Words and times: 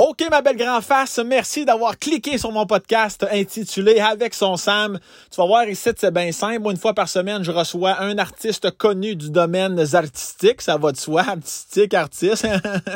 OK, 0.00 0.22
ma 0.30 0.42
belle 0.42 0.56
grand 0.56 0.80
face, 0.80 1.18
merci 1.18 1.64
d'avoir 1.64 1.98
cliqué 1.98 2.38
sur 2.38 2.52
mon 2.52 2.66
podcast 2.66 3.26
intitulé 3.32 3.98
Avec 3.98 4.32
son 4.32 4.56
Sam. 4.56 5.00
Tu 5.28 5.40
vas 5.40 5.46
voir 5.48 5.68
ici, 5.68 5.90
c'est 5.96 6.14
bien 6.14 6.30
simple. 6.30 6.70
Une 6.70 6.76
fois 6.76 6.94
par 6.94 7.08
semaine, 7.08 7.42
je 7.42 7.50
reçois 7.50 8.00
un 8.00 8.16
artiste 8.16 8.70
connu 8.78 9.16
du 9.16 9.30
domaine 9.30 9.84
artistique. 9.94 10.62
Ça 10.62 10.76
va 10.76 10.92
de 10.92 10.96
soi, 10.96 11.22
artistique, 11.22 11.94
artiste. 11.94 12.46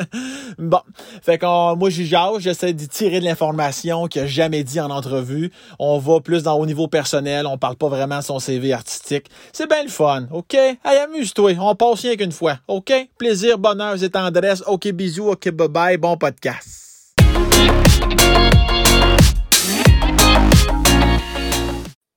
bon, 0.57 0.79
fait 1.21 1.37
que 1.37 1.75
moi, 1.75 1.89
j'y 1.89 2.05
jase, 2.05 2.39
j'essaie 2.39 2.71
d'y 2.71 2.87
tirer 2.87 3.19
de 3.19 3.25
l'information 3.25 4.07
qu'il 4.07 4.21
a 4.21 4.25
jamais 4.25 4.63
dit 4.63 4.79
en 4.79 4.89
entrevue. 4.89 5.51
On 5.79 5.97
va 5.99 6.21
plus 6.21 6.43
dans 6.43 6.57
au 6.57 6.65
niveau 6.65 6.87
personnel, 6.87 7.47
on 7.47 7.57
parle 7.57 7.75
pas 7.75 7.89
vraiment 7.89 8.19
de 8.19 8.23
son 8.23 8.39
CV 8.39 8.71
artistique. 8.71 9.25
C'est 9.51 9.67
bien 9.67 9.83
le 9.83 9.89
fun, 9.89 10.27
OK? 10.31 10.53
Hey, 10.53 10.99
amuse-toi, 11.03 11.57
on 11.59 11.75
passe 11.75 11.99
rien 11.99 12.15
qu'une 12.15 12.31
fois, 12.31 12.59
OK? 12.69 12.93
Plaisir, 13.17 13.57
bonheur 13.57 14.01
et 14.01 14.09
tendresse. 14.09 14.63
OK, 14.67 14.87
bisous, 14.93 15.31
OK, 15.31 15.49
bye-bye, 15.49 15.97
bon 15.97 16.15
podcast. 16.15 16.92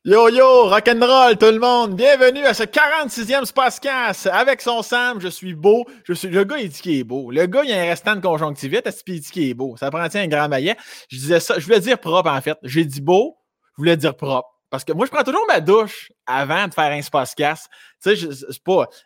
Yo 0.09 0.29
yo, 0.29 0.69
rock'n'roll 0.69 1.37
tout 1.37 1.47
le 1.47 1.59
monde, 1.59 1.97
bienvenue 1.97 2.45
à 2.45 2.55
ce 2.55 2.63
46e 2.63 3.45
Spacecast 3.45 4.29
avec 4.29 4.61
son 4.61 4.81
Sam, 4.81 5.21
je 5.21 5.27
suis 5.27 5.55
beau, 5.55 5.85
je 6.05 6.13
suis 6.13 6.29
le 6.29 6.45
gars 6.45 6.59
il 6.59 6.69
dit 6.69 6.81
qu'il 6.81 6.99
est 7.01 7.03
beau. 7.05 7.33
Le 7.33 7.45
gars 7.47 7.65
il 7.65 7.73
a 7.73 7.81
un 7.83 7.87
restant 7.87 8.15
de 8.15 8.21
conjonctivite, 8.21 8.87
est-ce 8.87 9.03
qu'il 9.03 9.21
dit 9.21 9.29
qu'il 9.29 9.49
est 9.49 9.55
beau? 9.55 9.77
Ça 9.77 9.91
prend 9.91 9.99
un 10.01 10.27
grand 10.29 10.49
maillet? 10.49 10.77
Je 11.09 11.17
disais 11.17 11.41
ça, 11.41 11.59
je 11.59 11.65
voulais 11.65 11.81
dire 11.81 11.99
propre 11.99 12.31
en 12.31 12.41
fait. 12.41 12.57
J'ai 12.63 12.85
dit 12.85 13.01
beau, 13.01 13.37
je 13.73 13.83
voulais 13.83 13.97
dire 13.97 14.17
propre. 14.17 14.56
Parce 14.71 14.85
que 14.85 14.93
moi, 14.93 15.07
je 15.07 15.11
prends 15.11 15.23
toujours 15.23 15.47
ma 15.47 15.61
douche 15.61 16.11
avant 16.27 16.67
de 16.67 16.75
faire 16.75 16.91
un 16.91 17.03
spacecast. 17.03 17.69
Tu 18.03 18.17
sais. 18.17 18.29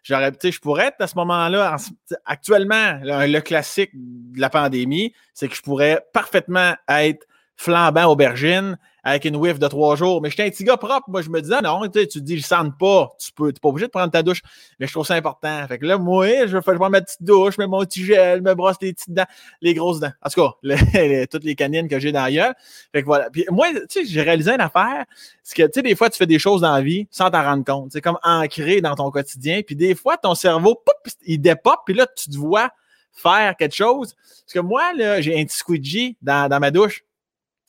J'aurais, 0.02 0.33
tu 0.33 0.38
sais, 0.41 0.52
je 0.52 0.60
pourrais 0.60 0.86
être 0.86 1.00
à 1.00 1.06
ce 1.06 1.14
moment-là. 1.16 1.77
Actuellement, 2.24 2.98
le, 3.02 3.41
classique 3.41 3.91
de 3.95 4.41
la 4.41 4.48
pandémie, 4.48 5.12
c'est 5.34 5.48
que 5.48 5.55
je 5.55 5.62
pourrais 5.62 6.02
parfaitement 6.12 6.74
être 6.88 7.27
flambant 7.56 8.06
aubergine, 8.06 8.78
avec 9.04 9.25
une 9.25 9.36
whiff 9.36 9.58
de 9.58 9.69
trois 9.69 9.97
jours. 9.97 10.20
Mais 10.22 10.30
j'étais 10.30 10.44
un 10.44 10.50
petit 10.50 10.64
gars 10.64 10.77
propre. 10.77 11.08
Moi, 11.08 11.22
je 11.22 11.30
me 11.30 11.41
disais, 11.41 11.61
non, 11.62 11.80
tu, 11.88 12.06
te 12.06 12.19
dis, 12.19 12.38
je 12.38 12.47
sens 12.47 12.69
pas. 12.78 13.11
Tu 13.19 13.33
peux, 13.33 13.52
t'es 13.52 13.61
pas 13.61 13.69
obligé 13.69 13.86
de 13.86 13.91
prendre 13.91 14.11
ta 14.11 14.22
douche. 14.22 14.42
Mais 14.78 14.86
je 14.86 14.92
trouve 14.92 15.06
ça 15.06 15.14
important. 15.14 15.66
Fait 15.69 15.78
que 15.78 15.86
là, 15.86 15.98
moi, 15.98 16.47
je 16.47 16.56
vais 16.56 16.62
faire 16.62 16.91
ma 16.91 17.00
petite 17.00 17.22
douche, 17.22 17.58
mets 17.58 17.66
mon 17.66 17.80
petit 17.80 18.05
gel, 18.05 18.42
me 18.42 18.55
brosse 18.55 18.77
les 18.80 18.92
petites 18.92 19.12
dents, 19.12 19.27
les 19.60 19.75
grosses 19.75 20.00
dents. 20.00 20.12
En 20.22 20.30
tout 20.30 20.42
cas, 20.42 21.27
toutes 21.30 21.44
les 21.44 21.55
canines 21.55 21.88
que 21.88 21.98
j'ai 21.98 22.12
dans 22.12 22.28
gueule. 22.33 22.55
Fait 22.92 23.02
que 23.02 23.06
voilà. 23.06 23.30
Puis 23.30 23.44
moi, 23.50 23.69
tu 23.72 23.80
sais, 23.88 24.05
j'ai 24.05 24.22
réalisé 24.22 24.52
une 24.52 24.60
affaire. 24.60 25.05
C'est 25.42 25.56
que, 25.56 25.62
tu 25.64 25.72
sais, 25.75 25.82
des 25.82 25.94
fois, 25.94 26.10
tu 26.10 26.19
fais 26.19 26.27
des 26.27 26.38
choses 26.38 26.60
dans 26.60 26.72
la 26.72 26.82
vie 26.82 27.06
sans 27.10 27.30
t'en 27.30 27.42
rendre 27.42 27.64
compte. 27.64 27.92
C'est 27.92 28.00
comme 28.00 28.19
ancré 28.22 28.80
dans 28.80 28.94
ton 28.94 29.10
quotidien. 29.10 29.62
Puis 29.66 29.77
des 29.77 29.94
fois, 29.94 30.16
ton 30.16 30.34
cerveau, 30.34 30.82
il 31.27 31.41
dépop. 31.41 31.80
Puis 31.84 31.94
là, 31.94 32.06
tu 32.16 32.30
te 32.30 32.36
vois 32.36 32.70
faire 33.12 33.56
quelque 33.56 33.75
chose. 33.75 34.14
Parce 34.14 34.53
que 34.55 34.60
moi, 34.60 34.92
là, 34.94 35.20
j'ai 35.20 35.38
un 35.38 35.44
petit 35.44 35.56
squeegee 35.56 36.16
dans, 36.22 36.48
dans 36.48 36.60
ma 36.60 36.70
douche 36.70 37.05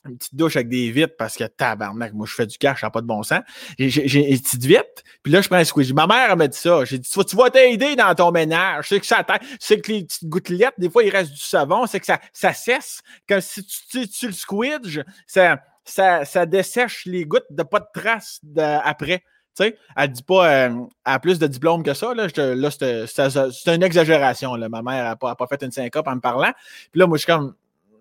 une 0.08 0.16
petite 0.16 0.34
douche 0.34 0.56
avec 0.56 0.68
des 0.68 0.90
vitres 0.90 1.14
parce 1.16 1.36
que 1.36 1.44
tabarnak, 1.44 2.12
moi 2.12 2.26
je 2.28 2.34
fais 2.34 2.46
du 2.46 2.58
cash, 2.58 2.80
ça 2.80 2.86
n'a 2.86 2.90
pas 2.90 3.00
de 3.00 3.06
bon 3.06 3.22
sens. 3.22 3.40
J'ai 3.78 4.30
une 4.30 4.40
petite 4.40 4.64
vitre, 4.64 5.02
puis 5.22 5.32
là 5.32 5.40
je 5.40 5.48
prends 5.48 5.58
un 5.58 5.64
squeegee. 5.64 5.92
Ma 5.92 6.06
mère 6.06 6.36
m'a 6.36 6.48
dit 6.48 6.58
ça. 6.58 6.84
J'ai 6.84 6.98
dit 6.98 7.08
Tu 7.08 7.36
vas 7.36 7.50
t'aider 7.50 7.96
dans 7.96 8.14
ton 8.14 8.30
ménage. 8.32 8.88
C'est 8.88 9.00
que 9.00 9.06
ça 9.06 9.24
c'est 9.60 9.80
que 9.80 9.92
les 9.92 10.04
petites 10.04 10.28
gouttelettes, 10.28 10.74
des 10.78 10.90
fois 10.90 11.04
il 11.04 11.10
reste 11.10 11.32
du 11.32 11.40
savon, 11.40 11.86
c'est 11.86 12.00
que 12.00 12.06
ça, 12.06 12.20
ça 12.32 12.52
cesse. 12.52 13.02
Comme 13.28 13.40
si 13.40 13.64
tu, 13.64 14.08
tu, 14.08 14.26
le 14.26 14.32
squidges, 14.32 15.02
ça, 15.26 15.60
ça, 15.84 16.24
ça 16.24 16.46
dessèche 16.46 17.04
les 17.06 17.24
gouttes 17.24 17.46
de 17.50 17.62
pas 17.62 17.80
de 17.80 18.00
traces 18.00 18.40
après. 18.84 19.22
Tu 19.54 19.64
sais, 19.64 19.76
elle 19.96 20.10
dit 20.10 20.22
pas, 20.22 20.50
euh, 20.50 20.84
a 21.04 21.18
plus 21.20 21.38
de 21.38 21.46
diplômes 21.46 21.82
que 21.82 21.92
ça. 21.92 22.14
Là, 22.14 22.26
là 22.34 22.70
c'est 22.70 23.74
une 23.74 23.82
exagération. 23.82 24.54
Là. 24.54 24.70
Ma 24.70 24.80
mère 24.80 25.04
n'a 25.04 25.16
pas, 25.16 25.34
pas, 25.34 25.46
fait 25.46 25.62
une 25.62 25.70
syncope 25.70 26.08
en 26.08 26.14
me 26.14 26.20
parlant. 26.20 26.52
Puis 26.90 26.98
là, 26.98 27.06
moi, 27.06 27.18
je 27.18 27.24
suis 27.24 27.32
comme, 27.32 27.54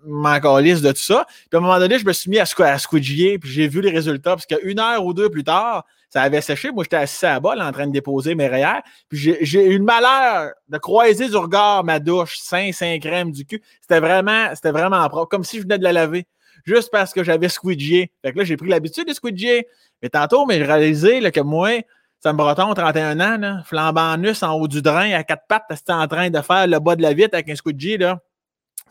m'en 0.06 0.40
de 0.40 0.92
tout 0.92 0.98
ça. 0.98 1.26
Puis 1.28 1.50
à 1.54 1.58
un 1.58 1.62
moment 1.62 1.80
donné, 1.80 2.00
je 2.00 2.06
me 2.06 2.14
suis 2.14 2.30
mis 2.30 2.40
à, 2.40 2.44
à 2.44 2.78
squidger, 2.78 3.40
puis 3.40 3.50
j'ai 3.50 3.68
vu 3.68 3.82
les 3.82 3.92
résultats, 3.92 4.32
parce 4.32 4.46
qu'une 4.46 4.80
heure 4.80 5.06
ou 5.06 5.14
deux 5.14 5.30
plus 5.30 5.44
tard, 5.44 5.86
ça 6.10 6.24
avait 6.24 6.42
séché. 6.42 6.72
Moi, 6.72 6.84
j'étais 6.84 6.98
assis 6.98 7.26
à 7.26 7.40
bas, 7.40 7.56
en 7.58 7.72
train 7.72 7.88
de 7.88 7.94
déposer 7.94 8.36
mes 8.36 8.48
rayères. 8.48 8.82
Puis 9.08 9.38
j'ai 9.42 9.66
eu 9.66 9.78
le 9.78 9.84
malheur 9.84 10.52
de 10.68 10.78
croiser 10.78 11.30
du 11.30 11.38
regard 11.38 11.84
ma 11.84 12.00
douche, 12.00 12.38
saint 12.38 12.72
saint 12.74 13.00
crème 13.00 13.32
du 13.32 13.46
cul. 13.46 13.62
C'était 13.82 14.02
vraiment, 14.02 14.54
c'était 14.54 14.72
vraiment 14.72 15.08
propre, 15.08 15.30
comme 15.30 15.46
si 15.46 15.58
je 15.58 15.64
venais 15.64 15.78
de 15.78 15.84
la 15.84 15.94
laver. 15.94 16.28
Juste 16.66 16.90
parce 16.92 17.14
que 17.14 17.24
j'avais 17.24 17.50
squidgé. 17.50 18.12
Fait 18.24 18.34
que 18.34 18.40
là, 18.40 18.44
j'ai 18.44 18.58
pris 18.58 18.68
l'habitude 18.68 19.08
de 19.08 19.14
squidger. 19.14 19.68
Mais 20.02 20.10
tantôt, 20.10 20.46
mais 20.46 20.58
j'ai 20.58 20.66
réalisé 20.66 21.22
là, 21.22 21.32
que 21.32 21.40
moi, 21.40 21.82
ça 22.20 22.34
me 22.34 22.38
breton, 22.38 22.74
31 22.74 23.20
ans, 23.20 23.38
là, 23.38 23.64
flambant 23.66 24.18
nus 24.18 24.44
en 24.44 24.54
haut 24.54 24.68
du 24.68 24.82
drain, 24.82 25.12
à 25.14 25.24
quatre 25.24 25.48
pattes, 25.48 25.64
c'était 25.72 25.94
en 25.94 26.08
train 26.08 26.30
de 26.30 26.42
faire 26.42 26.68
le 26.68 26.80
bas 26.80 26.96
de 26.96 27.02
la 27.02 27.14
vitre 27.14 27.34
avec 27.34 27.50
un 27.50 27.56
squidgy, 27.56 27.98
là 27.98 28.20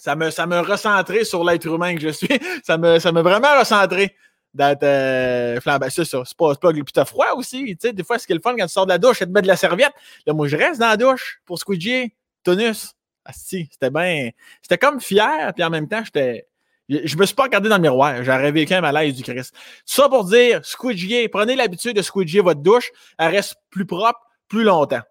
ça 0.01 0.17
me, 0.17 0.31
ça 0.31 0.47
me 0.47 0.61
recentrait 0.61 1.25
sur 1.25 1.45
l'être 1.45 1.67
humain 1.67 1.95
que 1.95 2.01
je 2.01 2.09
suis. 2.09 2.29
ça 2.65 2.79
me, 2.79 2.99
ça 2.99 3.13
me 3.13 3.21
vraiment 3.21 3.59
recentré 3.59 4.17
d'être 4.55 4.83
euh. 4.83 5.61
C'est 5.91 6.05
ça. 6.07 6.23
C'est 6.25 6.37
pas, 6.37 6.55
pas. 6.55 6.73
Puis 6.73 6.85
t'as 6.93 7.05
froid 7.05 7.35
aussi. 7.37 7.65
Tu 7.65 7.77
sais, 7.81 7.93
des 7.93 8.03
fois, 8.03 8.19
ce 8.19 8.27
qui 8.27 8.33
est 8.33 8.37
le 8.37 8.41
fun 8.41 8.57
quand 8.57 8.67
tu 8.67 8.73
sors 8.73 8.87
de 8.87 8.93
la 8.93 8.99
douche, 8.99 9.19
tu 9.19 9.27
te 9.27 9.31
mets 9.31 9.43
de 9.43 9.47
la 9.47 9.57
serviette. 9.57 9.93
Là, 10.27 10.33
moi, 10.33 10.49
je 10.49 10.57
reste 10.57 10.81
dans 10.81 10.89
la 10.89 10.97
douche 10.97 11.41
pour 11.45 11.59
squidger, 11.59 12.15
tonus. 12.43 12.95
C'était 13.31 13.91
bien. 13.91 14.31
C'était 14.63 14.79
comme 14.79 15.01
fier, 15.01 15.53
puis 15.55 15.63
en 15.63 15.71
même 15.71 15.87
temps, 15.87 16.03
j'étais. 16.03 16.47
Je 16.89 17.17
me 17.17 17.27
suis 17.27 17.37
pas 17.37 17.45
regardé 17.45 17.69
dans 17.69 17.77
le 17.77 17.83
miroir. 17.83 18.25
J'aurais 18.25 18.51
vécu 18.51 18.73
un 18.73 18.81
malaise 18.81 19.15
du 19.15 19.23
Christ. 19.23 19.55
Ça 19.85 20.09
pour 20.09 20.25
dire, 20.25 20.65
squidger, 20.65 21.29
prenez 21.29 21.55
l'habitude 21.55 21.95
de 21.95 22.03
squidger 22.03 22.41
votre 22.41 22.63
douche. 22.63 22.91
Elle 23.19 23.33
reste 23.33 23.57
plus 23.69 23.87
propre 23.87 24.19
plus 24.49 24.65
longtemps 24.65 25.03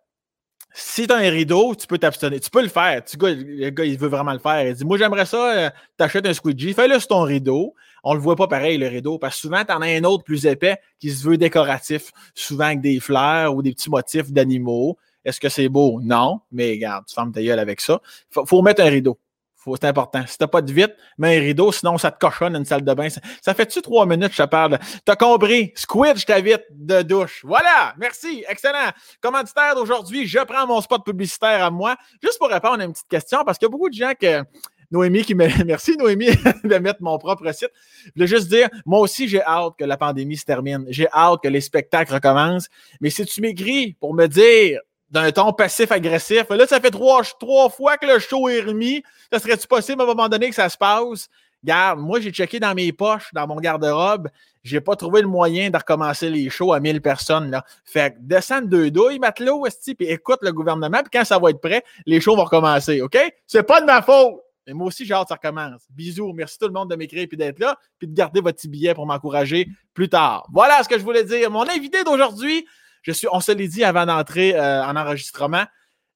si 0.73 1.07
tu 1.07 1.13
as 1.13 1.17
un 1.17 1.29
rideau, 1.29 1.75
tu 1.75 1.87
peux 1.87 1.97
t'abstenir. 1.97 2.39
Tu 2.39 2.49
peux 2.49 2.61
le 2.61 2.67
faire. 2.69 3.03
Tu, 3.03 3.17
le 3.19 3.69
gars, 3.69 3.85
il 3.85 3.97
veut 3.97 4.07
vraiment 4.07 4.33
le 4.33 4.39
faire. 4.39 4.67
Il 4.67 4.73
dit 4.73 4.85
Moi, 4.85 4.97
j'aimerais 4.97 5.25
ça, 5.25 5.57
euh, 5.57 5.69
t'achètes 5.97 6.25
un 6.25 6.33
squeegee, 6.33 6.73
fais-le 6.73 6.99
sur 6.99 7.09
ton 7.09 7.21
rideau. 7.21 7.73
On 8.03 8.13
le 8.13 8.19
voit 8.19 8.35
pas 8.35 8.47
pareil, 8.47 8.77
le 8.77 8.87
rideau, 8.87 9.17
parce 9.17 9.35
que 9.35 9.41
souvent, 9.41 9.65
tu 9.65 9.73
en 9.73 9.81
as 9.81 9.87
un 9.87 10.03
autre 10.03 10.23
plus 10.23 10.45
épais 10.45 10.77
qui 10.99 11.11
se 11.11 11.27
veut 11.27 11.37
décoratif, 11.37 12.11
souvent 12.33 12.65
avec 12.65 12.81
des 12.81 12.99
fleurs 12.99 13.55
ou 13.55 13.61
des 13.61 13.73
petits 13.73 13.89
motifs 13.89 14.31
d'animaux. 14.31 14.97
Est-ce 15.25 15.39
que 15.39 15.49
c'est 15.49 15.67
beau? 15.67 15.99
Non, 16.01 16.39
mais 16.51 16.71
regarde, 16.71 17.05
tu 17.07 17.13
fermes 17.13 17.31
ta 17.31 17.43
gueule 17.43 17.59
avec 17.59 17.81
ça. 17.81 17.99
Il 18.35 18.43
faut 18.45 18.61
mettre 18.61 18.81
un 18.81 18.89
rideau 18.89 19.19
c'est 19.65 19.85
important. 19.85 20.23
Si 20.27 20.37
t'as 20.37 20.47
pas 20.47 20.61
de 20.61 20.71
vite, 20.71 20.95
mets 21.17 21.37
un 21.37 21.41
rideau, 21.41 21.71
sinon 21.71 21.97
ça 21.97 22.11
te 22.11 22.19
cochonne 22.19 22.55
une 22.55 22.65
salle 22.65 22.83
de 22.83 22.93
bain. 22.93 23.07
Ça, 23.41 23.53
fait-tu 23.53 23.81
trois 23.81 24.05
minutes 24.05 24.31
je 24.33 24.43
te 24.43 24.47
parle? 24.47 24.79
T'as 25.05 25.15
compris? 25.15 25.71
Squidge 25.75 26.25
ta 26.25 26.39
vite 26.39 26.63
de 26.71 27.01
douche. 27.01 27.41
Voilà! 27.43 27.93
Merci! 27.97 28.43
Excellent! 28.47 28.91
Commanditaire 29.21 29.75
d'aujourd'hui, 29.75 30.27
je 30.27 30.39
prends 30.39 30.65
mon 30.65 30.81
spot 30.81 31.03
publicitaire 31.03 31.63
à 31.63 31.71
moi. 31.71 31.95
Juste 32.23 32.39
pour 32.39 32.49
répondre 32.49 32.81
à 32.81 32.85
une 32.85 32.93
petite 32.93 33.09
question, 33.09 33.43
parce 33.45 33.57
qu'il 33.57 33.65
y 33.65 33.69
a 33.69 33.71
beaucoup 33.71 33.89
de 33.89 33.95
gens 33.95 34.13
que. 34.19 34.43
Noémie 34.91 35.23
qui 35.23 35.35
me. 35.35 35.47
Merci, 35.65 35.95
Noémie, 35.97 36.31
de 36.63 36.75
mettre 36.77 37.01
mon 37.01 37.17
propre 37.17 37.51
site. 37.51 37.69
Je 38.05 38.11
voulais 38.15 38.27
juste 38.27 38.49
dire, 38.49 38.69
moi 38.85 38.99
aussi, 38.99 39.27
j'ai 39.27 39.43
hâte 39.43 39.73
que 39.77 39.85
la 39.85 39.97
pandémie 39.97 40.37
se 40.37 40.45
termine. 40.45 40.85
J'ai 40.89 41.07
hâte 41.13 41.41
que 41.43 41.47
les 41.47 41.61
spectacles 41.61 42.13
recommencent. 42.13 42.69
Mais 43.01 43.09
si 43.09 43.25
tu 43.25 43.41
m'écris 43.41 43.95
pour 43.99 44.13
me 44.13 44.27
dire 44.27 44.79
d'un 45.11 45.31
ton 45.31 45.53
passif-agressif. 45.53 46.49
Là, 46.49 46.67
ça 46.67 46.79
fait 46.79 46.91
trois, 46.91 47.23
fois 47.69 47.97
que 47.97 48.05
le 48.05 48.19
show 48.19 48.47
est 48.49 48.61
remis. 48.61 49.03
Ça 49.31 49.39
serait-tu 49.39 49.67
possible 49.67 50.01
à 50.01 50.05
un 50.05 50.07
moment 50.07 50.29
donné 50.29 50.49
que 50.49 50.55
ça 50.55 50.69
se 50.69 50.77
passe? 50.77 51.29
Garde, 51.63 51.99
moi, 51.99 52.21
j'ai 52.21 52.31
checké 52.31 52.59
dans 52.59 52.73
mes 52.73 52.91
poches, 52.93 53.33
dans 53.33 53.45
mon 53.45 53.57
garde-robe. 53.57 54.29
J'ai 54.63 54.79
pas 54.79 54.95
trouvé 54.95 55.21
le 55.21 55.27
moyen 55.27 55.69
de 55.69 55.77
recommencer 55.77 56.29
les 56.29 56.49
shows 56.49 56.73
à 56.73 56.79
1000 56.79 57.01
personnes. 57.01 57.51
Là. 57.51 57.65
Fait 57.83 58.11
que 58.11 58.17
descends 58.19 58.61
deux 58.61 58.91
douilles, 58.91 59.19
matelot, 59.19 59.65
puis 59.97 60.07
écoute 60.07 60.39
le 60.41 60.53
gouvernement, 60.53 60.99
puis 60.99 61.09
quand 61.11 61.25
ça 61.25 61.37
va 61.37 61.49
être 61.49 61.61
prêt, 61.61 61.83
les 62.05 62.21
shows 62.21 62.35
vont 62.35 62.43
recommencer, 62.43 63.01
OK? 63.01 63.17
C'est 63.45 63.63
pas 63.63 63.81
de 63.81 63.85
ma 63.85 64.01
faute! 64.01 64.41
Mais 64.69 64.73
moi 64.73 64.87
aussi, 64.87 65.03
j'ai 65.03 65.15
hâte 65.15 65.23
que 65.23 65.29
ça 65.29 65.35
recommence. 65.35 65.81
Bisous. 65.89 66.31
Merci 66.31 66.59
tout 66.59 66.67
le 66.67 66.73
monde 66.73 66.91
de 66.91 66.95
m'écrire 66.95 67.27
et 67.29 67.35
d'être 67.35 67.57
là, 67.57 67.75
puis 67.97 68.07
de 68.07 68.13
garder 68.13 68.39
votre 68.39 68.57
petit 68.57 68.67
billet 68.67 68.93
pour 68.93 69.07
m'encourager 69.07 69.67
plus 69.95 70.09
tard. 70.09 70.47
Voilà 70.53 70.83
ce 70.83 70.89
que 70.89 70.99
je 70.99 71.03
voulais 71.03 71.23
dire. 71.23 71.49
Mon 71.49 71.67
invité 71.67 72.03
d'aujourd'hui, 72.03 72.67
je 73.09 73.17
suis, 73.17 73.27
on 73.31 73.39
se 73.39 73.51
l'est 73.51 73.67
dit 73.67 73.83
avant 73.83 74.05
d'entrer 74.05 74.55
euh, 74.55 74.83
en 74.85 74.95
enregistrement, 74.95 75.65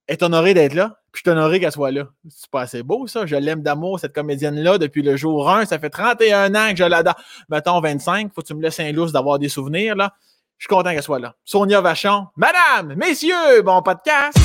est 0.08 0.22
honoré 0.24 0.54
d'être 0.54 0.74
là. 0.74 1.00
Puis 1.12 1.22
je 1.26 1.30
suis 1.30 1.38
honoré 1.38 1.60
qu'elle 1.60 1.72
soit 1.72 1.92
là. 1.92 2.08
C'est 2.30 2.50
pas 2.50 2.62
assez 2.62 2.84
beau, 2.84 3.08
ça. 3.08 3.26
Je 3.26 3.36
l'aime 3.36 3.62
d'amour, 3.62 4.00
cette 4.00 4.14
comédienne-là, 4.14 4.78
depuis 4.78 5.02
le 5.02 5.16
jour 5.16 5.50
1. 5.50 5.66
Ça 5.66 5.80
fait 5.80 5.90
31 5.90 6.56
ans 6.56 6.70
que 6.72 6.78
je 6.78 6.84
l'adore. 6.84 7.16
Mettons 7.50 7.80
25. 7.80 8.32
Faut 8.34 8.42
que 8.42 8.48
tu 8.48 8.56
me 8.56 8.62
laisses 8.62 8.80
un 8.80 8.92
lousse 8.92 9.12
d'avoir 9.12 9.40
des 9.40 9.50
souvenirs, 9.50 9.96
là. 9.96 10.14
Je 10.58 10.66
suis 10.66 10.76
content 10.76 10.92
qu'elle 10.92 11.04
soit 11.04 11.20
là. 11.20 11.36
Sonia 11.44 11.82
Vachon. 11.82 12.28
Madame, 12.38 12.96
messieurs, 12.96 13.62
bon 13.64 13.82
podcast. 13.82 14.38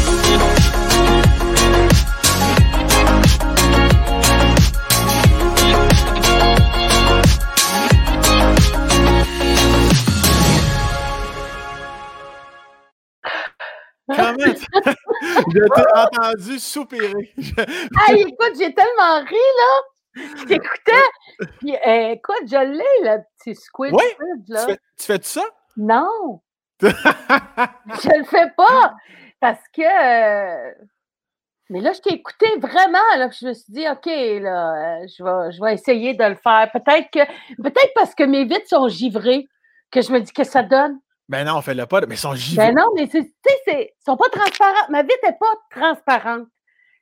Comment? 14.08 14.36
je 15.52 15.74
t'ai 15.74 15.98
entendu 15.98 16.58
soupirer. 16.58 17.34
ah, 17.58 18.12
écoute, 18.14 18.52
j'ai 18.58 18.74
tellement 18.74 19.20
ri, 19.20 19.34
là. 19.34 20.24
J'écoutais. 20.48 21.48
Puis, 21.60 21.76
euh, 21.76 22.12
écoute, 22.12 22.42
je 22.46 22.56
l'ai, 22.56 23.10
le 23.10 23.22
petit 23.38 23.54
squid. 23.54 23.94
Oui? 23.94 24.04
Là. 24.48 24.64
Tu, 24.64 24.72
fais, 24.72 24.78
tu 24.98 25.06
fais 25.06 25.20
ça? 25.22 25.44
Non. 25.76 26.40
je 26.80 26.88
le 26.88 28.24
fais 28.24 28.50
pas. 28.56 28.94
Parce 29.40 29.62
que. 29.72 29.82
Euh, 29.82 30.72
Mais 31.70 31.80
là, 31.80 31.92
je 31.92 32.00
t'ai 32.00 32.14
écouté 32.14 32.46
vraiment, 32.58 32.98
là, 33.16 33.28
puis 33.28 33.38
je 33.42 33.46
me 33.46 33.52
suis 33.52 33.72
dit, 33.72 33.86
OK, 33.88 34.06
là, 34.06 35.02
euh, 35.02 35.06
je 35.06 35.22
vais, 35.22 35.52
je 35.52 35.62
vais 35.62 35.74
essayer 35.74 36.14
de 36.14 36.24
le 36.24 36.36
faire. 36.36 36.68
Peut-être 36.72 37.10
que, 37.12 37.24
peut-être 37.62 37.92
parce 37.94 38.14
que 38.14 38.24
mes 38.24 38.44
vitres 38.44 38.68
sont 38.68 38.88
givrées, 38.88 39.46
que 39.90 40.00
je 40.00 40.12
me 40.12 40.20
dis 40.20 40.32
que 40.32 40.44
ça 40.44 40.62
donne. 40.62 40.98
Ben 41.28 41.44
non, 41.44 41.60
fais-le 41.60 41.86
pas, 41.86 42.00
mais 42.06 42.14
ils 42.14 42.18
sont 42.18 42.34
givrés. 42.34 42.68
Ben 42.68 42.74
non, 42.74 42.88
mais 42.94 43.08
c'est, 43.10 43.22
tu 43.22 43.54
sais, 43.66 43.92
ils 43.94 44.04
sont 44.04 44.16
pas 44.16 44.28
transparents. 44.30 44.88
Ma 44.88 45.02
vitre 45.02 45.18
n'est 45.22 45.36
pas 45.38 45.54
transparente. 45.70 46.48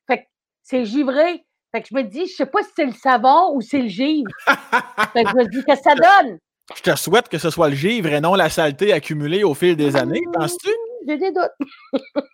Fait 0.08 0.18
que 0.18 0.24
c'est 0.62 0.84
givré. 0.84 1.44
Fait 1.72 1.82
que 1.82 1.88
je 1.90 1.94
me 1.94 2.02
dis, 2.02 2.26
je 2.26 2.34
sais 2.34 2.46
pas 2.46 2.62
si 2.62 2.70
c'est 2.74 2.86
le 2.86 2.92
savon 2.92 3.54
ou 3.54 3.60
c'est 3.60 3.82
le 3.82 3.88
givre. 3.88 4.30
fait 5.12 5.24
que 5.24 5.30
je 5.30 5.36
me 5.36 5.48
dis 5.48 5.64
que 5.64 5.76
ça 5.76 5.94
donne? 5.94 6.38
Je 6.74 6.82
te 6.82 6.96
souhaite 6.96 7.28
que 7.28 7.38
ce 7.38 7.50
soit 7.50 7.68
le 7.68 7.76
givre 7.76 8.08
et 8.08 8.20
non 8.20 8.34
la 8.34 8.50
saleté 8.50 8.92
accumulée 8.92 9.44
au 9.44 9.54
fil 9.54 9.76
des 9.76 9.94
années, 9.94 10.22
penses-tu? 10.32 10.70
J'ai 11.06 11.18
des 11.18 11.30
doutes. 11.30 11.70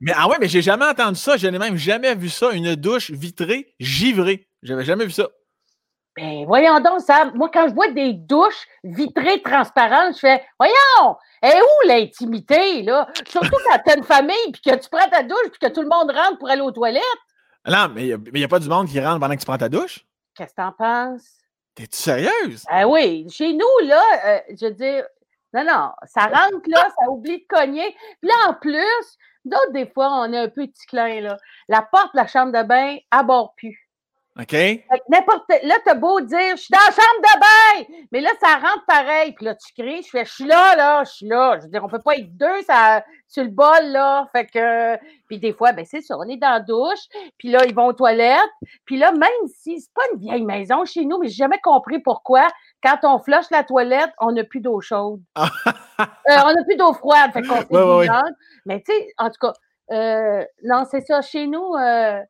Mais 0.00 0.12
ah 0.16 0.28
ouais, 0.28 0.36
mais 0.40 0.48
j'ai 0.48 0.62
jamais 0.62 0.84
entendu 0.84 1.18
ça. 1.18 1.36
Je 1.36 1.46
n'ai 1.46 1.58
même 1.58 1.76
jamais 1.76 2.12
vu 2.16 2.28
ça. 2.28 2.50
Une 2.50 2.74
douche 2.74 3.12
vitrée, 3.12 3.72
givrée. 3.78 4.48
J'avais 4.62 4.84
jamais 4.84 5.04
vu 5.04 5.12
ça. 5.12 5.28
Ben, 6.16 6.46
voyons 6.46 6.80
donc, 6.80 7.00
ça. 7.00 7.30
Moi, 7.34 7.50
quand 7.52 7.68
je 7.68 7.74
vois 7.74 7.90
des 7.90 8.14
douches 8.14 8.66
vitrées 8.82 9.42
transparentes, 9.42 10.14
je 10.14 10.20
fais, 10.20 10.42
voyons, 10.58 11.16
et 11.42 11.52
où 11.52 11.88
l'intimité, 11.88 12.82
là? 12.82 13.06
Surtout 13.28 13.56
quand 13.68 13.78
t'as 13.84 13.96
une 13.96 14.04
famille, 14.04 14.52
puis 14.52 14.62
que 14.62 14.76
tu 14.76 14.88
prends 14.90 15.08
ta 15.10 15.22
douche, 15.22 15.50
puis 15.50 15.58
que 15.60 15.72
tout 15.72 15.82
le 15.82 15.88
monde 15.88 16.10
rentre 16.10 16.38
pour 16.38 16.48
aller 16.48 16.62
aux 16.62 16.72
toilettes. 16.72 17.02
Non, 17.66 17.88
mais 17.94 18.08
il 18.08 18.32
n'y 18.32 18.44
a, 18.44 18.48
pas 18.48 18.58
du 18.58 18.68
monde 18.68 18.88
qui 18.88 19.00
rentre 19.00 19.20
pendant 19.20 19.34
que 19.34 19.40
tu 19.40 19.46
prends 19.46 19.58
ta 19.58 19.68
douche? 19.68 20.06
Qu'est-ce 20.34 20.50
que 20.50 20.56
t'en 20.56 20.72
penses? 20.72 21.38
T'es-tu 21.74 21.98
sérieuse? 21.98 22.64
Ah 22.68 22.88
oui, 22.88 23.26
chez 23.30 23.52
nous, 23.52 23.86
là, 23.86 24.02
euh, 24.24 24.38
je 24.58 24.66
veux 24.66 24.72
dire, 24.72 25.04
non, 25.52 25.64
non, 25.64 25.90
ça 26.04 26.22
rentre 26.22 26.68
là, 26.68 26.88
ça 26.98 27.10
oublie 27.10 27.38
de 27.38 27.46
cogner. 27.48 27.94
Puis 28.20 28.30
là, 28.30 28.34
en 28.48 28.54
plus, 28.54 29.18
d'autres, 29.44 29.72
des 29.72 29.86
fois, 29.86 30.08
on 30.22 30.32
est 30.32 30.38
un 30.38 30.48
peu 30.48 30.66
petit 30.66 30.86
clin, 30.86 31.20
là. 31.20 31.36
La 31.68 31.82
porte 31.82 32.14
de 32.14 32.20
la 32.20 32.26
chambre 32.26 32.52
de 32.52 32.62
bain 32.62 32.96
aborde 33.10 33.50
plus. 33.56 33.85
OK? 34.38 34.50
Fait 34.50 34.82
que 34.88 35.04
n'importe. 35.08 35.44
Là, 35.62 35.76
t'as 35.82 35.94
beau 35.94 36.20
dire, 36.20 36.56
je 36.56 36.62
suis 36.62 36.72
dans 36.72 36.78
la 36.78 36.92
chambre 36.92 37.22
de 37.22 37.40
bain! 37.40 38.04
Mais 38.12 38.20
là, 38.20 38.30
ça 38.38 38.56
rentre 38.56 38.84
pareil. 38.86 39.32
Puis 39.32 39.46
là, 39.46 39.54
tu 39.54 39.72
cries, 39.72 40.02
je 40.02 40.10
fais, 40.10 40.24
je 40.26 40.32
suis 40.32 40.44
là, 40.44 40.76
là, 40.76 41.04
je 41.04 41.10
suis 41.10 41.26
là. 41.26 41.56
Je 41.56 41.64
veux 41.64 41.70
dire, 41.70 41.82
on 41.82 41.88
peut 41.88 42.02
pas 42.02 42.16
être 42.16 42.36
deux 42.36 42.62
ça, 42.62 43.02
sur 43.26 43.44
le 43.44 43.48
bol, 43.48 43.86
là. 43.86 44.28
Fait 44.32 44.46
que. 44.46 44.96
Puis 45.26 45.38
des 45.38 45.54
fois, 45.54 45.72
ben, 45.72 45.86
c'est 45.86 46.02
ça, 46.02 46.18
on 46.18 46.24
est 46.24 46.36
dans 46.36 46.50
la 46.50 46.60
douche. 46.60 47.06
Puis 47.38 47.48
là, 47.48 47.64
ils 47.66 47.74
vont 47.74 47.86
aux 47.86 47.92
toilettes. 47.94 48.38
Puis 48.84 48.98
là, 48.98 49.10
même 49.12 49.30
si 49.46 49.80
c'est 49.80 49.94
pas 49.94 50.02
une 50.12 50.20
vieille 50.20 50.44
maison 50.44 50.84
chez 50.84 51.06
nous, 51.06 51.18
mais 51.18 51.28
j'ai 51.28 51.36
jamais 51.36 51.60
compris 51.62 52.00
pourquoi, 52.00 52.46
quand 52.82 52.98
on 53.04 53.18
flush 53.18 53.46
la 53.50 53.64
toilette, 53.64 54.10
on 54.20 54.32
n'a 54.32 54.44
plus 54.44 54.60
d'eau 54.60 54.80
chaude. 54.80 55.20
Euh, 55.98 56.34
on 56.44 56.52
n'a 56.52 56.64
plus 56.64 56.76
d'eau 56.76 56.92
froide. 56.92 57.32
Fait 57.32 57.40
qu'on 57.42 57.54
fait 57.54 57.70
Ouais, 57.70 57.82
ouais, 57.82 58.08
ouais. 58.08 58.30
Mais 58.66 58.82
tu 58.82 58.92
sais, 58.92 59.08
en 59.16 59.30
tout 59.30 59.38
cas, 59.40 59.52
euh, 59.92 60.44
non, 60.62 60.84
c'est 60.90 61.00
ça. 61.00 61.22
Chez 61.22 61.46
nous, 61.46 61.74
euh, 61.74 62.20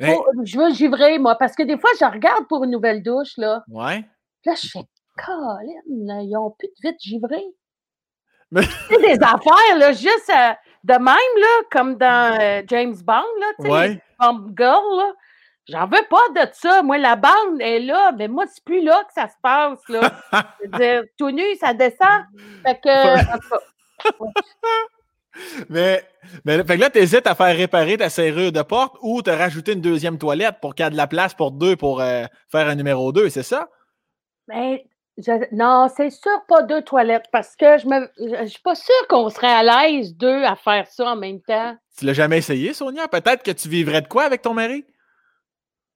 Je 0.00 0.58
veux 0.58 0.70
givrer, 0.74 1.18
moi, 1.18 1.36
parce 1.36 1.54
que 1.54 1.62
des 1.62 1.78
fois, 1.78 1.90
je 1.98 2.04
regarde 2.04 2.46
pour 2.48 2.64
une 2.64 2.70
nouvelle 2.70 3.02
douche, 3.02 3.36
là. 3.36 3.62
Ouais. 3.68 4.00
Puis 4.42 4.50
Là, 4.50 4.54
je 4.62 4.68
fais, 4.68 4.84
Colin, 5.16 6.20
ils 6.22 6.36
ont 6.36 6.50
plus 6.50 6.68
de 6.68 6.88
vite 6.88 7.00
givré. 7.00 7.42
Mais- 8.50 8.62
C'est 8.88 9.00
des 9.00 9.22
affaires, 9.22 9.78
là, 9.78 9.92
juste 9.92 10.30
euh, 10.30 10.52
de 10.84 10.92
même, 10.94 11.06
là, 11.06 11.62
comme 11.70 11.96
dans 11.96 12.38
euh, 12.40 12.62
James 12.68 12.94
Bond, 13.04 13.22
là, 13.40 13.46
tu 13.58 13.66
sais, 13.66 13.70
Ouais. 13.72 13.88
les 13.88 14.02
Bomb 14.20 14.52
Girl, 14.56 14.96
là. 14.98 15.12
J'en 15.66 15.86
veux 15.86 16.02
pas 16.10 16.44
de 16.46 16.50
ça. 16.52 16.82
Moi, 16.82 16.98
la 16.98 17.16
bande 17.16 17.58
est 17.60 17.80
là, 17.80 18.12
mais 18.12 18.28
moi, 18.28 18.44
c'est 18.46 18.62
plus 18.64 18.82
là 18.82 19.02
que 19.04 19.12
ça 19.14 19.28
se 19.28 19.34
passe, 19.42 19.78
là. 19.88 20.12
Je 20.62 20.68
veux 20.68 20.78
dire, 20.78 21.02
tout 21.16 21.30
nu, 21.30 21.42
ça 21.58 21.72
descend. 21.72 22.24
Fait 22.66 22.78
que, 22.80 23.34
en 23.34 23.38
tout 23.38 23.48
cas, 23.48 24.10
Mais, 25.68 26.04
mais 26.44 26.58
fait 26.64 26.76
que 26.76 26.80
là, 26.80 26.90
tu 26.90 26.98
hésites 26.98 27.26
à 27.26 27.34
faire 27.34 27.56
réparer 27.56 27.96
ta 27.96 28.08
serrure 28.08 28.52
de 28.52 28.62
porte 28.62 28.96
ou 29.02 29.22
te 29.22 29.30
rajouter 29.30 29.72
une 29.72 29.80
deuxième 29.80 30.18
toilette 30.18 30.56
pour 30.60 30.74
qu'il 30.74 30.84
y 30.84 30.88
ait 30.88 30.90
de 30.90 30.96
la 30.96 31.06
place 31.06 31.34
pour 31.34 31.50
deux 31.50 31.76
pour 31.76 32.00
euh, 32.00 32.24
faire 32.50 32.68
un 32.68 32.74
numéro 32.74 33.12
2, 33.12 33.28
c'est 33.28 33.42
ça? 33.42 33.68
Ben, 34.48 34.78
je- 35.18 35.54
non, 35.54 35.88
c'est 35.94 36.10
sûr 36.10 36.44
pas 36.48 36.62
deux 36.62 36.82
toilettes 36.82 37.26
parce 37.32 37.56
que 37.56 37.78
je 37.78 37.86
me 37.86 38.08
je 38.18 38.42
je 38.44 38.48
suis 38.48 38.62
pas 38.62 38.74
sûre 38.74 39.08
qu'on 39.08 39.28
serait 39.30 39.46
à 39.52 39.62
l'aise 39.62 40.14
deux 40.16 40.42
à 40.44 40.56
faire 40.56 40.86
ça 40.88 41.12
en 41.12 41.16
même 41.16 41.40
temps. 41.40 41.76
Tu 41.98 42.04
l'as 42.04 42.12
jamais 42.14 42.38
essayé, 42.38 42.72
Sonia? 42.74 43.08
Peut-être 43.08 43.42
que 43.42 43.50
tu 43.52 43.68
vivrais 43.68 44.02
de 44.02 44.08
quoi 44.08 44.24
avec 44.24 44.42
ton 44.42 44.54
mari? 44.54 44.84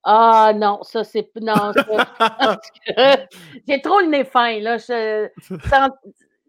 Ah 0.05 0.52
non, 0.55 0.82
ça 0.84 1.05
c'est 1.05 1.29
non, 1.41 1.73
ça, 1.73 2.58
j'ai 3.69 3.82
trop 3.82 4.00
le 4.00 4.06
nez 4.06 4.25
fin 4.25 4.58
là. 4.61 4.79
Je, 4.79 5.29
sans- 5.69 5.88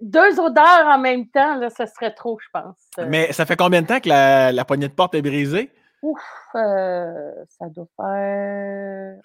deux 0.01 0.39
odeurs 0.39 0.85
en 0.87 0.97
même 0.97 1.27
temps 1.27 1.55
là, 1.55 1.69
ça 1.69 1.85
serait 1.87 2.13
trop, 2.13 2.37
je 2.41 2.47
pense. 2.53 2.75
Euh, 2.99 3.05
Mais 3.07 3.31
ça 3.33 3.45
fait 3.45 3.55
combien 3.55 3.81
de 3.81 3.87
temps 3.87 3.99
que 3.99 4.09
la, 4.09 4.51
la 4.51 4.65
poignée 4.65 4.87
de 4.87 4.93
porte 4.93 5.15
est 5.15 5.21
brisée? 5.21 5.71
Ouf, 6.01 6.21
euh, 6.55 7.31
ça 7.49 7.65
doit 7.69 7.87
faire 7.97 9.15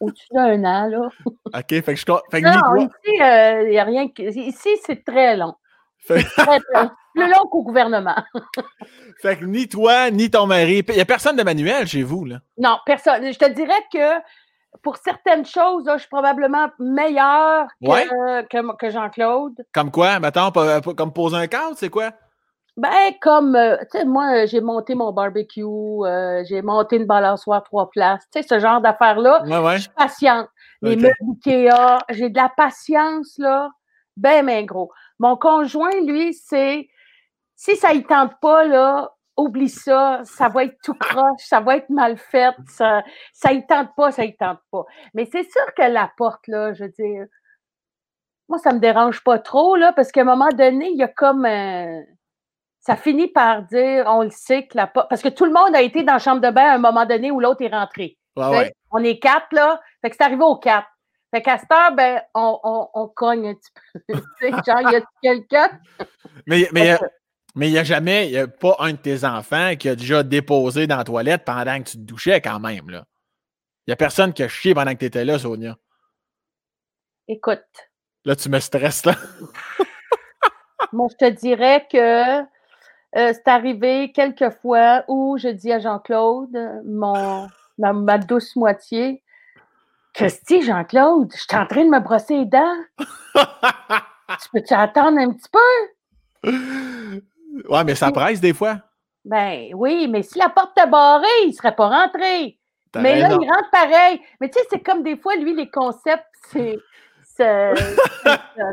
au-dessus 0.00 0.26
d'un 0.32 0.62
an 0.64 0.86
là. 0.88 1.08
OK, 1.26 1.68
fait 1.68 1.82
que 1.82 1.96
je 1.96 2.04
fait 2.30 2.42
que 2.42 2.46
Non, 2.46 2.76
ici 2.76 2.90
il 3.06 3.72
y 3.72 3.78
a 3.78 3.84
rien 3.84 4.08
que 4.08 4.22
ici 4.22 4.68
c'est 4.84 5.04
très 5.04 5.36
long. 5.36 5.54
Fait- 6.00 6.22
Très, 6.22 6.44
très 6.60 6.82
long. 6.82 6.90
Plus 7.14 7.26
long 7.26 7.46
qu'au 7.50 7.62
gouvernement. 7.64 8.14
Fait 9.22 9.36
que 9.36 9.44
ni 9.44 9.66
toi, 9.66 10.08
ni 10.12 10.30
ton 10.30 10.46
mari. 10.46 10.84
Il 10.86 10.94
n'y 10.94 11.00
a 11.00 11.04
personne 11.04 11.34
de 11.34 11.42
manuel 11.42 11.88
chez 11.88 12.04
vous, 12.04 12.24
là? 12.24 12.36
Non, 12.58 12.78
personne. 12.86 13.32
Je 13.32 13.36
te 13.38 13.50
dirais 13.50 13.82
que 13.92 14.22
pour 14.82 14.96
certaines 14.98 15.44
choses, 15.44 15.84
là, 15.86 15.96
je 15.96 16.02
suis 16.02 16.08
probablement 16.08 16.68
meilleure 16.78 17.68
que, 17.82 17.88
Ouais. 17.88 18.06
que, 18.50 18.76
que 18.76 18.90
Jean-Claude. 18.90 19.64
Comme 19.72 19.90
quoi? 19.90 20.20
Mettons, 20.20 20.50
comme 20.50 21.12
poser 21.12 21.36
un 21.36 21.46
cadre, 21.46 21.74
c'est 21.76 21.90
quoi? 21.90 22.12
Ben, 22.76 23.12
comme, 23.20 23.56
euh, 23.56 23.76
tu 23.90 23.98
sais, 23.98 24.04
moi, 24.04 24.46
j'ai 24.46 24.60
monté 24.60 24.94
mon 24.94 25.10
barbecue, 25.10 25.64
euh, 25.64 26.44
j'ai 26.44 26.62
monté 26.62 26.96
une 26.96 27.06
balançoire 27.06 27.64
trois 27.64 27.90
places, 27.90 28.22
tu 28.32 28.40
sais, 28.40 28.48
ce 28.48 28.60
genre 28.60 28.80
d'affaires-là. 28.80 29.42
Ouais, 29.46 29.58
ouais. 29.58 29.76
Je 29.78 29.82
suis 29.82 29.90
patiente. 29.90 30.46
Les 30.82 30.92
Ok. 30.92 31.00
meubles 31.00 31.38
Ikea, 31.44 31.98
j'ai 32.10 32.28
de 32.30 32.36
la 32.36 32.48
patience, 32.56 33.34
là. 33.38 33.68
Ben, 34.16 34.46
ben, 34.46 34.64
gros. 34.64 34.92
Mon 35.18 35.36
conjoint, 35.36 35.90
lui, 36.06 36.34
c'est, 36.34 36.88
si 37.56 37.74
ça 37.74 37.92
y 37.94 38.04
tente 38.04 38.34
pas, 38.40 38.64
là, 38.64 39.10
oublie 39.38 39.70
ça, 39.70 40.20
ça 40.24 40.48
va 40.48 40.64
être 40.64 40.76
tout 40.82 40.94
croche, 40.94 41.40
ça 41.44 41.60
va 41.60 41.76
être 41.76 41.88
mal 41.88 42.18
fait, 42.18 42.54
ça, 42.68 43.02
ça 43.32 43.52
y 43.52 43.66
tente 43.66 43.94
pas, 43.96 44.10
ça 44.10 44.24
y 44.24 44.36
tente 44.36 44.58
pas. 44.70 44.84
Mais 45.14 45.26
c'est 45.32 45.50
sûr 45.50 45.64
que 45.76 45.82
la 45.82 46.10
porte, 46.16 46.46
là, 46.48 46.74
je 46.74 46.84
veux 46.84 46.90
dire, 46.90 47.24
moi, 48.48 48.58
ça 48.58 48.72
me 48.72 48.78
dérange 48.80 49.22
pas 49.22 49.38
trop, 49.38 49.76
là, 49.76 49.92
parce 49.92 50.10
qu'à 50.12 50.22
un 50.22 50.24
moment 50.24 50.48
donné, 50.48 50.90
il 50.90 50.96
y 50.98 51.02
a 51.02 51.08
comme, 51.08 51.44
euh, 51.46 52.00
ça 52.80 52.96
finit 52.96 53.28
par 53.28 53.62
dire, 53.62 54.04
on 54.08 54.22
le 54.22 54.30
sait 54.30 54.66
que 54.66 54.76
la 54.76 54.86
porte, 54.86 55.08
parce 55.08 55.22
que 55.22 55.28
tout 55.28 55.44
le 55.44 55.52
monde 55.52 55.74
a 55.74 55.82
été 55.82 56.02
dans 56.02 56.14
la 56.14 56.18
chambre 56.18 56.40
de 56.40 56.50
bain 56.50 56.70
à 56.70 56.74
un 56.74 56.78
moment 56.78 57.06
donné 57.06 57.30
où 57.30 57.40
l'autre 57.40 57.62
est 57.62 57.68
rentré. 57.74 58.18
Sais, 58.52 58.58
ouais. 58.58 58.72
On 58.90 59.02
est 59.04 59.18
quatre, 59.18 59.48
là. 59.52 59.80
Fait 60.00 60.10
que 60.10 60.16
c'est 60.16 60.24
arrivé 60.24 60.42
aux 60.42 60.56
quatre. 60.56 60.86
Fait 61.34 61.42
qu'à 61.42 61.58
cette 61.58 61.70
heure, 61.70 61.92
ben, 61.92 62.22
on, 62.34 62.58
on, 62.62 62.88
on 62.94 63.08
cogne 63.08 63.48
un 63.48 63.54
petit 63.54 63.70
peu. 64.08 64.14
Tu 64.40 64.46
sais, 64.46 64.50
genre, 64.50 64.80
il 64.80 64.92
y 64.92 64.96
a 64.96 65.00
quelqu'un? 65.22 65.68
Mais 66.46 66.68
mais 66.72 66.80
il 66.80 66.86
y 66.86 66.90
a- 66.90 67.00
mais 67.58 67.68
il 67.68 67.72
n'y 67.72 67.78
a 67.78 67.84
jamais, 67.84 68.28
il 68.28 68.32
n'y 68.32 68.38
a 68.38 68.46
pas 68.46 68.76
un 68.78 68.92
de 68.92 68.96
tes 68.96 69.24
enfants 69.24 69.74
qui 69.76 69.88
a 69.88 69.96
déjà 69.96 70.22
déposé 70.22 70.86
dans 70.86 70.96
la 70.96 71.04
toilette 71.04 71.44
pendant 71.44 71.78
que 71.82 71.90
tu 71.90 71.96
te 71.96 72.02
douchais 72.02 72.40
quand 72.40 72.60
même, 72.60 72.88
là. 72.88 73.04
Il 73.86 73.90
n'y 73.90 73.92
a 73.92 73.96
personne 73.96 74.32
qui 74.32 74.42
a 74.42 74.48
chié 74.48 74.74
pendant 74.74 74.92
que 74.92 74.98
tu 74.98 75.06
étais 75.06 75.24
là, 75.24 75.38
Sonia. 75.38 75.76
Écoute, 77.26 77.64
Là, 78.24 78.36
tu 78.36 78.48
me 78.48 78.60
stresses, 78.60 79.06
là. 79.06 79.14
moi, 80.92 81.08
je 81.10 81.16
te 81.16 81.30
dirais 81.30 81.86
que 81.90 82.40
euh, 82.40 82.44
c'est 83.12 83.48
arrivé 83.48 84.12
quelques 84.12 84.50
fois 84.60 85.04
où 85.08 85.38
je 85.38 85.48
dis 85.48 85.72
à 85.72 85.78
Jean-Claude, 85.78 86.82
mon, 86.84 87.48
ma, 87.78 87.92
ma 87.92 88.18
douce 88.18 88.54
moitié, 88.54 89.22
Christy, 90.12 90.62
Jean-Claude, 90.62 91.32
je 91.34 91.40
suis 91.40 91.56
en 91.56 91.66
train 91.66 91.84
de 91.84 91.90
me 91.90 92.00
brosser 92.00 92.38
les 92.38 92.46
dents. 92.46 92.76
Tu 94.42 94.48
peux-tu 94.52 94.74
attendre 94.74 95.18
un 95.18 95.32
petit 95.32 95.48
peu? 95.50 97.22
Ouais, 97.68 97.84
mais 97.84 97.94
ça 97.94 98.10
presse 98.12 98.40
des 98.40 98.52
fois. 98.54 98.78
Ben 99.24 99.70
oui, 99.74 100.06
mais 100.08 100.22
si 100.22 100.38
la 100.38 100.48
porte 100.48 100.76
est 100.78 100.86
barrée, 100.86 101.26
il 101.44 101.48
ne 101.48 101.52
serait 101.52 101.74
pas 101.74 101.88
rentré. 101.88 102.58
Mais 102.96 103.20
là, 103.20 103.28
il 103.40 103.48
rentre 103.50 103.70
pareil. 103.70 104.20
Mais 104.40 104.48
tu 104.48 104.58
sais, 104.58 104.66
c'est 104.70 104.80
comme 104.80 105.02
des 105.02 105.16
fois, 105.16 105.36
lui, 105.36 105.54
les 105.54 105.70
concepts, 105.70 106.24
c'est. 106.50 106.78
Ça, 107.22 107.72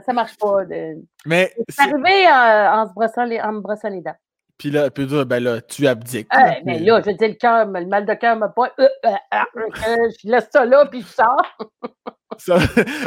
ça 0.06 0.14
marche 0.14 0.38
pas. 0.38 0.66
de- 0.66 0.96
Mais, 1.26 1.54
C'est 1.70 1.84
arrivé 1.84 2.26
euh, 2.28 2.72
en, 2.72 2.88
se 2.88 2.94
brossant 2.94 3.26
les, 3.26 3.40
en 3.40 3.52
me 3.52 3.60
brossant 3.60 3.90
les 3.90 4.02
dents. 4.02 4.16
puis 4.58 4.72
là, 4.72 4.90
puis 4.90 5.06
là, 5.06 5.24
ben 5.26 5.44
là, 5.44 5.62
tu 5.62 5.86
abdiques. 5.86 6.34
Euh, 6.34 6.40
là, 6.40 6.56
mais 6.66 6.78
puis- 6.78 6.86
là, 6.86 7.02
je 7.06 7.12
dire, 7.12 7.28
le 7.28 7.34
cœur, 7.36 7.66
le 7.68 7.86
mal 7.86 8.06
de 8.08 8.14
cœur 8.16 8.36
m'a 8.38 8.48
pas. 8.50 8.72
euh, 8.80 8.88
euh, 9.06 9.10
euh, 9.34 9.38
euh, 9.88 10.10
je 10.24 10.30
laisse 10.30 10.50
ça 10.52 10.66
là, 10.66 10.86
puis 10.88 11.02
je 11.02 11.08
sors. 11.08 11.58
Ça- 12.38 12.58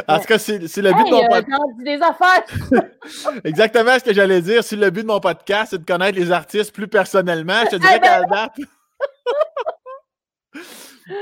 en 0.07 0.19
tout 0.19 0.25
cas, 0.25 0.37
c'est 0.39 0.57
le 0.59 0.93
but 0.93 1.03
de 1.03 1.07
Hey, 1.07 1.11
mon 1.11 1.23
euh, 1.23 1.27
podcast. 1.27 1.61
des. 1.83 3.39
Exactement 3.49 3.97
ce 3.99 4.03
que 4.03 4.13
j'allais 4.13 4.41
dire. 4.41 4.63
Si 4.63 4.75
le 4.75 4.89
but 4.89 5.01
de 5.03 5.07
mon 5.07 5.19
podcast, 5.19 5.67
c'est 5.71 5.79
de 5.79 5.85
connaître 5.85 6.17
les 6.17 6.31
artistes 6.31 6.73
plus 6.73 6.87
personnellement, 6.87 7.61
je 7.65 7.69
te 7.71 7.75
Eh 7.75 7.79
dirais 7.79 7.99
ben- 7.99 8.07
qu'à 8.07 8.19
la 8.21 8.25
date. 8.25 8.53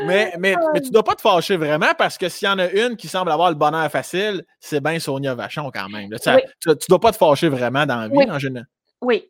mais, 0.05 0.33
mais, 0.37 0.55
mais 0.73 0.81
tu 0.81 0.89
dois 0.89 1.03
pas 1.03 1.15
te 1.15 1.21
fâcher 1.21 1.55
vraiment 1.57 1.93
parce 1.97 2.17
que 2.17 2.27
s'il 2.29 2.47
y 2.47 2.51
en 2.51 2.59
a 2.59 2.69
une 2.69 2.97
qui 2.97 3.07
semble 3.07 3.31
avoir 3.31 3.49
le 3.49 3.55
bonheur 3.55 3.89
facile, 3.89 4.43
c'est 4.59 4.81
bien 4.81 4.99
Sonia 4.99 5.33
Vachon 5.35 5.69
quand 5.73 5.87
même. 5.89 6.09
là. 6.11 6.19
Tu, 6.19 6.29
Oui. 6.29 6.41
tu 6.77 6.85
dois 6.89 6.99
pas 6.99 7.11
te 7.11 7.17
fâcher 7.17 7.49
vraiment 7.49 7.85
dans 7.85 7.97
la 7.97 8.07
vie 8.07 8.17
Oui. 8.17 8.29
en 8.29 8.39
général. 8.39 8.67
Oui. 9.01 9.29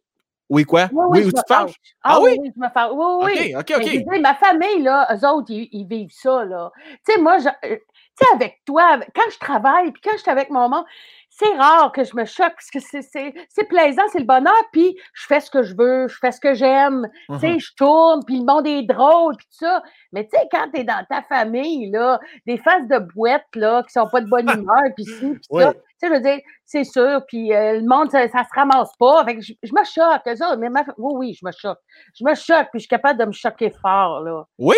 Oui, 0.50 0.64
quoi? 0.64 0.88
Oui, 0.94 1.06
Oui, 1.10 1.20
je 1.24 1.26
tu 1.28 1.34
te 1.34 1.42
fâches? 1.48 1.72
fâche. 1.72 1.76
Ah 2.04 2.14
Ah 2.16 2.20
oui? 2.22 2.38
oui, 2.40 2.52
je 2.56 2.60
me 2.62 2.70
fâche. 2.70 2.90
Oui, 2.94 3.32
oui. 3.38 3.56
OK, 3.56 3.74
OK, 3.76 3.86
Mais 3.86 4.18
OK. 4.18 4.22
ma 4.22 4.34
famille, 4.36 4.82
là, 4.82 5.08
eux 5.14 5.28
autres, 5.28 5.52
ils, 5.52 5.68
ils 5.74 5.86
vivent 5.86 6.14
ça, 6.14 6.46
là. 6.46 6.72
Tu 7.06 7.14
sais, 7.14 7.20
moi, 7.22 7.38
je- 7.40 7.68
euh, 7.70 7.76
tu 8.20 8.26
sais, 8.26 8.36
avec 8.36 8.62
toi, 8.66 9.00
quand 9.16 9.30
je 9.32 9.38
travaille, 9.40 9.92
puis 9.92 10.02
quand 10.02 10.12
je 10.14 10.22
suis 10.22 10.32
avec 10.32 10.50
mon 10.50 10.70
monde, 10.70 10.86
c'est 11.30 11.54
rare 11.56 11.92
que 11.92 12.04
je 12.04 12.16
me 12.16 12.26
choque, 12.26 12.54
parce 12.54 12.72
que 12.72 12.80
c'est- 12.80 13.64
plaisant, 13.70 14.02
c'est 14.12 14.20
le 14.20 14.26
bonheur, 14.26 14.56
puis 14.72 14.98
je 15.14 15.26
fais 15.28 15.40
ce 15.40 15.52
que 15.52 15.62
je 15.62 15.76
veux, 15.78 16.08
je 16.08 16.18
fais 16.18 16.32
ce 16.32 16.40
que 16.40 16.54
j'aime, 16.56 17.08
tu 17.34 17.40
sais, 17.40 17.60
je 17.60 17.72
tourne, 17.76 18.24
puis 18.26 18.40
le 18.40 18.46
monde 18.46 18.66
est 18.66 18.82
drôle, 18.84 19.36
puis 19.38 19.46
tout 19.48 19.66
ça. 19.66 19.84
Mais 20.14 20.24
tu 20.24 20.32
sais, 20.38 20.48
quand 20.52 20.68
t'es 20.74 20.84
dans 20.84 21.06
ta 21.10 21.22
famille, 21.22 21.92
là, 21.92 22.20
des 22.48 22.58
faces 22.58 22.88
de 22.88 22.98
boîtes, 23.14 23.46
là, 23.56 23.84
qui 23.84 23.92
sont 23.92 24.08
pas 24.12 24.22
de 24.22 24.28
bonne 24.28 24.48
humeur, 24.66 24.82
puis 24.96 25.06
ci, 25.06 25.20
puis 25.20 25.40
Oui. 25.52 25.64
ça, 25.64 25.74
tu 25.74 25.80
sais, 25.98 26.08
je 26.08 26.14
veux 26.14 26.22
dire, 26.22 26.40
c'est 26.66 26.84
sûr, 26.86 27.22
puis 27.28 27.54
euh, 27.54 27.80
le 27.82 27.88
monde, 27.88 28.10
ça, 28.10 28.28
ça 28.30 28.44
se 28.44 28.50
ramasse 28.56 28.92
pas. 29.00 29.24
Fait 29.26 29.36
que 29.36 29.42
je, 29.42 29.54
je 29.62 29.72
me 29.74 29.84
choque, 29.84 30.22
eux 30.28 30.46
autres, 30.46 30.58
mais 30.58 30.70
ma- 30.70 30.86
oui, 30.98 31.14
oui, 31.18 31.38
je 31.40 31.46
me 31.46 31.52
choque. 31.52 31.80
Je 32.18 32.24
me 32.26 32.34
choque, 32.36 32.68
puis 32.72 32.80
je 32.80 32.80
suis 32.80 32.88
capable 32.90 33.20
de 33.20 33.26
me 33.26 33.32
choquer 33.32 33.72
fort, 33.82 34.22
là. 34.22 34.44
Oui? 34.58 34.76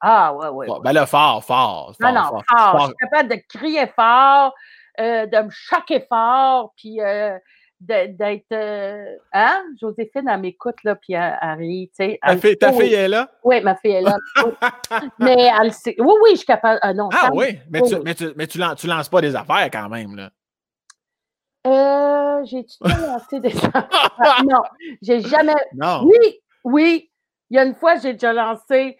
Ah, 0.00 0.34
ouais, 0.34 0.48
ouais. 0.48 0.66
Bon, 0.66 0.74
ouais. 0.76 0.80
ben 0.84 0.92
là, 0.92 1.06
fort, 1.06 1.44
fort. 1.44 1.94
non, 2.00 2.06
fort, 2.08 2.14
non, 2.14 2.22
fort, 2.22 2.44
fort. 2.48 2.80
Je 2.80 2.84
suis 2.86 2.94
capable 2.96 3.28
de 3.30 3.36
crier 3.48 3.86
fort, 3.88 4.54
euh, 4.98 5.26
de 5.26 5.38
me 5.42 5.50
choquer 5.50 6.06
fort, 6.08 6.72
puis 6.76 7.00
euh, 7.00 7.36
d'être. 7.80 8.44
euh, 8.52 9.16
hein? 9.32 9.62
Joséphine, 9.80 10.28
elle 10.28 10.40
m'écoute, 10.40 10.76
là, 10.84 10.94
puis 10.96 11.12
elle, 11.14 11.38
elle 11.42 11.58
rit, 11.58 11.90
tu 11.96 12.04
sais. 12.04 12.18
Ta 12.22 12.36
fille, 12.36 12.56
ta 12.58 12.70
oui, 12.70 12.84
fille 12.86 12.94
est 12.94 13.08
là? 13.08 13.28
Oui, 13.44 13.60
ma 13.62 13.76
fille 13.76 13.92
est 13.92 14.00
là. 14.02 14.16
Mais 15.18 15.50
elle 15.60 15.72
sait. 15.72 15.96
Oui, 15.98 16.14
oui, 16.22 16.30
je 16.32 16.36
suis 16.38 16.46
capable. 16.46 16.78
Ah 16.82 16.94
non, 16.94 17.08
Ah 17.12 17.30
oui, 17.32 17.58
mais, 17.70 17.82
tu, 17.82 17.94
oui. 17.94 18.00
mais, 18.04 18.14
tu, 18.14 18.32
mais 18.36 18.46
tu, 18.46 18.58
lan- 18.58 18.74
tu 18.74 18.86
lances 18.86 19.08
pas 19.08 19.20
des 19.20 19.36
affaires 19.36 19.68
quand 19.70 19.88
même, 19.88 20.16
là. 20.16 20.30
Euh, 21.66 22.44
J'ai-tu 22.44 22.78
lancé 22.84 23.40
des 23.40 23.54
affaires? 23.54 24.42
Non, 24.46 24.62
j'ai 25.02 25.20
jamais. 25.20 25.54
Non. 25.74 26.04
Oui, 26.04 26.40
oui. 26.64 27.10
Il 27.50 27.56
y 27.56 27.58
a 27.58 27.64
une 27.64 27.74
fois, 27.74 27.96
j'ai 27.96 28.12
déjà 28.14 28.32
lancé 28.32 28.96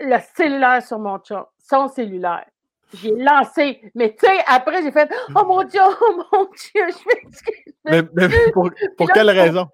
le 0.00 0.18
cellulaire 0.34 0.82
sur 0.82 0.98
mon 0.98 1.18
chum, 1.18 1.44
son 1.58 1.88
cellulaire. 1.88 2.46
J'ai 2.94 3.10
lancé, 3.10 3.90
mais 3.94 4.14
tu 4.14 4.26
sais, 4.26 4.38
après, 4.46 4.82
j'ai 4.82 4.92
fait 4.92 5.10
Oh 5.34 5.44
mon 5.44 5.62
Dieu, 5.64 5.80
oh 5.84 6.22
mon 6.32 6.44
Dieu, 6.44 6.86
je 6.88 7.08
m'excuse. 7.08 7.74
Mais, 7.84 8.02
mais 8.12 8.28
pour, 8.52 8.70
pour 8.96 9.08
là, 9.08 9.14
quelle 9.14 9.30
raison? 9.30 9.68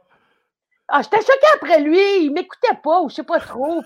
Ah, 0.88 1.02
j'étais 1.02 1.18
choquée 1.20 1.46
après 1.54 1.80
lui, 1.80 2.24
il 2.24 2.32
m'écoutait 2.32 2.78
pas, 2.82 3.00
ou 3.02 3.08
je 3.08 3.16
sais 3.16 3.22
pas 3.22 3.38
trop. 3.38 3.82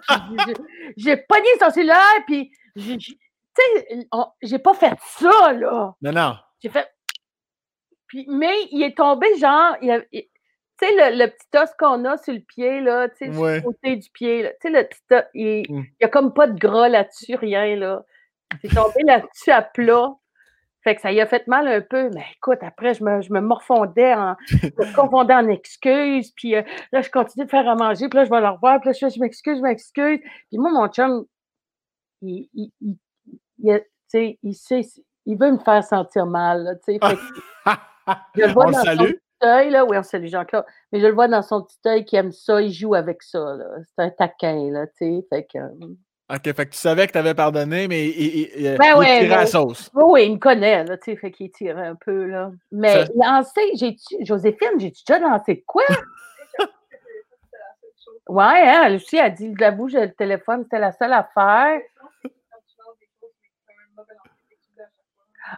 j'ai- 0.96 1.16
pogné 1.16 1.48
son 1.60 1.70
cellulaire, 1.70 1.98
puis 2.26 2.50
tu 2.76 2.98
sais, 3.00 4.06
j'ai 4.42 4.58
pas 4.58 4.74
fait 4.74 4.96
ça, 5.18 5.52
là. 5.52 5.94
Non, 6.00 6.12
non. 6.12 6.36
J'ai 6.62 6.68
fait. 6.70 6.88
Puis, 8.06 8.26
mais 8.28 8.54
il 8.70 8.82
est 8.82 8.96
tombé 8.96 9.36
genre. 9.38 9.76
il 9.82 9.90
a- 9.90 10.00
il- 10.12 10.28
Tu 10.80 10.86
sais, 10.86 10.92
le, 11.12 11.18
le 11.24 11.30
petit 11.30 11.56
os 11.56 11.70
qu'on 11.78 12.04
a 12.04 12.16
sur 12.16 12.32
le 12.34 12.40
pied, 12.40 12.80
là, 12.80 13.08
tu 13.08 13.32
sais, 13.32 13.38
Ouais. 13.38 13.62
côté 13.62 13.96
du 13.96 14.10
pied, 14.10 14.42
là, 14.42 14.50
tu 14.50 14.56
sais, 14.62 14.70
le 14.70 14.82
petit 14.88 15.00
os, 15.14 15.22
il 15.34 15.62
Mm. 15.68 15.80
n'y 16.00 16.04
a 16.04 16.08
comme 16.08 16.34
pas 16.34 16.46
de 16.48 16.58
gras 16.58 16.88
là-dessus, 16.88 17.36
rien, 17.36 17.76
là. 17.76 18.02
Il 18.62 18.70
est 18.70 18.74
tombé 18.74 19.02
là-dessus 19.06 19.50
à 19.50 19.62
plat. 19.62 20.14
Fait 20.82 20.94
que 20.96 21.00
ça 21.00 21.12
y 21.12 21.20
a 21.20 21.26
fait 21.26 21.46
mal 21.46 21.66
un 21.66 21.80
peu. 21.80 22.10
Mais 22.14 22.24
écoute, 22.36 22.58
après, 22.62 22.92
je 22.92 23.02
me, 23.04 23.22
je 23.22 23.32
me 23.32 23.40
morfondais 23.40 24.14
en. 24.14 24.36
Je 24.50 24.56
me 24.66 24.94
confondais 24.94 25.32
en 25.34 25.48
excuses. 25.48 26.30
Puis 26.36 26.54
euh, 26.56 26.62
là, 26.92 27.00
je 27.00 27.08
continue 27.10 27.46
de 27.46 27.50
faire 27.50 27.66
à 27.66 27.74
manger. 27.74 28.08
Puis 28.10 28.18
là, 28.18 28.24
je 28.26 28.30
vais 28.30 28.40
le 28.40 28.48
revoir. 28.48 28.80
Puis 28.80 28.88
là, 28.90 28.92
je 28.92 28.98
fais, 28.98 29.10
je 29.10 29.18
m'excuse, 29.18 29.56
je 29.58 29.62
m'excuse. 29.62 30.18
Puis 30.20 30.58
moi, 30.58 30.70
mon 30.72 30.88
chum, 30.88 31.24
il, 32.20 32.48
il, 32.52 32.70
il, 32.82 32.96
il 33.58 34.36
il 34.42 34.54
sait, 34.54 34.82
il 35.24 35.38
veut 35.38 35.52
me 35.52 35.58
faire 35.58 35.82
sentir 35.82 36.26
mal, 36.26 36.64
là, 36.64 36.74
tu 36.76 36.98
sais. 36.98 36.98
Je 38.36 38.42
le 38.42 38.52
vois 38.52 38.66
On 38.66 38.68
le 38.68 38.72
dans 38.74 38.78
son 38.80 38.84
salue? 38.84 38.98
petit 39.12 39.20
œil, 39.44 39.70
là. 39.70 39.84
Oui, 39.84 39.96
on 39.96 40.02
salue 40.02 40.26
Jean-Claude. 40.26 40.64
Mais 40.92 41.00
je 41.00 41.06
le 41.06 41.12
vois 41.12 41.28
dans 41.28 41.42
son 41.42 41.62
petit 41.62 41.78
œil 41.86 42.04
qui 42.04 42.16
aime 42.16 42.32
ça. 42.32 42.60
Il 42.60 42.72
joue 42.72 42.94
avec 42.94 43.22
ça, 43.22 43.38
là. 43.38 43.64
C'est 43.82 44.04
un 44.04 44.10
taquin, 44.10 44.70
là, 44.70 44.86
tu 44.86 44.92
sais. 44.98 45.26
Fait 45.30 45.44
que. 45.44 45.58
euh, 45.58 45.94
OK, 46.32 46.42
fait 46.42 46.54
que 46.54 46.70
tu 46.70 46.78
savais 46.78 47.06
que 47.06 47.12
tu 47.12 47.18
avais 47.18 47.34
pardonné, 47.34 47.86
mais 47.86 48.06
il, 48.06 48.50
il, 48.56 48.78
Ben 48.78 48.92
il 48.94 48.98
ouais, 48.98 49.20
tirait 49.20 49.34
à 49.34 49.40
la 49.40 49.46
sauce. 49.46 49.90
Oui, 49.94 50.04
oui, 50.06 50.24
il 50.26 50.32
me 50.32 50.38
connaît, 50.38 50.82
là, 50.84 50.96
tu 50.96 51.10
sais, 51.10 51.16
fait 51.16 51.30
qu'il 51.30 51.50
tirait 51.50 51.86
un 51.86 51.96
peu, 51.96 52.24
là. 52.24 52.50
Mais 52.72 53.04
lancer, 53.14 53.60
j'ai-tu, 53.74 54.24
Joséphine, 54.24 54.78
j'ai-tu 54.78 55.02
déjà 55.06 55.20
lancé 55.20 55.62
quoi? 55.66 55.84
Ouais, 58.26 58.42
hein, 58.42 58.84
elle 58.86 58.96
aussi, 58.96 59.16
elle 59.16 59.34
dit, 59.34 59.52
j'avoue, 59.58 59.88
j'ai 59.88 60.00
le 60.00 60.12
téléphone, 60.12 60.62
c'était 60.62 60.78
la 60.78 60.92
seule 60.92 61.12
affaire. 61.12 61.78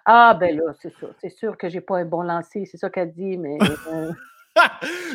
Ah, 0.05 0.35
ben 0.39 0.57
là, 0.57 0.73
c'est 0.81 0.93
ça. 1.01 1.07
C'est 1.21 1.31
sûr 1.31 1.57
que 1.57 1.69
j'ai 1.69 1.81
pas 1.81 1.99
un 1.99 2.05
bon 2.05 2.23
lancer, 2.23 2.67
c'est 2.71 2.77
ça 2.77 2.91
qu'elle 2.91 3.13
dit, 3.13 3.37
mais. 3.37 3.59
euh, 3.93 4.11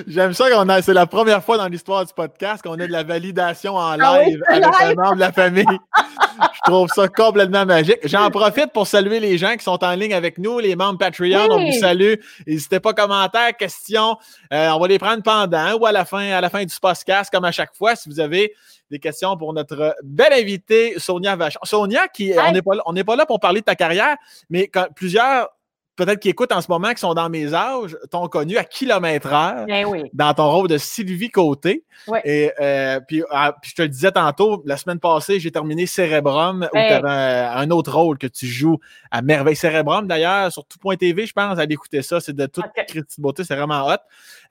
J'aime 0.07 0.33
ça 0.33 0.49
qu'on 0.51 0.69
a. 0.69 0.81
C'est 0.81 0.93
la 0.93 1.07
première 1.07 1.43
fois 1.43 1.57
dans 1.57 1.67
l'histoire 1.67 2.05
du 2.05 2.13
podcast 2.13 2.63
qu'on 2.63 2.73
a 2.79 2.85
de 2.87 2.91
la 2.91 3.03
validation 3.03 3.75
en 3.75 3.99
Ah 3.99 4.19
oui, 4.19 4.31
live 4.31 4.43
c'est 4.47 4.63
avec 4.63 4.97
un 4.97 5.01
membre 5.01 5.15
de 5.15 5.19
la 5.19 5.31
famille. 5.31 5.65
Je 6.53 6.71
trouve 6.71 6.87
ça 6.89 7.07
complètement 7.07 7.65
magique. 7.65 7.99
J'en 8.03 8.29
profite 8.29 8.71
pour 8.71 8.85
saluer 8.87 9.19
les 9.19 9.37
gens 9.37 9.53
qui 9.55 9.63
sont 9.63 9.83
en 9.83 9.91
ligne 9.95 10.13
avec 10.13 10.37
nous, 10.37 10.59
les 10.59 10.75
membres 10.75 10.99
Patreon. 10.99 11.47
On 11.49 11.65
vous 11.65 11.71
salue. 11.79 12.13
N'hésitez 12.45 12.79
pas, 12.79 12.93
commentaires, 12.93 13.55
questions. 13.57 14.17
Euh, 14.53 14.69
on 14.69 14.79
va 14.79 14.87
les 14.87 14.99
prendre 14.99 15.23
pendant 15.23 15.73
ou 15.79 15.85
à 15.85 15.91
la 15.91 16.05
fin, 16.05 16.31
à 16.31 16.41
la 16.41 16.49
fin 16.49 16.63
du 16.63 16.73
podcast, 16.79 17.31
comme 17.33 17.45
à 17.45 17.51
chaque 17.51 17.75
fois, 17.75 17.95
si 17.95 18.09
vous 18.09 18.19
avez 18.19 18.53
des 18.91 18.99
questions 18.99 19.35
pour 19.37 19.53
notre 19.53 19.95
belle 20.03 20.33
invitée, 20.33 20.93
Sonia 20.97 21.35
Vachon. 21.35 21.59
Sonia, 21.63 22.07
qui, 22.09 22.33
on 22.37 22.51
n'est 22.51 22.61
pas, 22.61 22.75
pas 23.05 23.15
là 23.15 23.25
pour 23.25 23.39
parler 23.39 23.61
de 23.61 23.65
ta 23.65 23.75
carrière, 23.75 24.17
mais 24.49 24.67
quand 24.67 24.87
plusieurs, 24.95 25.49
peut-être 25.95 26.19
qui 26.19 26.29
écoutent 26.29 26.51
en 26.51 26.61
ce 26.61 26.69
moment, 26.69 26.89
qui 26.93 26.99
sont 26.99 27.13
dans 27.13 27.29
mes 27.29 27.53
âges, 27.53 27.97
t'ont 28.09 28.27
connu 28.27 28.57
à 28.57 28.63
kilomètre 28.63 29.31
heure 29.33 29.65
ben 29.67 29.85
oui. 29.85 30.03
dans 30.13 30.33
ton 30.33 30.49
rôle 30.49 30.67
de 30.67 30.77
Sylvie 30.77 31.29
Côté. 31.29 31.83
Ouais. 32.07 32.21
Et 32.25 32.51
euh, 32.59 32.99
puis, 33.07 33.23
ah, 33.31 33.55
puis 33.61 33.71
je 33.71 33.75
te 33.75 33.81
le 33.83 33.87
disais 33.89 34.11
tantôt, 34.11 34.61
la 34.65 34.77
semaine 34.77 34.99
passée, 34.99 35.39
j'ai 35.39 35.51
terminé 35.51 35.85
Cérébrum, 35.85 36.67
où 36.73 36.77
Hey. 36.77 36.87
tu 36.89 36.93
avais 36.93 37.09
un, 37.09 37.51
un 37.57 37.69
autre 37.71 37.95
rôle 37.95 38.17
que 38.17 38.27
tu 38.27 38.45
joues 38.45 38.79
à 39.11 39.21
merveille. 39.21 39.55
Cérébrum, 39.55 40.07
d'ailleurs, 40.07 40.51
sur 40.51 40.65
tout.tv, 40.65 41.25
je 41.25 41.33
pense, 41.33 41.59
allez 41.59 41.73
écouter 41.73 42.01
ça. 42.01 42.19
C'est 42.19 42.35
de 42.35 42.45
toute 42.45 42.65
Ok. 42.65 42.85
critique 42.87 43.17
de 43.17 43.21
beauté, 43.21 43.43
c'est 43.43 43.55
vraiment 43.55 43.87
hot. 43.87 43.97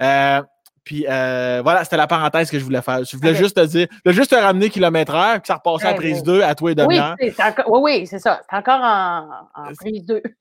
Euh, 0.03 0.43
puis 0.85 1.07
euh, 1.09 1.61
voilà, 1.63 1.85
c'était 1.85 1.97
la 1.97 2.07
parenthèse 2.07 2.51
que 2.51 2.59
je 2.59 2.65
voulais 2.65 2.83
faire. 2.83 3.05
Je 3.05 3.17
voulais 3.17 3.35
juste 3.35 3.57
te 3.57 3.65
dire, 3.67 3.87
je 3.91 3.99
voulais 4.05 4.15
juste 4.17 4.31
te 4.31 4.37
ramener 4.37 4.71
kilomètre 4.71 5.15
heure, 5.15 5.41
que 5.41 5.47
ça 5.47 5.55
repassait 5.63 5.89
à 5.89 5.95
prise 5.95 6.19
oui. 6.19 6.23
2 6.25 6.43
à 6.43 6.55
toi 6.55 6.71
et 6.73 6.75
demi-heure. 6.75 7.17
oui, 7.21 7.81
oui, 7.83 8.07
c'est 8.07 8.19
ça. 8.19 8.41
C'est 8.49 8.57
encore 8.57 8.81
en, 8.83 9.29
en 9.55 9.73
prise 9.75 10.05
2. 10.07 10.23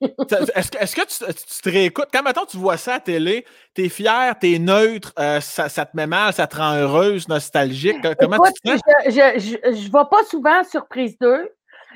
Est-ce 0.54 0.70
que, 0.70 0.78
est-ce 0.78 0.94
que 0.96 1.00
tu, 1.02 1.34
tu 1.34 1.62
te 1.62 1.68
réécoutes? 1.68 2.08
Quand 2.12 2.22
maintenant 2.22 2.46
tu 2.46 2.56
vois 2.56 2.76
ça 2.76 2.94
à 2.94 3.00
télé, 3.00 3.44
t'es 3.74 3.88
fier, 3.88 4.38
t'es 4.38 4.58
neutre, 4.58 5.12
euh, 5.18 5.40
ça, 5.40 5.68
ça 5.68 5.84
te 5.84 5.96
met 5.96 6.06
mal, 6.06 6.32
ça 6.32 6.46
te 6.46 6.56
rend 6.56 6.74
heureuse, 6.74 7.26
nostalgique. 7.28 8.00
Co- 8.00 8.14
Comment 8.18 8.36
Écoute, 8.36 8.54
tu 8.64 8.70
te 8.70 8.76
sens? 8.76 8.80
je, 9.06 9.72
je 9.72 9.84
vais 9.86 10.08
pas 10.10 10.24
souvent 10.28 10.62
sur 10.64 10.86
prise 10.86 11.18
2, 11.18 11.50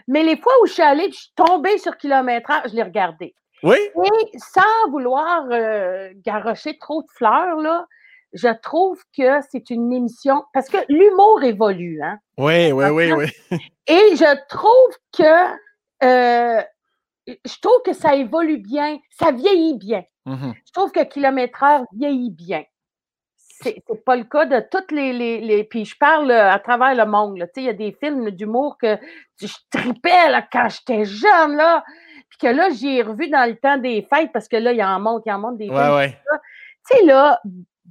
mais 0.09 0.23
les 0.23 0.37
fois 0.37 0.53
où 0.63 0.67
je 0.67 0.73
suis 0.73 0.83
allée, 0.83 1.05
puis 1.05 1.13
je 1.13 1.21
suis 1.23 1.33
tombée 1.37 1.79
sur 1.79 1.97
kilomètre 1.97 2.51
heure, 2.51 2.63
je 2.69 2.75
l'ai 2.75 2.83
regardé. 2.83 3.35
Oui? 3.63 3.77
Et 3.79 4.39
sans 4.39 4.91
vouloir 4.91 5.45
euh, 5.51 6.11
garrocher 6.25 6.77
trop 6.79 7.03
de 7.03 7.09
fleurs, 7.17 7.57
là, 7.61 7.87
je 8.35 8.49
trouve 8.61 9.01
que 9.17 9.41
c'est 9.51 9.71
une 9.71 9.93
émission, 9.93 10.45
parce 10.53 10.69
que 10.69 10.79
l'humour 10.89 11.43
évolue, 11.43 12.03
hein. 12.03 12.19
Oui, 12.37 12.73
oui, 12.73 12.87
oui, 12.87 13.13
oui. 13.13 13.27
Et 13.87 14.17
je 14.17 14.47
trouve 14.49 14.97
que 15.17 15.55
euh, 16.05 16.63
je 17.27 17.61
trouve 17.63 17.81
que 17.85 17.93
ça 17.95 18.15
évolue 18.15 18.59
bien, 18.59 18.99
ça 19.11 19.31
vieillit 19.33 19.79
bien. 19.79 20.05
Mhm. 20.27 20.53
Je 20.67 20.73
trouve 20.73 20.91
que 20.93 21.03
kilomètre 21.05 21.63
heure 21.63 21.85
vieillit 21.95 22.31
bien. 22.31 22.65
C'est 23.37 23.83
pas 24.05 24.17
le 24.17 24.25
cas 24.25 24.45
de 24.47 24.61
toutes 24.71 24.91
les, 24.91 25.13
les, 25.13 25.41
les- 25.41 25.65
Puis 25.65 25.85
je 25.85 25.97
parle 25.97 26.31
euh, 26.31 26.51
à 26.51 26.59
travers 26.59 26.95
le 26.95 27.11
monde. 27.11 27.39
là. 27.39 27.47
Tu 27.47 27.53
sais, 27.55 27.61
il 27.63 27.67
y 27.67 27.71
a 27.71 27.73
des 27.73 27.97
films 27.99 28.31
d'humour 28.31 28.77
que 28.79 28.99
je 29.41 29.47
tripais 29.71 30.29
là, 30.29 30.43
quand 30.53 30.69
j'étais 30.69 31.05
jeune, 31.05 31.57
là. 31.57 31.85
Puis 32.29 32.39
que 32.41 32.47
là, 32.49 32.69
j'ai 32.71 33.01
revu 33.03 33.29
dans 33.29 33.49
le 33.49 33.57
temps 33.57 33.79
des 33.79 34.03
fêtes 34.13 34.33
parce 34.33 34.49
que 34.49 34.57
là, 34.57 34.73
il 34.73 34.83
en 34.83 34.99
monte, 34.99 35.23
il 35.25 35.33
en 35.33 35.39
monte 35.39 35.57
des 35.59 35.67
films. 35.67 35.77
Ouais, 35.77 35.95
ouais. 35.95 36.19
Tu 36.91 36.97
sais, 36.99 37.05
là, 37.05 37.41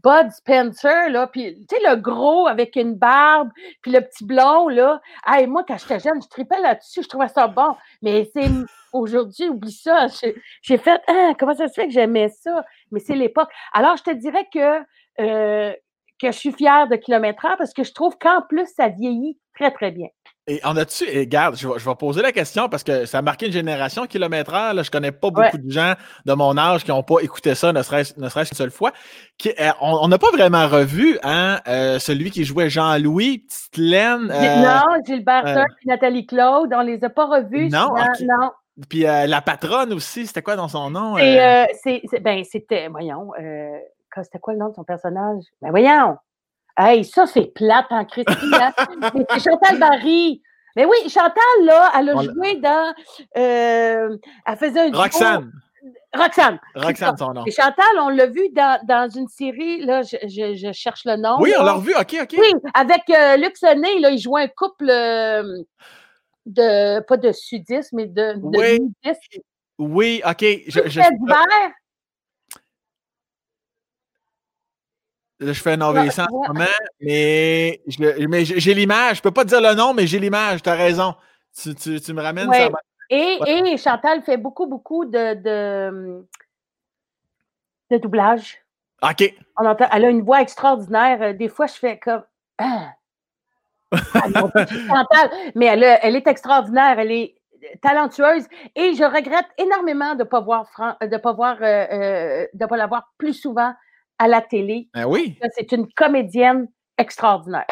Bud 0.03 0.31
Spencer, 0.31 1.09
là, 1.09 1.27
puis 1.27 1.55
tu 1.69 1.75
sais, 1.75 1.81
le 1.87 1.95
gros 1.97 2.47
avec 2.47 2.75
une 2.75 2.95
barbe, 2.95 3.49
puis 3.81 3.91
le 3.91 4.01
petit 4.01 4.25
blond, 4.25 4.67
là. 4.67 5.01
Hey, 5.25 5.47
moi, 5.47 5.63
quand 5.67 5.77
j'étais 5.77 5.99
jeune, 5.99 6.21
je 6.21 6.27
tripais 6.27 6.59
là-dessus, 6.61 7.03
je 7.03 7.07
trouvais 7.07 7.27
ça 7.29 7.47
bon. 7.47 7.75
Mais 8.01 8.29
c'est 8.33 8.49
aujourd'hui, 8.91 9.49
oublie 9.49 9.71
ça. 9.71 10.07
J'ai- 10.61 10.77
fait, 10.77 11.01
ah, 11.07 11.33
comment 11.39 11.53
ça 11.55 11.67
se 11.67 11.73
fait 11.73 11.87
que 11.87 11.93
j'aimais 11.93 12.29
ça? 12.29 12.65
Mais 12.91 12.99
c'est 12.99 13.15
l'époque. 13.15 13.49
Alors, 13.73 13.95
je 13.97 14.03
te 14.03 14.11
dirais 14.11 14.47
que, 14.53 14.81
euh, 15.21 15.73
que 16.19 16.27
je 16.31 16.37
suis 16.37 16.51
fière 16.53 16.87
de 16.87 16.95
Kilomètre 16.95 17.45
parce 17.57 17.73
que 17.73 17.83
je 17.83 17.93
trouve 17.93 18.17
qu'en 18.17 18.41
plus, 18.41 18.67
ça 18.75 18.89
vieillit 18.89 19.39
très, 19.55 19.71
très 19.71 19.91
bien. 19.91 20.07
Et 20.45 20.59
en 20.65 20.75
as-tu, 20.75 21.05
et 21.05 21.19
regarde, 21.19 21.55
je 21.55 21.65
vais, 21.67 21.79
je 21.79 21.87
vais 21.87 21.95
poser 21.95 22.21
la 22.21 22.33
question 22.33 22.67
parce 22.67 22.83
que 22.83 23.05
ça 23.05 23.19
a 23.19 23.21
marqué 23.21 23.45
une 23.45 23.53
génération 23.53 24.05
kilomètre 24.07 24.53
heure. 24.53 24.73
Là, 24.73 24.83
je 24.83 24.91
connais 24.91 25.13
pas 25.13 25.29
beaucoup 25.29 25.39
Ouais. 25.39 25.51
de 25.57 25.71
gens 25.71 25.93
de 26.25 26.33
mon 26.33 26.57
âge 26.57 26.83
qui 26.83 26.91
n'ont 26.91 27.01
pas 27.01 27.19
écouté 27.21 27.55
ça, 27.55 27.71
ne 27.71 27.81
serait-ce 27.81 28.19
ne 28.19 28.27
serait-ce 28.27 28.49
qu'une 28.49 28.57
seule 28.57 28.71
fois. 28.71 28.91
Qui, 29.37 29.51
euh, 29.57 29.71
on 29.79 30.05
n'a 30.09 30.17
pas 30.17 30.31
vraiment 30.31 30.67
revu 30.67 31.17
hein, 31.23 31.61
euh, 31.69 31.97
celui 31.97 32.29
qui 32.29 32.43
jouait 32.43 32.69
Jean-Louis, 32.69 33.45
Petite 33.47 33.77
Laine, 33.77 34.29
euh, 34.31 34.55
non, 34.57 34.81
Gilbert 35.07 35.47
euh, 35.47 35.63
et 35.63 35.87
Nathalie 35.87 36.25
Claude, 36.25 36.73
on 36.75 36.81
les 36.81 37.01
a 37.05 37.09
pas 37.09 37.25
revus. 37.25 37.69
Non, 37.69 37.87
souvent, 37.87 38.01
ok. 38.03 38.19
non. 38.41 38.51
puis 38.89 39.07
euh, 39.07 39.25
la 39.27 39.41
patronne 39.41 39.93
aussi, 39.93 40.27
c'était 40.27 40.41
quoi 40.41 40.57
dans 40.57 40.67
son 40.67 40.89
nom? 40.89 41.15
C'est, 41.17 42.01
ben, 42.21 42.43
c'était, 42.43 42.89
voyons, 42.89 43.31
euh, 43.39 43.77
c'était 44.21 44.39
quoi 44.39 44.51
le 44.53 44.59
nom 44.59 44.67
de 44.69 44.75
son 44.75 44.83
personnage? 44.83 45.43
Ben 45.61 45.69
voyons! 45.69 46.17
Hey, 46.77 47.05
ça, 47.05 47.25
c'est 47.25 47.53
plate 47.53 47.85
en 47.89 48.05
Christine. 48.05 48.53
Hein? 48.53 48.73
c'est 49.29 49.43
Chantal 49.43 49.79
Barry. 49.79 50.41
Mais 50.75 50.85
oui, 50.85 50.97
Chantal, 51.07 51.65
là, 51.65 51.91
elle 51.97 52.09
a 52.09 52.23
joué 52.23 52.55
dans. 52.55 52.93
Euh, 53.37 54.17
elle 54.45 54.57
faisait 54.57 54.89
un. 54.89 54.91
Roxane. 54.91 55.51
Roxane. 56.13 56.59
Roxane, 56.75 57.17
son 57.17 57.33
nom. 57.33 57.45
Et 57.45 57.51
Chantal, 57.51 57.99
on 57.99 58.09
l'a 58.09 58.27
vu 58.27 58.49
dans, 58.53 58.79
dans, 58.85 59.09
une 59.09 59.27
série, 59.27 59.83
là, 59.85 60.01
je, 60.03 60.17
je, 60.27 60.71
cherche 60.71 61.05
le 61.05 61.15
nom. 61.17 61.37
Oui, 61.39 61.53
on 61.59 61.63
l'a 61.63 61.73
revu, 61.73 61.93
OK, 61.95 62.15
OK. 62.21 62.35
Oui, 62.37 62.53
avec 62.73 63.01
euh, 63.09 63.37
Luc 63.37 63.57
Sonnet, 63.57 63.99
là, 63.99 64.11
il 64.11 64.19
jouait 64.19 64.43
un 64.43 64.47
couple 64.47 64.89
euh, 64.89 65.43
de, 66.45 67.01
pas 67.01 67.17
de 67.17 67.31
sudisme, 67.31 67.97
mais 67.97 68.05
de, 68.07 68.33
de 68.33 68.57
oui. 68.57 68.79
Oui, 69.79 70.21
OK. 70.25 70.45
Je, 70.67 70.87
je, 70.87 71.01
je 75.47 75.61
fais 75.61 75.73
un 75.73 75.81
AVC 75.81 76.19
en 76.19 76.25
ce 76.25 76.47
moment, 76.47 76.65
mais 77.01 77.81
j'ai 77.87 78.73
l'image. 78.73 79.17
Je 79.17 79.21
peux 79.21 79.31
pas 79.31 79.43
te 79.43 79.49
dire 79.49 79.61
le 79.61 79.73
nom, 79.75 79.93
mais 79.93 80.07
j'ai 80.07 80.19
l'image. 80.19 80.61
Tu 80.61 80.69
as 80.69 80.75
raison. 80.75 81.15
Tu, 81.55 81.75
tu, 81.75 82.01
tu, 82.01 82.13
me 82.13 82.21
ramènes 82.21 82.51
ça. 82.51 82.69
Et, 83.09 83.39
et, 83.45 83.77
Chantal 83.77 84.23
fait 84.23 84.37
beaucoup, 84.37 84.65
beaucoup 84.65 85.05
de, 85.05 85.35
de, 85.35 86.25
de 87.91 87.97
doublage. 87.97 88.59
OK. 89.03 89.35
On 89.59 89.65
entend, 89.65 89.87
elle 89.91 90.05
a 90.05 90.09
une 90.09 90.21
voix 90.21 90.41
extraordinaire. 90.41 91.35
Des 91.35 91.49
fois, 91.49 91.67
je 91.67 91.73
fais 91.73 91.99
comme. 91.99 92.23
Ah! 92.57 92.93
Chantal, 93.93 95.29
mais 95.53 95.65
elle, 95.65 95.83
elle 96.01 96.15
est 96.15 96.25
extraordinaire. 96.25 96.97
Elle 96.97 97.11
est 97.11 97.35
talentueuse 97.81 98.47
et 98.75 98.93
je 98.93 99.03
regrette 99.03 99.47
énormément 99.57 100.13
de 100.15 100.19
ne 100.19 100.23
pas 100.23 100.39
voir, 100.39 100.67
de 101.01 101.17
pas 101.17 101.33
voir, 101.33 101.57
euh, 101.61 101.85
euh, 101.91 102.47
de 102.53 102.65
pas 102.65 102.77
la 102.77 102.87
voir 102.87 103.11
plus 103.17 103.33
souvent 103.33 103.73
à 104.23 104.27
la 104.27 104.41
télé. 104.41 104.87
Ben 104.93 105.05
oui. 105.05 105.37
C'est 105.55 105.73
une 105.73 105.91
comédienne 105.93 106.69
extraordinaire. 106.97 107.67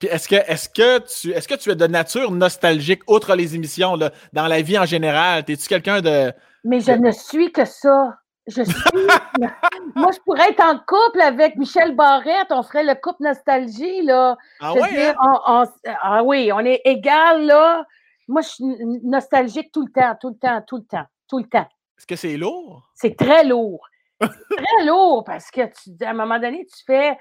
est-ce 0.00 0.28
que, 0.28 0.36
est 0.36 0.72
que, 0.72 0.98
tu, 1.00 1.32
est-ce 1.32 1.48
que 1.48 1.54
tu 1.56 1.70
es 1.70 1.74
de 1.74 1.86
nature 1.88 2.30
nostalgique, 2.30 3.02
outre 3.08 3.34
les 3.34 3.56
émissions, 3.56 3.96
là, 3.96 4.12
dans 4.32 4.46
la 4.46 4.62
vie 4.62 4.78
en 4.78 4.84
général? 4.84 5.42
Es-tu 5.48 5.66
quelqu'un 5.66 6.00
de. 6.00 6.32
Mais 6.62 6.80
je 6.80 6.92
ne 6.92 7.10
suis 7.10 7.50
que 7.50 7.64
ça. 7.64 8.18
Je 8.46 8.62
suis. 8.62 8.74
Moi, 9.96 10.10
je 10.12 10.20
pourrais 10.24 10.50
être 10.50 10.64
en 10.64 10.78
couple 10.78 11.20
avec 11.20 11.56
Michel 11.56 11.96
Barrette. 11.96 12.48
On 12.50 12.62
ferait 12.62 12.84
le 12.84 12.94
couple 12.94 13.24
nostalgie, 13.24 14.02
là. 14.02 14.36
Ah, 14.60 14.74
ouais, 14.74 15.08
hein? 15.08 15.64
ah 16.02 16.22
oui, 16.22 16.52
on 16.52 16.60
est 16.60 16.82
égal, 16.84 17.46
là. 17.46 17.84
Moi, 18.28 18.42
je 18.42 18.48
suis 18.48 18.64
nostalgique 19.02 19.72
tout 19.72 19.84
le 19.84 19.92
temps, 19.92 20.16
tout 20.20 20.28
le 20.28 20.36
temps, 20.36 20.62
tout 20.68 20.76
le 20.76 20.84
temps, 20.84 21.06
tout 21.28 21.38
le 21.38 21.48
temps. 21.48 21.66
Est-ce 21.98 22.06
que 22.06 22.14
c'est 22.14 22.36
lourd? 22.36 22.88
C'est 22.94 23.16
très 23.16 23.42
lourd 23.44 23.80
très 24.20 24.84
lourd 24.84 25.24
parce 25.24 25.50
que 25.50 25.62
tu, 25.66 26.04
à 26.04 26.10
un 26.10 26.14
moment 26.14 26.38
donné, 26.38 26.66
tu 26.66 26.84
fais 26.84 27.16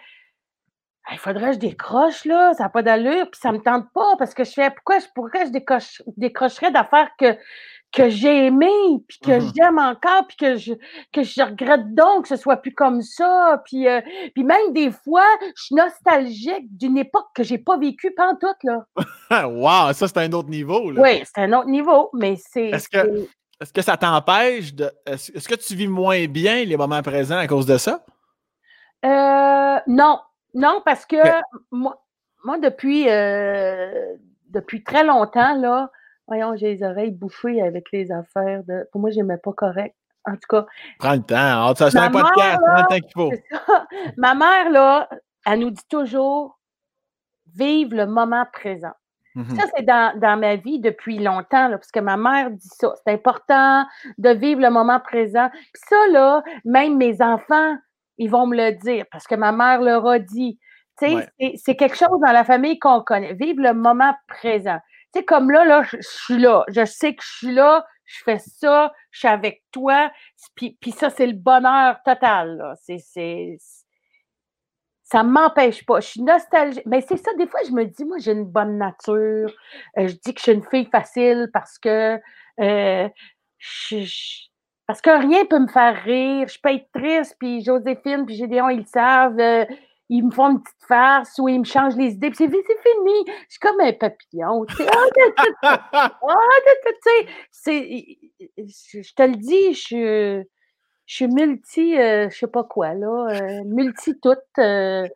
il 1.11 1.19
faudrait 1.19 1.49
que 1.49 1.53
je 1.53 1.59
décroche, 1.59 2.25
là, 2.25 2.53
ça 2.53 2.63
n'a 2.63 2.69
pas 2.69 2.81
d'allure, 2.81 3.29
puis 3.29 3.39
ça 3.39 3.51
ne 3.51 3.57
me 3.57 3.63
tente 3.63 3.85
pas 3.93 4.15
parce 4.17 4.33
que 4.33 4.43
je 4.43 4.51
fais 4.51 4.71
pourquoi, 4.71 4.97
pourquoi 5.13 5.45
je 5.45 5.51
décroche, 5.51 6.01
décrocherais 6.17 6.71
d'affaires 6.71 7.09
que, 7.19 7.37
que 7.91 8.09
j'ai 8.09 8.47
aimé, 8.47 8.71
puis 9.07 9.19
que 9.19 9.31
mm-hmm. 9.31 9.51
j'aime 9.55 9.77
encore, 9.77 10.25
puis 10.27 10.37
que 10.37 10.55
je, 10.57 10.73
que 11.13 11.23
je 11.23 11.41
regrette 11.43 11.93
donc 11.93 12.23
que 12.23 12.29
ce 12.29 12.35
soit 12.35 12.57
plus 12.57 12.73
comme 12.73 13.01
ça. 13.01 13.61
Puis, 13.65 13.87
euh, 13.87 14.01
puis 14.33 14.43
même 14.43 14.73
des 14.73 14.91
fois, 14.91 15.25
je 15.55 15.63
suis 15.63 15.75
nostalgique 15.75 16.75
d'une 16.75 16.97
époque 16.97 17.27
que 17.35 17.43
j'ai 17.43 17.59
pas 17.59 17.77
vécue 17.77 18.11
pantoute, 18.15 18.63
là. 18.63 18.85
wow, 19.47 19.93
ça, 19.93 20.07
c'est 20.07 20.17
un 20.17 20.33
autre 20.33 20.49
niveau, 20.49 20.91
là. 20.91 21.01
Oui, 21.01 21.23
c'est 21.23 21.41
un 21.41 21.53
autre 21.53 21.69
niveau, 21.69 22.09
mais 22.13 22.35
c'est. 22.35 22.69
Est-ce 22.69 22.89
que, 22.89 23.27
est-ce 23.61 23.71
que 23.71 23.81
ça 23.81 23.97
t'empêche 23.97 24.73
de. 24.73 24.91
Est-ce 25.05 25.47
que 25.47 25.55
tu 25.55 25.75
vis 25.75 25.87
moins 25.87 26.25
bien 26.27 26.63
les 26.65 26.75
moments 26.75 27.01
présents 27.01 27.37
à 27.37 27.47
cause 27.47 27.65
de 27.65 27.77
ça? 27.77 28.03
Euh, 29.05 29.79
non. 29.87 30.19
Non, 30.53 30.81
parce 30.85 31.05
que 31.05 31.17
moi, 31.71 32.01
moi, 32.43 32.57
depuis, 32.59 33.09
euh, 33.09 34.15
depuis 34.49 34.83
très 34.83 35.03
longtemps, 35.03 35.55
là, 35.55 35.89
voyons, 36.27 36.55
j'ai 36.55 36.75
les 36.75 36.83
oreilles 36.83 37.11
bouffées 37.11 37.61
avec 37.61 37.91
les 37.91 38.11
affaires 38.11 38.63
de. 38.65 38.87
Pour 38.91 39.01
moi, 39.01 39.11
je 39.11 39.17
n'aimais 39.17 39.37
pas 39.37 39.53
correct. 39.53 39.95
En 40.25 40.33
tout 40.33 40.47
cas. 40.49 40.65
Prends 40.97 41.13
le 41.13 41.21
temps. 41.21 41.75
Ça, 41.75 41.91
c'est 41.91 41.99
un 41.99 42.09
podcast. 42.09 42.59
Prends 42.59 42.81
le 42.81 42.87
temps 42.87 43.07
qu'il 43.07 43.13
faut. 43.13 43.31
Ma 44.17 44.33
mère, 44.33 44.69
là, 44.71 45.09
elle 45.45 45.59
nous 45.59 45.71
dit 45.71 45.87
toujours 45.87 46.59
vive 47.53 47.93
le 47.93 48.05
moment 48.05 48.45
présent. 48.51 48.93
Mmh 49.35 49.55
ça, 49.55 49.63
c'est 49.75 49.83
dans, 49.85 50.39
ma 50.39 50.55
vie 50.55 50.79
depuis 50.79 51.19
longtemps, 51.19 51.67
là, 51.67 51.77
parce 51.77 51.91
que 51.91 51.99
ma 51.99 52.15
mère 52.15 52.51
dit 52.51 52.69
ça. 52.79 52.93
C'est 53.05 53.13
important 53.13 53.85
de 54.17 54.29
vivre 54.29 54.61
le 54.61 54.69
moment 54.69 54.99
présent. 54.99 55.49
Puis 55.51 55.83
ça, 55.89 56.07
là, 56.11 56.41
même 56.63 56.97
mes 56.97 57.21
enfants, 57.21 57.75
ils 58.17 58.29
vont 58.29 58.47
me 58.47 58.55
le 58.55 58.71
dire, 58.77 59.05
parce 59.11 59.27
que 59.27 59.35
ma 59.35 59.51
mère 59.51 59.81
leur 59.81 60.07
a 60.07 60.19
dit. 60.19 60.57
Tu 60.97 61.07
sais, 61.07 61.55
c'est 61.57 61.75
quelque 61.75 61.97
chose 61.97 62.21
dans 62.25 62.31
la 62.31 62.45
famille 62.45 62.79
qu'on 62.79 63.01
connaît. 63.01 63.33
Vivre 63.33 63.61
le 63.61 63.73
moment 63.73 64.15
présent. 64.29 64.79
Tu 65.13 65.19
sais, 65.19 65.25
comme 65.25 65.51
là, 65.51 65.65
là, 65.65 65.83
je, 65.83 65.97
suis 65.99 66.37
là. 66.37 66.63
Je 66.69 66.85
sais 66.85 67.13
que 67.13 67.21
je 67.21 67.35
suis 67.37 67.51
là, 67.51 67.85
je 68.05 68.23
fais 68.23 68.39
ça, 68.39 68.93
je 69.11 69.19
suis 69.19 69.27
avec 69.27 69.63
toi. 69.73 70.09
Puis, 70.55 70.77
puis 70.79 70.91
ça, 70.91 71.09
c'est 71.09 71.27
le 71.27 71.33
bonheur 71.33 71.97
total. 72.05 72.75
C'est 72.81 73.57
ça 75.05 75.23
ne 75.23 75.29
m'empêche 75.29 75.85
pas. 75.85 75.99
Je 75.99 76.07
suis 76.07 76.21
nostalgique. 76.23 76.85
Mais 76.87 77.01
c'est 77.01 77.17
ça, 77.17 77.31
des 77.37 77.47
fois, 77.47 77.61
je 77.65 77.71
me 77.71 77.85
dis, 77.85 78.03
moi, 78.05 78.17
j'ai 78.17 78.31
une 78.31 78.45
bonne 78.45 78.77
nature. 78.79 79.53
Euh, 79.97 80.07
je 80.07 80.15
dis 80.15 80.33
que 80.33 80.39
je 80.39 80.43
suis 80.43 80.51
une 80.51 80.63
fille 80.63 80.89
facile 80.91 81.49
parce 81.53 81.77
que 81.77 82.19
euh, 82.59 83.07
parce 84.87 85.01
que 85.01 85.09
rien 85.09 85.43
ne 85.43 85.47
peut 85.47 85.59
me 85.59 85.67
faire 85.67 86.03
rire. 86.03 86.47
Je 86.47 86.59
peux 86.61 86.73
être 86.73 86.89
triste, 86.91 87.35
puis 87.39 87.63
Joséphine, 87.63 88.25
puis 88.25 88.35
Gédéon, 88.35 88.69
ils 88.69 88.79
le 88.79 88.85
savent. 88.85 89.39
Euh, 89.39 89.65
ils 90.09 90.23
me 90.23 90.31
font 90.31 90.51
une 90.51 90.61
petite 90.61 90.85
farce 90.87 91.37
ou 91.39 91.49
ils 91.49 91.59
me 91.59 91.65
changent 91.65 91.95
les 91.95 92.13
idées, 92.13 92.29
puis 92.29 92.37
c'est 92.37 92.47
fini. 92.47 93.25
Je 93.27 93.31
suis 93.49 93.59
comme 93.59 93.79
un 93.81 93.93
papillon. 93.93 94.65
Tu 94.65 94.75
sais, 97.51 98.17
je 98.57 99.13
te 99.15 99.23
le 99.23 99.35
dis, 99.35 99.73
je 99.73 99.79
suis 99.79 100.45
je 101.05 101.15
suis 101.15 101.27
multi, 101.27 101.97
euh, 101.97 102.29
je 102.29 102.37
sais 102.37 102.47
pas 102.47 102.63
quoi, 102.63 102.93
là, 102.93 103.27
euh, 103.29 103.63
multi 103.65 104.19
tout. 104.19 104.35
Euh. 104.57 105.07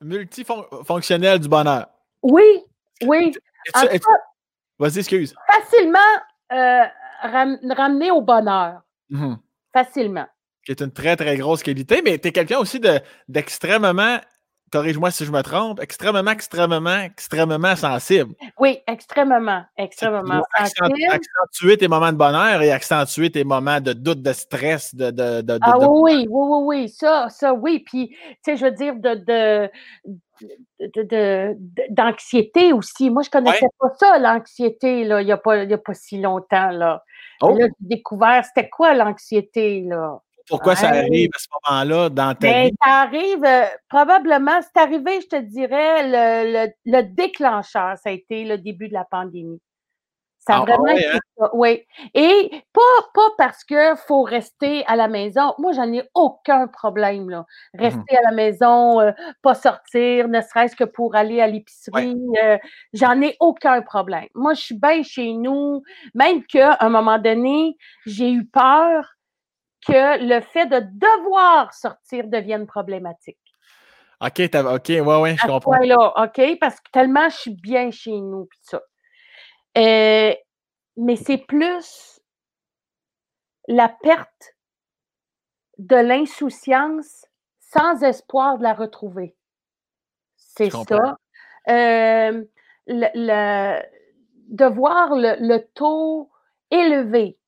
multifonctionnel 0.00 1.38
du 1.38 1.48
bonheur. 1.48 1.86
Oui, 2.22 2.64
oui. 3.06 3.32
Vas-y, 4.78 4.98
excuse. 4.98 5.34
Facilement 5.46 5.98
ramener 6.50 8.10
au 8.10 8.20
bonheur. 8.20 8.82
Mmh 9.10 9.34
facilement. 9.72 10.26
Qui 10.64 10.72
est 10.72 10.80
une 10.80 10.92
très, 10.92 11.16
très 11.16 11.36
grosse 11.36 11.62
qualité, 11.62 12.02
mais 12.02 12.18
tu 12.18 12.28
es 12.28 12.32
quelqu'un 12.32 12.58
aussi 12.58 12.80
d'extrêmement 13.28 14.18
corrige-moi 14.72 15.10
si 15.10 15.24
je 15.24 15.30
me 15.30 15.42
trompe, 15.42 15.80
extrêmement, 15.80 16.30
extrêmement, 16.30 17.02
extrêmement 17.04 17.76
sensible. 17.76 18.34
Oui, 18.58 18.80
extrêmement, 18.86 19.64
extrêmement 19.76 20.42
sensible. 20.56 20.98
Accentuer 21.10 21.76
tes 21.76 21.88
moments 21.88 22.12
de 22.12 22.16
bonheur 22.16 22.62
et 22.62 22.72
accentuer 22.72 23.30
tes 23.30 23.44
moments 23.44 23.80
de 23.80 23.92
doute, 23.92 24.22
de 24.22 24.32
stress, 24.32 24.94
de. 24.94 25.10
de, 25.10 25.42
de 25.42 25.58
ah 25.60 25.78
oui, 25.78 26.26
oui, 26.28 26.28
oui, 26.28 26.58
oui, 26.64 26.88
ça, 26.88 27.28
ça, 27.28 27.52
oui. 27.52 27.80
Puis, 27.80 28.08
tu 28.08 28.16
sais, 28.42 28.56
je 28.56 28.64
veux 28.64 28.72
dire, 28.72 28.94
de. 28.96 29.14
de 29.14 29.70
d'anxiété 31.90 32.72
aussi. 32.72 33.10
Moi, 33.10 33.22
je 33.22 33.28
ne 33.28 33.32
connaissais 33.32 33.68
pas 33.78 33.92
ça, 33.98 34.18
l'anxiété, 34.18 35.02
il 35.02 35.16
n'y 35.24 35.32
a, 35.32 35.36
pas, 35.36 35.60
a 35.60 35.78
pas 35.78 35.94
si 35.94 36.20
longtemps. 36.20 36.70
Là, 36.70 37.04
oh. 37.42 37.56
là 37.56 37.66
j'ai 37.66 37.96
découvert, 37.96 38.44
c'était 38.44 38.68
quoi 38.68 38.94
l'anxiété? 38.94 39.82
là? 39.82 40.20
Pourquoi 40.52 40.76
ça 40.76 40.88
arrive 40.88 41.30
à 41.34 41.38
ce 41.38 41.46
moment-là 41.70 42.10
dans 42.10 42.34
ta 42.34 42.46
ben, 42.46 42.66
vie? 42.66 42.74
Ça 42.84 43.00
arrive, 43.00 43.42
euh, 43.42 43.64
probablement, 43.88 44.60
c'est 44.60 44.82
arrivé, 44.82 45.22
je 45.22 45.28
te 45.28 45.40
dirais, 45.40 46.02
le, 46.04 46.68
le, 46.84 47.02
déclencheur, 47.04 47.96
ça 47.96 48.10
a 48.10 48.12
été 48.12 48.44
le 48.44 48.58
début 48.58 48.88
de 48.88 48.92
la 48.92 49.06
pandémie. 49.06 49.62
Ça 50.40 50.56
a 50.56 50.58
ah, 50.58 50.64
vraiment 50.64 50.88
été 50.88 51.06
hein? 51.06 51.18
ça, 51.38 51.50
oui. 51.54 51.86
Et 52.12 52.50
pas, 52.74 52.80
pas 53.14 53.28
parce 53.38 53.64
qu'il 53.64 53.94
faut 54.06 54.24
rester 54.24 54.84
à 54.86 54.96
la 54.96 55.08
maison. 55.08 55.54
Moi, 55.56 55.72
j'en 55.72 55.90
ai 55.90 56.02
aucun 56.14 56.66
problème, 56.66 57.30
là. 57.30 57.46
Mmh 57.72 57.80
rester 57.80 58.16
à 58.18 58.22
la 58.22 58.32
maison, 58.32 59.00
euh, 59.00 59.12
pas 59.40 59.54
sortir, 59.54 60.28
ne 60.28 60.42
serait-ce 60.42 60.76
que 60.76 60.84
pour 60.84 61.14
aller 61.14 61.40
à 61.40 61.46
l'épicerie. 61.46 62.20
Euh, 62.44 62.58
j'en 62.92 63.22
ai 63.22 63.36
aucun 63.40 63.80
problème. 63.80 64.28
Moi, 64.34 64.52
je 64.52 64.60
suis 64.60 64.78
bien 64.78 65.02
chez 65.02 65.32
nous, 65.32 65.82
même 66.14 66.44
qu'à 66.44 66.76
un 66.80 66.90
moment 66.90 67.18
donné, 67.18 67.78
j'ai 68.04 68.30
eu 68.30 68.44
peur 68.44 69.16
que 69.86 70.24
le 70.24 70.40
fait 70.40 70.66
de 70.66 70.80
devoir 70.80 71.72
sortir 71.74 72.28
devienne 72.28 72.66
problématique. 72.66 73.38
OK, 74.20 74.40
OK, 74.54 74.88
ouais, 74.88 75.00
ouais, 75.00 75.36
je 75.36 75.46
comprends. 75.46 75.76
Là, 75.78 76.12
OK, 76.24 76.58
parce 76.60 76.80
que 76.80 76.90
tellement 76.92 77.28
je 77.28 77.36
suis 77.36 77.54
bien 77.54 77.90
chez 77.90 78.12
nous, 78.12 78.46
puis 78.46 78.58
ça. 78.62 78.80
Euh, 79.76 80.34
mais 80.96 81.16
c'est 81.16 81.38
plus 81.38 82.20
la 83.66 83.88
perte 83.88 84.54
de 85.78 85.96
l'insouciance 85.96 87.26
sans 87.60 88.02
espoir 88.02 88.58
de 88.58 88.62
la 88.62 88.74
retrouver. 88.74 89.34
C'est 90.36 90.70
ça. 90.70 91.16
Euh, 91.68 92.44
le, 92.86 93.82
de 94.48 94.64
voir 94.66 95.14
le, 95.14 95.36
le 95.40 95.66
taux 95.74 96.30
élevé 96.70 97.38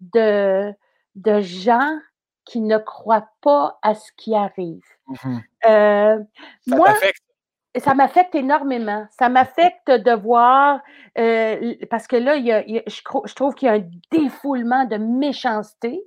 de, 0.00 0.72
de 1.14 1.40
gens 1.40 1.98
qui 2.44 2.60
ne 2.60 2.78
croient 2.78 3.28
pas 3.40 3.78
à 3.82 3.94
ce 3.94 4.10
qui 4.16 4.34
arrive. 4.34 4.82
Mmh 5.06 5.38
euh, 5.68 6.18
ça 6.66 6.76
moi, 6.76 6.94
ça 7.76 7.94
m'affecte 7.94 8.34
énormément. 8.34 9.06
Ça 9.10 9.28
m'affecte 9.28 9.90
de 9.90 10.12
voir, 10.12 10.80
euh, 11.18 11.74
parce 11.90 12.06
que 12.06 12.16
là, 12.16 12.36
il 12.36 12.44
y 12.44 12.52
a, 12.52 12.62
je, 12.66 13.34
trouve 13.34 13.54
qu'il 13.54 13.66
y 13.66 13.70
a 13.70 13.74
un 13.74 13.88
défoulement 14.10 14.84
de 14.84 14.96
méchanceté. 14.96 16.02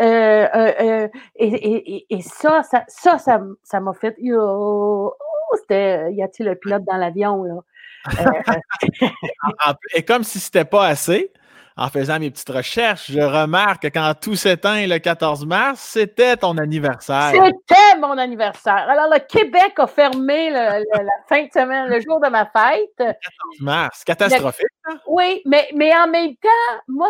Euh, 0.00 1.08
et, 1.36 2.20
ça, 2.22 2.62
ça, 2.62 2.84
ça, 2.88 3.18
ça, 3.18 3.80
m'a 3.80 3.92
fait. 3.92 4.16
Oh, 4.34 5.14
c'était, 5.60 6.12
y 6.14 6.22
a-t-il 6.22 6.48
un 6.48 6.54
pilote 6.54 6.84
dans 6.84 6.96
l'avion? 6.96 7.42
Là? 7.44 7.60
et 9.94 10.04
comme 10.04 10.24
si 10.24 10.40
c'était 10.40 10.64
pas 10.64 10.86
assez, 10.86 11.32
en 11.76 11.88
faisant 11.88 12.18
mes 12.18 12.30
petites 12.30 12.50
recherches, 12.50 13.10
je 13.10 13.20
remarque 13.20 13.82
que 13.82 13.88
quand 13.88 14.12
tout 14.20 14.36
s'éteint 14.36 14.86
le 14.86 14.98
14 14.98 15.46
mars, 15.46 15.80
c'était 15.80 16.36
ton 16.36 16.56
anniversaire. 16.58 17.32
C'était 17.32 17.98
mon 17.98 18.18
anniversaire. 18.18 18.88
Alors, 18.88 19.08
le 19.12 19.18
Québec 19.20 19.74
a 19.78 19.86
fermé 19.86 20.50
la 20.50 20.80
fin 21.28 21.44
de 21.44 21.50
semaine, 21.52 21.88
le 21.88 22.00
jour 22.00 22.20
de 22.20 22.28
ma 22.28 22.46
fête. 22.46 22.90
14 22.96 23.16
mars, 23.60 24.04
catastrophique. 24.04 24.66
Hein? 24.84 24.98
Oui, 25.06 25.42
mais, 25.46 25.68
mais 25.74 25.94
en 25.96 26.08
même 26.08 26.34
temps, 26.36 26.80
moi, 26.88 27.08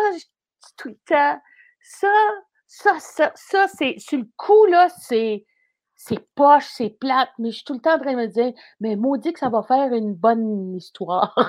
tout 0.77 0.89
le 0.89 0.97
temps, 1.05 1.39
ça, 1.81 2.07
ça, 2.67 2.95
ça, 2.99 3.31
ça 3.35 3.67
c'est, 3.67 3.95
sur 3.97 4.19
le 4.19 4.27
coup, 4.37 4.65
là, 4.65 4.87
c'est 4.99 5.45
c'est 6.05 6.19
poche, 6.35 6.65
c'est 6.67 6.89
plate, 6.89 7.29
mais 7.39 7.51
je 7.51 7.57
suis 7.57 7.63
tout 7.63 7.75
le 7.75 7.79
temps 7.79 7.95
en 7.95 7.99
train 7.99 8.11
de 8.11 8.17
me 8.17 8.27
dire, 8.27 8.51
mais 8.81 8.97
maudit 8.97 9.31
que 9.31 9.39
ça 9.39 9.47
va 9.47 9.63
faire 9.63 9.93
une 9.93 10.13
bonne 10.13 10.75
histoire. 10.75 11.33
Ah 11.37 11.43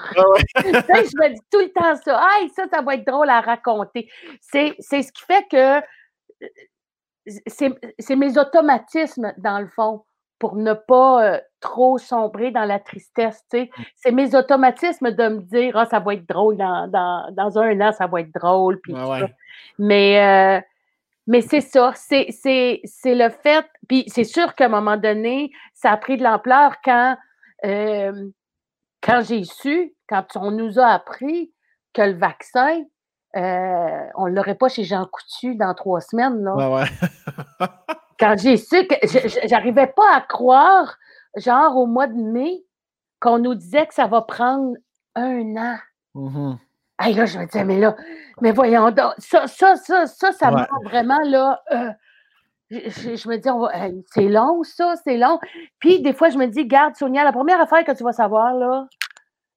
je 0.57 1.19
me 1.19 1.35
dis 1.35 1.41
tout 1.51 1.59
le 1.59 1.73
temps 1.73 1.97
ça. 1.97 2.21
Ah, 2.23 2.47
ça, 2.55 2.67
ça 2.73 2.81
va 2.81 2.95
être 2.95 3.05
drôle 3.05 3.31
à 3.31 3.41
raconter. 3.41 4.09
C'est, 4.41 4.77
ce 4.81 5.11
qui 5.11 5.23
fait 5.27 5.45
que 5.51 5.85
c'est, 7.49 8.17
mes 8.17 8.39
automatismes, 8.39 9.33
dans 9.39 9.59
le 9.59 9.67
fond, 9.67 10.05
pour 10.39 10.55
ne 10.55 10.75
pas 10.75 11.25
euh, 11.25 11.41
trop 11.59 11.99
sombrer 11.99 12.53
dans 12.53 12.65
la 12.65 12.79
tristesse. 12.79 13.43
Mmh. 13.53 13.65
C'est 13.97 14.13
mes 14.13 14.37
automatismes 14.37 15.11
de 15.11 15.29
me 15.29 15.41
dire, 15.41 15.77
ah, 15.77 15.87
ça 15.87 15.99
va 15.99 16.15
être 16.15 16.29
drôle 16.29 16.57
dans, 16.59 16.87
dans, 16.89 17.59
un 17.59 17.81
an, 17.81 17.91
ça 17.91 18.07
va 18.07 18.21
être 18.21 18.33
drôle. 18.33 18.81
Puis 18.83 18.95
Mais. 19.79 20.61
Euh, 20.61 20.74
mais 21.27 21.41
c'est 21.41 21.61
ça, 21.61 21.93
c'est, 21.95 22.29
le 23.05 23.29
fait. 23.31 23.67
Puis 23.89 24.05
c'est 24.09 24.25
sûr 24.25 24.55
qu'à 24.55 24.67
un 24.67 24.69
moment 24.69 24.97
donné, 24.97 25.51
ça 25.73 25.93
a 25.93 25.97
pris 25.97 26.17
de 26.17 26.23
l'ampleur 26.23 26.77
quand, 26.85 27.17
euh, 27.65 28.31
quand 29.03 29.23
j'ai 29.23 29.45
su, 29.45 29.95
quand 30.09 30.37
on 30.37 30.51
nous 30.51 30.79
a 30.79 30.87
appris 30.87 31.53
que 31.93 32.03
le 32.03 32.15
vaccin, 32.15 32.83
euh, 33.37 34.07
on 34.17 34.29
ne 34.29 34.35
l'aurait 34.35 34.55
pas 34.55 34.69
chez 34.69 34.85
Jean 34.85 35.07
Coutu 35.07 35.57
dans 35.57 35.75
trois 35.75 36.01
semaines. 36.01 36.43
Là. 36.45 36.85
quand 38.19 38.37
j'ai 38.39 38.57
su 38.57 38.87
que 38.87 38.95
j'arrivais 39.49 39.89
pas 39.89 40.17
à 40.17 40.21
croire, 40.21 40.97
genre 41.37 41.77
au 41.77 41.87
mois 41.87 42.07
de 42.07 42.21
mai, 42.21 42.65
qu'on 43.21 43.39
nous 43.39 43.55
disait 43.55 43.87
que 43.87 43.95
ça 43.95 44.07
va 44.07 44.23
prendre 44.23 44.75
un 45.15 45.57
an. 45.57 45.79
Mm-hmm. 46.15 46.59
Hey, 47.01 47.15
là, 47.15 47.27
je 47.27 47.39
me 47.39 47.47
disais, 47.47 47.65
mais 47.65 47.79
là, 47.79 47.97
mais 48.41 48.53
voyons 48.53 48.91
donc, 48.91 49.15
ça, 49.19 49.47
ça, 49.47 49.75
ça, 49.77 50.07
ça, 50.07 50.33
ça 50.33 50.51
m'a 50.51 50.69
vraiment, 50.85 51.21
là, 51.25 51.61
euh, 51.73 51.91
je, 52.71 53.29
me 53.29 53.37
dis, 53.37 54.03
c'est 54.13 54.29
long, 54.29 54.63
ça, 54.63 54.95
c'est 55.05 55.17
long. 55.17 55.39
Puis, 55.81 56.03
des 56.03 56.13
fois, 56.13 56.31
je 56.31 56.39
me 56.39 56.47
dis, 56.47 56.67
garde, 56.67 56.95
Sonia, 56.97 57.25
la 57.25 57.33
première 57.33 57.61
affaire 57.61 57.85
que 57.85 57.93
tu 57.93 58.05
vas 58.05 58.13
savoir, 58.13 58.55
là, 58.55 58.87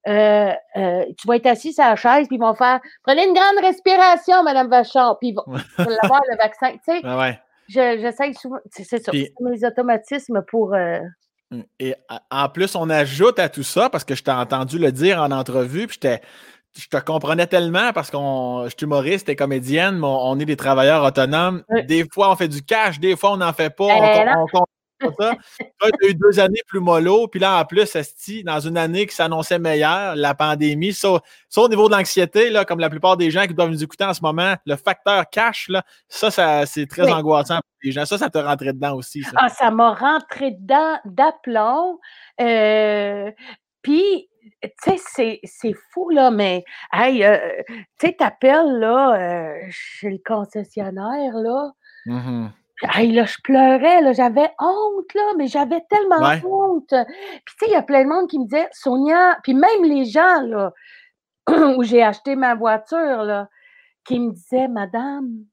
euh, 0.08 0.52
euh, 0.78 1.06
tu 1.18 1.28
vas 1.28 1.36
être 1.36 1.46
assis 1.48 1.74
sur 1.74 1.84
la 1.84 1.96
chaise, 1.96 2.28
puis 2.28 2.38
ils 2.38 2.42
vont 2.42 2.56
faire, 2.56 2.80
prenez 3.04 3.28
une 3.28 3.34
grande 3.34 3.60
respiration, 3.62 4.42
Madame 4.44 4.70
Vachon, 4.70 5.16
puis 5.20 5.30
ils 5.30 5.36
vont, 5.36 5.44
avoir 6.02 6.22
le 6.30 6.38
vaccin. 6.38 6.72
Tu 6.72 7.00
sais, 7.00 7.06
ouais. 7.18 7.40
j'essaie 7.68 8.34
souvent, 8.34 8.58
c'est 8.72 8.84
ça, 8.84 8.98
c'est 8.98 9.34
mes 9.42 9.66
automatismes 9.66 10.42
pour. 10.48 10.76
Et 11.80 11.96
en 12.30 12.50
plus, 12.50 12.76
on 12.76 12.90
ajoute 12.90 13.40
à 13.40 13.48
tout 13.48 13.64
ça, 13.64 13.90
parce 13.90 14.04
que 14.04 14.16
je 14.16 14.24
t'ai 14.24 14.32
entendu 14.32 14.80
le 14.80 14.92
dire 14.92 15.22
en 15.22 15.32
entrevue, 15.32 15.88
puis 15.88 15.98
j'étais 16.02 16.22
je 16.78 16.88
te 16.88 16.98
comprenais 16.98 17.48
tellement 17.48 17.92
parce 17.94 18.12
qu'on 18.12 18.64
je 18.66 18.70
suis 18.70 18.86
humoriste 18.86 19.30
et 19.30 19.36
comédienne, 19.36 19.98
mais 20.00 20.08
on, 20.08 20.40
est 20.40 20.46
des 20.46 20.58
travailleurs 20.58 21.04
autonomes. 21.04 21.64
Des 21.88 22.06
fois, 22.12 22.32
on 22.32 22.36
fait 22.36 22.48
du 22.48 22.62
cash, 22.64 23.00
des 23.00 23.16
fois, 23.16 23.34
on 23.34 23.38
n'en 23.38 23.54
fait 23.54 23.70
pas. 23.70 23.86
On, 23.86 24.46
on, 24.54 24.66
ça. 25.20 25.36
tu 25.60 26.06
as 26.06 26.10
eu 26.10 26.14
deux 26.16 26.40
années 26.40 26.62
plus 26.68 26.80
mollo, 26.80 27.28
puis 27.28 27.40
là, 27.40 27.60
en 27.60 27.66
plus, 27.66 27.96
dans 28.44 28.60
une 28.60 28.78
année 28.78 29.06
qui 29.06 29.16
s'annonçait 29.16 29.60
meilleure, 29.60 30.16
la 30.16 30.34
pandémie, 30.34 30.94
ça, 30.94 31.22
au 31.58 31.70
niveau 31.70 31.88
de 31.88 31.96
l'anxiété, 31.96 32.52
comme 32.68 32.80
la 32.80 32.90
plupart 32.90 33.18
des 33.18 33.32
gens 33.32 33.46
qui 33.46 33.54
doivent 33.54 33.70
nous 33.70 33.84
écouter 33.84 34.06
en 34.06 34.14
ce 34.14 34.22
moment, 34.22 34.56
le 34.66 34.76
facteur 34.76 35.30
cash, 35.30 35.68
là, 35.70 35.84
ça, 36.08 36.32
ça 36.32 36.66
c'est 36.66 36.88
très 36.88 37.12
angoissant 37.12 37.56
pour 37.56 37.78
les 37.84 37.92
gens. 37.92 38.06
Ça, 38.06 38.18
ça 38.18 38.30
te 38.30 38.38
rentrait 38.38 38.74
dedans 38.74 38.96
aussi. 38.96 39.24
Ça. 39.24 39.32
Ah, 39.36 39.50
ça 39.50 39.72
m'a 39.72 39.94
rentré 39.94 40.52
dedans 40.52 40.98
d'aplomb. 41.06 42.00
Euh, 42.42 43.32
puis, 43.82 44.30
tu 44.62 44.98
sais, 44.98 45.40
c'est 45.44 45.74
fou, 45.92 46.10
là, 46.10 46.32
mais, 46.32 46.64
hey, 46.94 47.24
euh, 47.24 47.38
tu 48.00 48.08
sais, 48.08 48.14
t'appelles, 48.14 48.80
là, 48.80 49.14
euh, 49.16 49.58
chez 49.70 50.10
le 50.10 50.20
concessionnaire, 50.26 51.36
là. 51.36 51.72
Mmh 52.06 52.48
hey, 52.84 53.12
là, 53.12 53.26
je 53.26 53.38
pleurais, 53.44 54.02
là, 54.02 54.14
j'avais 54.14 54.52
honte, 54.60 55.14
là, 55.16 55.34
mais 55.38 55.48
j'avais 55.48 55.82
tellement 55.90 56.22
honte. 56.46 56.90
Puis, 56.90 57.56
tu 57.60 57.66
sais, 57.66 57.66
il 57.68 57.72
y 57.72 57.76
a 57.76 57.82
plein 57.82 58.04
de 58.04 58.10
monde 58.10 58.30
qui 58.30 58.40
me 58.40 58.46
disait, 58.46 58.68
Sonia, 58.72 59.38
puis 59.44 59.54
même 59.54 59.84
les 59.84 60.06
gens, 60.06 60.42
là, 60.42 60.74
où 61.78 61.84
j'ai 61.84 62.04
acheté 62.04 62.36
ma 62.36 62.56
voiture, 62.56 63.24
là, 63.24 63.50
qui 64.06 64.20
me 64.20 64.32
disaient, 64.32 64.68
Madame, 64.68 65.46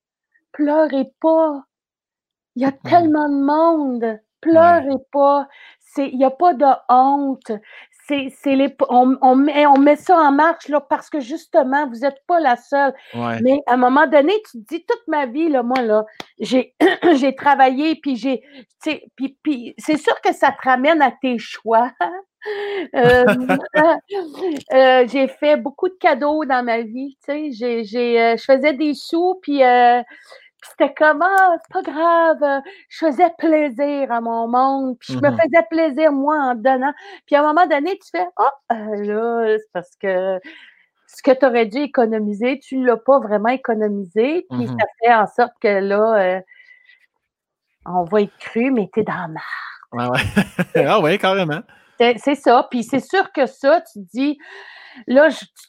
pleurez 0.52 1.10
pas. 1.20 1.62
Il 2.56 2.62
y 2.62 2.66
a 2.66 2.70
mmh. 2.70 2.88
tellement 2.88 3.28
de 3.28 3.44
monde. 3.44 4.20
Pleurez 4.40 5.02
pas. 5.10 5.48
Il 5.96 6.18
n'y 6.18 6.24
a 6.24 6.30
pas 6.30 6.54
de 6.54 6.66
honte 6.88 7.52
c'est 8.06 8.54
les 8.54 8.74
on, 8.88 9.16
on, 9.22 9.34
met, 9.34 9.66
on 9.66 9.78
met 9.78 9.96
ça 9.96 10.16
en 10.16 10.32
marche 10.32 10.68
là, 10.68 10.80
parce 10.80 11.08
que 11.08 11.20
justement, 11.20 11.88
vous 11.88 12.00
n'êtes 12.00 12.22
pas 12.26 12.40
la 12.40 12.56
seule. 12.56 12.94
Mais 13.14 13.60
à 13.66 13.74
un 13.74 13.76
moment 13.76 14.06
donné, 14.06 14.32
tu 14.50 14.62
te 14.62 14.74
dis 14.74 14.84
toute 14.84 15.06
ma 15.08 15.26
vie, 15.26 15.48
là, 15.48 15.62
moi, 15.62 15.80
là, 15.82 16.04
j'ai 16.38 16.74
travaillé, 17.36 17.96
puis 17.96 18.16
j'ai. 18.16 18.42
Puis, 19.16 19.38
puis 19.42 19.74
c'est 19.78 19.96
sûr 19.96 20.20
que 20.20 20.34
ça 20.34 20.52
te 20.52 20.68
ramène 20.68 21.00
à 21.00 21.10
tes 21.10 21.38
choix. 21.38 21.90
Euh, 22.94 23.24
euh, 24.74 25.06
j'ai 25.10 25.28
fait 25.28 25.56
beaucoup 25.56 25.88
de 25.88 25.96
cadeaux 25.98 26.44
dans 26.44 26.62
ma 26.62 26.82
vie, 26.82 27.16
sais, 27.24 27.50
j'ai, 27.52 28.20
euh, 28.20 28.36
je 28.36 28.44
faisais 28.44 28.74
des 28.74 28.92
sous, 28.92 29.38
puis 29.40 29.62
c'était 30.70 30.92
comme, 30.94 31.22
ah, 31.22 31.56
c'est 31.62 31.72
pas 31.72 31.82
grave, 31.82 32.42
euh, 32.42 32.60
je 32.88 33.06
faisais 33.06 33.30
plaisir 33.38 34.10
à 34.10 34.20
mon 34.20 34.48
monde, 34.48 34.96
puis 34.98 35.14
je 35.14 35.18
me 35.18 35.30
mmh 35.30 35.38
faisais 35.38 35.62
plaisir, 35.70 36.12
moi, 36.12 36.36
en 36.36 36.54
donnant. 36.54 36.92
Puis 37.26 37.36
à 37.36 37.40
un 37.40 37.46
moment 37.46 37.66
donné, 37.66 37.98
tu 37.98 38.10
fais, 38.10 38.26
oh, 38.38 38.74
là, 38.74 39.56
c'est 39.58 39.72
parce 39.72 39.94
que 40.00 40.40
ce 41.06 41.22
que 41.22 41.30
tu 41.38 41.46
aurais 41.46 41.66
dû 41.66 41.78
économiser, 41.78 42.58
tu 42.58 42.78
ne 42.78 42.86
l'as 42.86 42.96
pas 42.96 43.20
vraiment 43.20 43.50
économisé, 43.50 44.46
puis 44.50 44.64
mmh 44.64 44.78
ça 44.78 44.86
fait 45.00 45.14
en 45.14 45.26
sorte 45.26 45.52
que 45.60 45.68
là, 45.68 46.36
euh, 46.36 46.40
on 47.86 48.04
va 48.04 48.22
être 48.22 48.36
cru, 48.38 48.70
mais 48.70 48.88
tu 48.92 49.00
es 49.00 49.02
dans 49.04 49.32
la 49.32 49.40
Ouais, 49.92 50.08
ouais. 50.08 50.20
ah 50.88 51.00
oui, 51.00 51.18
carrément. 51.18 51.60
C'est 51.98 52.34
ça. 52.34 52.66
Puis 52.70 52.82
c'est 52.82 53.00
sûr 53.00 53.30
que 53.32 53.46
ça, 53.46 53.80
tu 53.92 54.00
dis, 54.12 54.38
là, 55.06 55.28
je, 55.28 55.38
tu 55.38 55.68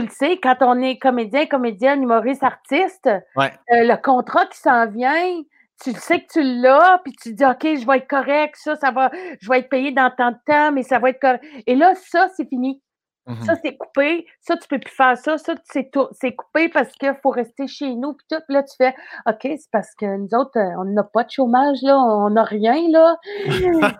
le 0.00 0.08
sais, 0.08 0.38
quand 0.38 0.56
on 0.60 0.80
est 0.82 0.98
comédien, 0.98 1.46
comédienne, 1.46 2.02
humoriste, 2.02 2.42
artiste, 2.42 3.06
euh, 3.06 3.50
le 3.68 3.96
contrat 3.96 4.46
qui 4.46 4.58
s'en 4.58 4.86
vient, 4.86 5.42
tu 5.82 5.92
le 5.92 5.98
sais 5.98 6.20
que 6.20 6.32
tu 6.32 6.42
l'as, 6.42 7.00
puis 7.04 7.12
tu 7.12 7.30
te 7.30 7.36
dis, 7.36 7.44
OK, 7.44 7.80
je 7.80 7.86
vais 7.86 7.98
être 7.98 8.08
correct, 8.08 8.56
ça, 8.56 8.76
ça 8.76 8.90
va, 8.90 9.10
je 9.40 9.48
vais 9.48 9.58
être 9.58 9.68
payé 9.68 9.92
dans 9.92 10.10
tant 10.10 10.30
de 10.30 10.38
temps, 10.46 10.72
mais 10.72 10.82
ça 10.82 10.98
va 10.98 11.10
être 11.10 11.20
correct. 11.20 11.44
Et 11.66 11.74
là, 11.74 11.94
ça, 11.94 12.28
c'est 12.36 12.48
fini. 12.48 12.82
Ça, 13.26 13.32
mm-hmm. 13.32 13.58
c'est 13.64 13.76
coupé. 13.76 14.26
Ça, 14.40 14.56
tu 14.56 14.68
peux 14.68 14.78
plus 14.78 14.94
faire 14.94 15.18
ça. 15.18 15.36
Ça, 15.36 15.54
c'est 15.64 16.34
coupé 16.36 16.68
parce 16.68 16.92
qu'il 16.92 17.12
faut 17.22 17.30
rester 17.30 17.66
chez 17.66 17.92
nous. 17.96 18.12
Puis 18.12 18.26
tout, 18.30 18.42
là, 18.48 18.62
tu 18.62 18.76
fais, 18.76 18.94
OK, 19.26 19.40
c'est 19.42 19.70
parce 19.72 19.92
que 19.96 20.06
nous 20.16 20.28
autres, 20.32 20.56
euh, 20.56 20.78
on 20.78 20.84
n'a 20.84 21.02
pas 21.02 21.24
de 21.24 21.30
chômage, 21.30 21.78
là. 21.82 21.98
On 21.98 22.30
n'a 22.30 22.44
rien, 22.44 22.80
là. 22.88 23.16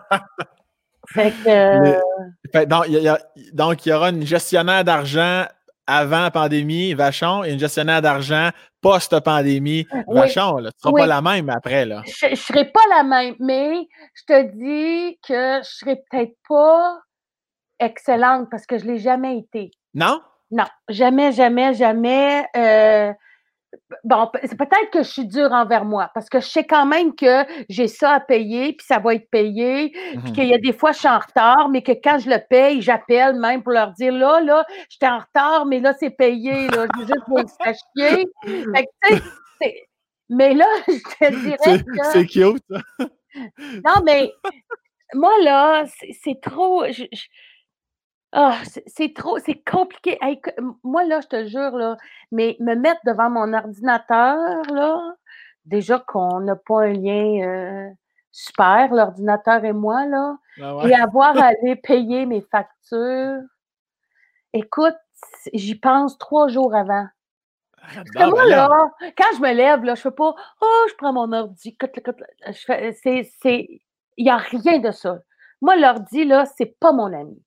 fait 1.09 1.31
que... 1.43 2.65
donc, 2.65 2.85
il 2.87 2.95
y, 2.95 3.53
donc, 3.53 3.85
il 3.85 3.89
y 3.89 3.93
aura 3.93 4.11
une 4.11 4.25
gestionnaire 4.25 4.85
d'argent 4.85 5.43
avant 5.87 6.21
la 6.21 6.31
pandémie, 6.31 6.93
Vachon, 6.93 7.43
et 7.43 7.53
une 7.53 7.59
gestionnaire 7.59 8.01
d'argent 8.01 8.49
post-pandémie, 8.81 9.87
Vachon. 10.07 10.57
Tu 10.57 10.63
ne 10.63 10.69
seras 10.77 10.91
pas 10.91 11.05
la 11.07 11.21
même 11.21 11.49
après. 11.49 11.85
Là. 11.85 12.03
Je 12.05 12.27
ne 12.27 12.35
serai 12.35 12.65
pas 12.65 12.81
la 12.89 13.03
même, 13.03 13.35
mais 13.39 13.87
je 14.13 14.23
te 14.27 14.43
dis 14.51 15.17
que 15.27 15.33
je 15.33 15.57
ne 15.57 15.63
serai 15.63 15.95
peut-être 16.09 16.35
pas 16.47 16.99
excellente 17.79 18.49
parce 18.51 18.65
que 18.65 18.77
je 18.77 18.85
ne 18.85 18.91
l'ai 18.91 18.99
jamais 18.99 19.37
été. 19.37 19.71
Non? 19.93 20.21
Non, 20.51 20.65
jamais, 20.89 21.31
jamais, 21.31 21.73
jamais. 21.73 22.45
Euh, 22.55 23.11
bon, 24.03 24.29
c'est 24.43 24.57
peut-être 24.57 24.89
que 24.91 25.03
je 25.03 25.09
suis 25.09 25.25
dure 25.25 25.51
envers 25.51 25.85
moi 25.85 26.09
parce 26.13 26.29
que 26.29 26.39
je 26.39 26.47
sais 26.47 26.63
quand 26.63 26.85
même 26.85 27.15
que 27.15 27.45
j'ai 27.69 27.87
ça 27.87 28.13
à 28.13 28.19
payer, 28.19 28.73
puis 28.73 28.85
ça 28.87 28.99
va 28.99 29.15
être 29.15 29.29
payé, 29.29 29.89
puis 29.91 30.17
mmh 30.17 30.33
qu'il 30.33 30.47
y 30.47 30.53
a 30.53 30.57
des 30.57 30.73
fois 30.73 30.91
je 30.91 30.99
suis 30.99 31.07
en 31.07 31.19
retard, 31.19 31.69
mais 31.69 31.81
que 31.81 31.91
quand 31.91 32.19
je 32.19 32.29
le 32.29 32.39
paye, 32.49 32.81
j'appelle 32.81 33.35
même 33.39 33.63
pour 33.63 33.73
leur 33.73 33.91
dire 33.93 34.13
là, 34.13 34.39
là, 34.41 34.65
j'étais 34.89 35.07
en 35.07 35.19
retard, 35.19 35.65
mais 35.65 35.79
là, 35.79 35.93
c'est 35.99 36.11
payé, 36.11 36.67
là, 36.69 36.85
je 36.93 36.99
veux 36.99 37.07
juste 37.07 37.23
vous 37.27 37.37
sachiez. 37.63 38.25
Fait 38.45 38.85
que, 39.01 39.67
Mais 40.29 40.53
là, 40.53 40.65
je 40.87 40.93
te 40.93 41.33
dirais 41.33 41.83
que... 41.83 42.03
C'est 42.11 42.25
cute, 42.25 42.63
ça. 42.69 43.05
non, 43.85 44.03
mais 44.05 44.31
moi, 45.13 45.31
là, 45.43 45.85
c'est 46.23 46.39
trop... 46.41 46.83
Ah, 48.33 48.59
c'est 48.87 49.13
trop, 49.13 49.39
c'est 49.39 49.63
compliqué. 49.63 50.19
moi, 50.83 51.05
là, 51.05 51.21
je 51.21 51.27
te 51.27 51.45
jure, 51.45 51.77
là, 51.77 51.97
mais 52.31 52.57
me 52.59 52.75
mettre 52.75 52.99
devant 53.05 53.29
mon 53.29 53.53
ordinateur, 53.53 54.63
là, 54.73 55.15
déjà 55.65 55.99
qu'on 55.99 56.41
n'a 56.41 56.55
pas 56.55 56.83
un 56.83 56.93
lien 56.93 57.41
euh, 57.43 57.89
super, 58.31 58.93
l'ordinateur 58.93 59.63
et 59.63 59.73
moi, 59.73 60.05
là, 60.05 60.37
ah 60.61 60.87
et 60.87 60.93
avoir 60.93 61.37
à 61.37 61.47
aller 61.63 61.77
payer 61.77 62.25
mes 62.25 62.41
factures. 62.41 63.41
Écoute, 64.53 64.97
j'y 65.53 65.75
pense 65.75 66.17
trois 66.17 66.49
jours 66.49 66.75
avant. 66.75 67.07
Parce 67.93 68.11
que 68.11 68.29
moi, 68.29 68.45
là, 68.45 68.91
quand 69.17 69.37
je 69.37 69.41
me 69.41 69.53
lève, 69.53 69.83
là, 69.83 69.95
je 69.95 70.01
fais 70.01 70.11
pas 70.11 70.35
Oh, 70.61 70.85
je 70.89 70.95
prends 70.95 71.13
mon 71.13 71.31
ordi. 71.31 71.77
C'est. 73.41 73.81
Il 74.19 74.23
n'y 74.23 74.31
a 74.31 74.37
rien 74.37 74.79
de 74.79 74.91
ça. 74.91 75.19
Moi, 75.61 75.75
l'ordi, 75.75 76.25
là, 76.25 76.45
c'est 76.45 76.77
pas 76.79 76.91
mon 76.91 77.13
ami. 77.13 77.41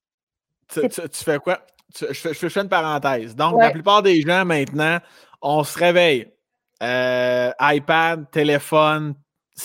Tu, 0.73 0.81
fais 1.25 1.39
quoi? 1.39 1.61
je, 1.99 2.07
fais, 2.13 2.35
je, 2.35 2.49
fais, 2.49 2.61
une 2.61 2.69
parenthèse. 2.69 3.35
Donc, 3.35 3.61
la 3.61 3.71
plupart 3.71 4.03
des 4.03 4.21
gens, 4.23 4.45
maintenant, 4.45 4.99
on 5.43 5.65
se 5.65 5.79
réveille. 5.79 6.29
Euh, 6.83 7.51
iPad, 7.61 8.31
téléphone, 8.31 9.15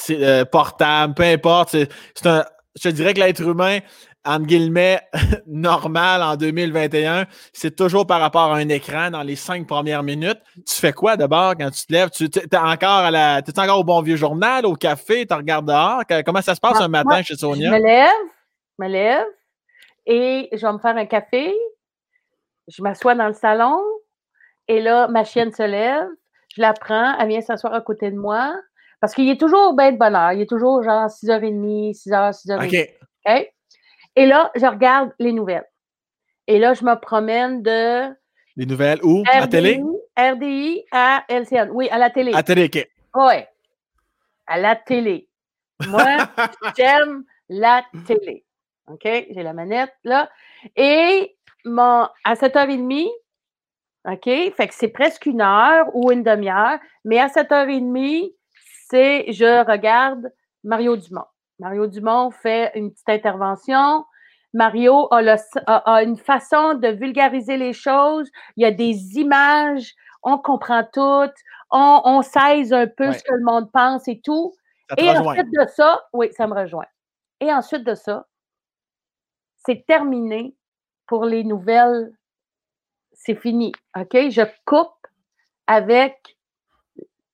euh, 0.10 0.44
portable, 0.46 1.14
peu 1.14 1.24
importe. 1.24 1.70
C'est 2.14 2.26
un, 2.26 2.44
je 2.76 2.90
te 2.90 2.94
dirais 2.94 3.14
que 3.14 3.20
l'être 3.20 3.42
humain, 3.42 3.80
entre 4.26 4.46
guillemets, 4.46 5.00
normal 5.48 6.22
en 6.22 6.36
2021, 6.36 7.26
c'est 7.54 7.76
toujours 7.76 8.06
par 8.06 8.20
rapport 8.20 8.54
à 8.54 8.58
un 8.58 8.68
écran 8.68 9.12
dans 9.12 9.22
les 9.22 9.38
cinq 9.38 9.66
premières 9.66 10.04
minutes. 10.04 10.40
Tu 10.56 10.76
fais 10.76 10.92
quoi 10.92 11.16
d'abord 11.16 11.54
quand 11.58 11.70
tu 11.70 11.86
te 11.86 11.94
lèves? 11.94 12.10
Tu 12.10 12.26
es 12.26 12.58
encore 12.58 12.90
à 12.90 13.12
la. 13.12 13.38
es 13.40 13.60
encore 13.60 13.80
au 13.80 13.84
bon 13.86 14.02
vieux 14.02 14.18
journal, 14.18 14.66
au 14.66 14.74
café, 14.74 15.26
tu 15.26 15.34
regardes 15.34 15.68
dehors? 15.68 16.02
Comment 16.26 16.42
ça 16.42 16.56
se 16.56 16.60
passe 16.60 16.82
un 16.82 16.90
matin 16.90 17.22
chez 17.22 17.36
Sonia? 17.36 17.70
Je 17.70 17.76
me 17.76 17.82
lève, 17.82 18.10
je 18.78 18.86
me 18.86 18.90
lève 18.90 19.26
et 20.06 20.50
je 20.52 20.66
vais 20.66 20.74
me 20.74 20.80
faire 20.80 20.96
un 20.98 21.06
café. 21.06 21.54
Je 22.68 22.82
m'assois 22.82 23.16
dans 23.16 23.28
le 23.28 23.34
salon 23.34 23.80
et 24.68 24.82
là, 24.82 25.08
ma 25.08 25.24
chienne 25.24 25.52
se 25.52 25.64
lève. 25.64 26.08
Je 26.56 26.62
la 26.62 26.74
prends, 26.74 27.18
elle 27.20 27.28
vient 27.28 27.42
s'asseoir 27.42 27.74
à 27.74 27.82
côté 27.82 28.12
de 28.12 28.18
moi. 28.18 28.56
Parce 29.02 29.14
qu'il 29.14 29.30
est 29.30 29.40
toujours 29.40 29.76
bien 29.76 29.92
de 29.92 29.98
bonne 29.98 30.16
heure. 30.16 30.32
Il 30.32 30.42
est 30.42 30.50
toujours 30.50 30.82
genre 30.84 31.08
6h30, 31.08 31.94
6h, 31.94 32.46
6h30. 32.48 32.66
OK. 32.66 32.90
OK? 33.28 33.52
Et 34.16 34.26
là, 34.26 34.52
je 34.56 34.66
regarde 34.66 35.12
les 35.20 35.34
nouvelles. 35.34 35.66
Et 36.48 36.60
là, 36.60 36.74
je 36.74 36.84
me 36.84 36.96
promène 37.00 37.62
de. 37.62 38.14
Les 38.56 38.66
nouvelles 38.66 39.00
où? 39.04 39.24
à 39.32 39.42
la 39.42 39.48
télé? 39.48 39.84
RDI 40.18 40.86
à 40.92 41.26
LCN. 41.28 41.70
Oui, 41.72 41.90
à 41.90 41.98
la 41.98 42.10
télé. 42.10 42.32
À 42.32 42.38
la 42.38 42.44
télé, 42.44 42.66
OK. 42.66 42.88
Oui. 43.16 43.44
À 44.48 44.58
la 44.58 44.76
télé. 44.76 45.28
Moi, 45.88 46.06
j'aime 46.78 47.26
la 47.50 47.84
télé. 48.08 48.45
OK? 48.88 49.04
J'ai 49.04 49.44
la 49.44 49.54
manette 49.54 49.94
là. 50.04 50.30
Et 50.76 51.36
mon, 51.66 52.08
à 52.24 52.36
7h30, 52.36 53.08
OK? 54.08 54.24
Fait 54.24 54.68
que 54.68 54.74
c'est 54.74 54.90
presque 54.90 55.26
une 55.26 55.42
heure 55.42 55.88
ou 55.94 56.12
une 56.12 56.24
demi-heure. 56.24 56.80
Mais 57.04 57.20
à 57.20 57.28
7h30, 57.28 58.34
c'est 58.90 59.32
je 59.32 59.66
regarde 59.66 60.32
Mario 60.64 60.96
Dumont. 60.96 61.26
Mario 61.60 61.88
Dumont 61.88 62.32
fait 62.32 62.72
une 62.76 62.92
petite 62.92 63.10
intervention. 63.10 64.06
Mario 64.54 65.08
a, 65.12 66.04
une 66.04 66.18
façon 66.18 66.76
de 66.76 66.88
vulgariser 66.88 67.58
les 67.58 67.74
choses. 67.74 68.30
Il 68.56 68.64
y 68.64 68.66
a 68.66 68.72
des 68.72 69.20
images, 69.20 69.94
on 70.24 70.38
comprend 70.38 70.84
tout, 70.94 71.30
on, 71.72 72.02
on 72.06 72.22
saisit 72.22 72.74
un 72.74 72.88
peu 72.88 73.12
ce 73.12 73.22
que 73.22 73.34
le 73.34 73.44
monde 73.44 73.70
pense 73.72 74.08
et 74.08 74.22
tout. 74.24 74.54
et 74.98 75.10
ensuite 75.10 75.52
de 75.52 75.66
ça, 75.68 76.06
oui, 76.14 76.30
ça 76.32 76.48
me 76.48 76.54
rejoint. 76.54 76.86
Et 77.42 77.54
ensuite 77.54 77.84
de 77.84 77.96
ça, 77.96 78.26
c'est 79.66 79.86
terminé 79.86 80.56
pour 81.08 81.26
les 81.26 81.44
nouvelles. 81.44 82.14
C'est 83.14 83.36
fini. 83.36 83.72
OK? 83.96 84.14
Je 84.14 84.44
coupe 84.66 85.08
avec 85.68 86.38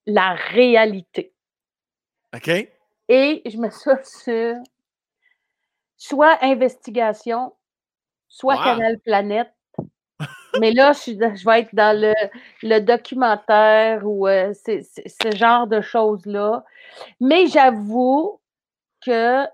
la 0.06 0.34
réalité. 0.34 1.34
OK? 2.34 2.50
Et 3.10 3.41
je 3.46 3.58
me 3.58 3.70
suis 3.70 3.91
sur 4.04 4.56
soit 5.98 6.44
investigation, 6.44 7.54
soit 8.28 8.56
Canal 8.63 9.00
Planète. 9.00 9.54
Mais 10.60 10.72
là, 10.72 10.94
je, 10.94 11.12
je, 11.12 11.46
vais 11.46 11.62
être 11.62 11.74
dans 11.74 11.98
le, 11.98 12.80
documentaire 12.80 14.06
ou 14.06 14.28
euh, 14.28 14.54
ce 14.54 15.36
genre 15.36 15.67
de 15.67 15.82
choses-là. 15.82 16.63
Mais 17.20 17.48
j'avoue 17.48 18.39
que 19.06 19.46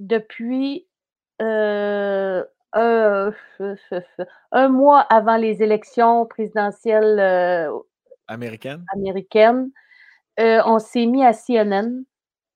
depuis 0.00 0.86
euh, 1.42 2.42
un 4.52 4.68
mois 4.68 5.00
avant 5.00 5.36
les 5.36 5.62
élections 5.62 6.26
présidentielles 6.26 7.18
euh, 7.20 7.70
américaines, 8.28 9.70
on 10.38 10.78
s'est 10.78 11.06
mis 11.06 11.24
à 11.24 11.32
CNN. 11.32 12.04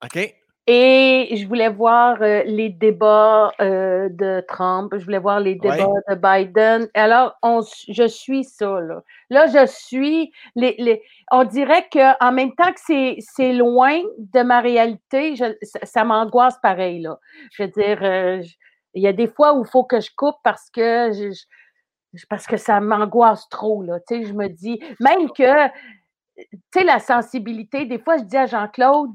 OK. 0.04 0.34
Et 0.70 1.34
je 1.34 1.48
voulais 1.48 1.70
voir 1.70 2.20
euh, 2.20 2.42
les 2.44 2.68
débats 2.68 3.50
euh, 3.58 4.10
de 4.10 4.44
Trump, 4.46 4.92
je 4.98 5.02
voulais 5.02 5.18
voir 5.18 5.40
les 5.40 5.54
débats 5.54 5.88
de 6.10 6.14
Biden. 6.14 6.86
Alors, 6.92 7.38
on, 7.42 7.62
je 7.88 8.06
suis 8.06 8.44
ça, 8.44 8.78
là. 8.78 9.02
Là, 9.30 9.46
je 9.46 9.66
suis. 9.66 10.30
Les, 10.56 10.74
les, 10.76 11.02
on 11.32 11.44
dirait 11.44 11.88
qu'en 11.90 12.32
même 12.32 12.54
temps 12.54 12.70
que 12.70 13.16
c'est 13.18 13.52
loin 13.54 13.98
de 14.18 14.42
ma 14.42 14.60
réalité, 14.60 15.36
je, 15.36 15.56
ça, 15.84 16.04
m'angoisse 16.04 16.58
pareil, 16.62 17.00
là. 17.00 17.18
Je 17.52 17.62
veux 17.62 17.70
dire, 17.70 18.00
euh, 18.02 18.42
il 18.94 19.02
y 19.02 19.06
a 19.06 19.12
des 19.12 19.28
fois 19.28 19.54
où 19.54 19.64
il 19.64 19.68
faut 19.68 19.84
que 19.84 20.00
je 20.00 20.10
coupe 20.16 20.36
parce 20.42 20.70
que 20.70 21.10
ça 22.56 22.80
m'angoisse 22.80 23.48
trop, 23.48 23.82
là. 23.82 24.00
Tu 24.00 24.22
sais, 24.22 24.24
je 24.24 24.32
me 24.32 24.48
dis, 24.48 24.80
même 25.00 25.30
que, 25.30 25.68
tu 26.36 26.48
sais, 26.74 26.84
la 26.84 26.98
sensibilité, 26.98 27.84
des 27.86 27.98
fois, 27.98 28.16
je 28.16 28.24
dis 28.24 28.36
à 28.36 28.46
Jean-Claude, 28.46 29.10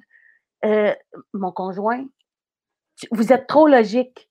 euh, 0.66 0.94
mon 1.34 1.52
conjoint, 1.52 2.06
vous 3.12 3.34
êtes 3.34 3.48
trop 3.48 3.68
logique. 3.68 4.30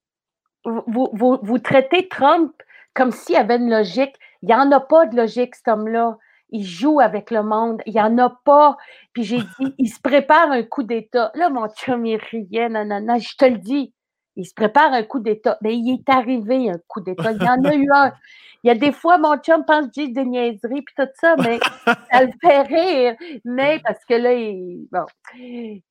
Vous, 0.65 1.11
vous, 1.13 1.59
traitez 1.59 2.09
Trump 2.09 2.53
comme 2.95 3.11
s'il 3.11 3.35
y 3.35 3.39
avait 3.39 3.57
une 3.57 3.71
logique. 3.71 4.15
Il 4.43 4.47
n'y 4.47 4.55
en 4.55 4.71
a 4.71 4.81
pas 4.81 5.07
de 5.07 5.17
logique, 5.17 5.57
cet 5.57 5.69
homme-là. 5.69 6.19
Il 6.51 6.65
joue 6.65 7.01
avec 7.01 7.31
le 7.31 7.43
monde. 7.43 7.83
Il 7.87 7.95
n'y 7.95 8.01
en 8.01 8.17
a 8.19 8.31
pas. 8.45 8.77
Puis 9.13 9.25
j'ai 9.25 9.39
dit, 9.39 9.75
il 9.79 9.89
se 9.89 10.01
prépare 10.01 10.51
un 10.53 10.63
coup 10.63 10.85
d'État. 10.85 11.33
Là, 11.35 11.49
mon 11.49 11.69
chum, 11.69 12.07
il 12.07 12.17
riait, 12.17 12.69
nanana. 12.69 13.19
Je 13.19 13.35
te 13.37 13.45
le 13.45 13.59
dis. 13.59 13.93
Il 14.37 14.47
se 14.47 14.55
prépare 14.55 14.93
un 14.93 15.03
coup 15.03 15.21
d'État. 15.21 15.59
Mais 15.61 15.77
il 15.77 15.95
est 15.95 16.09
arrivé 16.09 16.71
un 16.71 16.79
coup 16.89 17.01
d'État. 17.01 17.33
Il 17.33 17.43
y 17.43 17.49
en 17.49 17.65
a 17.65 17.75
eu 17.75 17.87
un. 17.93 18.13
Il 18.65 18.69
y 18.69 18.71
a 18.71 18.77
des 18.77 18.93
fois, 18.93 19.19
mon 19.19 19.37
chum 19.39 19.65
pense 19.65 19.87
que 19.87 19.93
j'ai 19.97 20.09
des 20.09 20.25
niaiseries 20.25 20.83
puis 20.83 20.95
tout 20.97 21.09
ça, 21.21 21.35
mais 21.37 21.59
ça 21.85 22.23
le 22.23 22.31
fait 22.41 22.63
rire. 22.63 23.17
Mais 23.45 23.81
parce 23.85 24.05
que 24.05 24.15
là, 24.15 24.35
il, 24.35 24.87
bon. 24.93 25.05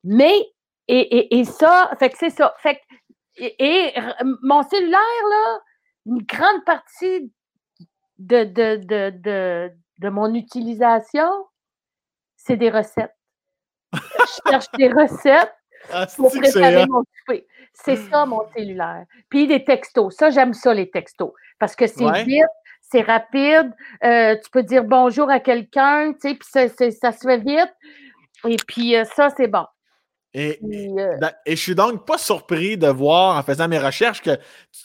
Mais, 0.04 0.48
et, 0.88 1.38
et, 1.38 1.44
ça, 1.44 1.90
fait 1.98 2.08
que 2.08 2.16
c'est 2.18 2.30
ça. 2.30 2.54
Fait 2.60 2.80
et, 3.36 3.92
mon 4.42 4.62
cellulaire, 4.62 4.98
là, 5.30 5.60
une 6.06 6.22
grande 6.22 6.64
partie 6.64 7.30
de, 8.18 8.44
de, 8.44 8.76
de, 8.76 9.10
de, 9.18 9.70
de 9.98 10.08
mon 10.08 10.34
utilisation, 10.34 11.28
c'est 12.36 12.56
des 12.56 12.70
recettes. 12.70 13.14
Je 13.92 14.50
cherche 14.50 14.70
des 14.78 14.88
recettes 14.88 15.54
ah, 15.92 16.06
pour 16.16 16.30
préparer 16.30 16.86
mon 16.86 17.04
souper. 17.18 17.46
C'est 17.72 17.96
ça, 17.96 18.26
mon 18.26 18.42
cellulaire. 18.54 19.04
Puis 19.28 19.46
des 19.46 19.64
textos. 19.64 20.14
Ça, 20.14 20.30
j'aime 20.30 20.54
ça, 20.54 20.74
les 20.74 20.90
textos. 20.90 21.32
Parce 21.58 21.74
que 21.74 21.86
c'est 21.86 22.24
vite, 22.24 22.44
c'est 22.80 23.02
rapide. 23.02 23.72
Euh, 24.04 24.36
tu 24.36 24.50
peux 24.50 24.62
dire 24.62 24.84
bonjour 24.84 25.30
à 25.30 25.40
quelqu'un, 25.40 26.12
tu 26.12 26.28
sais, 26.28 26.34
puis 26.34 26.48
ça, 26.48 26.68
ça, 26.68 27.12
se 27.12 27.26
fait 27.26 27.38
vite. 27.38 27.72
Et 28.46 28.56
puis 28.66 28.96
euh, 28.96 29.04
ça, 29.04 29.30
c'est 29.36 29.48
bon. 29.48 29.64
Et, 30.34 30.58
euh, 30.62 31.18
et, 31.44 31.56
je 31.56 31.60
suis 31.60 31.74
donc 31.74 32.06
pas 32.06 32.16
surpris 32.16 32.78
de 32.78 32.86
voir 32.86 33.36
en 33.36 33.42
faisant 33.42 33.68
mes 33.68 33.78
recherches 33.78 34.22
que 34.22 34.38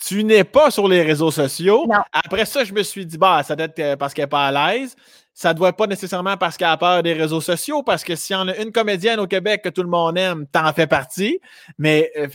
tu 0.06 0.26
n'es 0.26 0.44
pas 0.44 0.72
sur 0.72 0.90
les 0.90 1.02
réseaux 1.04 1.32
sociaux. 1.32 1.88
Après 2.12 2.44
ça, 2.44 2.66
je 2.66 2.74
me 2.74 2.84
suis 2.84 3.06
dit, 3.06 3.18
bah, 3.18 3.44
ça 3.44 3.56
doit 3.56 3.68
être 3.74 3.96
parce 3.96 4.14
qu'elle 4.14 4.24
n'est 4.24 4.30
pas 4.30 4.48
à 4.48 4.74
l'aise 4.74 4.96
ça 5.38 5.54
ne 5.54 5.54
doit 5.54 5.72
pas 5.72 5.86
nécessairement 5.86 6.36
parce 6.36 6.58
qu'elle 6.58 6.68
a 6.68 6.78
peur 6.78 7.04
des 7.04 7.14
réseaux 7.14 7.42
sociaux, 7.42 7.84
parce 7.84 8.04
que 8.04 8.16
s'il 8.16 8.36
y 8.36 8.40
en 8.40 8.48
a 8.48 8.58
une 8.58 8.72
comédienne 8.72 9.20
au 9.20 9.28
Québec 9.28 9.62
que 9.64 9.70
tout 9.70 9.84
le 9.84 9.88
monde 9.88 10.18
aime, 10.18 10.48
t'en 10.48 10.74
fais 10.74 10.88
partie. 10.88 11.40
Mais 11.78 12.12
euh, 12.18 12.26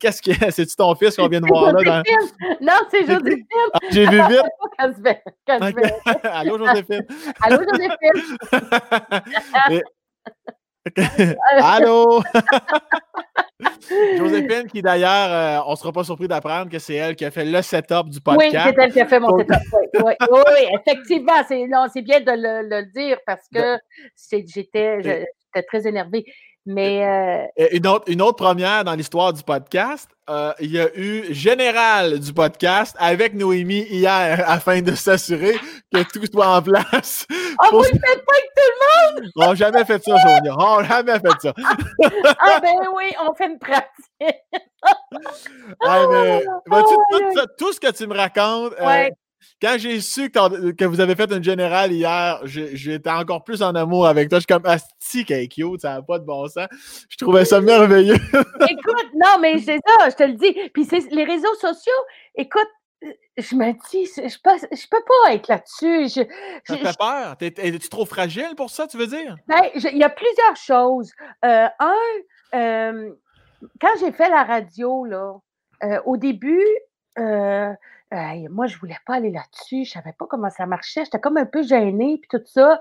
qu'est-ce 0.00 0.20
que 0.20 0.32
c'est-tu 0.50 0.74
ton 0.74 0.92
fils 0.96 1.14
qu'on 1.14 1.28
vient 1.28 1.40
de 1.40 1.46
voir 1.46 1.72
là? 1.72 2.02
Non, 2.60 2.72
c'est 2.90 3.06
Joséphine. 3.06 3.44
Ah, 3.72 3.78
j'ai 3.92 4.06
vu 4.08 4.20
vite. 4.28 4.42
Allô, 6.24 6.58
Joséphine. 6.58 7.06
Allô, 7.42 7.62
Joséphine. 7.62 8.24
Allô? 11.62 12.22
Joséphine, 14.16 14.66
qui 14.68 14.82
d'ailleurs, 14.82 15.30
euh, 15.30 15.64
on 15.66 15.72
ne 15.72 15.76
sera 15.76 15.92
pas 15.92 16.04
surpris 16.04 16.28
d'apprendre 16.28 16.70
que 16.70 16.78
c'est 16.78 16.94
elle 16.94 17.16
qui 17.16 17.24
a 17.24 17.30
fait 17.30 17.44
le 17.44 17.60
setup 17.62 18.08
du 18.08 18.18
Oui, 18.26 18.36
podcast. 18.36 18.74
c'est 18.76 18.82
elle 18.84 18.92
qui 18.92 19.00
a 19.00 19.06
fait 19.06 19.20
mon 19.20 19.38
setup. 19.38 19.56
Oui, 19.72 19.80
oui, 20.04 20.12
oui, 20.30 20.40
oui, 20.46 20.76
effectivement. 20.80 21.32
C'est, 21.48 22.02
bien 22.02 22.20
de 22.20 22.30
le, 22.32 22.68
le 22.68 22.92
dire 22.92 23.18
parce 23.26 23.46
que 23.52 23.76
je- 24.30 24.42
j'étais 24.46 25.62
très 25.68 25.86
énervée. 25.86 26.24
Mais 26.66 27.48
euh, 27.58 27.68
Une 27.72 27.86
autre, 27.86 28.04
une 28.08 28.20
autre 28.20 28.36
première 28.36 28.84
dans 28.84 28.94
l'histoire 28.94 29.32
du 29.32 29.42
podcast, 29.42 30.08
euh, 30.28 30.52
il 30.60 30.70
y 30.70 30.78
a 30.78 30.88
eu 30.94 31.32
général 31.32 32.18
du 32.20 32.32
podcast 32.32 32.94
avec 32.98 33.34
Noémie 33.34 33.86
hier 33.90 34.44
afin 34.46 34.82
de 34.82 34.94
s'assurer 34.94 35.58
que 35.92 36.02
tout 36.12 36.24
soit 36.32 36.46
en 36.56 36.62
place. 36.62 37.26
Ah, 37.58 37.68
Pour- 37.70 37.78
vous 37.82 37.84
le 37.84 37.98
faites 37.98 38.24
pas 38.24 38.32
avec 38.34 38.50
tout 38.54 38.62
le 38.66 39.30
On 39.36 39.48
n'a 39.48 39.54
jamais 39.54 39.84
fait 39.84 40.04
ça, 40.04 40.18
Sonia. 40.18 40.54
On 40.58 40.80
n'a 40.82 40.88
jamais 40.88 41.18
fait 41.18 41.40
ça. 41.40 41.52
monde? 41.56 42.12
Ah, 42.38 42.60
ben 42.60 42.76
oui, 42.94 43.06
on 43.26 43.34
fait 43.34 43.46
une 43.46 43.58
pratique. 43.58 43.90
Ah, 45.82 46.04
mais, 46.10 46.42
tout, 47.58 47.72
ce 47.72 47.80
que 47.80 47.90
tu 47.92 48.06
me 48.06 48.16
racontes, 48.16 48.74
euh. 48.80 49.08
Quand 49.60 49.76
j'ai 49.78 50.00
su 50.00 50.30
que, 50.30 50.84
vous 50.84 51.00
avez 51.00 51.14
fait 51.14 51.30
une 51.32 51.42
générale 51.44 51.92
hier, 51.92 52.40
j'étais 52.44 53.10
encore 53.10 53.44
plus 53.44 53.62
en 53.62 53.74
amour 53.74 54.06
avec 54.06 54.28
toi. 54.28 54.38
Je 54.38 54.42
suis 54.42 54.46
comme 54.54 54.66
Asti, 54.66 55.24
qu'elle 55.24 55.42
est 55.44 55.48
cute, 55.48 55.80
ça 55.82 55.94
n'a 55.94 56.02
pas 56.02 56.18
de 56.18 56.24
bon 56.24 56.46
sens. 56.48 56.66
Je 57.08 57.16
trouvais 57.16 57.44
ça 57.44 57.60
merveilleux. 57.60 58.14
Écoute, 58.70 59.10
non, 59.14 59.38
mais 59.40 59.58
c'est 59.58 59.78
ça, 59.86 60.08
je 60.10 60.14
te 60.16 60.22
le 60.24 60.34
dis. 60.34 60.54
Puis 60.72 60.84
c'est 60.84 61.10
les 61.10 61.24
réseaux 61.24 61.54
sociaux, 61.60 61.92
écoute, 62.36 62.68
euh, 63.04 63.08
je 63.38 63.54
me 63.54 63.72
dis, 63.90 64.06
je 64.16 64.38
peux, 64.42 64.76
je 64.76 64.86
peux 64.90 65.02
pas 65.24 65.32
être 65.34 65.48
là-dessus. 65.48 66.08
Je- 66.08 66.28
Ça 66.66 66.76
te 66.76 66.86
fait 66.86 66.98
peur? 66.98 67.36
Es-tu 67.40 67.88
trop 67.88 68.04
fragile 68.04 68.54
pour 68.56 68.70
ça, 68.70 68.86
tu 68.86 68.96
veux 68.98 69.06
dire? 69.06 69.36
Ben, 69.48 69.62
il 69.74 69.96
y 69.96 70.04
a 70.04 70.10
plusieurs 70.10 70.56
choses. 70.56 71.10
Euh, 71.44 71.66
un, 71.78 71.94
euh, 72.54 73.10
quand 73.80 73.92
j'ai 74.00 74.12
fait 74.12 74.28
la 74.28 74.44
radio, 74.44 75.04
là, 75.04 75.34
euh, 75.84 75.98
au 76.04 76.16
début, 76.18 76.64
euh, 78.12 78.48
moi, 78.50 78.66
je 78.66 78.78
voulais 78.78 78.98
pas 79.06 79.14
aller 79.16 79.30
là-dessus. 79.30 79.84
Je 79.84 79.90
savais 79.92 80.12
pas 80.18 80.26
comment 80.28 80.50
ça 80.50 80.66
marchait. 80.66 81.04
J'étais 81.04 81.20
comme 81.20 81.36
un 81.36 81.46
peu 81.46 81.62
gênée, 81.62 82.18
puis 82.20 82.28
tout 82.38 82.44
ça. 82.46 82.80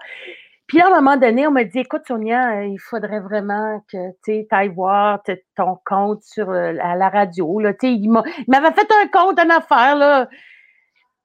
Puis 0.68 0.80
à 0.82 0.88
un 0.88 1.02
moment 1.02 1.18
donné, 1.18 1.48
on 1.48 1.52
m'a 1.52 1.64
dit, 1.64 1.80
écoute, 1.80 2.04
Sonia, 2.08 2.58
euh, 2.60 2.66
il 2.68 2.78
faudrait 2.80 3.20
vraiment 3.20 3.84
que 3.92 3.98
tu 4.24 4.46
ailles 4.52 4.68
voir 4.70 5.22
ton 5.56 5.80
compte 5.84 6.22
sur 6.24 6.50
euh, 6.50 6.76
à 6.82 6.96
la 6.96 7.10
radio. 7.10 7.60
Là. 7.60 7.74
Il 7.82 8.10
m'a- 8.12 8.24
il 8.38 8.46
m'avait 8.48 8.72
fait 8.74 8.88
un 9.02 9.08
compte, 9.08 9.40
une 9.40 9.50
affaire. 9.52 9.96
Là. 9.96 10.28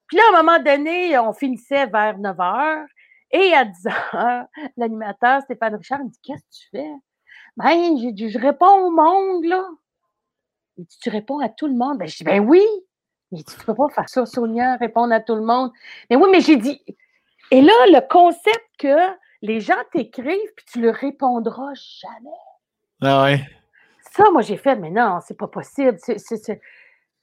Puis 0.07 0.17
là, 0.17 0.23
à 0.33 0.39
un 0.39 0.43
moment 0.43 0.59
donné, 0.61 1.19
on 1.19 1.33
finissait 1.35 1.87
vers 1.87 2.19
9 2.19 2.37
h. 2.39 2.87
Et 3.33 3.53
à 3.53 3.65
10 3.67 3.85
h, 4.13 4.47
l'animateur 4.77 5.43
Stéphane 5.43 5.75
Richard 5.75 6.05
me 6.05 6.09
dit 6.09 6.21
Qu'est-ce 6.23 6.43
que 6.43 6.51
tu 6.63 6.69
fais? 6.71 6.91
Ben, 7.57 7.95
dit, 8.13 8.31
je 8.31 8.39
réponds 8.39 8.87
au 8.87 8.91
monde, 8.91 9.45
là. 9.45 9.67
Il 10.77 10.85
dit, 10.87 10.99
tu 11.01 11.11
réponds 11.11 11.41
à 11.41 11.49
tout 11.49 11.67
le 11.67 11.75
monde? 11.75 11.99
Ben, 11.99 12.09
je 12.09 12.17
dis, 12.17 12.25
ben 12.25 12.41
oui. 12.41 12.63
Il 13.33 13.39
dit, 13.39 13.45
tu 13.45 13.57
peux 13.65 13.75
pas 13.75 13.89
faire 13.89 14.09
ça, 14.09 14.27
Sonia, 14.27 14.77
répondre 14.77 15.13
à 15.15 15.21
tout 15.21 15.35
le 15.35 15.43
monde. 15.43 15.73
Mais 16.11 16.17
oui, 16.17 16.29
mais 16.31 16.41
j'ai 16.41 16.57
dit. 16.57 16.81
Et 17.51 17.61
là, 17.61 17.73
le 17.89 18.01
concept 18.09 18.65
que 18.79 18.97
les 19.43 19.61
gens 19.61 19.75
t'écrivent, 19.93 20.53
puis 20.57 20.65
tu 20.71 20.81
leur 20.81 20.95
répondras 20.95 21.73
jamais. 21.75 22.31
Ah 23.03 23.25
ouais. 23.25 23.41
Ça, 24.13 24.25
moi, 24.33 24.43
j'ai 24.43 24.57
fait, 24.57 24.77
mais 24.77 24.91
non, 24.91 25.19
c'est 25.27 25.37
pas 25.37 25.49
possible. 25.49 25.99
C'est- 25.99 26.19
c'est- 26.19 26.37
c'est- 26.37 26.61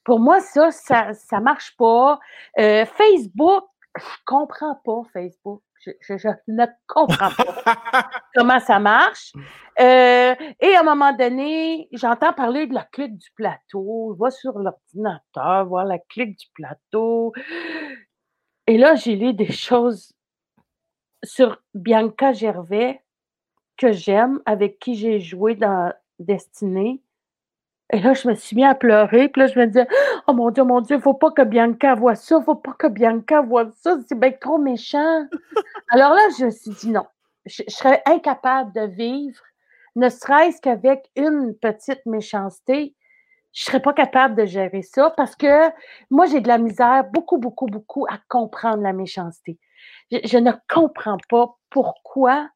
Pour 0.04 0.18
moi, 0.20 0.40
ça, 0.40 0.70
ça, 0.72 1.14
ça 1.14 1.40
marche 1.40 1.76
pas. 1.76 2.18
Euh, 2.58 2.84
Facebook, 2.84 3.64
je 3.96 4.04
comprends 4.26 4.74
pas 4.84 5.02
Facebook. 5.12 5.62
Je, 5.84 6.28
ne 6.48 6.66
comprends 6.86 7.30
pas 7.30 8.10
comment 8.34 8.60
ça 8.60 8.78
marche. 8.78 9.32
Euh, 9.80 10.34
et 10.60 10.74
à 10.76 10.80
un 10.80 10.84
moment 10.84 11.12
donné, 11.12 11.88
j'entends 11.92 12.32
parler 12.32 12.66
de 12.66 12.74
la 12.74 12.84
clique 12.84 13.18
du 13.18 13.30
plateau. 13.34 14.16
Je 14.16 14.24
vais 14.24 14.30
sur 14.30 14.58
l'ordinateur, 14.58 15.66
voir 15.66 15.84
la 15.84 15.98
clique 15.98 16.38
du 16.38 16.46
plateau. 16.54 17.32
Et 18.66 18.78
là, 18.78 18.94
j'ai 18.94 19.16
lu 19.16 19.34
des 19.34 19.50
choses 19.50 20.12
sur 21.24 21.60
Bianca 21.74 22.32
Gervais 22.32 23.02
que 23.76 23.92
j'aime, 23.92 24.40
avec 24.46 24.78
qui 24.78 24.94
j'ai 24.94 25.20
joué 25.20 25.54
dans 25.56 25.92
Destinée. 26.18 27.02
Et 27.92 28.00
là, 28.00 28.14
je 28.14 28.26
me 28.26 28.34
suis 28.34 28.56
mis 28.56 28.64
à 28.64 28.74
pleurer. 28.74 29.28
Puis 29.28 29.40
là, 29.42 29.46
je 29.48 29.58
me 29.58 29.66
disais, 29.66 29.86
oh 30.26 30.32
mon 30.32 30.50
Dieu, 30.50 30.64
mon 30.64 30.80
Dieu, 30.80 30.98
faut 30.98 31.14
pas 31.14 31.30
que 31.30 31.42
Bianca 31.42 31.94
voit 31.94 32.14
ça, 32.14 32.40
faut 32.42 32.54
pas 32.54 32.72
que 32.72 32.86
Bianca 32.86 33.42
voit 33.42 33.70
ça, 33.72 33.98
c'est 34.08 34.18
bien 34.18 34.32
trop 34.32 34.58
méchant. 34.58 35.26
Alors 35.90 36.14
là, 36.14 36.22
je 36.38 36.46
me 36.46 36.50
suis 36.50 36.70
dit 36.70 36.90
non, 36.90 37.06
je, 37.44 37.62
je 37.68 37.74
serais 37.74 38.02
incapable 38.06 38.72
de 38.72 38.86
vivre, 38.86 39.40
ne 39.96 40.08
serait-ce 40.08 40.60
qu'avec 40.62 41.10
une 41.16 41.54
petite 41.60 42.04
méchanceté. 42.06 42.94
Je 43.52 43.64
serais 43.64 43.80
pas 43.82 43.92
capable 43.92 44.34
de 44.36 44.46
gérer 44.46 44.80
ça 44.80 45.10
parce 45.14 45.36
que 45.36 45.68
moi, 46.08 46.24
j'ai 46.24 46.40
de 46.40 46.48
la 46.48 46.56
misère, 46.56 47.04
beaucoup, 47.12 47.36
beaucoup, 47.36 47.66
beaucoup 47.66 48.06
à 48.08 48.18
comprendre 48.30 48.82
la 48.82 48.94
méchanceté. 48.94 49.58
Je, 50.10 50.16
je 50.24 50.38
ne 50.38 50.52
comprends 50.72 51.18
pas 51.28 51.54
pourquoi 51.68 52.48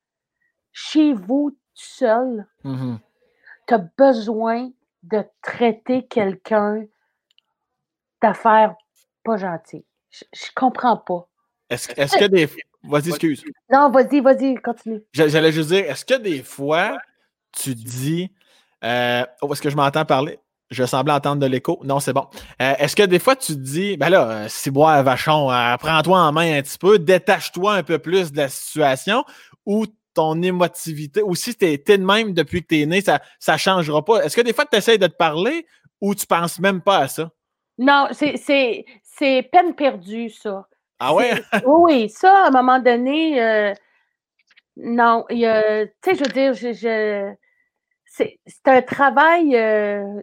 chez 0.72 1.12
vous, 1.12 1.51
tout 1.51 1.57
seul, 1.75 2.46
Mhm. 2.64 2.99
tu 3.68 3.75
as 3.75 3.79
besoin 3.99 4.70
de 5.10 5.24
traiter 5.42 6.06
quelqu'un 6.06 6.84
d'affaires 8.22 8.74
pas 9.24 9.36
gentilles. 9.36 9.84
Je, 10.10 10.24
je 10.32 10.46
comprends 10.54 10.96
pas. 10.96 11.28
Est-ce 11.68 11.88
est-ce 11.96 12.16
que 12.16 12.24
des. 12.26 12.48
Vas-y, 12.84 13.08
excuse. 13.08 13.44
Non, 13.70 13.90
vas-y, 13.90 14.20
vas-y, 14.20 14.54
continue. 14.56 15.02
J'a- 15.12 15.28
J'allais 15.28 15.50
juste 15.52 15.70
dire, 15.70 15.84
est-ce 15.90 16.04
que 16.04 16.14
des 16.14 16.42
fois, 16.42 16.98
tu 17.52 17.74
dis. 17.74 18.32
Euh, 18.84 19.24
oh, 19.42 19.52
est-ce 19.52 19.62
que 19.62 19.70
je 19.70 19.76
m'entends 19.76 20.04
parler? 20.04 20.38
Je 20.70 20.84
semblais 20.84 21.12
entendre 21.12 21.40
de 21.40 21.46
l'écho. 21.46 21.80
Non, 21.84 22.00
c'est 22.00 22.12
bon. 22.12 22.26
Euh, 22.60 22.74
est-ce 22.78 22.94
que 22.96 23.02
des 23.04 23.18
fois, 23.18 23.36
tu 23.36 23.54
te 23.54 23.58
dis, 23.58 23.96
ben 23.96 24.08
là, 24.08 24.28
euh, 24.30 24.48
Ciboire 24.48 25.02
Vachon, 25.02 25.50
euh, 25.50 25.76
prends-toi 25.76 26.18
en 26.20 26.32
main 26.32 26.58
un 26.58 26.62
petit 26.62 26.78
peu, 26.78 26.98
détache-toi 26.98 27.74
un 27.74 27.82
peu 27.82 27.98
plus 27.98 28.32
de 28.32 28.38
la 28.38 28.48
situation 28.48 29.24
ou 29.64 29.86
ton 30.16 30.42
émotivité, 30.42 31.22
ou 31.22 31.35
si 31.35 31.55
t'es 31.55 31.79
t'es 31.79 31.98
de 31.98 32.05
même 32.05 32.33
depuis 32.33 32.62
que 32.62 32.68
t'es 32.68 32.87
né, 32.87 33.00
ça 33.02 33.20
ne 33.52 33.57
changera 33.59 34.05
pas. 34.05 34.24
Est-ce 34.24 34.35
que 34.35 34.40
des 34.40 34.52
fois, 34.55 34.64
tu 34.64 34.76
essaies 34.76 34.98
de 34.98 35.07
te 35.07 35.14
parler 35.16 35.66
ou 36.00 36.14
tu 36.14 36.26
penses 36.26 36.59
même 36.59 36.81
pas 36.81 36.98
à 37.00 37.09
ça? 37.09 37.31
Non, 37.79 38.09
c'est- 38.12 38.85
peine 39.52 39.74
perdue, 39.74 40.31
ça. 40.31 40.66
Ah 40.98 41.14
ouais? 41.14 41.35
Oui, 41.66 41.94
oui, 41.94 42.09
ça, 42.09 42.44
à 42.44 42.48
un 42.48 42.50
moment 42.50 42.81
donné, 42.81 43.40
euh, 43.42 43.74
non, 44.76 45.24
tu 45.29 45.37
sais, 45.37 46.14
je 46.14 46.24
veux 46.24 46.33
dire, 46.33 46.55
je, 46.55 46.72
je- 46.72 47.35
c'est 48.07 48.38
un 48.66 48.81
travail, 48.83 49.55
euh, 49.57 50.22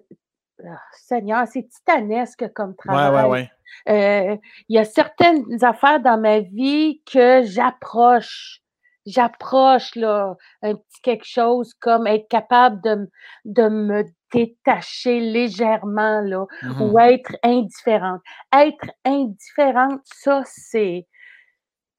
ah, 0.66 0.80
Seigneur, 0.94 1.48
c'est 1.48 1.68
titanesque 1.70 2.52
comme 2.54 2.72
Ouais, 2.72 2.76
travail. 2.78 3.30
ouais, 3.30 3.30
ouais. 3.30 3.52
Euh, 3.90 4.38
il 4.70 4.76
y 4.76 4.80
a 4.80 4.86
certaines 4.86 5.64
affaires 5.64 6.00
dans 6.00 6.20
ma 6.20 6.40
vie 6.40 7.02
que 7.06 7.44
j'approche. 7.44 8.63
J'approche 9.06 9.96
là, 9.96 10.36
un 10.62 10.76
petit 10.76 11.02
quelque 11.02 11.26
chose 11.26 11.74
comme 11.80 12.08
être 12.08 12.28
capable 12.30 12.82
de, 12.82 13.10
de 13.46 13.68
me 13.68 14.04
détacher 14.34 15.20
légèrement 15.20 16.22
là, 16.22 16.46
ou 16.80 16.98
être 17.00 17.36
indifférente. 17.44 18.22
Être 18.54 18.92
indifférente, 19.06 20.02
ça, 20.06 20.42
c'est 20.46 21.08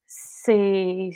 c'est 0.07 1.11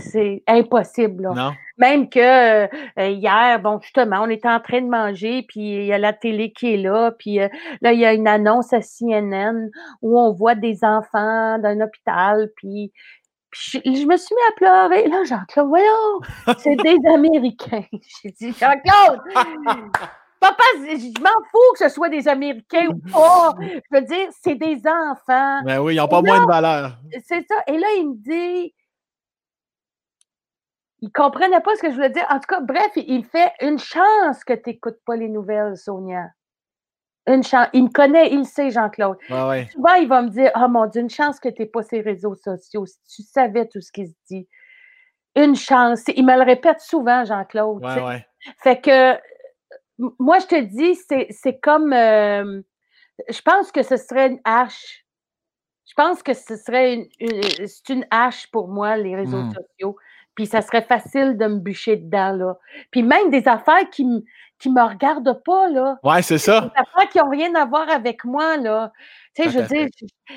c'est 0.00 0.42
impossible. 0.46 1.24
là. 1.24 1.32
Non? 1.34 1.52
Même 1.78 2.08
que 2.08 2.18
euh, 2.18 2.68
hier, 3.08 3.60
bon, 3.60 3.80
justement, 3.80 4.22
on 4.22 4.28
était 4.28 4.48
en 4.48 4.60
train 4.60 4.82
de 4.82 4.88
manger, 4.88 5.44
puis 5.48 5.60
il 5.60 5.84
y 5.86 5.92
a 5.92 5.98
la 5.98 6.12
télé 6.12 6.52
qui 6.52 6.74
est 6.74 6.76
là, 6.76 7.12
puis 7.18 7.40
euh, 7.40 7.48
là, 7.80 7.92
il 7.92 8.00
y 8.00 8.04
a 8.04 8.12
une 8.12 8.28
annonce 8.28 8.72
à 8.72 8.80
CNN 8.82 9.70
où 10.02 10.18
on 10.18 10.32
voit 10.32 10.54
des 10.54 10.84
enfants 10.84 11.58
d'un 11.58 11.80
hôpital, 11.80 12.50
puis, 12.56 12.92
puis 13.50 13.82
je, 13.84 14.00
je 14.00 14.06
me 14.06 14.16
suis 14.16 14.34
mis 14.34 14.42
à 14.48 14.52
pleurer. 14.56 15.08
Là, 15.08 15.24
Jean-Claude, 15.24 15.68
voyons, 15.68 16.20
c'est 16.58 16.76
des 16.82 16.98
Américains. 17.12 17.84
J'ai 18.22 18.30
dit, 18.30 18.52
Jean-Claude, 18.52 19.20
papa, 20.38 20.62
je 20.76 21.20
m'en 21.20 21.30
fous 21.50 21.72
que 21.72 21.78
ce 21.78 21.88
soit 21.88 22.08
des 22.08 22.28
Américains 22.28 22.88
ou 22.88 22.98
pas. 23.10 23.54
Je 23.60 23.96
veux 23.96 24.02
dire, 24.02 24.28
c'est 24.40 24.54
des 24.54 24.80
enfants. 24.86 25.62
Ben 25.64 25.80
oui, 25.80 25.94
ils 25.94 25.98
n'ont 25.98 26.08
pas 26.08 26.22
moins 26.22 26.42
de 26.42 26.46
valeur. 26.46 26.98
C'est 27.24 27.46
ça. 27.46 27.56
Et 27.66 27.78
là, 27.78 27.88
il 27.96 28.10
me 28.10 28.14
dit. 28.16 28.74
Il 31.02 31.10
comprenait 31.12 31.60
pas 31.60 31.74
ce 31.76 31.80
que 31.82 31.88
je 31.88 31.94
voulais 31.94 32.10
dire. 32.10 32.26
En 32.28 32.38
tout 32.38 32.46
cas, 32.46 32.60
bref, 32.60 32.90
il 32.94 33.08
il 33.08 33.24
fait 33.24 33.52
une 33.62 33.78
chance 33.78 34.44
que 34.44 34.52
tu 34.52 34.68
n'écoutes 34.68 34.98
pas 35.06 35.16
les 35.16 35.30
nouvelles, 35.30 35.78
Sonia. 35.78 36.26
Une 37.26 37.42
chance. 37.42 37.68
Il 37.72 37.84
me 37.84 37.88
connaît, 37.90 38.30
il 38.32 38.38
le 38.38 38.44
sait, 38.44 38.70
Jean-Claude. 38.70 39.16
Ouais. 39.28 39.66
Souvent, 39.72 39.94
il 39.94 40.08
va 40.08 40.22
me 40.22 40.28
dire 40.30 40.50
Oh 40.56 40.68
mon 40.68 40.86
Dieu, 40.86 41.02
une 41.02 41.10
chance 41.10 41.38
que 41.38 41.48
tu 41.48 41.62
n'es 41.62 41.66
pas 41.68 41.82
ces 41.82 42.00
réseaux 42.00 42.34
sociaux. 42.34 42.86
Si 42.86 42.98
tu 43.04 43.22
savais 43.22 43.66
tout 43.68 43.80
ce 43.80 43.92
qui 43.92 44.06
se 44.06 44.14
dit. 44.30 44.48
Une 45.36 45.54
chance. 45.54 46.02
Il 46.16 46.24
me 46.26 46.34
le 46.36 46.42
répète 46.44 46.80
souvent, 46.80 47.24
Jean-Claude. 47.24 47.84
Ouais, 47.84 48.02
ouais. 48.02 48.26
Fait 48.62 48.80
que 48.80 49.16
moi, 50.18 50.38
je 50.38 50.46
te 50.46 50.60
dis, 50.60 50.94
c'est 51.30 51.60
comme. 51.60 51.92
euh, 51.92 52.62
je 53.28 53.40
pense 53.42 53.70
que 53.70 53.82
ce 53.82 53.96
serait 53.96 54.28
une 54.28 54.40
hache. 54.44 55.04
Je 55.86 55.92
pense 55.94 56.22
que 56.22 56.32
ce 56.34 56.56
serait 56.56 56.94
une, 56.94 57.06
une- 57.20 57.66
c'est 57.66 57.88
une 57.90 58.06
hache 58.10 58.50
pour 58.50 58.68
moi, 58.68 58.96
les 58.96 59.14
réseaux 59.16 59.42
Mhm. 59.42 59.52
sociaux. 59.52 59.96
puis 60.36 60.46
ça 60.46 60.62
serait 60.62 60.82
facile 60.82 61.36
de 61.36 61.46
me 61.46 61.58
bûcher 61.58 61.96
dedans, 61.96 62.32
là. 62.32 62.56
Puis 62.92 63.02
même 63.02 63.28
des 63.30 63.46
affaires 63.46 63.90
qui 63.90 64.06
me 64.06 64.22
qui 64.60 64.70
me 64.70 64.82
regardent 64.82 65.42
pas, 65.42 65.68
là. 65.68 65.98
Ouais, 66.04 66.22
c'est 66.22 66.38
ça. 66.38 66.60
Des 66.60 66.80
affaires 66.80 67.08
qui 67.10 67.18
n'ont 67.18 67.30
rien 67.30 67.54
à 67.54 67.64
voir 67.64 67.88
avec 67.90 68.24
moi, 68.24 68.56
là. 68.58 68.92
Tu 69.34 69.42
sais, 69.42 69.50
je 69.50 69.58
veux 69.58 69.66
dire, 69.66 69.88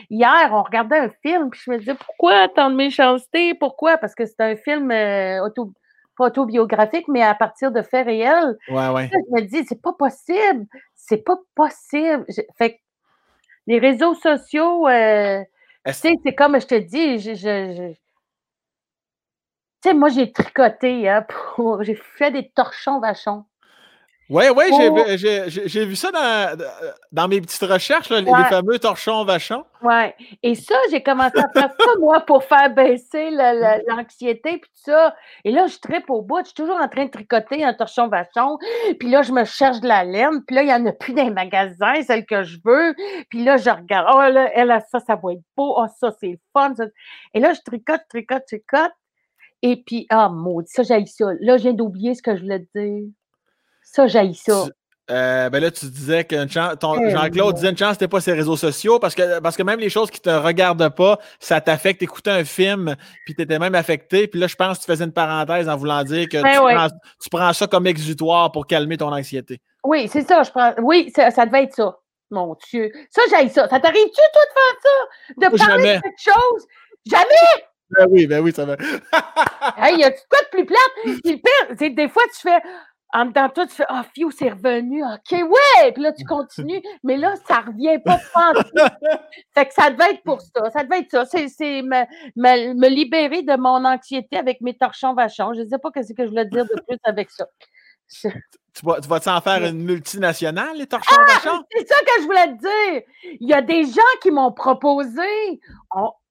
hier, 0.09 0.49
on 0.51 0.63
regardait 0.63 0.97
un 0.97 1.09
film, 1.21 1.49
puis 1.49 1.59
je 1.65 1.71
me 1.71 1.77
disais, 1.77 1.95
pourquoi 1.95 2.47
tant 2.47 2.69
de 2.69 2.75
méchanceté? 2.75 3.53
Pourquoi? 3.53 3.97
Parce 3.97 4.15
que 4.15 4.25
c'est 4.25 4.39
un 4.39 4.55
film 4.55 4.91
euh, 4.91 5.43
auto, 5.45 5.73
pas 6.17 6.27
autobiographique, 6.27 7.07
mais 7.09 7.21
à 7.21 7.35
partir 7.35 7.71
de 7.71 7.81
faits 7.81 8.05
réels. 8.05 8.57
Ouais, 8.69 8.89
ouais. 8.89 9.09
je 9.11 9.35
me 9.35 9.41
dis, 9.41 9.65
c'est 9.67 9.81
pas 9.81 9.93
possible. 9.93 10.65
C'est 10.95 11.23
pas 11.23 11.37
possible. 11.53 12.25
fait 12.57 12.75
que 12.75 12.79
les 13.67 13.79
réseaux 13.79 14.13
sociaux, 14.15 14.87
euh, 14.87 15.43
tu 15.85 15.93
sais, 15.93 16.13
c'est 16.23 16.35
comme 16.35 16.59
je 16.61 16.67
te 16.67 16.75
dis, 16.75 17.19
je, 17.19 17.33
je, 17.33 17.93
tu 19.83 19.89
sais, 19.89 19.93
moi, 19.93 20.07
j'ai 20.07 20.31
tricoté, 20.31 21.09
hein, 21.09 21.25
pour, 21.55 21.83
j'ai 21.83 21.95
fait 21.95 22.31
des 22.31 22.49
torchons 22.49 23.01
vachons. 23.01 23.43
Oui, 24.33 24.45
oui, 24.55 24.65
j'ai 25.15 25.85
vu 25.85 25.95
ça 25.95 26.09
dans, 26.09 26.57
dans, 27.11 27.27
mes 27.27 27.39
petites 27.39 27.61
recherches, 27.61 28.09
les 28.09 28.25
fameux 28.25 28.79
torchons 28.79 29.23
vachons. 29.25 29.63
Oui. 29.83 30.05
Et 30.41 30.55
ça, 30.55 30.73
j'ai 30.89 31.03
commencé 31.03 31.37
à 31.37 31.47
faire 31.49 31.69
ça, 31.79 31.91
moi, 31.99 32.19
pour 32.21 32.43
faire 32.43 32.73
baisser 32.73 33.29
l'anxiété, 33.87 34.57
puis 34.57 34.71
tout 34.71 34.91
ça. 34.91 35.15
Et 35.43 35.51
là, 35.51 35.67
je 35.67 35.77
tripe 35.77 36.09
au 36.09 36.23
bout. 36.23 36.39
Je 36.39 36.45
suis 36.45 36.55
toujours 36.55 36.77
en 36.81 36.87
train 36.87 37.05
de 37.05 37.11
tricoter 37.11 37.63
un 37.63 37.75
torchon 37.75 38.07
vachon. 38.07 38.57
Puis 38.99 39.07
là, 39.11 39.21
je 39.21 39.31
me 39.31 39.43
cherche 39.45 39.81
de 39.81 39.87
la 39.87 40.03
laine. 40.03 40.43
Puis 40.47 40.55
là, 40.55 40.63
il 40.63 40.65
n'y 40.65 40.73
en 40.73 40.85
a 40.87 40.93
plus 40.93 41.13
dans 41.13 41.25
les 41.25 41.29
magasins, 41.29 42.01
celle 42.01 42.25
que 42.25 42.41
je 42.41 42.57
veux. 42.65 42.95
Puis 43.29 43.43
là, 43.43 43.57
je 43.57 43.69
regarde. 43.69 44.07
Oh, 44.15 44.33
là, 44.33 44.49
elle, 44.55 44.75
ça, 44.89 44.99
ça 44.99 45.15
va 45.15 45.33
être 45.33 45.43
beau. 45.55 45.75
Oh, 45.77 45.85
ça, 45.99 46.09
c'est 46.19 46.39
fun. 46.53 46.73
Et 47.35 47.39
là, 47.39 47.53
je 47.53 47.61
tricote, 47.61 48.01
tricote, 48.09 48.45
tricote. 48.47 48.93
Et 49.61 49.83
puis, 49.85 50.07
ah, 50.09 50.27
oh, 50.31 50.33
maudit, 50.33 50.71
ça, 50.71 50.81
j'ai 50.81 51.05
ça. 51.05 51.25
Là, 51.39 51.57
je 51.57 51.63
viens 51.63 51.73
d'oublier 51.73 52.15
ce 52.15 52.23
que 52.23 52.35
je 52.35 52.41
voulais 52.41 52.61
te 52.61 52.79
dire. 52.79 53.11
Ça, 53.93 54.07
j'aille 54.07 54.33
ça. 54.33 54.65
Euh, 55.11 55.49
ben 55.49 55.61
là, 55.61 55.69
tu 55.69 55.85
disais 55.85 56.23
que 56.23 56.35
eh 56.35 56.47
Jean-Claude 56.47 57.55
disait 57.55 57.69
une 57.69 57.77
chance, 57.77 57.93
c'était 57.93 58.07
pas 58.07 58.21
ses 58.21 58.33
réseaux 58.33 58.55
sociaux 58.55 58.99
parce 58.99 59.13
que, 59.13 59.39
parce 59.39 59.55
que 59.55 59.61
même 59.61 59.79
les 59.79 59.89
choses 59.89 60.09
qui 60.09 60.19
te 60.19 60.29
regardent 60.29 60.89
pas, 60.95 61.19
ça 61.39 61.61
t'affecte. 61.61 62.01
Écouter 62.01 62.31
un 62.31 62.43
film, 62.43 62.95
puis 63.25 63.35
tu 63.35 63.41
étais 63.43 63.59
même 63.59 63.75
affecté. 63.75 64.27
Puis 64.27 64.39
là, 64.39 64.47
je 64.47 64.55
pense 64.55 64.79
que 64.79 64.85
tu 64.85 64.91
faisais 64.91 65.03
une 65.03 65.11
parenthèse 65.11 65.69
en 65.69 65.75
voulant 65.77 66.03
dire 66.03 66.27
que 66.27 66.41
ben 66.41 66.89
tu, 67.21 67.29
prends, 67.29 67.53
ça 67.53 67.67
comme 67.67 67.85
exutoire 67.85 68.51
pour 68.51 68.65
calmer 68.65 68.97
ton 68.97 69.13
anxiété. 69.13 69.61
Oui, 69.83 70.07
c'est 70.11 70.27
ça. 70.27 70.41
Je 70.41 70.49
prends, 70.49 70.73
oui, 70.81 71.11
ça, 71.15 71.45
devait 71.45 71.65
être 71.65 71.75
ça. 71.75 71.97
Mon 72.31 72.57
Dieu. 72.69 72.89
Ça, 73.11 73.21
j'aille 73.29 73.49
ça. 73.49 73.67
Ça 73.67 73.79
t'arrive-tu, 73.79 74.21
toi, 74.33 74.41
de 74.49 75.45
faire 75.45 75.51
ça? 75.51 75.51
De 75.51 75.57
parler 75.57 75.95
de 75.97 76.01
quelque 76.01 76.13
chose? 76.17 76.65
Jamais! 77.05 77.65
Ben 77.91 78.07
oui, 78.09 78.25
ben 78.25 78.39
oui, 78.41 78.51
ça 78.51 78.65
va. 78.65 78.75
hey, 79.77 79.99
y 79.99 80.03
a-tu 80.03 80.21
quoi 80.29 80.39
de 80.41 80.49
plus 80.49 80.65
plate? 80.65 80.79
le 81.05 81.35
pire, 81.35 81.75
c'est 81.77 81.91
des 81.91 82.09
fois, 82.09 82.23
tu 82.33 82.41
fais 82.41 82.59
en 83.13 83.25
dedans 83.25 83.47
toi, 83.49 83.67
tu 83.67 83.75
fais 83.75 83.85
Ah, 83.87 84.05
oh, 84.23 84.31
c'est 84.31 84.49
revenu. 84.49 85.03
OK, 85.03 85.31
ouais! 85.31 85.91
Puis 85.93 86.01
là, 86.01 86.11
tu 86.11 86.23
continues. 86.25 86.81
Mais 87.03 87.17
là, 87.17 87.35
ça 87.47 87.61
ne 87.61 87.67
revient 87.67 87.99
pas 88.03 88.19
Fait 89.53 89.67
que 89.67 89.73
ça 89.73 89.91
devait 89.91 90.11
être 90.11 90.23
pour 90.23 90.41
ça. 90.41 90.69
Ça 90.71 90.83
devait 90.83 90.99
être 90.99 91.11
ça. 91.11 91.25
C'est 91.25 91.81
me, 91.83 92.73
me, 92.73 92.87
libérer 92.89 93.43
de 93.43 93.55
mon 93.55 93.85
anxiété 93.85 94.37
avec 94.37 94.61
mes 94.61 94.75
torchons 94.75 95.13
vachons. 95.13 95.53
Je 95.53 95.61
ne 95.61 95.67
sais 95.67 95.77
pas 95.77 95.89
ce 95.95 96.13
que 96.13 96.23
je 96.23 96.29
voulais 96.29 96.45
dire 96.45 96.65
de 96.65 96.81
plus 96.87 96.97
avec 97.03 97.29
ça. 97.31 97.45
Tu 98.75 98.83
vas, 98.83 98.99
tu 98.99 99.07
vas 99.07 99.19
en 99.27 99.41
faire 99.41 99.63
une 99.63 99.83
multinationale, 99.83 100.75
les 100.75 100.87
torchons 100.87 101.15
ah, 101.15 101.25
vachons? 101.25 101.63
C'est 101.71 101.87
ça 101.87 101.95
que 101.99 102.21
je 102.21 102.25
voulais 102.25 102.47
te 102.47 102.59
dire. 102.59 103.01
Il 103.39 103.47
y 103.47 103.53
a 103.53 103.61
des 103.61 103.83
gens 103.85 104.01
qui 104.19 104.31
m'ont 104.31 104.51
proposé. 104.51 105.61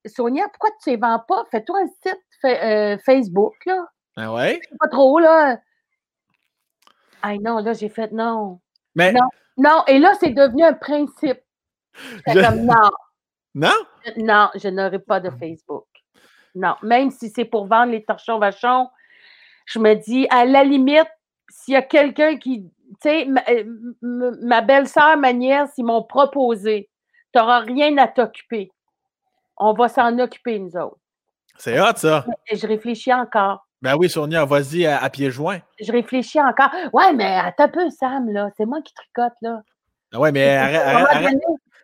Sonia, 0.07 0.49
pourquoi 0.49 0.71
tu 0.83 0.91
ne 0.91 0.95
les 0.97 1.01
vends 1.01 1.21
pas? 1.21 1.45
Fais-toi 1.53 1.79
un 1.79 1.87
site 1.87 2.19
euh, 2.45 2.99
Facebook, 3.07 3.55
là. 3.65 3.87
Ah 4.17 4.33
ouais? 4.33 4.61
pas 4.81 4.89
trop, 4.89 5.21
là. 5.21 5.57
Ah 7.23 7.37
non, 7.37 7.59
là, 7.59 7.73
j'ai 7.73 7.89
fait 7.89 8.13
non. 8.13 8.61
Mais... 8.95 9.13
Non, 9.13 9.29
non. 9.57 9.85
Et 9.87 9.99
là, 9.99 10.13
c'est 10.19 10.31
devenu 10.31 10.65
un 10.65 10.75
principe. 10.75 11.41
comme 12.27 12.67
non. 12.67 12.75
Non? 13.55 13.69
Non, 14.17 14.49
je 14.55 14.69
n'aurai 14.69 14.99
pas 14.99 15.21
de 15.21 15.29
Facebook. 15.29 15.85
Non, 16.55 16.75
même 16.83 17.11
si 17.11 17.29
c'est 17.29 17.45
pour 17.45 17.67
vendre 17.67 17.93
les 17.93 18.03
torchons 18.03 18.39
vachons, 18.39 18.89
je 19.67 19.79
me 19.79 19.95
dis, 19.95 20.27
à 20.31 20.45
la 20.45 20.65
limite, 20.65 21.09
s'il 21.51 21.75
y 21.75 21.77
a 21.77 21.83
quelqu'un 21.83 22.37
qui, 22.37 22.63
tu 22.63 22.97
sais, 23.03 23.29
ma, 24.01 24.61
belle-sœur, 24.61 25.17
ma 25.17 25.33
nièce, 25.33 25.71
ils 25.77 25.85
m'ont 25.85 26.03
proposé, 26.03 26.91
tu 27.33 27.39
n'auras 27.39 27.61
rien 27.61 27.97
à 27.99 28.09
t'occuper. 28.09 28.71
On 29.57 29.73
va 29.75 29.89
s'en 29.89 30.19
occuper, 30.19 30.59
nous 30.59 30.77
autres. 30.77 30.99
C'est 31.59 31.79
hot, 31.81 31.97
ça. 31.97 32.25
Et 32.49 32.57
je 32.57 32.67
réfléchis 32.67 33.13
encore. 33.13 33.67
Ben 33.83 33.97
oui, 33.97 34.09
Sonia, 34.09 34.45
vas-y 34.45 34.87
à, 34.87 35.11
pieds 35.11 35.31
joints. 35.31 35.59
Je 35.81 35.91
réfléchis 35.91 36.41
encore. 36.41 36.71
Ouais, 36.93 37.13
mais 37.13 37.37
attends 37.37 37.65
un 37.65 37.69
peu, 37.69 37.91
Sam, 37.91 38.31
là. 38.31 38.49
C'est 38.57 38.65
moi 38.65 38.81
qui 38.81 38.95
tricote, 38.95 39.35
là. 39.43 39.61
Ah 40.15 40.21
ouais, 40.21 40.31
mais 40.31 40.57
arrête, 40.57 41.37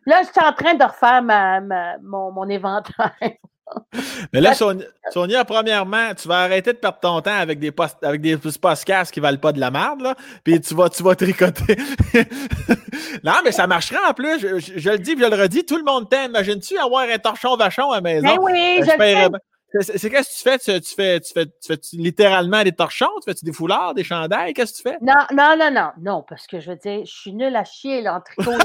Là, 0.06 0.22
je 0.22 0.28
suis 0.28 0.40
en 0.40 0.52
train 0.52 0.74
de 0.74 0.84
refaire 0.84 1.22
ma, 1.22 1.60
mon, 2.00 2.32
mon 2.32 2.48
éventail. 2.48 3.38
Mais 4.32 4.40
là, 4.40 4.54
Sonia, 4.54 5.44
premièrement, 5.44 6.14
tu 6.14 6.28
vas 6.28 6.38
arrêter 6.38 6.72
de 6.72 6.78
perdre 6.78 6.98
ton 7.00 7.20
temps 7.20 7.36
avec 7.36 7.58
des 7.58 7.70
post 7.70 7.96
avec 8.02 8.22
des 8.22 8.36
podcasts 8.36 9.12
qui 9.12 9.20
valent 9.20 9.38
pas 9.38 9.52
de 9.52 9.60
la 9.60 9.70
merde, 9.70 10.00
là. 10.00 10.14
Puis 10.44 10.58
tu 10.60 10.74
vas, 10.74 10.88
tu 10.88 11.02
vas 11.02 11.14
tricoter. 11.14 11.76
non, 13.24 13.34
mais 13.44 13.52
ça 13.52 13.66
marcherait 13.66 14.00
en 14.08 14.14
plus. 14.14 14.40
Je, 14.40 14.90
le 14.90 14.98
dis, 14.98 15.16
je 15.18 15.24
le 15.24 15.42
redis, 15.42 15.66
tout 15.66 15.76
le 15.76 15.84
monde 15.84 16.08
t'aime. 16.08 16.30
Imagines-tu 16.30 16.78
avoir 16.78 17.08
un 17.08 17.18
torchon 17.18 17.56
vachon 17.56 17.90
à 17.90 17.96
la 17.96 18.00
maison? 18.00 18.26
Ben 18.26 18.38
oui, 18.40 18.80
je, 18.80 19.38
c'est 19.80 20.10
qu'est-ce 20.10 20.30
que 20.30 20.36
tu 20.36 20.42
fais? 20.42 20.58
Tu, 20.80 20.94
fais, 20.94 21.20
tu 21.20 21.32
fais, 21.32 21.46
tu 21.46 21.52
fais 21.66 21.80
littéralement 21.92 22.62
des 22.62 22.72
torchons? 22.72 23.10
Tu 23.22 23.30
fais-tu 23.30 23.44
des 23.44 23.52
foulards, 23.52 23.94
des 23.94 24.04
chandails? 24.04 24.54
Qu'est-ce 24.54 24.72
que 24.72 24.88
tu 24.88 24.94
fais? 24.94 24.98
Non, 25.02 25.14
non, 25.32 25.56
non, 25.58 25.70
non, 25.70 25.90
non, 26.00 26.24
parce 26.26 26.46
que 26.46 26.60
je 26.60 26.70
veux 26.70 26.76
dire, 26.76 27.04
je 27.04 27.12
suis 27.12 27.34
nulle 27.34 27.54
à 27.54 27.64
chier 27.64 28.00
là, 28.00 28.16
en 28.16 28.20
tricot. 28.20 28.50
Là. 28.50 28.58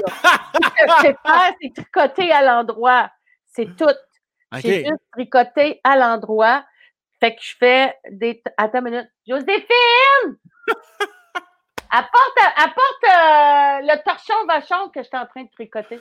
Ce 0.54 0.68
que 0.68 0.86
je 0.88 1.02
sais 1.02 1.16
faire, 1.24 1.52
c'est 1.60 1.74
tricoter 1.74 2.32
à 2.32 2.42
l'endroit. 2.42 3.10
C'est 3.46 3.76
tout. 3.76 3.86
J'ai 4.56 4.84
juste 4.84 5.02
tricoté 5.12 5.80
à 5.84 5.96
l'endroit. 5.96 6.64
Fait 7.20 7.34
que 7.34 7.42
je 7.42 7.54
fais 7.58 7.94
des. 8.10 8.42
Attends 8.56 8.78
une 8.78 8.84
minute. 8.84 9.08
Joséphine! 9.26 10.38
apporte 11.90 12.38
apporte 12.56 13.04
euh, 13.04 13.86
le 13.86 14.02
torchon 14.04 14.46
vachon 14.48 14.88
que 14.88 15.02
je 15.02 15.08
suis 15.08 15.16
en 15.16 15.26
train 15.26 15.44
de 15.44 15.50
tricoter. 15.50 16.00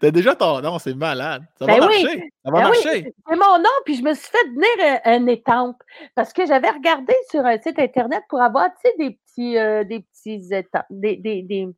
T'as 0.00 0.10
déjà 0.10 0.34
ton 0.34 0.60
nom, 0.60 0.78
c'est 0.78 0.94
malade. 0.94 1.42
Ça 1.58 1.66
va 1.66 1.74
ben 1.74 1.80
marcher. 1.80 2.32
Ça 2.44 2.50
va 2.50 2.58
ben 2.58 2.62
marcher. 2.64 3.14
c'est 3.28 3.36
mon 3.36 3.58
nom, 3.58 3.70
puis 3.84 3.96
je 3.96 4.02
me 4.02 4.14
suis 4.14 4.28
fait 4.28 4.48
venir 4.48 5.00
un, 5.04 5.26
étampe 5.26 5.82
parce 6.14 6.32
que 6.32 6.46
j'avais 6.46 6.70
regardé 6.70 7.14
sur 7.30 7.44
un 7.44 7.58
site 7.58 7.78
internet 7.78 8.22
pour 8.28 8.42
avoir, 8.42 8.66
tu 8.66 8.90
sais, 8.90 8.94
des 8.98 9.10
petits, 9.10 9.58
euh, 9.58 9.84
des 9.84 10.00
petits 10.00 10.48
étampes, 10.52 10.86
des, 10.90 11.16
des, 11.16 11.42
des, 11.42 11.68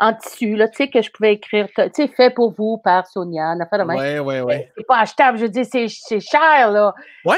en 0.00 0.14
tissu, 0.14 0.56
là, 0.56 0.68
tu 0.68 0.76
sais, 0.76 0.88
que 0.88 1.02
je 1.02 1.10
pouvais 1.10 1.34
écrire, 1.34 1.68
tu 1.76 1.82
sais, 1.92 2.08
fait 2.08 2.30
pour 2.30 2.52
vous 2.52 2.78
par 2.78 3.06
Sonia, 3.06 3.54
Oui, 3.54 4.18
oui, 4.18 4.40
oui. 4.40 4.54
C'est 4.76 4.86
pas 4.86 4.98
achetable, 4.98 5.38
je 5.38 5.44
veux 5.44 5.48
dire, 5.48 5.66
c'est 5.66 6.20
cher, 6.20 6.70
là. 6.70 6.94
Oui. 7.24 7.36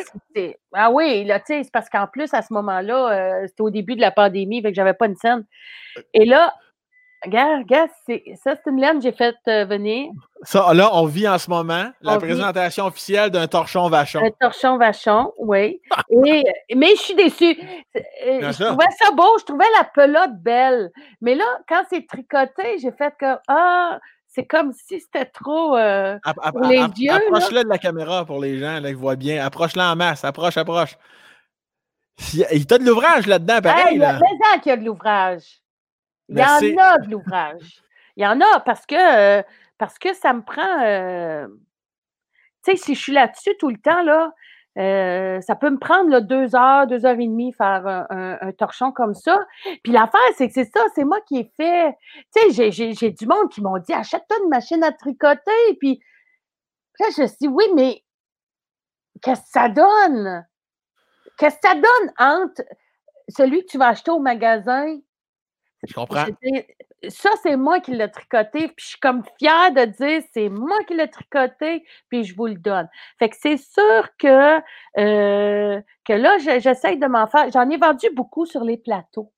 Ah 0.73 0.91
oui, 0.91 1.25
là, 1.25 1.39
tu 1.41 1.47
sais, 1.49 1.63
c'est 1.65 1.73
parce 1.73 1.89
qu'en 1.89 2.07
plus, 2.07 2.33
à 2.33 2.43
ce 2.43 2.53
moment-là, 2.55 3.11
euh, 3.11 3.47
c'était 3.47 3.63
au 3.63 3.71
début 3.71 3.95
de 3.95 4.01
la 4.01 4.11
pandémie, 4.11 4.63
fait 4.63 4.71
que 4.71 4.75
j'avais 4.75 4.95
pas 4.95 5.07
une 5.07 5.17
scène. 5.17 5.45
Et 6.15 6.25
là, 6.25 6.55
Regarde, 7.27 7.59
regarde, 7.59 7.91
ça, 8.37 8.55
c'est 8.55 8.71
une 8.71 8.81
laine 8.81 8.99
que 8.99 9.03
j'ai 9.03 9.13
faite 9.13 9.37
euh, 9.49 9.65
venir. 9.65 10.11
Ça, 10.43 10.73
là, 10.75 10.91
on 10.93 11.07
vit 11.07 11.27
en 11.27 11.39
ce 11.39 11.51
moment 11.51 11.91
la 12.01 12.19
présentation 12.19 12.87
officielle 12.87 13.31
d'un 13.31 13.49
torchon 13.49 13.89
vachon. 13.89 14.21
Un 14.25 14.31
torchon 14.31 14.79
vachon, 14.79 15.33
oui. 15.39 15.81
mais 16.11 16.45
je 16.97 17.01
suis 17.01 17.15
déçue. 17.15 17.59
Euh, 17.97 18.53
je 18.53 18.65
trouvais 18.65 18.87
ça 18.99 19.11
beau, 19.11 19.39
je 19.41 19.45
trouvais 19.45 19.65
la 19.77 19.85
pelote 19.85 20.41
belle. 20.41 20.93
Mais 21.21 21.35
là, 21.35 21.45
quand 21.69 21.83
c'est 21.91 22.07
tricoté, 22.07 22.79
j'ai 22.81 22.93
fait 22.93 23.13
que, 23.19 23.37
ah, 23.49 23.99
c'est 24.29 24.47
comme 24.47 24.73
si 24.73 25.01
c'était 25.01 25.25
trop 25.25 25.77
euh, 25.77 26.19
pour 26.53 26.61
les 26.61 26.87
yeux. 26.97 27.13
Approche-le 27.13 27.65
de 27.65 27.69
la 27.69 27.79
caméra 27.79 28.25
pour 28.25 28.41
les 28.41 28.59
gens 28.59 28.79
là, 28.79 28.89
qui 28.89 28.95
voient 28.95 29.17
bien. 29.17 29.45
Approche-le 29.45 29.83
en 29.83 29.97
masse. 29.97 30.25
Approche, 30.25 30.57
approche. 30.57 30.97
Il 32.53 32.67
t'a 32.67 32.79
de 32.79 32.85
l'ouvrage 32.85 33.27
là-dedans, 33.27 33.61
pareil. 33.61 33.97
il 33.97 34.01
y 34.01 34.05
a 34.05 34.13
là. 34.13 34.21
qu'il 34.63 34.71
y 34.71 34.73
a 34.73 34.77
de 34.77 34.85
l'ouvrage. 34.85 35.61
Il 36.29 36.39
y 36.39 36.43
en 36.43 36.83
a 36.83 36.99
de 36.99 37.11
l'ouvrage. 37.11 37.83
Il 38.17 38.25
y 38.25 38.27
en 38.27 38.41
a 38.41 38.61
parce 38.61 38.87
que, 38.87 39.43
parce 39.79 39.99
que 39.99 40.15
ça 40.15 40.33
me 40.33 40.43
prend. 40.43 40.83
Euh, 40.83 41.47
tu 42.65 42.73
sais, 42.73 42.77
si 42.77 42.95
je 42.95 43.01
suis 43.01 43.13
là-dessus 43.13 43.57
tout 43.59 43.69
le 43.69 43.79
temps, 43.79 44.03
là, 44.03 44.33
euh, 44.79 45.41
ça 45.41 45.57
peut 45.57 45.71
me 45.71 45.79
prendre 45.79 46.21
deux 46.21 46.55
heures, 46.55 46.87
deux 46.87 47.07
heures 47.07 47.19
et 47.19 47.27
demie 47.27 47.53
faire 47.53 48.07
un, 48.11 48.53
torchon 48.53 48.93
comme 48.93 49.15
ça. 49.15 49.47
Puis 49.83 49.93
l'affaire, 49.93 50.21
c'est 50.37 50.49
que 50.49 50.55
c'est 50.55 50.71
ça, 50.71 50.81
c'est 50.95 51.05
moi 51.05 51.19
qui 51.27 51.39
ai 51.39 51.53
fait. 51.57 51.97
Tu 52.35 52.53
sais, 52.53 52.93
j'ai 52.93 53.11
du 53.11 53.27
monde 53.27 53.51
qui 53.51 53.63
m'ont 53.63 53.79
dit 53.79 53.93
achète-toi 53.93 54.37
une 54.43 54.51
machine 54.51 54.83
à 54.83 54.93
tricoter. 54.93 55.77
Puis 55.81 56.01
là, 57.01 57.07
je 57.17 57.23
dit 57.39 57.49
oui, 57.49 57.65
mais 57.75 58.03
qu'est-ce 59.23 59.43
que 59.43 59.49
ça 59.49 59.69
donne? 59.69 60.47
Qu'est-ce 61.39 61.57
que 61.57 61.69
ça 61.69 61.75
donne 61.75 62.13
entre 62.19 62.63
celui 63.29 63.63
que 63.63 63.71
tu 63.71 63.79
vas 63.79 63.89
acheter 63.89 64.11
au 64.11 64.19
magasin 64.19 64.99
je 65.87 65.95
comprends. 65.95 66.27
ça, 67.09 67.31
c'est 67.43 67.57
moi 67.57 67.81
qui 67.81 67.93
l'ai 67.93 68.11
tricoté, 68.11 68.69
puis 68.69 68.75
je 68.79 68.87
suis 68.89 69.01
comme 69.01 69.23
fière 69.39 69.73
de 69.73 69.85
dire 69.85 70.23
c'est 70.33 70.49
moi 70.49 70.77
qui 70.87 70.95
l'ai 70.95 71.09
tricoté, 71.09 71.85
puis 72.09 72.25
je 72.25 72.35
vous 72.37 72.47
le 72.47 72.55
donne. 72.57 72.89
Fait 73.19 73.29
que 73.29 73.37
c'est 73.41 73.57
sûr 73.59 74.09
que, 74.19 74.59
euh, 74.99 75.81
que 76.05 76.13
là, 76.13 76.39
j'essaie 76.39 76.97
de 76.97 77.07
m'en 77.07 77.27
faire. 77.27 77.51
J'en 77.53 77.69
ai 77.71 77.77
vendu 77.77 78.07
beaucoup 78.15 78.47
sur 78.47 78.65
les 78.65 78.79
plateaux. 78.79 79.33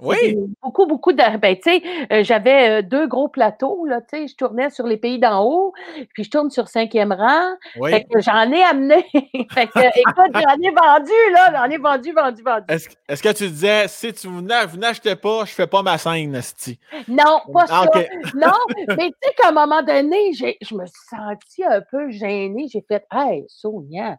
Oui. 0.00 0.36
Beaucoup, 0.62 0.86
beaucoup 0.86 1.12
de. 1.12 1.36
Ben, 1.38 1.54
tu 1.54 1.70
sais, 1.70 1.82
euh, 2.12 2.24
j'avais 2.24 2.80
euh, 2.80 2.82
deux 2.82 3.06
gros 3.06 3.28
plateaux, 3.28 3.86
là, 3.86 4.00
tu 4.00 4.18
sais, 4.18 4.28
je 4.28 4.34
tournais 4.34 4.68
sur 4.70 4.86
les 4.86 4.96
pays 4.96 5.20
d'en 5.20 5.44
haut, 5.44 5.72
puis 6.14 6.24
je 6.24 6.30
tourne 6.30 6.50
sur 6.50 6.66
cinquième 6.68 7.12
rang. 7.12 7.54
Oui. 7.76 7.90
Fait 7.90 8.04
que 8.04 8.20
j'en 8.20 8.50
ai 8.50 8.62
amené. 8.62 9.04
fait 9.52 9.68
que, 9.68 9.78
écoute, 9.78 10.32
j'en 10.34 10.60
ai 10.60 10.70
vendu, 10.70 11.32
là, 11.32 11.52
j'en 11.52 11.70
ai 11.70 11.78
vendu, 11.78 12.12
vendu, 12.12 12.42
vendu. 12.42 12.64
Est-ce 12.68 13.22
que 13.22 13.32
tu 13.32 13.48
disais, 13.48 13.86
si 13.86 14.12
tu 14.12 14.26
vous 14.26 14.42
n'achetez 14.42 15.14
pas, 15.14 15.44
je 15.44 15.52
fais 15.52 15.68
pas 15.68 15.82
ma 15.82 15.96
scène, 15.96 16.32
Nasty? 16.32 16.78
Non, 17.06 17.40
pas 17.52 17.66
ah, 17.70 17.86
ça. 17.92 18.00
Non, 18.34 18.52
mais 18.88 19.10
tu 19.10 19.14
sais 19.22 19.34
qu'à 19.36 19.48
un 19.48 19.52
moment 19.52 19.82
donné, 19.82 20.32
je 20.32 20.74
me 20.74 20.86
suis 20.86 21.06
sentie 21.08 21.64
un 21.64 21.80
peu 21.80 22.10
gênée. 22.10 22.66
J'ai 22.72 22.84
fait, 22.86 23.06
hey, 23.12 23.44
Sonia, 23.48 24.16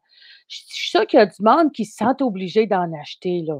je 0.47 0.57
suis 0.57 0.89
sûre 0.89 1.05
qu'il 1.05 1.19
y 1.19 1.21
a 1.21 1.25
du 1.25 1.41
monde 1.41 1.71
qui 1.73 1.83
se 1.83 1.97
sent 1.97 2.21
obligé 2.21 2.65
d'en 2.65 2.89
acheter, 2.93 3.43
là. 3.45 3.55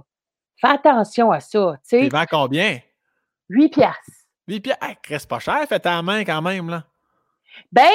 Fais 0.58 0.68
attention 0.68 1.32
à 1.32 1.39
ça. 1.39 1.78
Tu 1.88 2.08
vends 2.10 2.26
combien? 2.30 2.80
8 3.49 3.70
piastres. 3.70 4.26
8 4.47 4.60
piastres? 4.62 4.86
reste 5.08 5.30
pas 5.30 5.39
cher, 5.39 5.66
fais 5.68 5.80
ta 5.80 6.01
main 6.01 6.24
quand 6.24 6.41
même, 6.41 6.70
là. 6.70 6.84
Ben, 7.72 7.91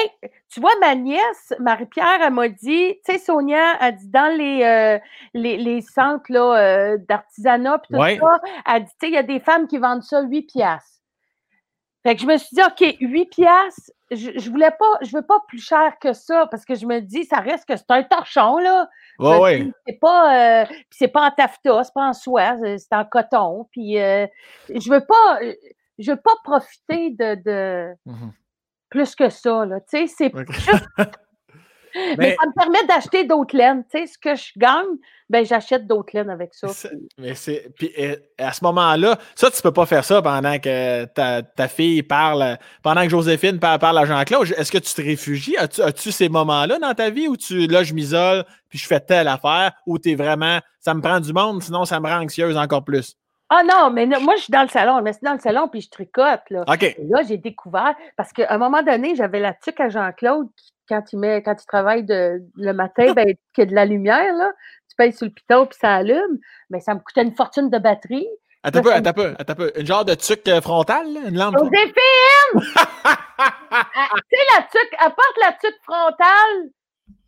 tu 0.51 0.59
vois, 0.59 0.71
ma 0.79 0.95
nièce, 0.95 1.53
Marie-Pierre, 1.59 2.19
elle 2.23 2.33
m'a 2.33 2.49
dit, 2.49 2.95
tu 3.05 3.13
sais, 3.13 3.19
Sonia, 3.19 3.77
a 3.79 3.91
dit 3.91 4.07
dans 4.07 4.35
les, 4.35 4.63
euh, 4.63 4.99
les, 5.33 5.57
les, 5.57 5.81
centres 5.81 6.31
euh, 6.35 6.97
d'artisanat, 7.07 7.79
puis 7.79 7.93
tout 7.93 8.25
ça, 8.25 8.41
elle 8.65 8.83
dit, 8.83 8.91
tu 8.91 8.95
sais, 9.01 9.07
il 9.07 9.13
y 9.13 9.17
a 9.17 9.23
des 9.23 9.39
femmes 9.39 9.67
qui 9.67 9.77
vendent 9.77 10.03
ça 10.03 10.21
8 10.21 10.43
piastres. 10.43 11.01
Fait 12.03 12.15
que 12.15 12.21
je 12.21 12.25
me 12.25 12.37
suis 12.37 12.55
dit, 12.55 12.61
OK, 12.63 12.97
8 12.99 13.25
piastres, 13.27 13.91
je, 14.11 14.31
je 14.37 14.49
voulais 14.49 14.71
pas, 14.71 14.97
je 15.01 15.15
veux 15.15 15.25
pas 15.25 15.39
plus 15.47 15.59
cher 15.59 15.97
que 15.99 16.13
ça, 16.13 16.47
parce 16.51 16.65
que 16.65 16.75
je 16.75 16.85
me 16.85 16.99
dis, 16.99 17.25
ça 17.25 17.37
reste 17.37 17.67
que 17.67 17.75
c'est 17.75 17.89
un 17.89 18.03
torchon, 18.03 18.57
là. 18.57 18.87
Ouais, 19.19 19.39
ouais. 19.39 19.71
C'est 19.87 19.99
pas, 19.99 20.63
euh, 20.63 20.65
c'est 20.89 21.07
pas 21.07 21.27
en 21.27 21.31
taffetas, 21.31 21.85
c'est 21.85 21.93
pas 21.93 22.07
en 22.07 22.13
soie, 22.13 22.57
c'est 22.77 22.93
en 22.93 23.05
coton. 23.05 23.67
Puis 23.71 23.99
euh, 23.99 24.27
je 24.73 24.91
veux 24.91 25.05
pas, 25.05 25.39
je 25.97 26.11
veux 26.11 26.19
pas 26.19 26.35
profiter 26.43 27.11
de, 27.11 27.35
de 27.43 27.93
mmh 28.05 28.29
plus 28.91 29.15
que 29.15 29.29
ça, 29.29 29.65
là. 29.65 29.79
Tu 29.89 30.05
sais, 30.05 30.07
c'est 30.07 30.31
Mais, 32.17 32.35
ça 32.39 32.47
me 32.47 32.53
permet 32.53 32.85
d'acheter 32.87 33.23
d'autres 33.23 33.55
laines. 33.55 33.83
Tu 33.91 33.99
sais, 33.99 34.07
ce 34.07 34.17
que 34.17 34.35
je 34.35 34.51
gagne, 34.57 34.97
ben 35.29 35.45
j'achète 35.45 35.87
d'autres 35.87 36.09
laines 36.13 36.29
avec 36.29 36.53
ça. 36.53 36.67
Mais 37.17 37.35
c'est. 37.35 37.71
Puis 37.77 37.93
à 38.37 38.51
ce 38.53 38.63
moment-là, 38.63 39.17
ça, 39.35 39.49
tu 39.49 39.61
peux 39.61 39.71
pas 39.71 39.85
faire 39.85 40.03
ça 40.03 40.21
pendant 40.21 40.59
que 40.59 41.05
ta, 41.05 41.41
ta 41.41 41.67
fille 41.67 42.03
parle, 42.03 42.57
pendant 42.83 43.03
que 43.03 43.09
Joséphine 43.09 43.59
parle, 43.59 43.97
à 43.97 44.05
Jean-Claude. 44.05 44.53
Est-ce 44.57 44.71
que 44.71 44.77
tu 44.77 44.93
te 44.93 45.01
réfugies? 45.01 45.57
As-tu, 45.57 45.81
as-tu 45.81 46.11
ces 46.11 46.29
moments-là 46.29 46.79
dans 46.79 46.93
ta 46.93 47.09
vie 47.09 47.27
où 47.27 47.37
tu 47.37 47.67
là, 47.67 47.83
je 47.83 47.93
m'isole, 47.93 48.43
puis 48.69 48.77
je 48.77 48.87
fais 48.87 48.99
telle 48.99 49.27
affaire, 49.27 49.71
ou 49.85 49.99
tu 49.99 50.11
es 50.11 50.15
vraiment. 50.15 50.59
Ça 50.79 50.93
me 50.93 51.01
prend 51.01 51.19
du 51.19 51.33
monde, 51.33 51.61
sinon 51.61 51.85
ça 51.85 51.99
me 51.99 52.07
rend 52.07 52.21
anxieuse 52.21 52.57
encore 52.57 52.83
plus? 52.83 53.15
Ah 53.53 53.63
non, 53.63 53.91
mais 53.91 54.05
moi, 54.05 54.35
je 54.37 54.43
suis 54.43 54.51
dans 54.51 54.61
le 54.61 54.69
salon. 54.69 55.01
Mais 55.01 55.11
c'est 55.11 55.23
dans 55.23 55.33
le 55.33 55.39
salon, 55.39 55.67
puis 55.67 55.81
je 55.81 55.89
tricote. 55.89 56.41
Là, 56.49 56.63
OK. 56.65 56.95
là 57.03 57.21
j'ai 57.27 57.37
découvert, 57.37 57.93
parce 58.15 58.31
qu'à 58.31 58.47
un 58.49 58.57
moment 58.57 58.81
donné, 58.81 59.13
j'avais 59.15 59.41
la 59.41 59.53
tuque 59.53 59.79
à 59.81 59.89
Jean-Claude 59.89 60.47
quand 60.91 61.13
il 61.13 61.19
met, 61.19 61.41
quand 61.41 61.55
il 61.61 61.65
travaille 61.65 62.03
de, 62.03 62.41
le 62.57 62.73
matin, 62.73 63.13
ben, 63.13 63.33
qu'il 63.53 63.63
y 63.63 63.67
a 63.67 63.69
de 63.69 63.75
la 63.75 63.85
lumière, 63.85 64.33
là, 64.35 64.51
tu 64.89 64.95
payes 64.97 65.13
sur 65.13 65.25
le 65.25 65.31
piton 65.31 65.65
puis 65.65 65.77
ça 65.79 65.95
allume, 65.95 66.37
mais 66.69 66.81
ça 66.81 66.93
me 66.93 66.99
coûtait 66.99 67.23
une 67.23 67.35
fortune 67.35 67.69
de 67.69 67.77
batterie. 67.77 68.27
Attends 68.63 68.79
un 68.79 68.81
peu, 68.83 68.93
attends 68.93 69.09
un 69.09 69.13
peu, 69.13 69.35
attends 69.39 69.53
un 69.53 69.55
peu. 69.55 69.71
Une 69.79 69.87
genre 69.87 70.05
de 70.05 70.13
tuque 70.13 70.47
euh, 70.49 70.61
frontale, 70.61 71.07
une 71.07 71.37
lampe? 71.37 71.57
Joséphine! 71.57 72.75
Ah, 73.73 74.09
tu 74.29 74.37
sais, 74.37 74.45
la 74.55 74.63
tuque, 74.63 74.93
apporte 74.99 75.37
la 75.41 75.53
tuque 75.53 75.79
frontale 75.81 76.69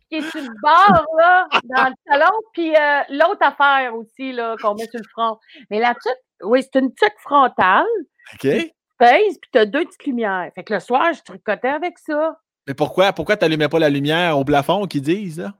qui 0.08 0.16
est 0.18 0.30
sur 0.30 0.42
le 0.42 0.54
bord, 0.62 1.06
là, 1.18 1.48
dans 1.64 1.88
le 1.88 1.94
salon, 2.06 2.36
puis 2.52 2.76
euh, 2.76 3.00
l'autre 3.08 3.40
affaire 3.40 3.96
aussi, 3.96 4.32
là, 4.32 4.54
qu'on 4.62 4.74
met 4.74 4.86
sur 4.86 5.00
le 5.00 5.08
front. 5.10 5.38
Mais 5.70 5.80
la 5.80 5.94
tuque, 5.94 6.22
oui, 6.44 6.62
c'est 6.62 6.78
une 6.78 6.94
tuque 6.94 7.18
frontale. 7.18 7.86
OK. 8.34 8.40
Tu 8.40 8.70
pèses, 8.98 9.38
puis 9.40 9.50
tu 9.52 9.58
as 9.58 9.66
deux 9.66 9.84
petites 9.86 10.04
lumières. 10.04 10.52
Fait 10.54 10.62
que 10.62 10.74
le 10.74 10.78
soir, 10.78 11.12
je 11.14 11.22
tricotais 11.22 11.68
avec 11.68 11.98
ça. 11.98 12.38
Mais 12.66 12.74
pourquoi, 12.74 13.12
pourquoi 13.12 13.36
tu 13.36 13.44
n'allumais 13.44 13.68
pas 13.68 13.78
la 13.78 13.90
lumière 13.90 14.38
au 14.38 14.44
plafond 14.44 14.86
qu'ils 14.86 15.02
disent, 15.02 15.38
là? 15.38 15.54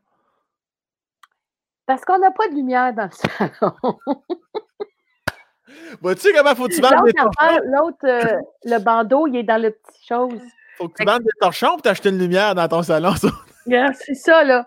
Parce 1.87 2.05
qu'on 2.05 2.19
n'a 2.19 2.31
pas 2.31 2.49
de 2.49 2.55
lumière 2.55 2.95
dans 2.95 3.05
le 3.05 3.11
salon. 3.11 3.99
Vois-tu 6.01 6.33
comment 6.33 6.55
faut 6.55 6.67
que 6.67 6.75
tu 6.75 6.81
vendes 6.81 7.05
des 7.05 7.13
torchons? 7.13 7.61
L'autre, 7.65 8.05
euh, 8.05 8.41
le 8.65 8.79
bandeau, 8.79 9.27
il 9.27 9.37
est 9.37 9.43
dans 9.43 9.61
le 9.61 9.71
petit 9.71 10.07
chose. 10.07 10.41
Faut 10.77 10.89
que 10.89 11.03
tu 11.03 11.05
vendes 11.05 11.23
des 11.23 11.31
torchons 11.41 11.73
pour 11.73 11.83
t'acheter 11.83 12.09
une 12.09 12.19
lumière 12.19 12.55
dans 12.55 12.69
ton 12.69 12.83
salon. 12.83 13.15
Ça. 13.17 13.29
c'est 13.95 14.15
ça, 14.15 14.45
là. 14.45 14.67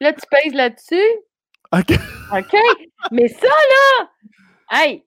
Là, 0.00 0.12
tu 0.12 0.26
pèses 0.30 0.54
là-dessus. 0.54 1.08
OK. 1.72 1.92
OK. 2.36 2.56
Mais 3.12 3.28
ça, 3.28 3.46
là, 3.46 4.10
hey, 4.72 5.06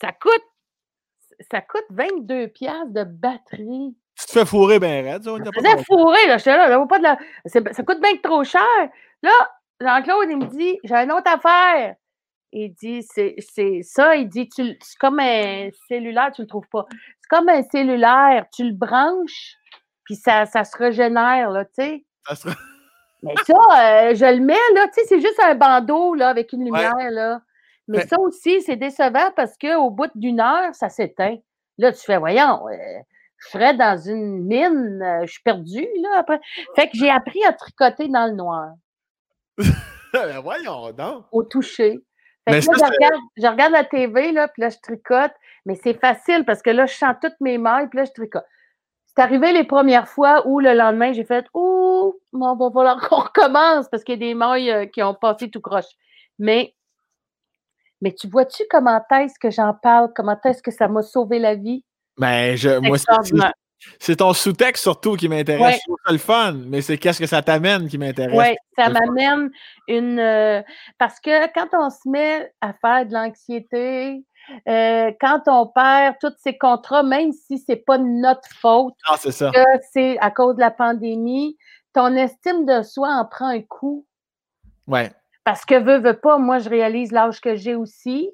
ça 0.00 0.12
coûte, 0.12 0.44
ça 1.50 1.60
coûte 1.60 1.84
22 1.90 2.48
piastres 2.48 2.92
de 2.92 3.04
batterie. 3.04 3.94
Tu 4.18 4.26
te 4.26 4.32
fais 4.32 4.46
fourrer 4.46 4.78
bien 4.78 5.02
raide, 5.02 5.22
ça. 5.22 5.30
Je 5.36 5.50
faisais 5.50 5.84
fourrer, 5.84 6.26
là. 6.26 6.38
J'étais 6.38 6.56
là, 6.56 6.68
là 6.68 6.86
pas 6.86 6.98
de 6.98 7.02
la... 7.02 7.18
ça 7.44 7.82
coûte 7.82 8.00
bien 8.00 8.16
trop 8.22 8.44
cher. 8.44 8.62
Là, 9.22 9.32
Jean-Claude, 9.80 10.28
il 10.30 10.38
me 10.38 10.46
dit, 10.46 10.78
j'ai 10.84 10.94
une 10.94 11.12
autre 11.12 11.30
affaire. 11.30 11.96
Il 12.52 12.72
dit, 12.72 13.02
c'est 13.02 13.82
ça, 13.82 14.16
il 14.16 14.28
dit, 14.28 14.48
c'est 14.56 14.98
comme 14.98 15.20
un 15.20 15.68
cellulaire, 15.88 16.32
tu 16.34 16.42
le 16.42 16.48
trouves 16.48 16.68
pas. 16.72 16.86
C'est 16.90 17.28
comme 17.28 17.48
un 17.48 17.62
cellulaire, 17.62 18.46
tu 18.54 18.64
le 18.64 18.72
branches, 18.72 19.56
puis 20.04 20.14
ça, 20.14 20.46
ça 20.46 20.64
se 20.64 20.76
régénère, 20.76 21.50
là, 21.50 21.64
tu 21.66 21.72
sais. 21.74 22.04
Ça 22.26 22.34
se... 22.34 22.48
Mais 23.22 23.34
ça, 23.44 23.54
euh, 23.54 24.14
je 24.14 24.24
le 24.24 24.40
mets, 24.40 24.54
là, 24.74 24.86
tu 24.88 24.94
sais, 24.94 25.06
c'est 25.08 25.20
juste 25.20 25.40
un 25.42 25.54
bandeau, 25.54 26.14
là, 26.14 26.28
avec 26.28 26.52
une 26.52 26.64
lumière, 26.64 27.10
là. 27.10 27.40
Mais 27.88 28.06
ça 28.06 28.18
aussi, 28.20 28.62
c'est 28.62 28.76
décevant 28.76 29.30
parce 29.36 29.56
qu'au 29.58 29.90
bout 29.90 30.10
d'une 30.14 30.40
heure, 30.40 30.74
ça 30.74 30.88
s'éteint. 30.88 31.36
Là, 31.78 31.92
tu 31.92 32.00
fais, 32.00 32.18
voyons, 32.18 32.68
euh, 32.68 33.00
je 33.38 33.48
serais 33.50 33.74
dans 33.74 33.98
une 33.98 34.44
mine, 34.44 35.02
euh, 35.02 35.26
je 35.26 35.32
suis 35.32 35.42
perdue, 35.42 35.88
là, 36.02 36.18
après. 36.18 36.40
Fait 36.74 36.88
que 36.88 36.96
j'ai 36.96 37.10
appris 37.10 37.44
à 37.44 37.52
tricoter 37.52 38.08
dans 38.08 38.26
le 38.26 38.34
noir. 38.34 38.72
ben 40.12 40.40
voyons 40.40 40.92
donc. 40.92 41.26
Au 41.32 41.42
toucher. 41.42 42.00
Fait 42.48 42.60
que 42.60 42.66
là, 42.66 42.72
je, 42.78 42.84
regarde, 42.84 43.22
je, 43.36 43.46
regarde, 43.46 43.72
la 43.72 43.84
TV, 43.84 44.32
là, 44.32 44.48
puis 44.48 44.62
là, 44.62 44.70
je 44.70 44.78
tricote. 44.82 45.32
Mais 45.64 45.74
c'est 45.74 45.98
facile 45.98 46.44
parce 46.44 46.62
que 46.62 46.70
là, 46.70 46.86
je 46.86 46.94
sens 46.94 47.16
toutes 47.20 47.40
mes 47.40 47.58
mailles, 47.58 47.88
puis 47.88 47.98
là, 47.98 48.04
je 48.04 48.12
tricote. 48.12 48.44
C'est 49.06 49.22
arrivé 49.22 49.52
les 49.52 49.64
premières 49.64 50.08
fois 50.08 50.46
où 50.46 50.60
le 50.60 50.74
lendemain, 50.74 51.12
j'ai 51.12 51.24
fait 51.24 51.46
Oh, 51.54 52.20
bon, 52.32 52.54
va 52.56 52.70
falloir 52.70 53.08
qu'on 53.08 53.16
recommence 53.16 53.88
parce 53.88 54.04
qu'il 54.04 54.14
y 54.14 54.24
a 54.24 54.28
des 54.28 54.34
mailles 54.34 54.70
euh, 54.70 54.86
qui 54.86 55.02
ont 55.02 55.14
passé 55.14 55.50
tout 55.50 55.60
croche. 55.60 55.86
Mais, 56.38 56.74
mais 58.02 58.12
tu 58.12 58.28
vois-tu 58.28 58.64
comment 58.70 59.00
est-ce 59.10 59.38
que 59.38 59.50
j'en 59.50 59.72
parle? 59.72 60.12
Comment 60.14 60.38
est-ce 60.44 60.62
que 60.62 60.70
ça 60.70 60.86
m'a 60.86 61.02
sauvé 61.02 61.38
la 61.38 61.54
vie? 61.54 61.82
Ben, 62.18 62.56
je, 62.56 62.78
moi, 62.78 62.96
c'est 63.98 64.16
ton 64.16 64.32
sous-texte 64.32 64.82
surtout 64.82 65.16
qui 65.16 65.28
m'intéresse. 65.28 65.80
C'est 66.06 66.12
le 66.12 66.18
fun, 66.18 66.54
mais 66.66 66.80
c'est 66.80 66.98
qu'est-ce 66.98 67.18
que 67.18 67.26
ça 67.26 67.42
t'amène 67.42 67.88
qui 67.88 67.98
m'intéresse? 67.98 68.36
Oui, 68.36 68.56
ça 68.76 68.88
m'amène 68.90 69.50
une. 69.88 70.18
Euh, 70.18 70.62
parce 70.98 71.20
que 71.20 71.52
quand 71.52 71.68
on 71.72 71.90
se 71.90 72.08
met 72.08 72.52
à 72.60 72.72
faire 72.72 73.06
de 73.06 73.12
l'anxiété, 73.12 74.24
euh, 74.68 75.12
quand 75.20 75.42
on 75.46 75.66
perd 75.66 76.16
tous 76.20 76.32
ces 76.38 76.56
contrats, 76.56 77.02
même 77.02 77.32
si 77.32 77.58
c'est 77.58 77.84
pas 77.84 77.98
notre 77.98 78.48
faute, 78.60 78.94
ah, 79.08 79.16
c'est 79.18 79.32
ça. 79.32 79.50
que 79.52 79.64
c'est 79.92 80.18
à 80.18 80.30
cause 80.30 80.56
de 80.56 80.60
la 80.60 80.70
pandémie, 80.70 81.56
ton 81.92 82.14
estime 82.16 82.64
de 82.64 82.82
soi 82.82 83.08
en 83.08 83.24
prend 83.24 83.48
un 83.48 83.62
coup. 83.62 84.06
Ouais. 84.86 85.10
Parce 85.44 85.64
que 85.64 85.74
veux, 85.74 85.98
veux 85.98 86.18
pas, 86.18 86.38
moi 86.38 86.58
je 86.58 86.68
réalise 86.68 87.12
l'âge 87.12 87.40
que 87.40 87.54
j'ai 87.56 87.74
aussi. 87.74 88.30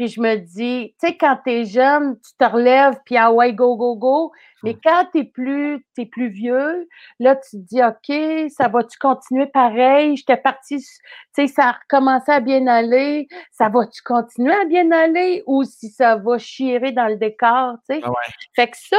Puis 0.00 0.08
je 0.08 0.20
me 0.22 0.36
dis, 0.36 0.94
tu 0.98 1.08
sais, 1.08 1.16
quand 1.18 1.36
tu 1.44 1.52
es 1.52 1.64
jeune, 1.66 2.18
tu 2.22 2.32
te 2.38 2.44
relèves, 2.50 2.98
puis 3.04 3.18
ah 3.18 3.30
ouais, 3.30 3.52
go, 3.52 3.76
go, 3.76 3.96
go. 3.96 4.32
Mais 4.62 4.74
quand 4.82 5.04
tu 5.12 5.18
es 5.18 5.24
plus, 5.24 5.84
es 5.98 6.06
plus 6.06 6.30
vieux, 6.30 6.88
là, 7.18 7.36
tu 7.36 7.50
te 7.50 7.56
dis, 7.66 7.82
OK, 7.84 8.50
ça 8.50 8.68
va-tu 8.68 8.96
continuer 8.96 9.44
pareil? 9.44 10.16
J'étais 10.16 10.38
partie, 10.38 10.78
tu 10.78 10.86
sais, 11.34 11.48
ça 11.48 11.64
a 11.64 11.72
recommencé 11.72 12.32
à 12.32 12.40
bien 12.40 12.66
aller. 12.66 13.28
Ça 13.52 13.68
va-tu 13.68 14.00
continuer 14.02 14.54
à 14.54 14.64
bien 14.64 14.90
aller? 14.90 15.42
Ou 15.46 15.64
si 15.64 15.90
ça 15.90 16.16
va 16.16 16.38
chirer 16.38 16.92
dans 16.92 17.08
le 17.08 17.16
décor, 17.16 17.74
tu 17.86 17.96
sais? 17.96 18.00
Ah 18.02 18.10
fait 18.56 18.68
que 18.68 18.78
ça, 18.78 18.96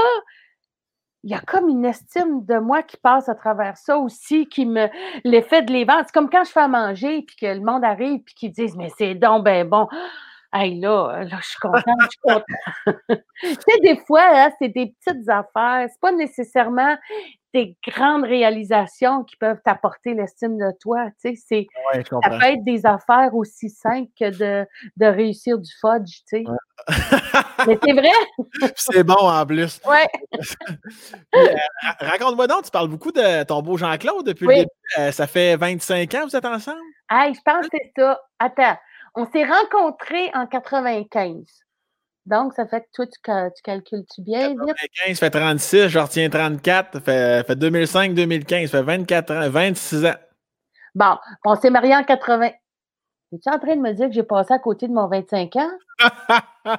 il 1.24 1.32
y 1.32 1.34
a 1.34 1.40
comme 1.40 1.68
une 1.68 1.86
estime 1.86 2.46
de 2.46 2.60
moi 2.60 2.84
qui 2.84 2.98
passe 2.98 3.28
à 3.28 3.34
travers 3.34 3.76
ça 3.76 3.98
aussi, 3.98 4.46
qui 4.46 4.68
me 4.68 4.88
l'effet 5.24 5.64
de 5.64 5.74
les 5.74 5.84
ventes. 5.84 6.04
C'est 6.06 6.14
comme 6.14 6.30
quand 6.30 6.44
je 6.44 6.52
fais 6.52 6.60
à 6.60 6.68
manger, 6.68 7.24
puis 7.24 7.38
que 7.38 7.48
le 7.48 7.62
monde 7.62 7.84
arrive, 7.84 8.20
puis 8.24 8.36
qu'ils 8.36 8.52
disent, 8.52 8.76
mais 8.76 8.92
c'est 9.00 9.16
donc 9.16 9.44
ben 9.44 9.68
bon. 9.68 9.88
Hey, 10.54 10.80
là, 10.80 11.24
là, 11.24 11.38
je 11.42 11.48
suis 11.48 11.60
contente, 11.60 11.84
je 12.02 12.08
suis 12.10 12.20
contente. 12.24 12.44
tu 13.42 13.54
sais, 13.54 13.80
des 13.82 13.98
fois, 14.06 14.24
hein, 14.24 14.52
c'est 14.60 14.70
des 14.70 14.94
petites 15.00 15.30
affaires. 15.30 15.88
C'est 15.90 16.00
pas 16.02 16.12
nécessairement 16.12 16.98
des 17.54 17.78
grandes 17.86 18.24
réalisations 18.24 19.24
qui 19.24 19.36
peuvent 19.36 19.60
t'apporter 19.64 20.14
l'estime 20.14 20.58
de 20.58 20.72
toi. 20.80 21.08
Tu 21.22 21.36
sais, 21.36 21.42
c'est, 21.48 21.68
ça 22.10 22.30
peut 22.30 22.44
être 22.46 22.64
des 22.64 22.86
affaires 22.86 23.34
aussi 23.34 23.70
simples 23.70 24.10
que 24.18 24.30
de, 24.30 24.68
de 24.98 25.06
réussir 25.06 25.58
du 25.58 25.72
fudge, 25.80 26.22
tu 26.30 26.44
sais. 26.44 26.44
Mais 27.68 27.78
c'est 27.84 27.94
vrai. 27.94 28.12
c'est 28.76 29.04
bon 29.04 29.16
en 29.16 29.46
plus. 29.46 29.80
Ouais. 29.88 30.08
euh, 31.36 31.56
Raconte-moi 32.00 32.48
donc, 32.48 32.64
tu 32.64 32.72
parles 32.72 32.88
beaucoup 32.88 33.12
de 33.12 33.44
ton 33.44 33.62
beau 33.62 33.78
Jean-Claude 33.78 34.26
depuis 34.26 34.48
Oui. 34.48 34.56
le 34.56 34.60
début. 34.62 34.70
Euh, 35.00 35.12
ça 35.12 35.28
fait 35.28 35.56
25 35.58 36.14
ans 36.16 36.20
que 36.22 36.30
vous 36.30 36.36
êtes 36.36 36.46
ensemble? 36.46 36.80
Hey, 37.10 37.34
je 37.34 37.40
pense 37.44 37.68
que 37.68 37.78
c'est 37.82 37.92
ça. 37.98 38.20
Attends, 38.40 38.78
on 39.16 39.26
s'est 39.32 39.46
rencontrés 39.46 40.30
en 40.34 40.48
95. 40.48 41.44
Donc, 42.28 42.54
ça 42.54 42.68
fait 42.68 42.82
que 42.82 42.88
toi, 42.94 43.06
tu, 43.08 43.20
ca- 43.26 43.50
tu 43.52 43.62
calcules-tu 43.64 44.22
bien 44.22 44.50
vite? 44.50 44.60
95 44.60 45.20
fait 45.20 45.30
36, 45.32 45.88
je 45.90 46.00
retiens 46.00 46.30
34, 46.30 47.00
fait, 47.00 47.44
fait 47.46 47.56
2005-2015, 47.56 48.68
fait 48.70 48.82
24 48.84 49.32
ans, 49.34 49.50
26 49.50 50.06
ans. 50.06 50.14
Bon, 50.94 51.18
on 51.46 51.56
s'est 51.56 51.70
mariés 51.72 51.96
en 51.96 52.04
80. 52.04 52.52
Es-tu 53.34 53.50
en 53.50 53.60
train 53.60 53.76
de 53.76 53.82
me 53.82 53.94
dire 53.94 54.08
que 54.08 54.14
j'ai 54.14 54.24
passé 54.24 54.54
à 54.54 54.60
côté 54.60 54.88
de 54.88 54.94
mon 54.94 55.08
25 55.08 55.56
ans? 55.56 55.72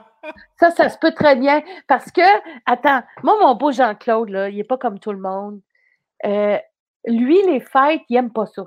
Ça, 0.60 0.70
ça 0.70 0.88
se 0.88 0.98
peut 0.98 1.12
très 1.12 1.34
bien. 1.34 1.62
Parce 1.88 2.12
que, 2.12 2.20
attends, 2.66 3.02
moi, 3.24 3.36
mon 3.40 3.54
beau 3.56 3.72
Jean-Claude, 3.72 4.28
là, 4.28 4.48
il 4.48 4.56
n'est 4.56 4.64
pas 4.64 4.78
comme 4.78 5.00
tout 5.00 5.12
le 5.12 5.18
monde. 5.18 5.60
Euh, 6.24 6.56
lui, 7.06 7.42
les 7.46 7.58
fêtes, 7.60 8.02
il 8.08 8.14
n'aime 8.14 8.32
pas 8.32 8.46
ça. 8.46 8.62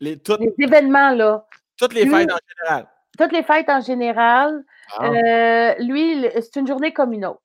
Les 0.00 0.54
événements, 0.60 1.10
là, 1.10 1.44
toutes 1.78 1.94
les 1.94 2.04
lui- 2.04 2.10
fêtes 2.10 2.30
en 2.32 2.38
général. 2.48 2.86
toutes 3.18 3.32
les 3.32 3.42
fêtes 3.42 3.68
en 3.68 3.80
général, 3.80 4.62
Ah. 4.98 5.04
euh, 5.06 5.74
lui, 5.80 6.26
c'est 6.40 6.56
une 6.56 6.66
journée 6.66 6.92
comme 6.92 7.12
une 7.12 7.24
autre. 7.26 7.40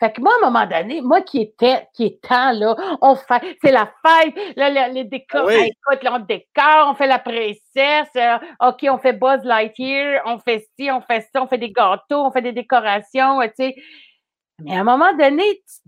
Fait 0.00 0.12
que 0.12 0.20
moi, 0.20 0.30
à 0.40 0.46
un 0.46 0.50
moment 0.50 0.64
donné, 0.64 1.00
moi 1.00 1.22
qui 1.22 1.40
étais, 1.40 1.88
qui 1.92 2.04
étant 2.06 2.52
là, 2.52 2.76
on 3.02 3.16
fait, 3.16 3.56
c'est 3.64 3.72
la 3.72 3.92
fête, 4.06 4.32
là, 4.56 4.88
les 4.90 5.02
décors, 5.04 5.46
Oui. 5.46 5.54
hey, 5.54 5.70
écoute, 5.72 6.04
là, 6.04 6.14
on 6.14 6.18
décore, 6.20 6.88
on 6.90 6.94
fait 6.94 7.08
la 7.08 7.18
princesse, 7.18 8.08
euh, 8.14 8.38
OK, 8.60 8.86
on 8.88 8.98
fait 8.98 9.12
Buzz 9.14 9.42
Lightyear, 9.42 10.22
on 10.24 10.38
fait 10.38 10.68
ci, 10.78 10.88
on 10.92 11.00
fait 11.00 11.26
ça, 11.32 11.42
on 11.42 11.48
fait 11.48 11.58
des 11.58 11.72
gâteaux, 11.72 12.24
on 12.24 12.30
fait 12.30 12.42
des 12.42 12.52
décorations, 12.52 13.40
euh, 13.40 13.46
tu 13.48 13.54
sais. 13.56 13.74
Mais 14.62 14.76
à 14.76 14.80
un 14.80 14.84
moment 14.84 15.12
donné, 15.14 15.42
tu 15.66 15.80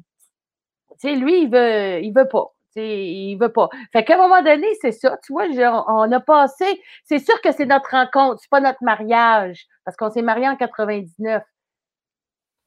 sais, 0.99 1.15
lui, 1.15 1.43
il 1.43 1.49
veut, 1.51 2.01
il 2.03 2.13
veut 2.13 2.27
pas. 2.29 2.47
Tu 2.75 2.81
sais, 2.81 3.05
il 3.05 3.37
veut 3.37 3.53
pas. 3.53 3.69
Fait 3.93 4.05
qu'à 4.05 4.15
un 4.15 4.19
moment 4.29 4.43
donné, 4.43 4.67
c'est 4.81 4.93
ça. 4.93 5.17
Tu 5.25 5.33
vois, 5.33 5.47
je- 5.47 5.83
on 5.89 6.13
a 6.13 6.21
passé. 6.21 6.65
C'est 7.05 7.19
sûr 7.19 7.41
que 7.41 7.51
c'est 7.53 7.67
notre 7.67 7.91
rencontre, 7.91 8.39
c'est 8.41 8.51
pas 8.51 8.61
notre 8.61 8.83
mariage, 8.83 9.67
parce 9.85 9.97
qu'on 9.97 10.11
s'est 10.11 10.23
mariés 10.23 10.49
en 10.49 10.57
99. 10.57 11.43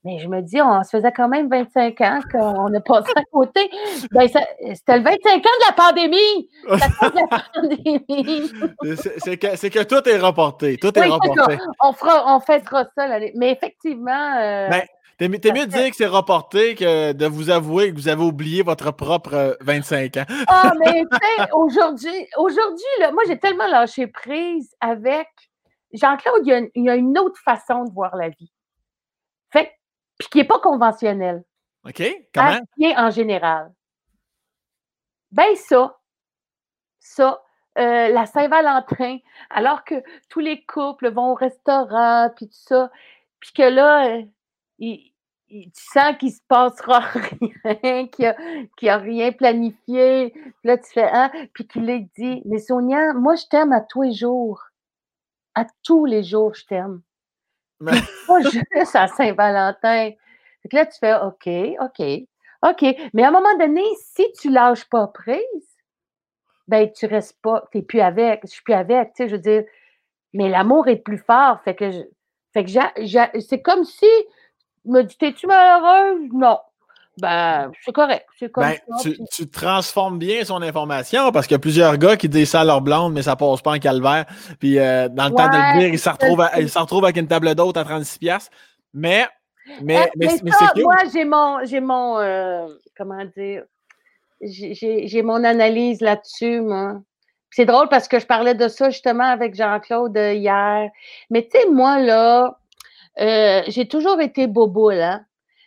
Mais 0.05 0.19
je 0.19 0.27
me 0.27 0.41
dis, 0.41 0.61
on 0.61 0.83
se 0.83 0.89
faisait 0.89 1.13
quand 1.13 1.29
même 1.29 1.47
25 1.49 2.01
ans 2.01 2.19
qu'on 2.29 2.73
a 2.73 2.81
passé 2.81 3.09
à 3.15 3.23
côté. 3.31 3.69
Ben, 4.11 4.27
c'était 4.27 4.97
le 4.97 5.03
25 5.03 5.37
ans 5.37 5.39
de 5.39 5.65
la 5.65 5.71
pandémie. 5.71 6.49
C'est 6.77 7.53
pandémie. 7.53 8.51
Que, 8.81 9.69
que 9.69 9.83
tout 9.83 10.09
est 10.09 10.17
reporté. 10.17 10.75
Tout 10.77 10.97
est 10.99 11.01
Oui, 11.03 11.09
reporté. 11.09 11.57
On, 11.81 11.93
fera, 11.93 12.35
on 12.35 12.41
fêtera 12.41 12.83
ça. 12.97 13.07
l'année- 13.07 13.31
Mais 13.37 13.51
effectivement, 13.53 14.35
euh, 14.41 14.67
Ben, 14.69 14.81
T'es 15.23 15.29
mi- 15.29 15.39
t'es 15.39 15.53
mieux 15.53 15.65
de 15.65 15.71
dire 15.71 15.89
que 15.89 15.95
c'est 15.95 16.05
reporté 16.05 16.75
que 16.75 17.13
de 17.13 17.25
vous 17.25 17.49
avouer 17.49 17.91
que 17.91 17.95
vous 17.95 18.09
avez 18.09 18.21
oublié 18.23 18.61
votre 18.61 18.91
propre 18.91 19.33
euh, 19.33 19.53
25 19.61 20.17
ans. 20.17 20.25
Ah, 20.47 20.73
mais 20.77 21.05
aujourd'hui, 21.53 22.27
aujourd'hui, 22.35 22.83
moi, 23.13 23.23
j'ai 23.25 23.39
tellement 23.39 23.67
lâché 23.67 24.07
prise 24.07 24.75
avec 24.81 25.29
Jean-Claude, 25.93 26.41
il 26.45 26.49
y, 26.49 26.51
a 26.51 26.57
une, 26.57 26.69
il 26.75 26.83
y 26.83 26.89
a 26.89 26.95
une 26.97 27.17
autre 27.17 27.39
façon 27.39 27.85
de 27.85 27.93
voir 27.93 28.17
la 28.17 28.27
vie. 28.27 28.51
Fait 29.49 29.71
puis 30.17 30.27
qui 30.27 30.37
n'est 30.39 30.43
pas 30.43 30.59
conventionnelle, 30.59 31.45
OK? 31.87 32.03
Comment? 32.33 32.59
en 32.97 33.09
général. 33.09 33.71
Ben 35.31 35.55
ça, 35.55 36.01
ça, 36.99 37.41
euh, 37.77 38.09
la 38.09 38.25
Saint-Valentin, 38.25 39.19
alors 39.49 39.85
que 39.85 39.95
tous 40.27 40.41
les 40.41 40.65
couples 40.65 41.13
vont 41.13 41.31
au 41.31 41.35
restaurant, 41.35 42.29
puis 42.35 42.47
tout 42.47 42.57
ça, 42.67 42.91
puis 43.39 43.53
que 43.53 43.63
là, 43.63 44.07
euh, 44.17 44.21
il- 44.79 44.89
il- 44.89 45.12
tu 45.61 45.83
sens 45.93 46.17
qu'il 46.19 46.31
se 46.31 46.41
passera 46.47 46.99
rien, 47.63 48.07
qu'il 48.07 48.35
n'y 48.81 48.89
a, 48.89 48.97
rien 48.97 49.31
planifié. 49.31 50.31
Puis 50.31 50.51
là, 50.63 50.77
tu 50.77 50.91
fais, 50.91 51.09
hein? 51.11 51.31
Puis 51.53 51.67
qu'il 51.67 51.89
est 51.89 52.07
dit, 52.17 52.41
mais 52.45 52.59
Sonia, 52.59 53.13
moi, 53.13 53.35
je 53.35 53.45
t'aime 53.49 53.71
à 53.71 53.81
tous 53.81 54.01
les 54.01 54.13
jours. 54.13 54.61
À 55.55 55.65
tous 55.83 56.05
les 56.05 56.23
jours, 56.23 56.53
je 56.55 56.65
t'aime. 56.65 57.01
Mais- 57.79 57.91
Pas 58.27 58.41
juste 58.41 58.95
à 58.95 59.07
Saint-Valentin. 59.07 60.11
Fait 60.61 60.69
que 60.69 60.75
là, 60.75 60.85
tu 60.85 60.97
fais, 60.97 61.13
OK, 61.15 61.47
OK, 61.81 62.27
OK. 62.63 62.95
Mais 63.13 63.23
à 63.23 63.27
un 63.27 63.31
moment 63.31 63.57
donné, 63.59 63.83
si 64.01 64.25
tu 64.39 64.49
lâches 64.49 64.85
pas 64.85 65.07
prise, 65.07 65.77
ben, 66.67 66.89
tu 66.91 67.05
restes 67.05 67.39
pas, 67.41 67.65
tu 67.71 67.77
n'es 67.77 67.83
plus 67.83 67.99
avec, 67.99 68.41
je 68.43 68.47
suis 68.51 68.63
plus 68.63 68.73
avec, 68.73 69.09
tu 69.09 69.23
sais, 69.23 69.29
je 69.29 69.35
veux 69.35 69.41
dire, 69.41 69.63
mais 70.33 70.49
l'amour 70.49 70.87
est 70.87 70.95
plus 70.97 71.17
fort. 71.17 71.61
Fait 71.63 71.75
que, 71.75 71.91
je- 71.91 72.01
fait 72.53 72.63
que 72.63 73.39
c'est 73.41 73.61
comme 73.61 73.83
si, 73.83 74.05
me 74.85 75.01
dis, 75.03 75.17
t'es-tu 75.17 75.47
malheureuse? 75.47 76.29
Non. 76.33 76.59
Ben, 77.17 77.71
c'est 77.85 77.91
correct. 77.91 78.25
C'est 78.39 78.51
comme 78.51 78.63
Ben, 78.63 78.75
ça. 78.89 78.95
tu, 79.03 79.11
puis- 79.11 79.25
tu 79.31 79.47
transformes 79.47 80.17
bien 80.17 80.43
son 80.45 80.61
information 80.63 81.31
parce 81.31 81.45
qu'il 81.45 81.53
y 81.53 81.57
a 81.57 81.59
plusieurs 81.59 81.97
gars 81.97 82.17
qui 82.17 82.27
disent 82.27 82.49
ça 82.49 82.61
à 82.61 82.63
leur 82.63 82.81
blonde, 82.81 83.13
mais 83.13 83.21
ça 83.21 83.35
passe 83.35 83.61
pas 83.61 83.71
en 83.75 83.77
calvaire. 83.79 84.25
Puis 84.59 84.79
euh, 84.79 85.09
dans 85.09 85.25
le 85.25 85.31
temps 85.35 85.47
de 85.47 85.55
le 85.75 85.79
dire, 85.79 85.89
ils 85.89 85.99
se 85.99 86.09
retrouvent, 86.09 86.43
se 86.67 86.79
retrouvent 86.79 87.03
avec 87.03 87.17
une 87.17 87.27
table 87.27 87.53
d'hôte 87.53 87.77
à 87.77 87.83
36$. 87.83 88.17
piastres. 88.17 88.49
Mais, 88.95 89.27
mais, 89.83 90.07
Eh, 90.07 90.11
mais, 90.17 90.27
mais 90.43 90.51
c'est 90.51 90.81
moi, 90.81 90.95
j'ai 91.13 91.23
mon, 91.25 91.59
j'ai 91.65 91.79
mon, 91.81 92.17
euh, 92.19 92.67
comment 92.97 93.23
dire, 93.37 93.63
j'ai- 94.41 95.21
mon 95.21 95.43
analyse 95.43 96.01
là-dessus, 96.01 96.61
moi. 96.61 96.95
C'est 97.51 97.65
drôle 97.65 97.87
parce 97.89 98.07
que 98.07 98.19
je 98.19 98.25
parlais 98.25 98.55
de 98.55 98.67
ça 98.67 98.89
justement 98.89 99.25
avec 99.25 99.53
Jean-Claude 99.53 100.17
euh, 100.17 100.33
hier. 100.33 100.89
Mais 101.29 101.43
tu 101.43 101.59
sais, 101.59 101.69
moi, 101.69 101.99
là, 101.99 102.57
euh, 103.19 103.61
j'ai 103.67 103.87
toujours 103.87 104.19
été 104.21 104.47
boboule, 104.47 105.01
hein. 105.01 105.25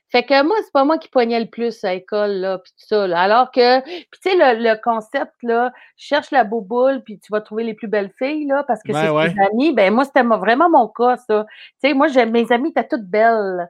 Fait 0.09 0.23
que 0.23 0.41
moi, 0.45 0.55
c'est 0.65 0.73
pas 0.73 0.85
moi 0.85 0.99
qui 0.99 1.09
poignais 1.09 1.41
le 1.41 1.51
plus 1.51 1.83
à 1.83 1.95
l'école, 1.95 2.31
là, 2.31 2.59
puis 2.59 2.73
tout 2.79 2.87
ça, 2.87 3.09
là. 3.09 3.21
Alors 3.21 3.51
que, 3.51 3.81
puis 3.83 4.21
tu 4.23 4.31
sais, 4.31 4.37
le, 4.37 4.63
le 4.63 4.81
concept, 4.81 5.33
là, 5.43 5.73
cherche 5.97 6.31
la 6.31 6.45
boboule, 6.45 7.03
puis 7.03 7.19
tu 7.19 7.33
vas 7.33 7.41
trouver 7.41 7.65
les 7.65 7.75
plus 7.75 7.89
belles 7.89 8.13
filles, 8.17 8.47
là, 8.47 8.63
parce 8.69 8.83
que 8.85 8.93
Ben 8.93 9.03
c'est 9.03 9.11
ouais. 9.11 9.35
tes 9.35 9.41
amis. 9.41 9.73
Ben 9.73 9.93
moi, 9.93 10.05
c'était 10.05 10.23
vraiment 10.23 10.71
mon 10.71 10.87
cas, 10.87 11.17
ça. 11.17 11.45
Tu 11.83 11.89
sais, 11.89 11.95
moi, 11.95 12.07
mes 12.27 12.53
amies 12.53 12.69
étaient 12.71 12.87
toutes 12.87 13.05
belles. 13.11 13.69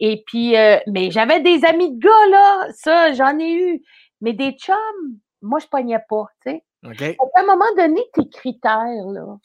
Et 0.00 0.24
puis, 0.26 0.56
euh, 0.56 0.78
mais 0.88 1.10
j'avais 1.12 1.40
des 1.40 1.64
amis 1.64 1.92
de 1.96 2.00
gars, 2.00 2.30
là, 2.30 2.66
ça, 2.72 3.12
j'en 3.12 3.38
ai 3.38 3.52
eu. 3.52 3.82
Mais 4.20 4.32
des 4.32 4.52
chums, 4.52 4.74
moi, 5.40 5.60
je 5.60 5.66
pognais 5.68 6.00
pas, 6.08 6.26
tu 6.44 6.50
sais. 6.52 6.64
Qu'à 7.16 7.40
un 7.40 7.46
moment 7.46 7.64
donné, 7.76 8.00
tes 8.12 8.28
critères, 8.28 9.06
là, 9.12 9.36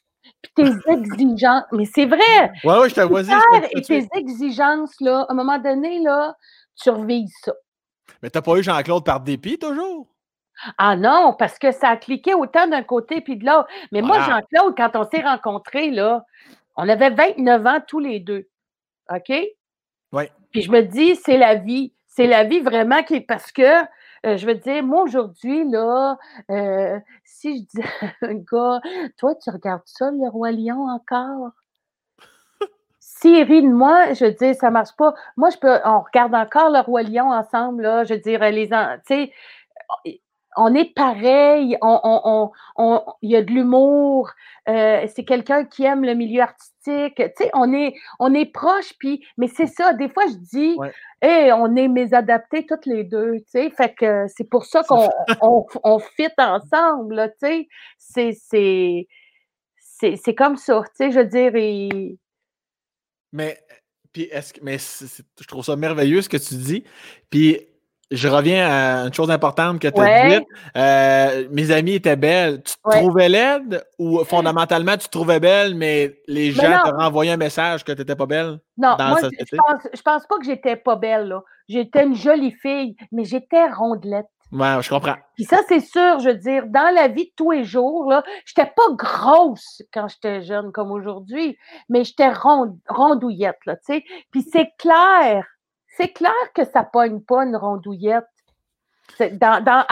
puis 0.41 0.51
tes 0.55 0.91
exigences, 0.91 1.63
mais 1.71 1.85
c'est 1.85 2.05
vrai, 2.05 2.51
Ouais, 2.63 2.79
ouais, 2.79 2.89
je 2.89 2.95
te 2.95 3.01
vois 3.01 3.23
critères 3.23 3.69
et 3.71 3.81
tes 3.81 4.07
exigences, 4.15 4.95
là, 4.99 5.25
à 5.27 5.31
un 5.31 5.35
moment 5.35 5.57
donné, 5.57 5.99
là, 5.99 6.35
tu 6.75 6.89
revises 6.89 7.33
ça. 7.43 7.53
Mais 8.21 8.29
t'as 8.29 8.41
pas 8.41 8.55
eu 8.57 8.63
Jean-Claude 8.63 9.05
par 9.05 9.21
dépit 9.21 9.57
toujours? 9.57 10.07
Ah 10.77 10.95
non, 10.95 11.35
parce 11.37 11.57
que 11.57 11.71
ça 11.71 11.89
a 11.89 11.97
cliqué 11.97 12.33
autant 12.33 12.67
d'un 12.67 12.83
côté 12.83 13.21
puis 13.21 13.37
de 13.37 13.45
l'autre. 13.45 13.67
Mais 13.91 14.01
moi. 14.01 14.19
Jean-Claude, 14.21 14.75
quand 14.77 14.95
on 14.95 15.09
s'est 15.09 15.23
rencontrés, 15.23 15.89
là, 15.89 16.23
on 16.75 16.87
avait 16.87 17.09
29 17.09 17.65
ans 17.65 17.79
tous 17.85 17.99
les 17.99 18.19
deux. 18.19 18.47
OK? 19.09 19.33
Oui. 20.11 20.23
Puis 20.51 20.61
je 20.61 20.71
me 20.71 20.81
dis, 20.81 21.15
c'est 21.15 21.37
la 21.37 21.55
vie. 21.55 21.93
C'est 22.07 22.27
la 22.27 22.43
vie 22.43 22.59
vraiment 22.59 23.03
qui 23.03 23.15
est 23.15 23.21
parce 23.21 23.51
que, 23.51 23.81
euh, 24.25 24.37
je 24.37 24.45
veux 24.45 24.55
dire, 24.55 24.83
moi 24.83 25.03
aujourd'hui, 25.03 25.69
là, 25.69 26.17
euh, 26.49 26.99
si 27.23 27.67
je 27.73 27.79
dis 27.79 27.87
un 28.21 28.35
gars, 28.35 28.81
toi, 29.17 29.35
tu 29.35 29.49
regardes 29.49 29.81
ça, 29.85 30.11
le 30.11 30.29
Roi 30.29 30.51
Lion 30.51 30.87
encore? 30.87 31.51
S'il 32.99 33.43
rit 33.43 33.63
de 33.63 33.67
moi, 33.67 34.13
je 34.13 34.25
veux 34.25 34.31
dire, 34.31 34.55
ça 34.55 34.69
marche 34.69 34.95
pas. 34.95 35.13
Moi, 35.37 35.49
je 35.49 35.57
peux, 35.57 35.79
on 35.85 36.01
regarde 36.01 36.35
encore 36.35 36.69
le 36.69 36.79
Roi 36.81 37.03
Lion 37.03 37.31
ensemble, 37.31 37.83
là, 37.83 38.03
je 38.03 38.13
veux 38.13 38.19
dire, 38.19 38.39
les, 38.51 38.67
tu 38.69 38.75
sais, 39.07 39.33
on 40.57 40.73
est 40.75 40.93
pareil, 40.93 41.77
on, 41.81 41.99
on, 42.03 42.21
on, 42.25 42.51
on- 42.77 43.03
il 43.21 43.31
y 43.31 43.35
a 43.35 43.41
de 43.41 43.51
l'humour, 43.51 44.29
euh, 44.69 45.05
c'est 45.13 45.23
quelqu'un 45.23 45.65
qui 45.65 45.83
aime 45.83 46.03
le 46.03 46.13
milieu 46.13 46.41
artistique, 46.41 47.15
tu 47.15 47.23
sais, 47.37 47.49
on 47.53 47.73
est, 47.73 47.95
on 48.19 48.33
est 48.33 48.45
proche, 48.51 48.93
puis, 48.99 49.25
mais 49.37 49.47
c'est 49.47 49.67
ça, 49.67 49.93
des 49.93 50.09
fois, 50.09 50.23
je 50.27 50.35
dis, 50.35 50.75
Ouais. 50.77 50.91
hey, 51.21 51.51
on 51.53 51.75
est 51.75 51.87
mésadaptés 51.87 52.65
toutes 52.65 52.85
les 52.85 53.03
deux, 53.03 53.37
tu 53.37 53.43
sais, 53.47 53.69
fait 53.69 53.93
que 53.93 54.25
c'est 54.27 54.49
pour 54.49 54.65
ça 54.65 54.83
qu'on 54.83 55.09
on, 55.41 55.65
on 55.83 55.99
fit 55.99 56.27
ensemble, 56.37 57.33
tu 57.41 57.47
sais, 57.47 57.67
c'est, 57.97 58.31
c'est, 58.33 59.07
c'est, 59.79 60.15
c'est 60.15 60.35
comme 60.35 60.57
ça, 60.57 60.81
tu 60.87 60.91
sais, 60.95 61.11
je 61.11 61.19
veux 61.19 61.25
dire, 61.25 61.51
et, 61.55 62.17
Mais, 63.31 63.57
puis 64.11 64.23
est-ce 64.23 64.53
que, 64.53 64.59
mais 64.61 64.77
je 64.77 65.47
trouve 65.47 65.63
ça 65.63 65.75
merveilleux 65.75 66.21
ce 66.21 66.27
que 66.29 66.37
tu 66.37 66.55
dis. 66.55 66.83
Puis 67.29 67.61
je 68.11 68.27
reviens 68.27 68.67
à 68.69 69.05
une 69.07 69.13
chose 69.13 69.31
importante 69.31 69.79
que 69.79 69.87
tu 69.87 69.99
as 70.01 70.03
Ouais. 70.03 70.39
dite. 70.39 70.47
Euh, 70.77 71.47
mes 71.51 71.71
amis 71.71 71.93
étaient 71.93 72.15
belles. 72.15 72.61
Tu 72.63 72.73
te 72.73 72.79
Ouais. 72.89 72.97
trouvais 72.99 73.29
laide 73.29 73.83
ou 73.97 74.23
fondamentalement 74.25 74.97
tu 74.97 75.05
te 75.07 75.11
trouvais 75.11 75.39
belle, 75.39 75.75
mais 75.75 76.17
les 76.27 76.47
Mais 76.47 76.51
gens 76.51 76.83
te 76.83 76.89
renvoyaient 76.91 77.31
un 77.31 77.37
message 77.37 77.83
que 77.83 77.91
tu 77.91 77.99
n'étais 77.99 78.15
pas 78.15 78.25
belle? 78.25 78.59
Non, 78.77 78.95
dans 78.97 79.05
la 79.05 79.09
moi, 79.11 79.19
pense, 79.21 79.87
je 79.93 80.01
pense 80.01 80.25
pas 80.27 80.37
que 80.37 80.45
j'étais 80.45 80.75
pas 80.75 80.95
belle, 80.95 81.27
là. 81.29 81.41
J'étais 81.67 82.03
une 82.03 82.15
jolie 82.15 82.51
fille, 82.51 82.95
mais 83.11 83.23
j'étais 83.23 83.65
rondelette. 83.71 84.27
Ouais, 84.51 84.81
je 84.81 84.89
comprends. 84.89 85.15
Puis 85.35 85.45
ça, 85.45 85.59
c'est 85.69 85.79
sûr, 85.79 86.19
je 86.19 86.27
veux 86.29 86.35
dire, 86.35 86.65
dans 86.67 86.93
la 86.93 87.07
vie 87.07 87.23
de 87.23 87.31
tous 87.37 87.51
les 87.51 87.63
jours, 87.63 88.09
là, 88.09 88.21
j'étais 88.45 88.65
pas 88.75 88.83
grosse 88.95 89.81
quand 89.93 90.09
j'étais 90.09 90.41
jeune 90.41 90.73
comme 90.73 90.91
aujourd'hui, 90.91 91.57
mais 91.87 92.03
j'étais 92.03 92.29
rondouillette, 92.89 93.59
là, 93.65 93.77
tu 93.77 93.93
sais. 93.93 94.03
Puis 94.31 94.41
c'est 94.51 94.69
clair, 94.77 95.45
c'est 95.97 96.09
clair 96.09 96.33
que 96.55 96.63
ça 96.65 96.83
pogne 96.83 97.21
pas 97.21 97.43
une 97.43 97.55
rondouillette. 97.55 98.25
Dans, 99.19 99.61
dans, 99.61 99.85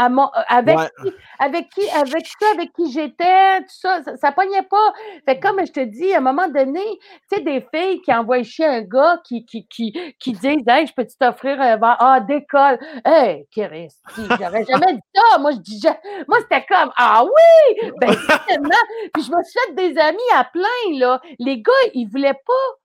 avec, 0.47 0.77
qui, 1.01 1.11
avec 1.39 1.69
qui, 1.69 1.89
avec 1.89 2.25
ça, 2.25 2.45
avec 2.53 2.73
qui 2.73 2.89
j'étais, 2.89 3.59
tout 3.59 3.65
ça, 3.67 4.01
ça, 4.01 4.15
ça, 4.15 4.31
pognait 4.31 4.63
pas. 4.63 4.93
Fait 5.25 5.39
comme 5.39 5.59
je 5.65 5.71
te 5.71 5.81
dis, 5.81 6.13
à 6.13 6.17
un 6.17 6.21
moment 6.21 6.47
donné, 6.47 6.81
tu 7.29 7.35
sais, 7.35 7.41
des 7.41 7.63
filles 7.73 8.01
qui 8.01 8.13
envoient 8.13 8.41
chier 8.43 8.65
un 8.65 8.81
gars 8.81 9.21
qui, 9.25 9.45
qui, 9.45 9.67
qui, 9.67 9.93
qui 10.19 10.31
disent, 10.31 10.63
hey, 10.67 10.87
je 10.87 10.93
peux-tu 10.93 11.17
t'offrir 11.17 11.59
un 11.59 11.75
verre? 11.75 11.97
Ah, 11.99 12.21
décolle. 12.21 12.79
Hey, 13.05 13.45
Christy, 13.51 14.21
j'aurais 14.39 14.65
jamais 14.65 14.93
dit 14.93 15.09
ça. 15.13 15.37
Moi, 15.37 15.51
je 15.51 15.57
dis, 15.57 15.85
moi, 16.27 16.37
c'était 16.41 16.65
comme, 16.65 16.91
ah 16.95 17.23
oui! 17.23 17.91
Ben, 17.99 18.13
certainement. 18.27 18.69
Puis 19.13 19.23
je 19.23 19.31
me 19.31 19.43
suis 19.43 19.59
fait 19.59 19.73
des 19.75 19.99
amis 19.99 20.19
à 20.33 20.45
plein, 20.45 20.97
là. 20.97 21.21
Les 21.39 21.61
gars, 21.61 21.73
ils 21.93 22.07
voulaient 22.07 22.33
pas. 22.33 22.79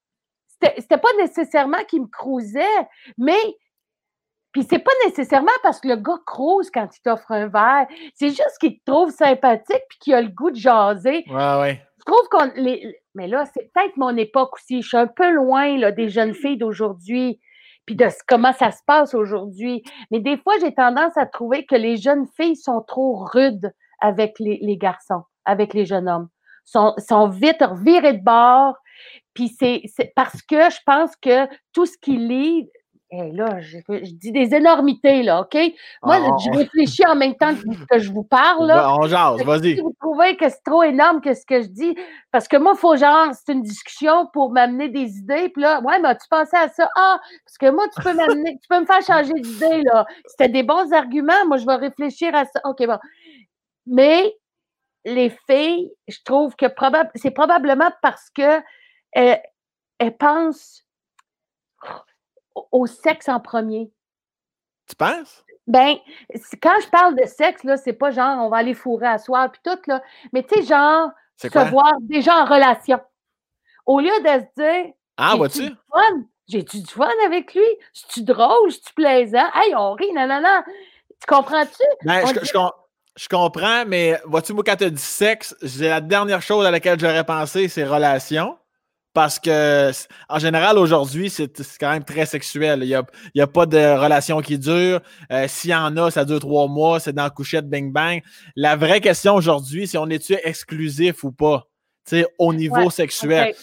C'était 0.79 0.99
pas 0.99 1.13
nécessairement 1.19 1.85
qu'ils 1.89 2.03
me 2.03 2.07
cruisaient, 2.07 2.89
mais 3.19 3.57
puis 4.53 4.63
c'est 4.63 4.79
pas 4.79 4.93
nécessairement 5.05 5.51
parce 5.65 5.81
que 5.81 5.89
le 5.89 5.97
gars 5.97 6.19
crouse 6.25 6.71
quand 6.71 6.89
il 6.97 7.01
t'offre 7.01 7.33
un 7.33 7.49
verre. 7.49 7.89
C'est 8.15 8.29
juste 8.29 8.57
qu'il 8.61 8.79
te 8.79 8.85
trouve 8.85 9.11
sympathique 9.11 9.83
puis 9.89 9.99
qu'il 9.99 10.15
a 10.15 10.23
le 10.23 10.29
goût 10.29 10.53
de 10.53 10.57
jaser. 10.57 11.25
Ouais, 11.29 11.61
ouais. 11.61 11.83
Je 11.99 12.05
trouve 12.05 12.29
qu'on. 12.31 12.53
Les... 12.55 13.01
Mais 13.17 13.27
là, 13.27 13.45
c'est 13.47 13.73
peut-être 13.73 13.97
mon 13.97 14.17
époque 14.17 14.55
aussi. 14.55 14.81
Je 14.81 14.89
suis 14.89 14.97
un 14.97 15.09
peu 15.09 15.31
loin 15.31 15.77
là, 15.77 15.91
des 15.91 16.09
jeunes 16.09 16.35
filles 16.35 16.57
d'aujourd'hui 16.57 17.41
puis 17.87 17.97
de 17.97 18.07
comment 18.29 18.53
ça 18.53 18.71
se 18.71 18.83
passe 18.87 19.15
aujourd'hui. 19.15 19.83
Mais 20.11 20.21
des 20.21 20.37
fois, 20.39 20.55
j'ai 20.61 20.75
tendance 20.75 21.17
à 21.17 21.27
trouver 21.27 21.67
que 21.67 21.75
les 21.75 21.97
jeunes 21.97 22.27
filles 22.37 22.57
sont 22.57 22.83
trop 22.83 23.17
rudes 23.17 23.73
avec 24.01 24.39
les, 24.39 24.59
les 24.63 24.77
garçons, 24.77 25.23
avec 25.45 25.75
les 25.75 25.85
jeunes 25.85 26.09
hommes. 26.09 26.29
Sont, 26.65 26.95
sont 26.97 27.29
vite 27.29 27.61
revirés 27.61 28.15
de 28.15 28.25
bord. 28.25 28.77
Puis 29.35 29.49
c'est 29.49 29.83
parce 30.15 30.43
que 30.43 30.71
je 30.71 30.79
pense 30.87 31.17
que 31.17 31.47
tout 31.73 31.87
ce 31.87 31.99
qui 31.99 32.17
lit 32.17 32.69
là, 33.33 33.61
je, 33.61 33.79
dis 34.13 34.33
des 34.33 34.55
énormités, 34.55 35.23
là, 35.23 35.43
OK? 35.43 35.55
Moi, 36.03 36.17
ah, 36.19 36.37
je 36.45 36.51
réfléchis 36.59 37.07
en 37.07 37.15
même 37.15 37.35
temps 37.35 37.55
que, 37.55 37.99
je 37.99 38.11
vous 38.11 38.25
parle. 38.25 38.67
Là. 38.67 38.97
On 38.97 39.07
jase, 39.07 39.43
vas-y. 39.43 39.75
Si 39.75 39.81
vous 39.81 39.95
trouvez 40.01 40.37
que 40.37 40.49
c'est 40.49 40.63
trop 40.65 40.83
énorme 40.83 41.21
que 41.21 41.35
ce 41.35 41.45
que 41.47 41.63
je 41.63 41.69
dis, 41.69 41.97
parce 42.31 42.49
que 42.49 42.57
moi, 42.57 42.73
il 42.77 42.79
faut 42.79 42.97
genre, 42.97 43.29
c'est 43.33 43.53
une 43.53 43.63
discussion 43.63 44.27
pour 44.33 44.51
m'amener 44.51 44.89
des 44.89 45.19
idées. 45.19 45.49
Puis 45.51 45.63
là, 45.63 45.81
ouais, 45.83 46.01
mais 46.01 46.15
tu 46.17 46.27
pensais 46.29 46.57
à 46.57 46.69
ça? 46.69 46.89
Ah, 46.97 47.21
parce 47.45 47.59
que 47.59 47.71
moi, 47.71 47.85
tu 47.95 48.03
peux 48.03 48.15
m'amener, 48.15 48.59
tu 48.61 48.69
peux 48.69 48.81
me 48.81 48.87
faire 48.87 49.03
changer 49.03 49.35
d'idée, 49.35 49.83
là. 49.83 50.07
C'était 50.27 50.49
des 50.49 50.63
bons 50.63 50.93
arguments. 50.93 51.47
Moi, 51.47 51.59
je 51.59 51.67
vais 51.67 51.77
réfléchir 51.77 52.35
à 52.35 52.45
ça. 52.45 52.61
OK, 52.65 52.85
bon. 52.87 52.99
Mais 53.87 54.35
les 55.05 55.31
filles, 55.49 55.91
je 56.09 56.19
trouve 56.25 56.57
que 56.57 56.67
c'est 57.15 57.31
probablement 57.31 57.91
parce 58.03 58.31
que 58.31 58.61
elles 59.15 60.17
pensent 60.19 60.85
au 62.71 62.87
sexe 62.87 63.29
en 63.29 63.41
premier. 63.41 63.91
Tu 64.89 64.97
penses? 64.97 65.45
Ben, 65.67 65.97
quand 66.63 66.79
je 66.83 66.89
parle 66.89 67.17
de 67.17 67.25
sexe, 67.25 67.65
là, 67.65 67.77
c'est 67.77 67.95
pas 67.95 68.11
genre 68.11 68.45
on 68.45 68.51
va 68.51 68.59
aller 68.59 68.75
fourrer 68.75 69.07
à 69.07 69.19
soir 69.19 69.51
puis 69.51 69.61
tout, 69.65 69.79
là. 69.87 70.03
Mais 70.33 70.43
tu 70.43 70.57
sais, 70.57 70.67
genre, 70.67 71.11
se 71.37 71.71
voir 71.71 71.95
déjà 72.03 72.37
en 72.37 72.45
relation. 72.45 73.01
Au 73.87 74.01
lieu 74.01 74.11
de 74.21 74.41
se 74.41 74.63
dire. 74.63 74.93
Ah, 75.17 75.37
vois-tu? 75.37 75.71
J'ai-tu 76.47 76.81
du 76.81 76.91
fun 76.91 77.09
avec 77.25 77.55
lui? 77.55 77.65
C'est-tu 77.95 78.23
drôle? 78.23 78.71
C'est-tu 78.71 78.93
plaisant? 78.93 79.47
Hey, 79.55 79.75
on 79.75 79.93
rit, 79.93 80.13
non. 80.13 80.29
Tu 81.09 81.27
comprends-tu? 81.27 81.83
Ben, 82.05 82.27
je, 83.17 83.29
comprends, 83.29 83.85
mais 83.87 84.21
vois-tu, 84.27 84.53
moi, 84.53 84.63
quand 84.67 84.77
tu 84.77 84.85
as 84.85 84.91
dit 84.91 85.01
sexe, 85.01 85.57
la 85.79 86.03
dernière 86.03 86.43
chose 86.43 86.67
à 86.67 86.71
laquelle 86.71 87.01
j'aurais 87.01 87.25
pensé, 87.25 87.69
c'est 87.69 87.85
relation 87.85 88.59
parce 89.15 89.39
que 89.39 89.91
en 90.29 90.39
général 90.39 90.77
aujourd'hui 90.77 91.31
c'est 91.31 91.51
quand 91.81 91.91
même 91.91 92.05
très 92.05 92.27
sexuel. 92.27 92.81
Il 92.83 92.89
n'y 92.89 92.95
a, 92.95 93.05
y 93.35 93.41
a, 93.41 93.47
pas 93.47 93.65
de 93.65 93.79
relation 93.99 94.41
qui 94.43 94.59
dure. 94.59 95.01
Euh, 95.33 95.47
s'il 95.49 95.71
y 95.71 95.75
en 95.75 95.97
a, 95.97 96.11
ça 96.11 96.25
dure 96.25 96.41
trois 96.41 96.69
mois, 96.69 97.01
c'est 97.01 97.13
dans 97.13 97.23
la 97.23 97.31
couchette 97.31 97.69
bang 97.71 97.93
bang. 97.93 98.23
La 98.57 98.77
vraie 98.77 99.01
question 99.01 99.35
aujourd'hui, 99.35 99.87
c'est 99.87 99.97
on 99.97 100.09
est-tu 100.09 100.37
exclusif 100.45 101.25
ou 101.25 101.33
pas? 101.33 101.69
sais, 102.05 102.27
au 102.39 102.53
niveau 102.53 102.91
sexuel. 102.91 103.55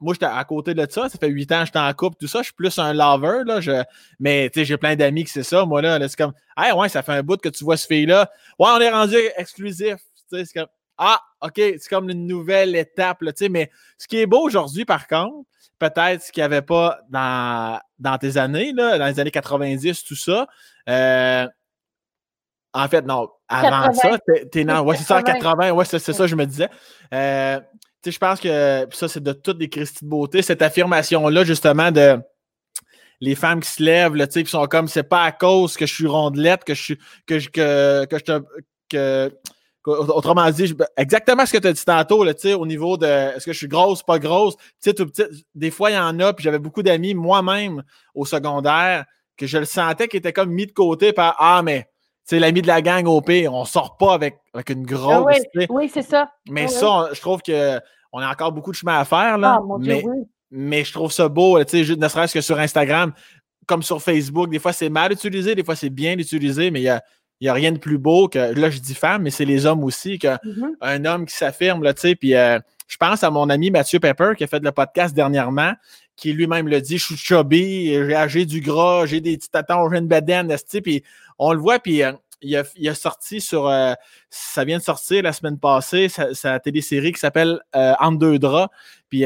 Moi, 0.00 0.14
j'étais 0.14 0.26
à 0.26 0.44
côté 0.44 0.74
de 0.74 0.86
ça. 0.88 1.08
Ça 1.08 1.18
fait 1.18 1.28
huit 1.28 1.50
ans 1.52 1.60
que 1.60 1.66
j'étais 1.66 1.78
en 1.78 1.92
couple, 1.92 2.16
tout 2.20 2.28
ça. 2.28 2.40
Je 2.40 2.44
suis 2.44 2.52
plus 2.52 2.78
un 2.78 2.92
lover. 2.92 3.42
Là, 3.46 3.60
je... 3.60 3.82
Mais 4.20 4.50
j'ai 4.54 4.76
plein 4.76 4.96
d'amis 4.96 5.24
qui 5.24 5.32
c'est 5.32 5.42
ça. 5.42 5.64
Moi, 5.64 5.82
là, 5.82 5.98
c'est 6.08 6.16
comme 6.16 6.32
Hey, 6.56 6.72
ouais, 6.72 6.88
ça 6.88 7.02
fait 7.02 7.12
un 7.12 7.22
bout 7.22 7.40
que 7.40 7.48
tu 7.48 7.64
vois 7.64 7.76
ce 7.76 7.86
fille-là. 7.86 8.30
Ouais, 8.58 8.68
on 8.70 8.80
est 8.80 8.90
rendu 8.90 9.16
exclusif. 9.36 9.96
C'est 10.30 10.44
comme 10.54 10.66
ah, 10.98 11.20
OK, 11.42 11.54
c'est 11.56 11.88
comme 11.88 12.10
une 12.10 12.26
nouvelle 12.26 12.76
étape, 12.76 13.22
là, 13.22 13.32
mais 13.50 13.70
ce 13.98 14.06
qui 14.06 14.18
est 14.18 14.26
beau 14.26 14.42
aujourd'hui, 14.42 14.84
par 14.84 15.06
contre, 15.06 15.46
peut-être 15.78 16.22
ce 16.22 16.32
qu'il 16.32 16.40
n'y 16.40 16.46
avait 16.46 16.62
pas 16.62 17.00
dans, 17.10 17.80
dans 17.98 18.18
tes 18.18 18.36
années, 18.36 18.72
là, 18.72 18.98
dans 18.98 19.06
les 19.06 19.20
années 19.20 19.30
90, 19.30 20.04
tout 20.04 20.16
ça. 20.16 20.46
Euh, 20.88 21.46
en 22.72 22.88
fait, 22.88 23.02
non, 23.02 23.28
avant 23.48 23.92
ça, 23.92 24.18
t'es. 24.50 24.64
Ouais, 24.64 24.96
c'est 24.96 25.04
ça, 25.04 25.18
en 25.18 25.22
80, 25.22 25.70
ouais, 25.72 25.84
c'est 25.84 25.98
ça, 25.98 26.26
je 26.26 26.34
me 26.34 26.44
disais. 26.44 26.68
Euh, 27.12 27.60
je 28.04 28.18
pense 28.18 28.40
que 28.40 28.86
ça, 28.92 29.08
c'est 29.08 29.22
de 29.22 29.32
toutes 29.32 29.58
les 29.58 29.68
Christie 29.68 30.04
de 30.04 30.10
beauté, 30.10 30.42
cette 30.42 30.62
affirmation-là, 30.62 31.44
justement, 31.44 31.90
de 31.90 32.18
les 33.20 33.34
femmes 33.34 33.60
qui 33.60 33.70
se 33.70 33.82
lèvent, 33.82 34.16
là, 34.16 34.26
qui 34.26 34.44
sont 34.46 34.66
comme 34.66 34.88
c'est 34.88 35.04
pas 35.04 35.22
à 35.22 35.32
cause 35.32 35.76
que 35.76 35.86
je 35.86 35.94
suis 35.94 36.06
rondelette, 36.06 36.64
que 36.64 36.74
je 36.74 36.82
suis 36.82 36.98
que 37.26 37.38
je 37.38 37.48
que, 37.48 38.04
que 38.06 38.18
je 38.18 38.24
te 38.24 38.42
que 38.90 39.32
Autrement 39.86 40.50
dit, 40.50 40.72
ben, 40.72 40.86
exactement 40.96 41.44
ce 41.44 41.52
que 41.52 41.58
tu 41.58 41.66
as 41.66 41.72
dit 41.72 41.84
tantôt, 41.84 42.24
là, 42.24 42.32
au 42.56 42.66
niveau 42.66 42.96
de 42.96 43.06
est-ce 43.06 43.44
que 43.44 43.52
je 43.52 43.58
suis 43.58 43.68
grosse, 43.68 44.02
pas 44.02 44.18
grosse, 44.18 44.56
petite 44.80 45.00
ou 45.00 45.06
petite. 45.06 45.46
Des 45.54 45.70
fois, 45.70 45.90
il 45.90 45.94
y 45.94 45.98
en 45.98 46.18
a, 46.20 46.32
puis 46.32 46.42
j'avais 46.42 46.58
beaucoup 46.58 46.82
d'amis, 46.82 47.14
moi-même, 47.14 47.82
au 48.14 48.24
secondaire, 48.24 49.04
que 49.36 49.46
je 49.46 49.58
le 49.58 49.66
sentais 49.66 50.08
qui 50.08 50.16
était 50.16 50.32
comme 50.32 50.50
mis 50.50 50.66
de 50.66 50.72
côté 50.72 51.12
par 51.12 51.36
Ah, 51.38 51.62
mais 51.62 51.86
c'est 52.24 52.38
l'ami 52.38 52.62
de 52.62 52.66
la 52.66 52.80
gang 52.80 53.06
au 53.06 53.20
pire, 53.20 53.52
on 53.52 53.66
sort 53.66 53.98
pas 53.98 54.14
avec, 54.14 54.38
avec 54.54 54.70
une 54.70 54.86
ah 54.88 54.92
grosse. 54.92 55.36
oui, 55.68 55.90
c'est 55.92 56.02
ça. 56.02 56.30
Mais 56.48 56.68
ça, 56.68 57.10
je 57.12 57.20
trouve 57.20 57.42
qu'on 57.42 58.18
a 58.18 58.30
encore 58.30 58.52
beaucoup 58.52 58.70
de 58.70 58.76
chemin 58.76 58.98
à 58.98 59.04
faire. 59.04 59.36
Là, 59.36 59.58
ah, 59.60 59.76
mais, 59.80 60.02
mais 60.50 60.84
je 60.84 60.92
trouve 60.92 61.12
ça 61.12 61.28
beau, 61.28 61.58
ne 61.58 61.64
serait-ce 61.64 62.32
que 62.32 62.40
sur 62.40 62.58
Instagram, 62.58 63.12
comme 63.66 63.82
sur 63.82 64.00
Facebook, 64.00 64.48
des 64.50 64.58
fois 64.58 64.72
c'est 64.72 64.88
mal 64.88 65.12
utilisé, 65.12 65.54
des 65.54 65.64
fois 65.64 65.76
c'est 65.76 65.90
bien 65.90 66.14
utilisé, 66.18 66.70
mais 66.70 66.80
il 66.80 66.84
y 66.84 66.88
a 66.88 67.02
n'y 67.44 67.48
a 67.48 67.52
rien 67.52 67.72
de 67.72 67.78
plus 67.78 67.98
beau 67.98 68.28
que, 68.28 68.38
là 68.58 68.70
je 68.70 68.78
dis 68.78 68.94
femme, 68.94 69.22
mais 69.22 69.30
c'est 69.30 69.44
les 69.44 69.66
hommes 69.66 69.84
aussi, 69.84 70.18
qu'un 70.18 70.38
mm-hmm. 70.44 71.06
homme 71.06 71.26
qui 71.26 71.34
s'affirme, 71.34 71.82
là, 71.82 71.94
tu 71.94 72.00
sais, 72.00 72.14
puis 72.14 72.34
euh, 72.34 72.58
je 72.86 72.96
pense 72.96 73.22
à 73.22 73.30
mon 73.30 73.50
ami 73.50 73.70
Mathieu 73.70 74.00
Pepper 74.00 74.32
qui 74.36 74.44
a 74.44 74.46
fait 74.46 74.62
le 74.62 74.72
podcast 74.72 75.14
dernièrement, 75.14 75.74
qui 76.16 76.32
lui-même 76.32 76.68
le 76.68 76.80
dit, 76.80 76.98
je 76.98 77.04
suis 77.04 77.16
chubby, 77.16 77.94
j'ai 78.28 78.46
du 78.46 78.60
gras, 78.60 79.06
j'ai 79.06 79.20
des 79.20 79.36
petits 79.36 79.50
tatons, 79.50 79.90
j'ai 79.90 79.98
une 79.98 80.08
bedaine, 80.08 80.54
puis 80.82 81.02
on 81.38 81.52
le 81.52 81.58
voit, 81.58 81.78
puis 81.78 82.02
euh, 82.02 82.12
il, 82.40 82.56
a, 82.56 82.94
sorti 82.94 83.40
sur, 83.40 83.68
euh, 83.68 83.94
ça 84.30 84.64
vient 84.64 84.78
de 84.78 84.82
sortir 84.82 85.22
la 85.22 85.32
semaine 85.32 85.58
passée, 85.58 86.08
sa, 86.08 86.60
télésérie 86.60 87.12
qui 87.12 87.20
s'appelle 87.20 87.60
En 87.72 88.12
deux 88.12 88.38
draps, 88.38 88.72
puis 89.08 89.24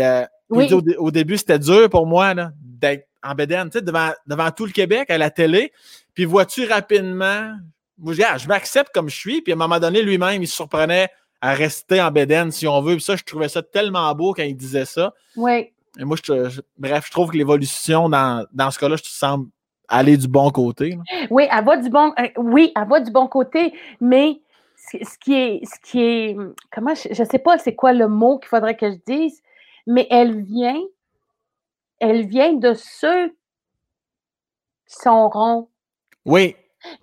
au, 0.51 1.11
début 1.11 1.37
c'était 1.37 1.59
dur 1.59 1.89
pour 1.91 2.07
moi 2.07 2.35
d'être 2.63 3.07
en 3.23 3.35
bedaine, 3.35 3.71
tu 3.71 3.79
sais, 3.79 3.85
devant, 3.85 4.13
devant 4.27 4.51
tout 4.51 4.65
le 4.65 4.73
Québec 4.73 5.11
à 5.11 5.19
la 5.19 5.31
télé, 5.31 5.73
puis 6.15 6.25
vois-tu 6.25 6.65
rapidement, 6.67 7.53
moi, 7.99 8.13
je, 8.13 8.49
m'accepte 8.49 8.93
comme 8.93 9.09
je 9.09 9.17
suis. 9.17 9.43
Puis 9.43 9.53
à 9.53 9.57
un 9.57 9.59
moment 9.59 9.79
donné, 9.79 10.03
lui-même, 10.03 10.43
il 10.43 10.49
se 10.49 10.55
surprenait 10.55 11.09
à 11.41 11.53
rester 11.55 12.01
en 12.01 12.11
bédaine, 12.11 12.51
si 12.51 12.67
on 12.67 12.81
veut. 12.81 12.95
Puis 12.95 13.05
ça, 13.05 13.17
je 13.17 13.25
trouvais 13.25 13.49
ça 13.49 13.63
tellement 13.63 14.13
beau 14.15 14.35
quand 14.35 14.43
il 14.43 14.57
disait 14.57 14.85
ça. 14.85 15.15
Oui. 15.37 15.73
Et 15.99 16.05
moi, 16.05 16.17
je, 16.23 16.61
bref, 16.77 17.07
je 17.07 17.11
trouve 17.11 17.31
que 17.31 17.37
l'évolution 17.37 18.09
dans, 18.09 18.47
ce 18.71 18.79
cas-là, 18.79 18.97
je 18.97 19.03
te 19.03 19.09
semble 19.09 19.49
aller 19.89 20.17
du 20.17 20.29
bon 20.29 20.51
côté. 20.51 20.99
Oui, 21.31 21.47
elle 21.51 21.65
va 21.65 21.77
du 21.77 21.89
bon, 21.89 22.13
euh, 22.19 22.29
oui, 22.37 22.73
elle 22.77 22.89
va 22.89 23.01
du 23.01 23.11
bon 23.11 23.27
côté, 23.27 23.73
mais 24.01 24.41
ce, 24.77 25.19
qui 25.19 25.35
est, 25.35 25.61
ce 25.65 25.81
qui 25.83 26.01
est, 26.01 26.37
comment, 26.73 26.95
je 26.95 27.21
ne 27.21 27.29
sais 27.29 27.39
pas 27.39 27.59
c'est 27.59 27.75
quoi 27.75 27.93
le 27.93 28.07
mot 28.07 28.39
qu'il 28.39 28.49
faudrait 28.49 28.77
que 28.77 28.91
je 28.91 28.97
dise, 29.07 29.43
mais 29.87 30.07
elle 30.11 30.43
vient, 30.43 30.81
elle 32.01 32.27
vient 32.27 32.53
de 32.53 32.75
ceux 32.75 33.31
qui 34.87 34.97
sont 35.03 35.29
ronds. 35.31 35.69
Oui, 36.25 36.55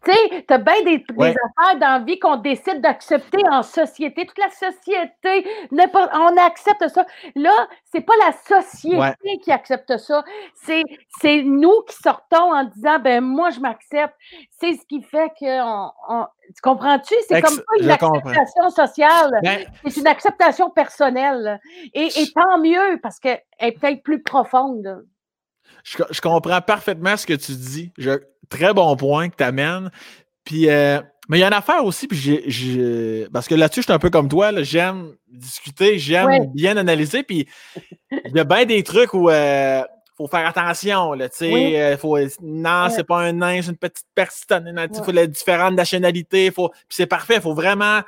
tu 0.03 0.11
sais, 0.11 0.45
tu 0.47 0.53
as 0.53 0.57
bien 0.57 0.83
des, 0.83 1.03
affaires 1.17 1.79
dans 1.79 1.99
la 1.99 1.99
vie 1.99 2.19
qu'on 2.19 2.38
décide 2.38 2.81
d'accepter 2.81 3.41
en 3.51 3.63
société. 3.63 4.25
Toute 4.25 4.38
la 4.38 4.49
société, 4.49 5.47
on 5.71 6.38
accepte 6.38 6.88
ça. 6.88 7.05
Là, 7.36 7.67
c'est 7.83 8.01
pas 8.01 8.13
la 8.25 8.31
société 8.31 9.39
qui 9.43 9.51
accepte 9.51 9.97
ça. 9.97 10.23
C'est 10.63 11.43
nous 11.43 11.81
qui 11.88 11.95
sortons 11.95 12.53
en 12.53 12.63
disant, 12.65 12.99
ben 12.99 13.21
moi, 13.21 13.49
je 13.49 13.59
m'accepte. 13.59 14.15
C'est 14.59 14.73
ce 14.73 14.86
qui 14.86 15.01
fait 15.01 15.29
que. 15.39 16.25
tu 16.47 16.61
comprends-tu? 16.61 17.15
C'est 17.27 17.41
comme 17.41 17.57
pas 17.57 17.83
une 17.83 17.91
acceptation 17.91 18.69
sociale. 18.69 19.31
Ben 19.43 19.65
c'est 19.88 19.99
une 19.99 20.07
acceptation 20.07 20.69
personnelle. 20.69 21.59
Et, 21.93 22.07
et 22.15 22.31
tant 22.31 22.57
mieux, 22.59 22.99
parce 23.01 23.19
qu'elle 23.19 23.41
est 23.59 23.71
peut-être 23.73 24.03
plus 24.03 24.21
profonde. 24.21 25.05
Je, 25.86 26.21
comprends 26.21 26.61
parfaitement 26.61 27.15
ce 27.15 27.27
que 27.27 27.33
tu 27.33 27.51
dis. 27.53 27.93
Très 28.50 28.74
bon 28.74 28.96
point 28.96 29.30
que 29.30 29.36
tu 29.36 29.43
amènes. 29.43 29.91
Puis, 30.46 30.70
euh, 30.70 31.02
mais 31.28 31.39
il 31.39 31.41
y 31.41 31.43
a 31.43 31.48
une 31.48 31.54
affaire 31.54 31.84
aussi, 31.84 32.08
puis 32.08 32.43
j'ai, 32.46 33.28
parce 33.34 33.48
que 33.48 33.56
là-dessus, 33.56 33.82
je 33.82 33.86
suis 33.86 33.93
un 33.93 34.00
peu 34.00 34.12
comme 34.12 34.30
toi, 34.30 34.52
j'aime 34.62 35.16
discuter, 35.28 35.98
j'aime 35.98 36.46
bien 36.54 36.78
analyser, 36.78 37.24
puis 37.24 37.48
il 38.12 38.36
y 38.36 38.39
a 38.39 38.43
bien 38.43 38.66
des 38.66 38.84
trucs 38.84 39.14
où 39.16 39.32
il 39.32 39.36
euh, 39.36 39.82
faut 40.16 40.28
faire 40.28 40.48
attention, 40.48 41.14
là, 41.14 41.28
tu 41.28 41.38
sais, 41.38 41.82
euh, 41.82 41.98
faut, 41.98 42.20
non, 42.43 42.89
c'est 42.89 43.04
pas 43.04 43.22
un 43.22 43.34
nain, 43.34 43.60
c'est 43.64 43.72
une 43.72 43.78
petite 43.78 44.06
personne, 44.14 44.72
il 44.93 45.04
faut 45.04 45.12
les 45.12 45.28
différentes 45.28 45.74
nationalités, 45.74 46.52
faut, 46.52 46.70
puis 46.70 46.89
c'est 46.89 47.08
parfait, 47.08 47.38
il 47.38 47.41
faut 47.41 47.56
vraiment 47.56 48.02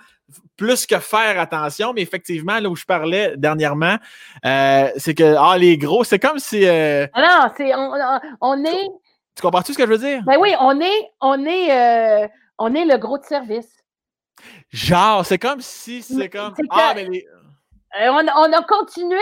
plus 0.55 0.85
que 0.85 0.99
faire 0.99 1.39
attention, 1.39 1.93
mais 1.93 2.03
effectivement, 2.03 2.59
là 2.59 2.69
où 2.69 2.75
je 2.75 2.85
parlais 2.85 3.33
dernièrement, 3.35 3.97
c'est 4.43 5.15
que 5.15 5.35
ah, 5.39 5.57
les 5.57 5.79
gros, 5.79 6.03
c'est 6.03 6.19
comme 6.19 6.37
si. 6.37 6.67
Ah 6.67 7.07
non, 7.15 7.51
c'est 7.57 7.71
on, 8.41 8.63
est. 8.63 8.89
Tu 9.37 9.41
comprends-tu 9.41 9.71
ce 9.73 9.77
que 9.77 9.85
je 9.85 9.91
veux 9.91 9.97
dire? 9.99 10.23
Ben 10.25 10.37
oui, 10.39 10.53
on 10.59 10.81
est, 10.81 11.11
on 11.21 11.45
est, 11.45 12.29
on 12.57 12.73
est 12.73 12.85
le 12.85 12.97
gros 12.97 13.19
de 13.19 13.23
service. 13.23 13.77
Genre, 14.69 15.25
c'est 15.25 15.37
comme 15.37 15.61
si 15.61 16.01
c'est 16.01 16.29
comme. 16.29 16.53
Ah, 16.69 16.93
mais 16.95 17.25
euh, 18.01 18.09
on, 18.11 18.53
a 18.53 18.63
continué. 18.63 19.19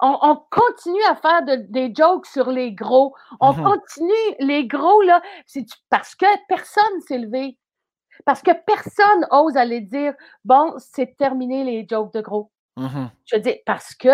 On, 0.00 0.36
continue 0.50 1.02
à 1.10 1.16
faire 1.16 1.42
des 1.68 1.92
jokes 1.94 2.26
sur 2.26 2.50
les 2.50 2.72
gros. 2.72 3.14
On 3.40 3.52
mhm. 3.52 3.64
continue, 3.64 4.36
les 4.40 4.66
gros, 4.66 5.02
là, 5.02 5.22
c'est 5.46 5.66
parce 5.90 6.14
que 6.14 6.26
personne 6.48 7.00
s'est 7.06 7.18
levé. 7.18 7.56
Parce 8.26 8.42
que 8.42 8.50
personne 8.66 9.26
ose 9.30 9.56
aller 9.56 9.80
dire 9.80 10.14
bon, 10.44 10.74
c'est 10.78 11.16
terminé 11.16 11.64
les 11.64 11.86
jokes 11.88 12.12
de 12.12 12.20
gros. 12.20 12.50
Mhm. 12.76 13.10
Je 13.26 13.36
veux 13.36 13.42
dire, 13.42 13.56
parce 13.64 13.94
que 13.94 14.08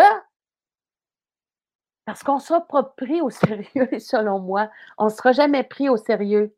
parce 2.06 2.22
qu'on 2.22 2.36
ne 2.36 2.40
sera 2.40 2.60
pas 2.66 2.84
pris 2.84 3.20
au 3.20 3.30
sérieux, 3.30 3.88
selon 3.98 4.38
moi. 4.38 4.70
On 4.96 5.06
ne 5.06 5.10
sera 5.10 5.32
jamais 5.32 5.64
pris 5.64 5.88
au 5.90 5.96
sérieux. 5.96 6.54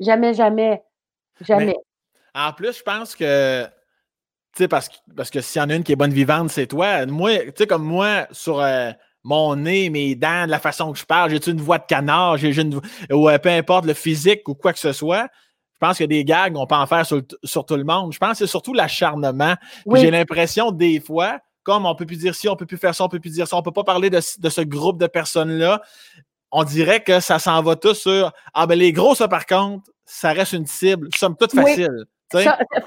Jamais, 0.00 0.34
jamais. 0.34 0.82
Jamais. 1.40 1.76
en 2.34 2.52
plus, 2.52 2.78
je 2.78 2.82
pense 2.82 3.14
que, 3.14 3.64
tu 3.64 3.70
sais, 4.56 4.68
parce, 4.68 4.90
parce 5.16 5.30
que 5.30 5.40
s'il 5.40 5.62
y 5.62 5.64
en 5.64 5.70
a 5.70 5.76
une 5.76 5.84
qui 5.84 5.92
est 5.92 5.96
bonne 5.96 6.12
vivante, 6.12 6.50
c'est 6.50 6.66
toi. 6.66 7.06
Moi, 7.06 7.38
tu 7.38 7.52
sais, 7.56 7.66
comme 7.68 7.84
moi, 7.84 8.26
sur 8.32 8.60
euh, 8.60 8.90
mon 9.22 9.54
nez, 9.54 9.88
mes 9.88 10.16
dents, 10.16 10.46
la 10.48 10.58
façon 10.58 10.92
que 10.92 10.98
je 10.98 11.04
parle, 11.04 11.30
j'ai 11.30 11.48
une 11.48 11.60
voix 11.60 11.78
de 11.78 11.86
canard, 11.86 12.36
j'ai 12.36 12.60
une 12.60 12.80
ou 13.12 13.28
euh, 13.28 13.38
peu 13.38 13.50
importe 13.50 13.84
le 13.84 13.94
physique 13.94 14.48
ou 14.48 14.56
quoi 14.56 14.72
que 14.72 14.80
ce 14.80 14.92
soit. 14.92 15.28
Je 15.74 15.86
pense 15.86 15.98
que 15.98 16.04
des 16.04 16.24
gags, 16.24 16.56
on 16.56 16.66
peut 16.66 16.74
en 16.74 16.86
faire 16.86 17.06
sur, 17.06 17.64
tout 17.64 17.76
le 17.76 17.84
monde. 17.84 18.12
Je 18.12 18.18
pense 18.18 18.32
que 18.32 18.38
c'est 18.38 18.46
surtout 18.48 18.74
l'acharnement. 18.74 19.54
J'ai 19.94 20.10
l'impression, 20.10 20.72
des 20.72 20.98
fois, 20.98 21.38
comme 21.68 21.84
on 21.84 21.94
peut 21.94 22.06
plus 22.06 22.16
dire 22.16 22.34
ci, 22.34 22.48
on 22.48 22.56
peut 22.56 22.64
plus 22.64 22.78
faire 22.78 22.94
ça, 22.94 23.04
on 23.04 23.10
peut 23.10 23.20
plus 23.20 23.34
dire 23.34 23.46
ça, 23.46 23.54
on 23.54 23.62
peut 23.62 23.72
pas 23.72 23.84
parler 23.84 24.08
de, 24.08 24.16
de 24.16 24.48
ce 24.48 24.62
groupe 24.62 24.98
de 24.98 25.06
personnes-là. 25.06 25.82
On 26.50 26.64
dirait 26.64 27.02
que 27.02 27.20
ça 27.20 27.38
s'en 27.38 27.60
va 27.62 27.76
tout 27.76 27.92
sur 27.92 28.32
Ah 28.54 28.66
ben 28.66 28.78
les 28.78 28.90
gros, 28.90 29.14
ça 29.14 29.28
par 29.28 29.44
contre, 29.44 29.90
ça 30.06 30.32
reste 30.32 30.54
une 30.54 30.64
cible, 30.64 31.10
somme 31.14 31.36
toute 31.36 31.52
facile. 31.52 32.06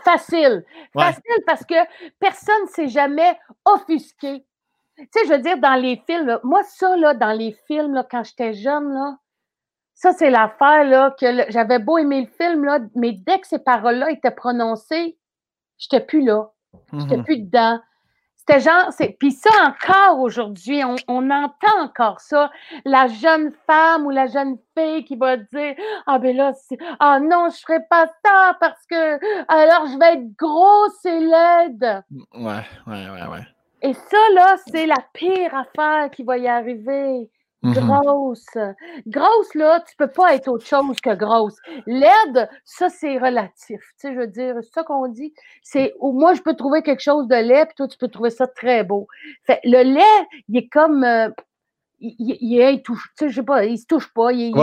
facile. 0.04 0.66
Facile 0.96 1.44
parce 1.46 1.64
que 1.64 1.76
personne 2.18 2.64
ne 2.64 2.70
s'est 2.70 2.88
jamais 2.88 3.38
offusqué. 3.66 4.44
Tu 4.98 5.08
sais, 5.14 5.28
je 5.28 5.32
veux 5.32 5.40
dire, 5.40 5.60
dans 5.60 5.80
les 5.80 6.02
films, 6.08 6.40
moi, 6.44 6.64
ça, 6.64 6.98
là, 6.98 7.14
dans 7.14 7.38
les 7.38 7.56
films, 7.68 7.94
là, 7.94 8.04
quand 8.10 8.24
j'étais 8.24 8.56
jeune, 8.56 8.92
là, 8.92 9.16
ça, 9.94 10.12
c'est 10.12 10.32
l'affaire, 10.32 10.86
là, 10.86 11.16
que 11.20 11.52
j'avais 11.52 11.78
beau 11.78 12.00
aimer 12.00 12.22
le 12.22 12.28
film, 12.44 12.66
là, 12.66 12.80
mais 12.96 13.12
dès 13.12 13.40
que 13.40 13.48
ces 13.48 13.60
paroles-là 13.60 14.10
étaient 14.10 14.32
prononcées, 14.32 15.20
j'étais 15.78 16.02
plus 16.02 16.24
là. 16.24 16.50
J'étais 16.94 17.18
mm-hmm. 17.18 17.24
plus 17.24 17.38
dedans. 17.38 17.80
C'était 18.52 18.70
genre, 18.70 18.92
c'est, 18.92 19.16
puis 19.18 19.32
ça 19.32 19.50
encore 19.66 20.20
aujourd'hui, 20.20 20.82
on, 21.08 21.30
entend 21.32 21.82
encore 21.82 22.20
ça. 22.20 22.52
La 22.84 23.08
jeune 23.08 23.54
femme 23.66 24.06
ou 24.06 24.10
la 24.10 24.28
jeune 24.28 24.58
fille 24.78 25.06
qui 25.06 25.16
va 25.16 25.38
dire, 25.38 25.76
ah 26.06 26.20
ben 26.20 26.36
là, 26.36 26.52
ah 27.00 27.22
non, 27.22 27.48
je 27.50 27.62
ferai 27.62 27.80
pas 27.90 28.08
ça 28.26 28.58
parce 28.60 28.86
que 28.88 29.20
alors 29.48 29.88
je 29.88 29.98
vais 29.98 30.16
être 30.16 30.36
grosse 30.38 31.06
et 31.06 31.20
laide. 31.22 32.04
Ouais, 32.34 32.66
ouais, 32.88 33.10
ouais, 33.10 33.28
ouais. 33.32 33.48
Et 33.84 33.94
ça 33.94 34.18
là, 34.34 34.58
c'est 34.68 34.86
la 34.86 35.00
pire 35.14 35.56
affaire 35.56 36.12
qui 36.12 36.24
va 36.24 36.38
y 36.38 36.50
arriver. 36.50 37.30
Mm-hmm. 37.64 38.02
Grosse. 38.02 38.58
Grosse, 39.06 39.56
là, 39.56 39.84
tu 39.88 39.96
peux 39.96 40.08
pas 40.08 40.34
être 40.34 40.48
autre 40.48 40.66
chose 40.66 41.00
que 41.00 41.14
grosse. 41.14 41.58
Laide, 41.86 42.50
ça, 42.66 42.90
c'est 42.90 43.20
relatif. 43.20 43.80
Tu 43.80 43.94
sais, 43.98 44.14
je 44.14 44.20
veux 44.20 44.28
dire, 44.28 44.56
c'est 44.62 44.74
ça 44.74 44.84
qu'on 44.84 45.08
dit. 45.08 45.34
C'est, 45.62 45.94
moi, 46.02 46.34
je 46.34 46.42
peux 46.42 46.56
trouver 46.56 46.82
quelque 46.82 47.04
chose 47.04 47.28
de 47.28 47.36
laid, 47.36 47.68
puis 47.68 47.76
toi, 47.76 47.88
tu 47.88 47.98
peux 47.98 48.08
trouver 48.08 48.32
ça 48.32 48.48
très 48.48 48.84
beau. 48.84 49.08
Fait, 49.46 49.60
le 49.64 49.84
lait, 49.84 50.28
il 50.50 50.58
est 50.58 50.70
comme, 50.70 51.04
euh, 51.04 51.30
il, 52.00 52.38
il, 52.42 52.82
touche, 52.82 53.10
tu 53.16 53.26
sais, 53.26 53.30
je 53.30 53.36
sais 53.36 53.44
pas, 53.44 53.64
il 53.66 53.78
se 53.78 53.86
touche 53.86 54.12
pas. 54.12 54.32
Il, 54.32 54.54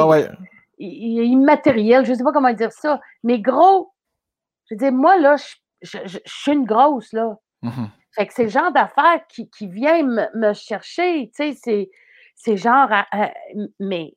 il, 0.79 1.21
est 1.21 1.27
immatériel, 1.27 2.05
je 2.05 2.15
sais 2.15 2.25
pas 2.25 2.33
comment 2.33 2.53
dire 2.53 2.73
ça. 2.73 3.01
Mais 3.23 3.39
gros, 3.39 3.93
je 4.67 4.75
veux 4.75 4.79
dire, 4.79 4.93
moi, 4.93 5.17
là, 5.19 5.37
je, 5.83 6.19
suis 6.27 6.53
une 6.53 6.65
grosse, 6.65 7.13
là. 7.13 7.37
Mm-hmm. 7.63 7.89
Fait 8.17 8.27
que 8.27 8.35
c'est 8.35 8.45
le 8.45 8.49
genre 8.49 8.73
d'affaires 8.73 9.21
qui, 9.29 9.49
qui 9.51 9.69
vient 9.69 10.03
me, 10.03 10.27
me 10.35 10.53
chercher, 10.53 11.31
tu 11.33 11.53
sais, 11.53 11.59
c'est 11.63 11.91
c'est 12.39 12.57
genre, 12.57 12.89
mais, 13.79 14.15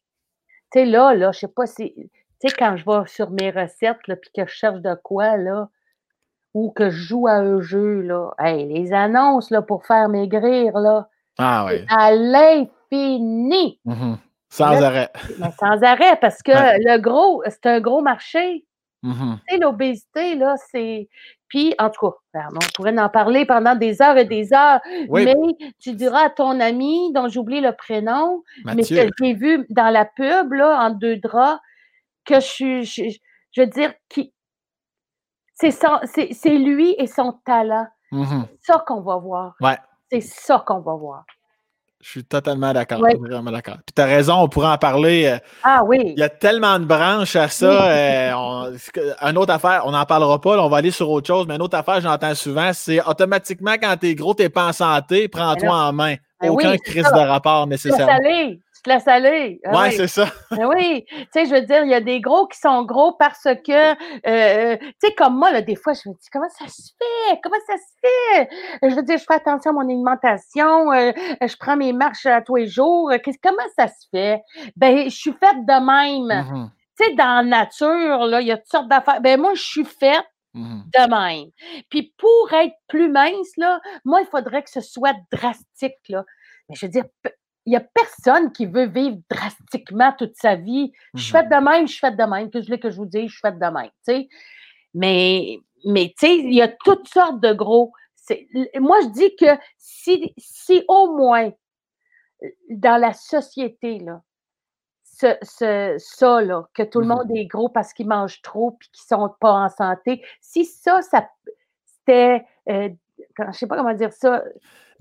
tu 0.71 0.79
sais, 0.79 0.85
là, 0.85 1.13
là, 1.13 1.31
je 1.31 1.39
sais 1.39 1.47
pas 1.47 1.65
si, 1.65 1.93
tu 1.95 2.09
sais, 2.39 2.55
quand 2.57 2.77
je 2.77 2.85
vais 2.85 3.07
sur 3.07 3.29
mes 3.31 3.51
recettes, 3.51 4.07
là, 4.07 4.15
puis 4.15 4.29
que 4.33 4.45
je 4.45 4.53
cherche 4.53 4.79
de 4.79 4.95
quoi, 5.03 5.37
là, 5.37 5.69
ou 6.53 6.71
que 6.71 6.89
je 6.89 7.03
joue 7.03 7.27
à 7.27 7.33
un 7.33 7.61
jeu, 7.61 8.01
là, 8.01 8.31
hey, 8.39 8.67
les 8.67 8.93
annonces, 8.93 9.49
là, 9.49 9.61
pour 9.61 9.85
faire 9.85 10.07
maigrir, 10.07 10.77
là, 10.77 11.09
ah, 11.37 11.65
oui. 11.67 11.85
à 11.89 12.13
l'infini. 12.13 13.79
Mmh 13.85 14.15
sans 14.51 14.83
arrêt. 14.83 15.09
sans 15.57 15.81
arrêt, 15.81 16.17
parce 16.19 16.43
que 16.43 16.51
le 16.51 16.99
gros, 16.99 17.41
c'est 17.47 17.65
un 17.67 17.79
gros 17.79 18.01
marché. 18.01 18.65
Mmh 19.03 19.35
tu 19.47 19.55
sais, 19.55 19.59
l'obésité, 19.59 20.35
là, 20.35 20.55
c'est. 20.71 21.09
Puis, 21.47 21.73
en 21.79 21.89
tout 21.89 22.11
cas, 22.33 22.47
on 22.53 22.59
pourrait 22.75 22.97
en 22.97 23.09
parler 23.09 23.45
pendant 23.45 23.75
des 23.75 24.01
heures 24.01 24.17
et 24.17 24.25
des 24.25 24.53
heures, 24.53 24.79
mais 25.09 25.35
tu 25.79 25.93
diras 25.93 26.25
à 26.25 26.29
ton 26.29 26.59
ami, 26.59 27.11
dont 27.13 27.27
j'oublie 27.27 27.61
le 27.61 27.75
prénom, 27.75 28.43
mais 28.63 28.83
que 28.83 29.09
j'ai 29.19 29.33
vu 29.33 29.65
dans 29.69 29.89
la 29.89 30.05
pub, 30.05 30.53
là, 30.53 30.85
en 30.85 30.91
deux 30.91 31.17
draps, 31.17 31.59
que 32.25 32.35
je 32.35 32.39
suis, 32.39 32.85
je, 32.85 33.61
veux 33.61 33.67
dire, 33.67 33.93
qui, 34.07 34.33
c'est 35.55 36.57
lui 36.57 36.95
et 36.97 37.07
son 37.07 37.33
talent. 37.45 37.87
Mmh 38.11 38.25
c'est 38.51 38.73
ça 38.73 38.83
qu'on 38.85 39.01
va 39.01 39.17
voir. 39.17 39.55
Ouais. 39.61 39.77
C'est 40.11 40.21
ça 40.21 40.63
qu'on 40.65 40.79
va 40.79 40.95
voir. 40.95 41.25
Je 42.01 42.09
suis 42.09 42.23
totalement 42.23 42.73
d'accord. 42.73 42.99
Vraiment 42.99 43.51
d'accord. 43.51 43.77
Puis 43.85 43.93
tu 43.95 44.01
as 44.01 44.05
raison, 44.05 44.35
on 44.41 44.47
pourrait 44.47 44.69
en 44.69 44.77
parler. 44.77 45.25
Euh, 45.27 45.37
ah 45.63 45.83
oui. 45.85 45.99
Il 46.03 46.19
y 46.19 46.23
a 46.23 46.29
tellement 46.29 46.79
de 46.79 46.85
branches 46.85 47.35
à 47.35 47.47
ça. 47.47 47.91
Euh, 47.91 48.31
une 49.21 49.37
autre 49.37 49.53
affaire, 49.53 49.83
on 49.85 49.91
n'en 49.91 50.05
parlera 50.05 50.41
pas, 50.41 50.59
on 50.59 50.69
va 50.69 50.77
aller 50.77 50.91
sur 50.91 51.09
autre 51.09 51.27
chose, 51.27 51.45
mais 51.47 51.55
une 51.55 51.61
autre 51.61 51.77
affaire, 51.77 52.01
j'entends 52.01 52.33
souvent, 52.35 52.71
c'est 52.73 53.01
automatiquement 53.05 53.73
quand 53.73 53.95
tu 53.99 54.07
es 54.07 54.15
gros, 54.15 54.33
tu 54.33 54.43
n'es 54.43 54.49
pas 54.49 54.67
en 54.67 54.73
santé, 54.73 55.27
prends-toi 55.27 55.73
en 55.73 55.93
main. 55.93 56.15
Ben 56.41 56.49
Aucun 56.49 56.75
crise 56.77 57.03
de 57.03 57.19
rapport 57.19 57.67
nécessairement 58.81 58.83
te 58.83 58.89
laisses 58.89 59.07
aller. 59.07 59.59
Ah 59.65 59.81
ouais, 59.81 59.91
c'est 59.91 60.07
ça. 60.07 60.25
Ben 60.51 60.67
oui, 60.67 61.05
tu 61.07 61.25
sais, 61.33 61.45
je 61.45 61.53
veux 61.53 61.61
dire, 61.61 61.83
il 61.83 61.89
y 61.89 61.93
a 61.93 62.01
des 62.01 62.19
gros 62.19 62.47
qui 62.47 62.59
sont 62.59 62.83
gros 62.83 63.13
parce 63.13 63.43
que, 63.43 63.91
euh, 64.27 64.77
tu 64.77 64.93
sais, 65.03 65.13
comme 65.15 65.37
moi, 65.37 65.51
là, 65.51 65.61
des 65.61 65.75
fois, 65.75 65.93
je 65.93 66.09
me 66.09 66.13
dis, 66.13 66.29
comment 66.31 66.49
ça 66.49 66.67
se 66.67 66.91
fait? 66.97 67.39
Comment 67.43 67.57
ça 67.67 67.75
se 67.77 67.93
fait? 68.01 68.49
Je 68.89 68.95
veux 68.95 69.03
dire, 69.03 69.17
je 69.17 69.23
fais 69.23 69.35
attention 69.35 69.71
à 69.71 69.73
mon 69.73 69.81
alimentation, 69.81 70.91
euh, 70.91 71.11
je 71.41 71.55
prends 71.57 71.77
mes 71.77 71.93
marches 71.93 72.25
à 72.25 72.41
tous 72.41 72.55
les 72.55 72.67
jours. 72.67 73.11
Comment 73.43 73.63
ça 73.77 73.87
se 73.87 74.07
fait? 74.11 74.41
Ben, 74.75 75.09
je 75.09 75.15
suis 75.15 75.33
faite 75.33 75.65
de 75.65 75.73
même. 75.73 76.43
Mm-hmm. 76.43 76.69
Tu 76.97 77.05
sais, 77.05 77.13
dans 77.15 77.49
la 77.49 77.63
nature, 77.63 78.25
là, 78.25 78.41
il 78.41 78.47
y 78.47 78.51
a 78.51 78.57
toutes 78.57 78.71
sortes 78.71 78.89
d'affaires. 78.89 79.21
Ben, 79.21 79.39
moi, 79.39 79.53
je 79.55 79.61
suis 79.61 79.85
faite 79.85 80.25
mm-hmm. 80.53 80.83
de 80.93 81.09
même. 81.09 81.49
Puis 81.89 82.13
pour 82.17 82.51
être 82.53 82.75
plus 82.87 83.09
mince, 83.09 83.55
là, 83.57 83.79
moi, 84.05 84.21
il 84.21 84.27
faudrait 84.27 84.63
que 84.63 84.69
ce 84.69 84.81
soit 84.81 85.15
drastique, 85.31 85.97
là. 86.09 86.23
Mais 86.69 86.75
je 86.75 86.85
veux 86.85 86.91
dire, 86.91 87.05
il 87.65 87.71
n'y 87.71 87.75
a 87.75 87.81
personne 87.81 88.51
qui 88.51 88.65
veut 88.65 88.87
vivre 88.87 89.17
drastiquement 89.29 90.13
toute 90.17 90.35
sa 90.35 90.55
vie. 90.55 90.91
Je 91.13 91.21
suis 91.21 91.31
faite 91.31 91.49
de 91.49 91.55
même, 91.55 91.87
je 91.87 91.91
suis 91.91 91.99
faite 91.99 92.17
de 92.17 92.23
même. 92.23 92.49
Que 92.49 92.59
je 92.59 92.65
voulais 92.65 92.79
que 92.79 92.89
je 92.89 92.97
vous 92.97 93.05
dise, 93.05 93.27
je 93.27 93.33
suis 93.33 93.41
faite 93.41 93.59
de 93.59 93.65
même. 93.65 94.25
Mais, 94.93 95.59
mais 95.85 96.13
tu 96.17 96.27
sais, 96.27 96.37
il 96.37 96.53
y 96.53 96.61
a 96.61 96.67
toutes 96.67 97.07
sortes 97.07 97.39
de 97.39 97.53
gros. 97.53 97.93
Moi, 98.79 98.97
je 99.03 99.09
dis 99.09 99.35
que 99.35 99.57
si, 99.77 100.33
si 100.37 100.83
au 100.87 101.15
moins 101.15 101.51
dans 102.69 102.99
la 102.99 103.13
société, 103.13 103.99
là, 103.99 104.21
ce, 105.03 105.37
ce, 105.43 105.95
ça, 105.99 106.41
là, 106.41 106.67
que 106.73 106.83
tout 106.83 106.99
le 106.99 107.05
mmh 107.05 107.09
monde 107.09 107.31
est 107.35 107.45
gros 107.45 107.69
parce 107.69 107.93
qu'ils 107.93 108.07
mangent 108.07 108.41
trop 108.41 108.71
et 108.71 108.85
qu'ils 108.85 109.15
ne 109.15 109.19
sont 109.19 109.35
pas 109.39 109.53
en 109.53 109.69
santé, 109.69 110.23
si 110.39 110.65
ça, 110.65 111.01
ça 111.01 111.29
c'était, 111.85 112.43
euh, 112.69 112.89
je 113.37 113.43
ne 113.43 113.51
sais 113.51 113.67
pas 113.67 113.77
comment 113.77 113.93
dire 113.93 114.13
ça. 114.13 114.43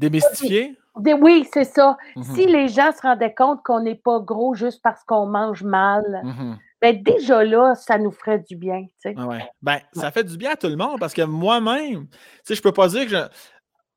Démystifié? 0.00 0.76
oui, 0.96 1.46
c'est 1.52 1.64
ça. 1.64 1.96
Mmh 2.16 2.22
si 2.34 2.46
les 2.46 2.68
gens 2.68 2.90
se 2.92 3.02
rendaient 3.02 3.34
compte 3.34 3.60
qu'on 3.64 3.80
n'est 3.80 3.94
pas 3.94 4.18
gros 4.20 4.54
juste 4.54 4.80
parce 4.82 5.04
qu'on 5.04 5.26
mange 5.26 5.62
mal, 5.62 6.02
mmh 6.24 6.54
ben 6.82 7.02
déjà 7.02 7.44
là, 7.44 7.74
ça 7.74 7.98
nous 7.98 8.10
ferait 8.10 8.38
du 8.38 8.56
bien. 8.56 8.84
Tu 9.02 9.10
sais. 9.10 9.14
Ah 9.18 9.38
ben, 9.60 9.80
ça 9.92 10.10
fait 10.10 10.24
du 10.24 10.38
bien 10.38 10.52
à 10.52 10.56
tout 10.56 10.68
le 10.68 10.76
monde 10.76 10.98
parce 10.98 11.12
que 11.12 11.20
moi-même, 11.20 12.06
tu 12.08 12.18
sais, 12.44 12.54
je 12.54 12.62
peux 12.62 12.72
pas 12.72 12.88
dire 12.88 13.04
que 13.04 13.10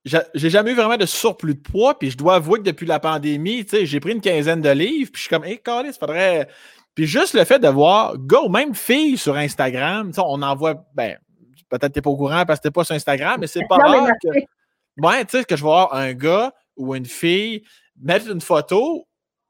je. 0.04 0.18
J'ai 0.34 0.50
jamais 0.50 0.72
eu 0.72 0.76
vraiment 0.76 0.98
de 0.98 1.06
surplus 1.06 1.56
de 1.56 1.62
poids, 1.62 1.98
puis 1.98 2.12
je 2.12 2.18
dois 2.18 2.36
avouer 2.36 2.60
que 2.60 2.66
depuis 2.66 2.86
la 2.86 3.00
pandémie, 3.00 3.64
tu 3.64 3.78
sais, 3.78 3.86
j'ai 3.86 4.02
pris 4.02 4.12
une 4.12 4.20
quinzaine 4.20 4.60
de 4.60 4.70
livres, 4.70 5.12
puis 5.14 5.22
je 5.22 5.28
suis 5.28 5.30
comme, 5.30 5.46
hé, 5.46 5.62
hey, 5.66 5.86
il 5.86 5.94
faudrait 5.98 6.50
Puis 6.94 7.08
juste 7.08 7.36
le 7.36 7.46
fait 7.46 7.60
de 7.60 7.70
voir 7.70 8.16
ou 8.18 8.50
même 8.50 8.76
filles 8.76 9.18
sur 9.18 9.38
Instagram, 9.38 10.12
on 10.18 10.42
en 10.42 10.56
voit, 10.56 10.76
ben, 10.94 11.18
peut-être 11.70 11.94
t'es 11.94 12.02
pas 12.02 12.10
au 12.10 12.18
courant 12.18 12.44
parce 12.46 12.60
que 12.60 12.64
t'es 12.64 12.72
pas 12.72 12.84
sur 12.84 12.96
Instagram, 12.96 13.38
mais 13.40 13.48
c'est 13.48 13.66
pas 13.70 13.78
que. 13.78 14.40
Ouais, 14.98 15.26
tu 15.26 15.38
sais, 15.38 15.44
que 15.46 15.56
je 15.56 15.62
vais 15.62 15.68
voir 15.68 15.94
un 15.94 16.14
gars 16.14 16.54
ou 16.76 16.96
une 16.96 17.06
fille 17.06 17.64
mettre 18.02 18.30
une 18.30 18.42
photo 18.42 19.08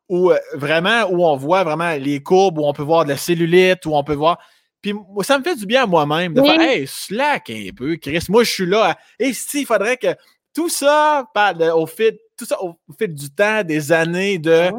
où 0.10 0.32
euh, 0.32 0.38
vraiment, 0.54 1.06
où 1.10 1.26
on 1.26 1.36
voit 1.36 1.64
vraiment 1.64 1.92
les 1.92 2.22
courbes, 2.22 2.60
où 2.60 2.66
on 2.66 2.74
peut 2.74 2.84
voir 2.84 3.06
de 3.06 3.10
la 3.10 3.18
cellulite, 3.18 3.86
où 3.86 3.96
on 3.96 4.04
peut 4.04 4.14
voir. 4.14 4.40
Puis 4.82 4.94
ça 5.22 5.40
me 5.40 5.44
fait 5.44 5.56
du 5.56 5.66
bien 5.66 5.84
à 5.84 5.86
moi-même 5.88 6.34
de 6.34 6.42
faire 6.42 6.60
Hey, 6.60 6.86
slack 6.88 7.50
un 7.50 7.70
peu, 7.76 7.96
Chris. 7.96 8.26
Moi, 8.28 8.44
je 8.44 8.52
suis 8.52 8.66
là. 8.66 8.98
Et 9.18 9.32
si, 9.32 9.62
il 9.62 9.66
faudrait 9.66 9.98
que 9.98 10.14
tout 10.54 10.68
ça, 10.68 11.26
au 11.74 11.88
fil, 11.88 12.18
tout 12.38 12.46
ça 12.46 12.62
au 12.62 12.76
fil 13.00 13.14
du 13.14 13.30
temps, 13.34 13.64
des 13.64 13.92
années, 13.94 14.38
de 14.38 14.72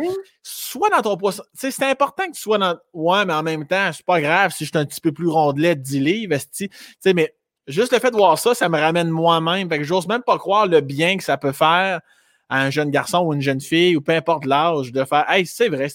soit 0.42 0.90
dans 0.90 1.00
ton 1.00 1.16
poids. 1.16 1.32
C'est 1.54 1.82
important 1.82 2.26
que 2.26 2.32
tu 2.32 2.42
sois 2.42 2.58
dans. 2.58 2.76
Ouais, 2.92 3.24
mais 3.24 3.32
en 3.32 3.42
même 3.42 3.66
temps, 3.66 3.90
c'est 3.92 4.04
pas 4.04 4.20
grave 4.20 4.52
si 4.52 4.66
je 4.66 4.70
suis 4.70 4.78
un 4.78 4.84
petit 4.84 5.00
peu 5.00 5.12
plus 5.12 5.28
rondelet 5.28 5.74
de 5.74 5.80
10 5.80 6.00
livres, 6.00 6.36
tu 6.54 6.68
sais, 7.00 7.14
mais 7.14 7.34
juste 7.66 7.92
le 7.92 7.98
fait 7.98 8.10
de 8.10 8.16
voir 8.16 8.38
ça, 8.38 8.54
ça 8.54 8.68
me 8.68 8.78
ramène 8.78 9.08
moi-même. 9.08 9.68
Fait 9.68 9.78
que 9.78 9.84
j'ose 9.84 10.06
même 10.06 10.22
pas 10.22 10.38
croire 10.38 10.66
le 10.66 10.80
bien 10.80 11.16
que 11.16 11.24
ça 11.24 11.36
peut 11.36 11.52
faire 11.52 12.00
à 12.48 12.60
un 12.60 12.70
jeune 12.70 12.90
garçon 12.90 13.20
ou 13.20 13.34
une 13.34 13.40
jeune 13.40 13.60
fille, 13.60 13.96
ou 13.96 14.00
peu 14.00 14.12
importe 14.12 14.44
l'âge, 14.44 14.92
de 14.92 15.04
faire 15.04 15.24
Hey, 15.28 15.46
c'est 15.46 15.68
vrai, 15.68 15.88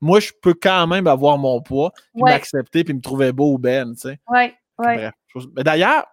moi, 0.00 0.18
je 0.20 0.32
peux 0.40 0.54
quand 0.54 0.86
même 0.86 1.06
avoir 1.06 1.38
mon 1.38 1.60
poids, 1.60 1.92
puis 2.14 2.22
m'accepter, 2.22 2.84
puis 2.84 2.94
me 2.94 3.00
trouver 3.00 3.32
beau 3.32 3.54
ou 3.54 3.58
belle, 3.58 3.92
tu 3.94 4.08
sais. 4.08 4.18
Oui, 4.28 4.52
oui. 4.78 5.44
D'ailleurs, 5.56 6.06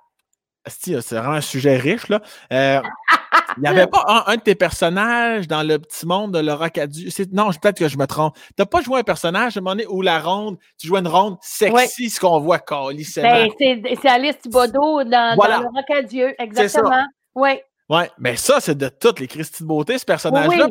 c'est 0.67 0.99
vraiment 1.11 1.33
un 1.35 1.41
sujet 1.41 1.77
riche, 1.77 2.09
là. 2.09 2.21
Euh, 2.51 2.81
il 3.57 3.61
n'y 3.61 3.67
avait 3.67 3.87
pas 3.87 4.23
un, 4.27 4.35
de 4.35 4.41
tes 4.41 4.55
personnages 4.55 5.47
dans 5.47 5.63
le 5.63 5.79
petit 5.79 6.05
monde 6.05 6.33
de 6.33 6.39
Laura 6.39 6.69
Cadu? 6.69 7.09
Non, 7.31 7.49
peut-être 7.49 7.79
que 7.79 7.87
je 7.87 7.97
me 7.97 8.05
trompe. 8.05 8.35
Tu 8.35 8.53
n'as 8.59 8.65
pas 8.65 8.81
joué 8.81 8.99
un 8.99 9.03
personnage 9.03 9.57
à 9.57 9.59
un 9.59 9.63
moment 9.63 9.75
donné 9.75 9.87
où 9.87 10.01
la 10.01 10.19
ronde, 10.19 10.57
tu 10.79 10.87
jouais 10.87 10.99
une 10.99 11.07
ronde 11.07 11.37
sexy, 11.41 12.09
ce 12.09 12.19
qu'on 12.19 12.39
voit 12.39 12.59
ben, 12.69 12.97
C'est 13.07 14.09
Alice 14.09 14.37
Thibodeau 14.41 15.03
dans, 15.03 15.35
voilà. 15.35 15.57
dans 15.57 15.63
Laura 15.63 15.83
Cadieux, 15.87 16.33
exactement. 16.39 17.05
Oui. 17.35 17.59
Oui, 17.89 18.01
mais 18.17 18.35
ça, 18.35 18.59
c'est 18.59 18.77
de 18.77 18.89
toutes 18.89 19.21
les 19.21 19.27
Christy 19.27 19.63
de 19.63 19.67
beauté, 19.67 19.97
ce 19.97 20.03
personnage-là, 20.03 20.67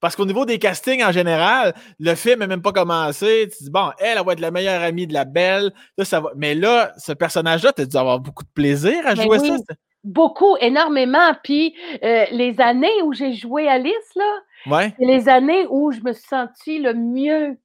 parce, 0.00 0.16
qu'au 0.16 0.26
niveau 0.26 0.44
des 0.44 0.58
castings 0.58 1.02
en 1.02 1.12
général, 1.12 1.74
le 1.98 2.14
film 2.14 2.40
n'a 2.40 2.46
même 2.46 2.62
pas 2.62 2.72
commencé. 2.72 3.48
Tu 3.56 3.64
dis, 3.64 3.70
bon, 3.70 3.90
elle, 3.98 4.18
elle 4.18 4.24
va 4.24 4.32
être 4.32 4.40
la 4.40 4.50
meilleure 4.50 4.82
amie 4.82 5.06
de 5.06 5.12
la 5.12 5.24
belle. 5.24 5.72
ça 6.02 6.20
va. 6.20 6.30
Mais 6.36 6.54
là, 6.54 6.92
ce 6.98 7.12
personnage-là, 7.12 7.72
tu 7.72 7.82
as 7.82 7.86
dû 7.86 7.96
avoir 7.96 8.18
beaucoup 8.18 8.42
de 8.42 8.48
plaisir 8.48 8.98
à 9.06 9.14
ben 9.14 9.22
jouer 9.22 9.38
ça. 9.38 9.56
Beaucoup, 10.04 10.56
énormément. 10.60 11.32
Puis 11.42 11.74
euh, 12.02 12.24
les 12.30 12.60
années 12.60 13.02
où 13.04 13.12
j'ai 13.12 13.32
joué 13.34 13.68
Alice, 13.68 14.14
là, 14.16 14.40
ouais. 14.66 14.92
c'est 14.98 15.04
les 15.04 15.28
années 15.28 15.66
où 15.70 15.92
je 15.92 16.00
me 16.00 16.12
suis 16.12 16.26
sentie 16.26 16.78
le 16.78 16.94
mieux. 16.94 17.56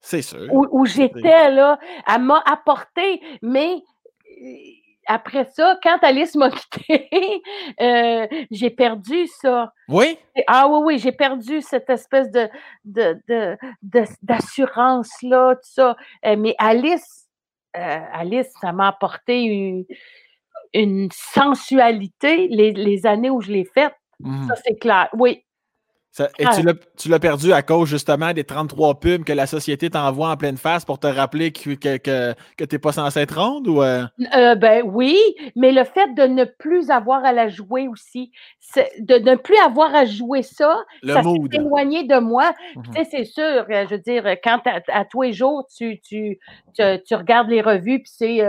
C'est 0.00 0.22
sûr. 0.22 0.48
Où, 0.50 0.84
j'étais, 0.84 1.50
là. 1.50 1.78
Elle 2.12 2.22
m'a 2.22 2.42
apporté, 2.44 3.20
mais 3.40 3.82
après 5.06 5.44
ça, 5.44 5.78
quand 5.82 5.98
Alice 6.02 6.34
m'a 6.34 6.50
quitté, 6.72 7.42
euh, 7.80 8.26
j'ai 8.50 8.70
perdu 8.70 9.26
ça. 9.40 9.72
Oui? 9.88 10.18
Ah 10.46 10.68
oui, 10.68 10.80
oui, 10.84 10.98
j'ai 10.98 11.12
perdu 11.12 11.60
cette 11.60 11.90
espèce 11.90 12.30
de, 12.30 12.48
d'assurance-là, 14.22 15.54
tout 15.56 15.60
ça. 15.62 15.96
Euh, 16.24 16.36
mais 16.36 16.54
Alice, 16.58 17.28
euh, 17.76 18.00
Alice, 18.12 18.52
ça 18.60 18.72
m'a 18.72 18.88
apporté 18.88 19.42
une, 19.42 19.84
une 20.74 21.08
sensualité 21.12 22.48
les, 22.48 22.72
les, 22.72 23.06
années 23.06 23.30
où 23.30 23.40
je 23.40 23.52
l'ai 23.52 23.64
faite. 23.64 23.94
Mmh. 24.20 24.48
Ça, 24.48 24.54
c'est 24.64 24.78
clair. 24.78 25.08
Oui 25.14 25.44
et 26.38 26.44
ah. 26.44 26.54
tu 26.98 27.08
l'as 27.08 27.18
perdu 27.18 27.52
à 27.52 27.62
cause 27.62 27.88
justement 27.88 28.32
des 28.32 28.44
33 28.44 29.00
pubs 29.00 29.24
que 29.24 29.32
la 29.32 29.46
société 29.46 29.88
t'envoie 29.88 30.30
en 30.30 30.36
pleine 30.36 30.58
face 30.58 30.84
pour 30.84 30.98
te 30.98 31.06
rappeler 31.06 31.52
que, 31.52 31.70
que, 31.70 31.96
que, 31.96 32.34
tu 32.64 32.74
n'es 32.74 32.78
pas 32.78 32.92
censé 32.92 33.20
être 33.20 33.40
ronde 33.40 33.66
ou 33.66 33.82
euh? 33.82 34.04
Euh, 34.34 34.54
ben 34.54 34.82
oui, 34.84 35.18
mais 35.56 35.72
le 35.72 35.84
fait 35.84 36.14
de 36.14 36.24
ne 36.24 36.44
plus 36.44 36.90
avoir 36.90 37.24
à 37.24 37.32
la 37.32 37.48
jouer 37.48 37.88
aussi, 37.88 38.30
de 38.98 39.18
ne 39.18 39.36
plus 39.36 39.56
avoir 39.64 39.94
à 39.94 40.04
jouer 40.04 40.42
ça, 40.42 40.84
ça 41.06 41.22
s'est 41.22 41.56
éloigné 41.56 42.04
de 42.04 42.18
moi. 42.18 42.52
Mhm. 42.76 42.82
Tu 42.84 42.92
sais, 42.92 43.08
c'est 43.10 43.24
sûr, 43.24 43.64
euh, 43.70 43.86
je 43.88 43.94
veux 43.94 44.00
dire, 44.00 44.24
quand 44.44 44.60
à, 44.88 45.04
tous 45.06 45.22
les 45.22 45.32
jours, 45.32 45.66
tu, 45.74 45.98
tu, 46.02 46.38
tu, 46.74 47.14
regardes 47.14 47.48
les 47.48 47.62
revues, 47.62 48.00
puis 48.00 48.12
c'est 48.14 48.40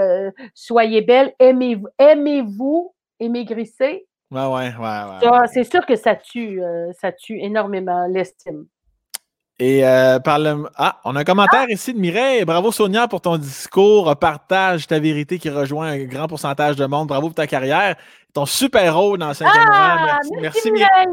Soyez 0.53 1.01
belle, 1.01 1.33
aimez-vous, 1.39 1.87
aimez-vous, 1.97 2.93
émaigrissez. 3.19 4.05
Ouais, 4.33 4.45
ouais, 4.47 4.73
ouais. 4.79 5.47
C'est 5.53 5.63
sûr 5.63 5.85
que 5.85 5.95
ça 5.95 6.15
tue, 6.15 6.61
euh, 6.63 6.91
ça 6.99 7.11
tue 7.11 7.39
énormément 7.39 8.07
l'estime. 8.07 8.65
Et 9.59 9.85
euh, 9.85 10.19
par 10.19 10.39
le... 10.39 10.65
Ah, 10.75 10.99
on 11.05 11.15
a 11.15 11.19
un 11.19 11.23
commentaire 11.23 11.69
ici 11.69 11.93
de 11.93 11.99
Mireille. 11.99 12.43
Bravo 12.43 12.71
Sonia 12.71 13.07
pour 13.07 13.21
ton 13.21 13.37
discours. 13.37 14.17
Partage 14.17 14.87
ta 14.87 14.97
vérité 14.97 15.37
qui 15.37 15.51
rejoint 15.51 15.89
un 15.89 16.03
grand 16.05 16.27
pourcentage 16.27 16.75
de 16.75 16.85
monde. 16.87 17.07
Bravo 17.07 17.27
pour 17.27 17.35
ta 17.35 17.45
carrière. 17.45 17.95
Ton 18.33 18.47
super 18.47 18.97
rôle 18.97 19.19
dans 19.19 19.35
saint 19.35 19.45
ah, 19.47 20.19
Merci, 20.23 20.31
merci, 20.41 20.71
Mireille. 20.71 21.07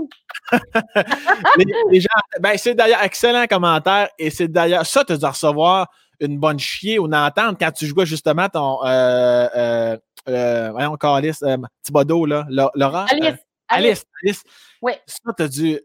les, 1.90 2.00
gens, 2.00 2.08
ben, 2.40 2.56
c'est 2.56 2.74
d'ailleurs 2.74 3.02
excellent 3.02 3.44
commentaire. 3.46 4.08
Et 4.18 4.30
c'est 4.30 4.48
d'ailleurs 4.48 4.86
ça, 4.86 5.04
tu 5.04 5.18
dois 5.18 5.30
recevoir 5.30 5.88
une 6.20 6.38
bonne 6.38 6.58
chier 6.58 6.98
ou 6.98 7.06
une 7.06 7.14
entente 7.14 7.58
quand 7.58 7.72
tu 7.72 7.86
jouais 7.86 8.06
justement 8.06 8.48
ton. 8.48 8.84
Euh, 8.84 9.96
euh, 10.28 10.70
voyons, 10.70 10.94
Alice, 10.94 11.42
euh, 11.42 11.56
Thibodeau, 11.82 12.26
là, 12.26 12.46
Laurent? 12.48 13.06
Alice. 13.10 13.24
Euh, 13.24 13.36
Alice. 13.68 14.04
Alice. 14.22 14.42
Oui. 14.82 14.92
Ça, 15.06 15.32
t'as 15.36 15.48
dû. 15.48 15.80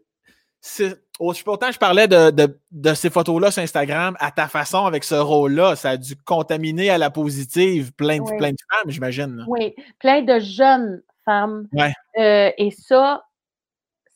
Pourtant, 1.44 1.70
je 1.70 1.78
parlais 1.78 2.08
de, 2.08 2.30
de, 2.30 2.60
de 2.72 2.94
ces 2.94 3.08
photos-là 3.08 3.50
sur 3.50 3.62
Instagram 3.62 4.16
à 4.18 4.30
ta 4.32 4.48
façon 4.48 4.84
avec 4.84 5.04
ce 5.04 5.14
rôle-là. 5.14 5.76
Ça 5.76 5.90
a 5.90 5.96
dû 5.96 6.16
contaminer 6.16 6.90
à 6.90 6.98
la 6.98 7.10
positive 7.10 7.92
plein 7.92 8.18
de, 8.18 8.36
plein 8.36 8.50
de 8.50 8.56
femmes, 8.70 8.90
j'imagine. 8.90 9.44
Oui, 9.46 9.74
plein 10.00 10.22
de 10.22 10.40
jeunes 10.40 11.02
femmes. 11.24 11.68
Ouais. 11.72 11.92
Euh, 12.18 12.50
et 12.58 12.70
ça, 12.72 13.24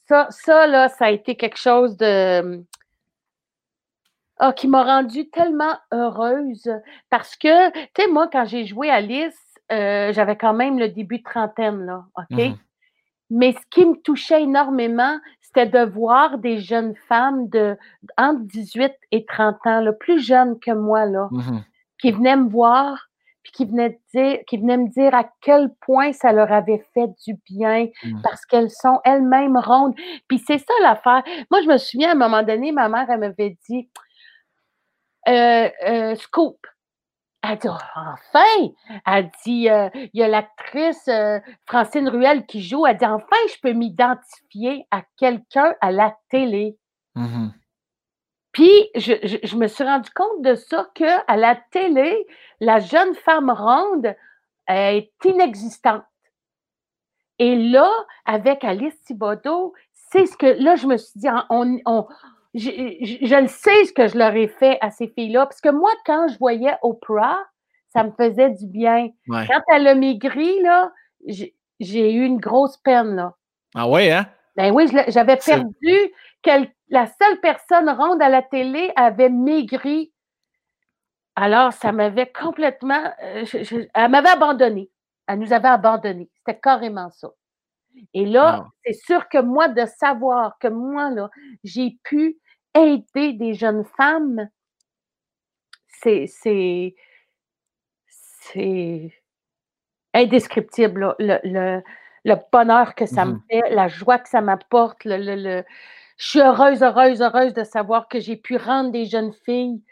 ça, 0.08 0.26
ça, 0.30 0.66
là, 0.66 0.88
ça 0.88 1.06
a 1.06 1.10
été 1.10 1.36
quelque 1.36 1.58
chose 1.58 1.96
de. 1.96 2.64
Oh, 4.42 4.52
qui 4.56 4.68
m'a 4.68 4.82
rendue 4.82 5.28
tellement 5.28 5.76
heureuse 5.92 6.70
parce 7.10 7.36
que, 7.36 7.70
tu 7.70 7.88
sais, 7.98 8.08
moi, 8.08 8.26
quand 8.32 8.46
j'ai 8.46 8.64
joué 8.64 8.88
Alice, 8.88 9.38
euh, 9.70 10.12
j'avais 10.14 10.36
quand 10.36 10.54
même 10.54 10.78
le 10.78 10.88
début 10.88 11.18
de 11.18 11.24
trentaine, 11.24 11.84
là, 11.84 12.04
OK? 12.16 12.38
Mmh 12.38 12.54
Mais 13.28 13.52
ce 13.52 13.60
qui 13.70 13.84
me 13.84 13.96
touchait 13.96 14.42
énormément, 14.42 15.18
c'était 15.42 15.66
de 15.66 15.84
voir 15.84 16.38
des 16.38 16.58
jeunes 16.58 16.94
femmes 17.06 17.48
de 17.50 17.76
entre 18.16 18.40
18 18.44 18.92
et 19.12 19.26
30 19.26 19.56
ans, 19.66 19.80
là, 19.80 19.92
plus 19.92 20.20
jeunes 20.20 20.58
que 20.58 20.72
moi, 20.72 21.04
là, 21.04 21.28
mmh 21.30 21.58
qui 22.00 22.12
venaient 22.12 22.36
me 22.36 22.48
voir, 22.48 23.10
puis 23.42 23.52
qui 23.52 23.64
venaient, 23.66 24.00
dire, 24.14 24.38
qui 24.46 24.56
venaient 24.56 24.78
me 24.78 24.88
dire 24.88 25.14
à 25.14 25.24
quel 25.42 25.70
point 25.80 26.12
ça 26.12 26.32
leur 26.32 26.50
avait 26.50 26.82
fait 26.94 27.08
du 27.26 27.34
bien, 27.46 27.88
mmh. 28.02 28.22
parce 28.22 28.46
qu'elles 28.46 28.70
sont 28.70 29.00
elles-mêmes 29.04 29.58
rondes. 29.58 29.94
Puis 30.28 30.42
c'est 30.46 30.58
ça 30.58 30.72
l'affaire. 30.82 31.22
Moi, 31.50 31.60
je 31.62 31.68
me 31.68 31.76
souviens, 31.76 32.10
à 32.10 32.12
un 32.12 32.16
moment 32.16 32.42
donné, 32.42 32.72
ma 32.72 32.88
mère, 32.88 33.06
elle 33.10 33.20
m'avait 33.20 33.58
dit, 33.68 33.90
euh, 35.30 35.68
euh, 35.86 36.14
Scoop, 36.16 36.58
elle 37.42 37.58
dit, 37.58 37.68
enfin! 37.68 38.72
Elle 39.06 39.30
dit, 39.44 39.70
euh, 39.70 39.88
il 39.94 40.20
y 40.20 40.22
a 40.22 40.28
l'actrice 40.28 41.08
euh, 41.08 41.40
Francine 41.66 42.08
Ruel 42.08 42.44
qui 42.46 42.62
joue. 42.62 42.86
Elle 42.86 42.98
dit, 42.98 43.06
enfin, 43.06 43.36
je 43.48 43.60
peux 43.62 43.72
m'identifier 43.72 44.86
à 44.90 45.02
quelqu'un 45.16 45.74
à 45.80 45.90
la 45.90 46.14
télé. 46.28 46.76
Mmh 47.14 47.48
Puis, 48.52 48.90
je, 48.94 49.56
me 49.56 49.68
suis 49.68 49.84
rendu 49.84 50.10
compte 50.10 50.42
de 50.42 50.54
ça, 50.54 50.88
qu'à 50.94 51.36
la 51.36 51.56
télé, 51.70 52.26
la 52.60 52.78
jeune 52.78 53.14
femme 53.14 53.50
ronde 53.50 54.14
est 54.68 55.10
inexistante. 55.24 56.04
Et 57.38 57.56
là, 57.56 57.90
avec 58.26 58.64
Alice 58.64 59.00
Thibodeau, 59.04 59.72
c'est 59.94 60.26
ce 60.26 60.36
que, 60.36 60.62
là, 60.62 60.76
je 60.76 60.86
me 60.86 60.98
suis 60.98 61.18
dit, 61.18 61.28
on, 61.48 61.78
on 61.86 62.06
je, 62.54 63.40
le 63.40 63.48
sais 63.48 63.84
ce 63.84 63.92
que 63.92 64.08
je 64.08 64.18
leur 64.18 64.34
ai 64.34 64.48
fait 64.48 64.78
à 64.80 64.90
ces 64.90 65.08
filles-là, 65.08 65.46
parce 65.46 65.60
que 65.60 65.68
moi, 65.68 65.90
quand 66.04 66.28
je 66.28 66.38
voyais 66.38 66.74
Oprah, 66.82 67.40
ça 67.88 68.04
me 68.04 68.10
faisait 68.12 68.50
du 68.50 68.66
bien. 68.66 69.10
Quand 69.28 69.62
elle 69.68 69.86
a 69.86 69.94
maigri, 69.94 70.60
là, 70.62 70.92
j'ai 71.26 72.12
eu 72.12 72.24
une 72.24 72.38
grosse 72.38 72.76
peine, 72.78 73.16
là. 73.16 73.34
Ah 73.74 73.88
ouais, 73.88 74.10
hein? 74.10 74.26
Ben 74.56 74.72
oui, 74.72 74.90
j'avais 75.08 75.36
perdu 75.36 76.12
la 76.88 77.06
seule 77.06 77.40
personne 77.40 77.88
ronde 77.90 78.22
à 78.22 78.28
la 78.28 78.42
télé 78.42 78.92
avait 78.96 79.28
maigri. 79.28 80.12
Alors, 81.36 81.72
ça 81.72 81.92
m'avait 81.92 82.30
complètement. 82.30 83.12
Euh, 83.22 83.44
elle 83.94 84.10
m'avait 84.10 84.30
abandonné. 84.30 84.90
Elle 85.26 85.38
nous 85.38 85.52
avait 85.52 85.68
abandonnés. 85.68 86.28
C'était 86.38 86.58
carrément 86.58 87.10
ça. 87.10 87.28
Et 88.14 88.24
là, 88.26 88.66
c'est 88.84 88.92
sûr 88.92 89.28
que 89.28 89.38
moi, 89.38 89.68
de 89.68 89.84
savoir 89.86 90.58
que 90.58 90.68
moi, 90.68 91.10
là, 91.10 91.30
j'ai 91.64 91.98
pu 92.02 92.38
aider 92.74 93.32
des 93.34 93.54
jeunes 93.54 93.84
femmes, 93.96 94.48
c'est, 95.88 96.26
c'est, 96.26 96.94
indescriptible, 100.14 101.14
le, 101.18 101.82
le, 102.24 102.36
bonheur 102.52 102.94
que 102.94 103.06
ça 103.06 103.24
me 103.24 103.32
mmh 103.32 103.42
fait, 103.50 103.70
la 103.70 103.88
joie 103.88 104.18
que 104.18 104.28
ça 104.28 104.40
m'apporte. 104.40 105.04
Le, 105.04 105.62
Je 106.16 106.24
suis 106.24 106.40
heureuse, 106.40 106.82
heureuse, 106.82 107.22
heureuse 107.22 107.54
de 107.54 107.64
savoir 107.64 108.08
que 108.08 108.18
j'ai 108.18 108.36
pu 108.36 108.56
rendre 108.56 108.90
des 108.90 109.06
jeunes 109.06 109.32
filles 109.44 109.82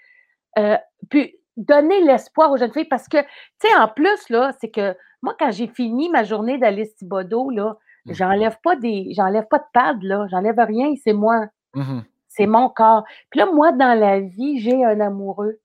euh, 0.59 0.77
puis 1.11 1.37
donner 1.57 2.01
l'espoir 2.03 2.51
aux 2.51 2.57
jeunes 2.57 2.73
filles 2.73 2.85
parce 2.85 3.09
que, 3.09 3.21
tu 3.21 3.29
sais, 3.61 3.75
en 3.77 3.89
plus, 3.89 4.29
là, 4.31 4.53
c'est 4.61 4.71
que 4.71 4.97
moi, 5.23 5.35
quand 5.39 5.51
j'ai 5.51 5.67
fini 5.69 6.09
ma 6.09 6.25
journée 6.25 6.59
d'Alice 6.59 6.95
Thibodeau, 6.97 7.51
là, 7.51 7.77
mmh. 8.07 8.15
j'enlève 8.15 8.59
pas 8.63 8.77
des, 8.77 9.13
j'enlève 9.15 9.47
pas 9.49 9.59
de 9.59 9.65
pad, 9.73 10.03
là, 10.03 10.27
j'enlève 10.31 10.59
rien, 10.59 10.95
c'est 11.03 11.13
moi. 11.13 11.47
Mmh 11.75 12.01
c'est 12.39 12.47
mon 12.47 12.69
corps. 12.69 13.05
Puis 13.31 13.41
là, 13.41 13.47
moi, 13.47 13.73
dans 13.73 13.99
la 13.99 14.21
vie, 14.21 14.61
j'ai 14.61 14.85
un 14.85 15.01
amoureux. 15.01 15.59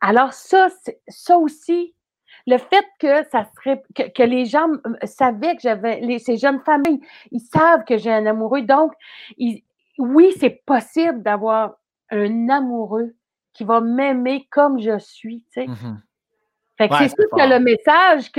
Alors 0.00 0.32
ça, 0.32 0.68
ça 1.08 1.36
aussi, 1.36 1.94
le 2.46 2.56
fait 2.56 2.86
que 2.98 3.28
ça 3.30 3.46
serait 3.54 3.82
que, 3.94 4.22
les 4.22 4.46
gens 4.46 4.68
savaient 5.04 5.56
que 5.56 5.62
j'avais 5.62 6.18
ces 6.18 6.38
jeunes 6.38 6.60
familles, 6.60 7.00
ils 7.30 7.40
savent 7.40 7.84
que 7.84 7.98
j'ai 7.98 8.12
un 8.12 8.24
amoureux. 8.26 8.62
Donc, 8.62 8.92
oui, 9.98 10.32
c'est 10.38 10.62
possible 10.64 11.22
d'avoir 11.22 11.74
un 12.10 12.48
amoureux 12.48 13.14
qui 13.52 13.64
va 13.64 13.80
m'aimer 13.80 14.46
comme 14.50 14.80
je 14.80 14.98
suis. 14.98 15.44
Tu 15.52 15.66
sais. 15.66 15.66
Mmh 16.80 16.86
c'est 16.98 17.08
sûr 17.08 17.28
que 17.30 17.48
le 17.48 17.58
message 17.58 18.30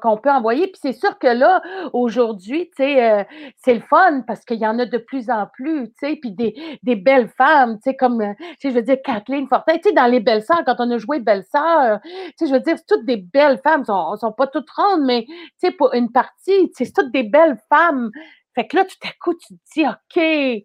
qu'on 0.00 0.16
peut 0.18 0.30
envoyer, 0.30 0.66
puis 0.66 0.78
c'est 0.82 0.92
sûr 0.92 1.18
que 1.18 1.28
là, 1.28 1.62
aujourd'hui, 1.94 2.68
tu 2.76 2.84
sais, 2.84 3.10
euh, 3.10 3.24
c'est 3.56 3.74
le 3.74 3.80
fun 3.80 4.22
parce 4.26 4.44
qu'il 4.44 4.58
y 4.58 4.66
en 4.66 4.78
a 4.78 4.84
de 4.84 4.98
plus 4.98 5.30
en 5.30 5.46
plus, 5.46 5.88
tu 5.88 5.94
sais, 6.00 6.16
puis 6.16 6.32
des, 6.32 6.54
des, 6.82 6.96
belles 6.96 7.28
femmes, 7.28 7.76
tu 7.76 7.90
sais, 7.90 7.96
comme, 7.96 8.20
euh, 8.20 8.34
tu 8.38 8.44
sais, 8.60 8.70
je 8.70 8.74
veux 8.74 8.82
dire, 8.82 8.98
Kathleen 9.02 9.48
Fortin, 9.48 9.76
tu 9.76 9.88
sais, 9.88 9.92
dans 9.92 10.06
les 10.06 10.20
belles 10.20 10.42
sœurs, 10.42 10.62
quand 10.66 10.76
on 10.78 10.90
a 10.90 10.98
joué 10.98 11.20
belles 11.20 11.44
sœurs, 11.50 12.00
tu 12.02 12.10
sais, 12.36 12.46
je 12.46 12.52
veux 12.52 12.60
dire, 12.60 12.76
c'est 12.76 12.86
toutes 12.86 13.06
des 13.06 13.16
belles 13.16 13.60
femmes, 13.64 13.84
sont, 13.84 14.16
sont 14.16 14.32
pas 14.32 14.46
toutes 14.46 14.70
rondes, 14.70 15.04
mais, 15.06 15.24
tu 15.24 15.34
sais, 15.58 15.70
pour 15.70 15.94
une 15.94 16.12
partie, 16.12 16.70
c'est 16.74 16.92
toutes 16.92 17.12
des 17.12 17.22
belles 17.22 17.58
femmes. 17.70 18.10
Fait 18.54 18.66
que 18.66 18.76
là, 18.76 18.84
tout 18.84 19.08
à 19.08 19.12
coup, 19.22 19.34
tu 19.34 19.54
te 19.54 19.60
dis, 19.74 19.86
OK, 19.86 20.64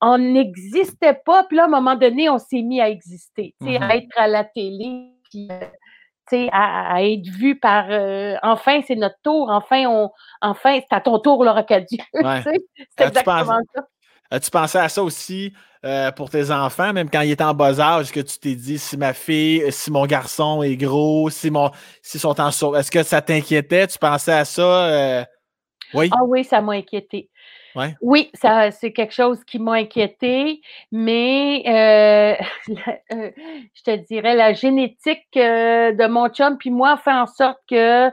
on 0.00 0.18
n'existait 0.18 1.18
pas, 1.24 1.44
puis 1.44 1.56
là, 1.56 1.64
à 1.64 1.66
un 1.66 1.70
moment 1.70 1.94
donné, 1.94 2.28
on 2.28 2.38
s'est 2.38 2.62
mis 2.62 2.80
à 2.80 2.88
exister, 2.88 3.54
tu 3.60 3.68
sais, 3.68 3.76
à 3.76 3.88
mm-hmm. 3.88 3.96
être 3.98 4.16
à 4.16 4.26
la 4.26 4.44
télé, 4.44 5.12
puis 5.30 5.48
euh, 5.50 5.60
à, 6.52 6.94
à, 6.94 7.02
être 7.02 7.26
vu 7.26 7.58
par 7.58 7.86
euh, 7.90 8.36
enfin, 8.42 8.80
c'est 8.86 8.96
notre 8.96 9.16
tour, 9.22 9.48
enfin, 9.50 9.86
on, 9.86 10.10
enfin, 10.40 10.80
c'est 10.80 10.94
à 10.94 11.00
ton 11.00 11.18
tour, 11.18 11.44
Laura 11.44 11.62
Cadieu. 11.62 11.98
c'est 12.14 13.04
exactement 13.06 13.58
ça. 13.74 13.82
As-tu 14.30 14.50
pensé 14.50 14.78
à 14.78 14.88
ça 14.88 15.02
aussi 15.02 15.52
euh, 15.84 16.10
pour 16.12 16.30
tes 16.30 16.50
enfants, 16.50 16.92
même 16.94 17.10
quand 17.10 17.20
ils 17.20 17.32
étaient 17.32 17.44
en 17.44 17.52
bas 17.52 17.78
âge, 17.78 18.12
que 18.12 18.20
tu 18.20 18.38
t'es 18.38 18.54
dit 18.54 18.78
si 18.78 18.96
ma 18.96 19.12
fille, 19.12 19.70
si 19.70 19.90
mon 19.90 20.06
garçon 20.06 20.62
est 20.62 20.76
gros, 20.76 21.28
si 21.28 21.50
mon 21.50 21.70
si 22.00 22.18
sont 22.18 22.40
en 22.40 22.48
Est-ce 22.74 22.90
que 22.90 23.02
ça 23.02 23.20
t'inquiétait? 23.20 23.86
Tu 23.88 23.98
pensais 23.98 24.32
à 24.32 24.44
ça? 24.46 24.86
Euh? 24.86 25.24
Oui. 25.92 26.08
Ah 26.12 26.24
oui, 26.24 26.44
ça 26.44 26.62
m'a 26.62 26.72
inquiété. 26.72 27.28
Oui, 28.00 28.30
ça, 28.34 28.70
c'est 28.70 28.92
quelque 28.92 29.12
chose 29.12 29.42
qui 29.44 29.58
m'a 29.58 29.74
inquiété, 29.74 30.60
mais 30.90 31.62
euh, 31.66 32.44
euh, 33.12 33.30
je 33.74 33.82
te 33.82 33.96
dirais, 34.06 34.34
la 34.34 34.52
génétique 34.52 35.26
euh, 35.36 35.92
de 35.92 36.06
mon 36.06 36.28
chum 36.28 36.58
puis 36.58 36.70
moi 36.70 36.96
fait 36.96 37.12
en 37.12 37.26
sorte 37.26 37.58
que 37.68 38.10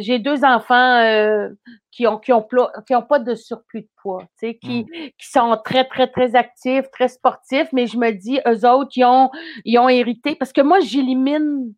j'ai 0.00 0.18
deux 0.18 0.44
enfants 0.44 1.48
qui 1.90 2.06
ont 2.06 2.18
qui 2.18 2.32
ont, 2.32 2.46
qui 2.86 2.94
ont 2.94 3.02
pas 3.02 3.18
de 3.18 3.34
surplus 3.34 3.82
de 3.82 3.88
poids, 4.02 4.22
tu 4.38 4.48
sais, 4.48 4.54
qui, 4.56 4.84
mmh. 4.84 5.10
qui 5.16 5.30
sont 5.30 5.56
très, 5.64 5.84
très, 5.84 6.08
très 6.08 6.34
actifs, 6.34 6.90
très 6.90 7.08
sportifs, 7.08 7.68
mais 7.72 7.86
je 7.86 7.96
me 7.96 8.10
dis, 8.10 8.40
eux 8.46 8.68
autres, 8.68 8.90
ils 8.96 9.04
ont, 9.04 9.30
ils 9.64 9.78
ont 9.78 9.88
hérité, 9.88 10.34
parce 10.34 10.52
que 10.52 10.60
moi, 10.60 10.80
j'élimine, 10.80 11.72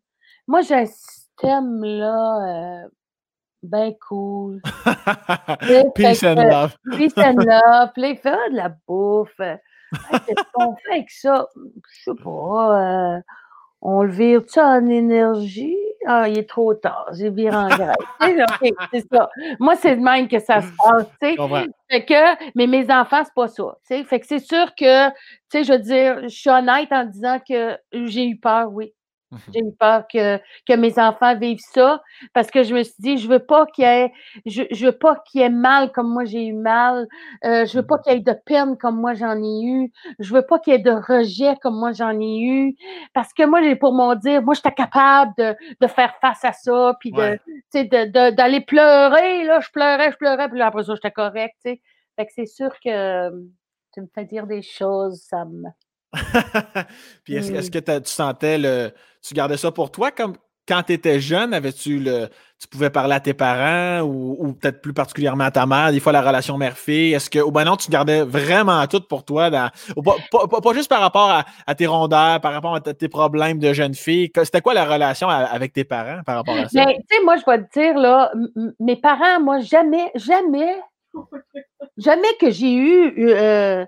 moi, 0.47 0.61
j'ai 0.61 0.73
un 0.73 0.85
système, 0.85 1.83
là, 1.83 2.87
ben 3.63 3.93
cool. 4.07 4.61
Peace 5.95 6.23
and 6.23 6.35
love. 6.35 6.75
Peace 6.91 7.17
and 7.17 7.35
love. 7.37 7.91
Puis 7.93 8.11
il 8.11 8.17
fait 8.17 8.29
ah, 8.29 8.49
de 8.49 8.55
la 8.55 8.69
bouffe. 8.87 9.37
Qu'est-ce 9.37 10.43
qu'on 10.53 10.75
fait 10.75 10.91
avec 10.91 11.09
ça? 11.09 11.47
Je 11.55 12.03
sais 12.03 12.23
pas. 12.23 13.15
Euh, 13.15 13.19
on 13.81 14.03
le 14.03 14.11
vire 14.11 14.41
ça 14.47 14.67
en 14.67 14.87
énergie? 14.87 15.77
Ah, 16.05 16.29
il 16.29 16.37
est 16.37 16.49
trop 16.49 16.73
tard. 16.73 17.09
J'ai 17.13 17.29
viré 17.29 17.55
en 17.55 17.67
graisse. 17.67 17.95
c'est 18.93 19.05
ça. 19.11 19.29
Moi, 19.59 19.75
c'est 19.75 19.95
de 19.95 20.01
même 20.01 20.27
que 20.27 20.39
ça 20.39 20.61
se 20.61 20.71
passe. 20.77 21.07
Fait 21.89 22.05
que, 22.05 22.51
mais 22.55 22.67
mes 22.67 22.89
enfants, 22.91 23.23
c'est 23.23 23.33
pas 23.33 23.47
ça. 23.47 23.77
Fait 23.83 24.19
que 24.19 24.25
c'est 24.25 24.39
sûr 24.39 24.73
que, 24.75 25.09
tu 25.09 25.15
sais, 25.49 25.63
je 25.63 25.73
veux 25.73 25.79
dire, 25.79 26.21
je 26.23 26.35
suis 26.35 26.49
honnête 26.49 26.91
en 26.91 27.05
disant 27.05 27.39
que 27.39 27.77
j'ai 27.91 28.25
eu 28.25 28.37
peur, 28.37 28.71
oui. 28.71 28.93
Mmh 29.29 29.37
J'ai 29.53 29.59
eu 29.59 29.71
peur 29.77 30.05
que, 30.07 30.37
que 30.65 30.73
mes 30.73 30.97
enfants 30.97 31.37
vivent 31.37 31.59
ça 31.59 32.01
parce 32.33 32.49
que 32.49 32.63
je 32.63 32.73
me 32.73 32.83
suis 32.83 32.95
dit, 32.99 33.17
je 33.17 33.27
veux 33.27 33.39
pas 33.39 33.65
qu'il 33.65 33.83
y 33.83 33.87
ait, 33.87 34.11
je, 34.45 34.63
je 34.71 34.85
veux 34.85 34.97
pas 34.97 35.21
qu'il 35.25 35.41
y 35.41 35.43
ait 35.43 35.49
mal 35.49 35.91
comme 35.91 36.09
moi 36.09 36.23
j'ai 36.23 36.45
eu 36.45 36.53
mal. 36.53 37.07
Euh, 37.43 37.65
je 37.65 37.77
veux 37.77 37.85
pas 37.85 37.97
mmh 37.97 38.01
qu'il 38.03 38.13
y 38.13 38.15
ait 38.15 38.19
de 38.21 38.39
peine 38.45 38.77
comme 38.77 38.99
moi 38.99 39.13
j'en 39.15 39.35
ai 39.41 39.63
eu. 39.63 39.91
Je 40.19 40.33
veux 40.33 40.43
pas 40.43 40.59
qu'il 40.59 40.73
y 40.73 40.75
ait 40.77 40.79
de 40.79 40.91
rejet 40.91 41.55
comme 41.61 41.77
moi 41.77 41.91
j'en 41.91 42.17
ai 42.19 42.39
eu. 42.39 42.75
Parce 43.13 43.33
que 43.33 43.45
moi, 43.45 43.61
j'ai 43.61 43.75
pour 43.75 43.93
mon 43.93 44.15
dire, 44.15 44.41
moi, 44.41 44.53
j'étais 44.53 44.71
capable 44.73 45.33
de, 45.37 45.55
de 45.81 45.87
faire 45.87 46.15
face 46.21 46.43
à 46.45 46.53
ça, 46.53 46.95
puis 46.99 47.11
de, 47.11 47.39
de, 47.73 48.35
d'aller 48.35 48.61
pleurer. 48.61 49.43
Là, 49.43 49.59
je 49.59 49.69
pleurais, 49.71 50.11
je 50.11 50.17
pleurais, 50.17 50.49
puis 50.49 50.59
là, 50.59 50.67
après 50.67 50.83
ça, 50.83 50.95
j'étais 50.95 51.11
correct. 51.11 51.55
Fait 51.63 51.79
que 52.25 52.31
c'est 52.33 52.45
sûr 52.45 52.71
que 52.83 53.29
tu 53.93 54.01
me 54.01 54.07
fais 54.13 54.25
dire 54.25 54.47
des 54.47 54.61
choses, 54.61 55.21
ça 55.21 55.45
me 55.45 55.69
Puis 57.23 57.35
est-ce, 57.35 57.51
est 57.51 57.69
que 57.69 57.99
tu 57.99 58.09
sentais 58.09 58.57
le. 58.57 58.91
Tu 59.27 59.33
gardais 59.33 59.57
ça 59.57 59.71
pour 59.71 59.91
toi 59.91 60.11
comme 60.11 60.35
quand 60.67 60.83
tu 60.83 60.93
étais 60.93 61.19
jeune, 61.19 61.53
avais-tu 61.53 61.99
le. 61.99 62.27
Tu 62.59 62.67
pouvais 62.67 62.89
parler 62.89 63.13
à 63.13 63.19
tes 63.19 63.33
parents 63.33 64.01
ou, 64.01 64.53
peut-être 64.53 64.81
plus 64.81 64.93
particulièrement 64.93 65.43
à 65.43 65.51
ta 65.51 65.65
mère, 65.65 65.91
des 65.91 65.99
fois 65.99 66.11
la 66.11 66.21
relation 66.21 66.57
mère-fille? 66.57 67.13
Est-ce 67.13 67.29
que. 67.29 67.39
Ou 67.39 67.51
ben 67.51 67.65
non, 67.65 67.77
tu 67.77 67.89
gardais 67.89 68.23
vraiment 68.23 68.85
tout 68.87 69.01
pour 69.01 69.23
toi, 69.23 69.49
pas, 69.51 70.73
juste 70.73 70.89
par 70.89 70.99
rapport 70.99 71.43
à, 71.67 71.75
tes 71.75 71.85
rondeurs, 71.85 72.41
par 72.41 72.53
rapport 72.53 72.75
à 72.75 72.81
tes 72.81 73.07
problèmes 73.07 73.59
de 73.59 73.73
jeune 73.73 73.93
fille? 73.93 74.31
C'était 74.35 74.61
quoi 74.61 74.73
la 74.73 74.85
relation 74.85 75.29
avec 75.29 75.73
tes 75.73 75.83
parents 75.83 76.21
par 76.25 76.37
rapport 76.37 76.57
à 76.57 76.67
ça? 76.67 76.85
Ben, 76.85 76.93
tu 76.93 77.17
sais, 77.17 77.23
moi, 77.23 77.35
je 77.37 77.45
vais 77.45 77.63
te 77.63 77.79
dire, 77.79 77.97
là, 77.97 78.31
mes 78.79 78.95
parents, 78.95 79.39
moi, 79.39 79.59
jamais, 79.59 80.11
jamais, 80.15 80.75
jamais 81.97 82.33
que 82.39 82.49
j'ai 82.49 82.73
eu. 82.73 83.13
Euh, 83.35 83.85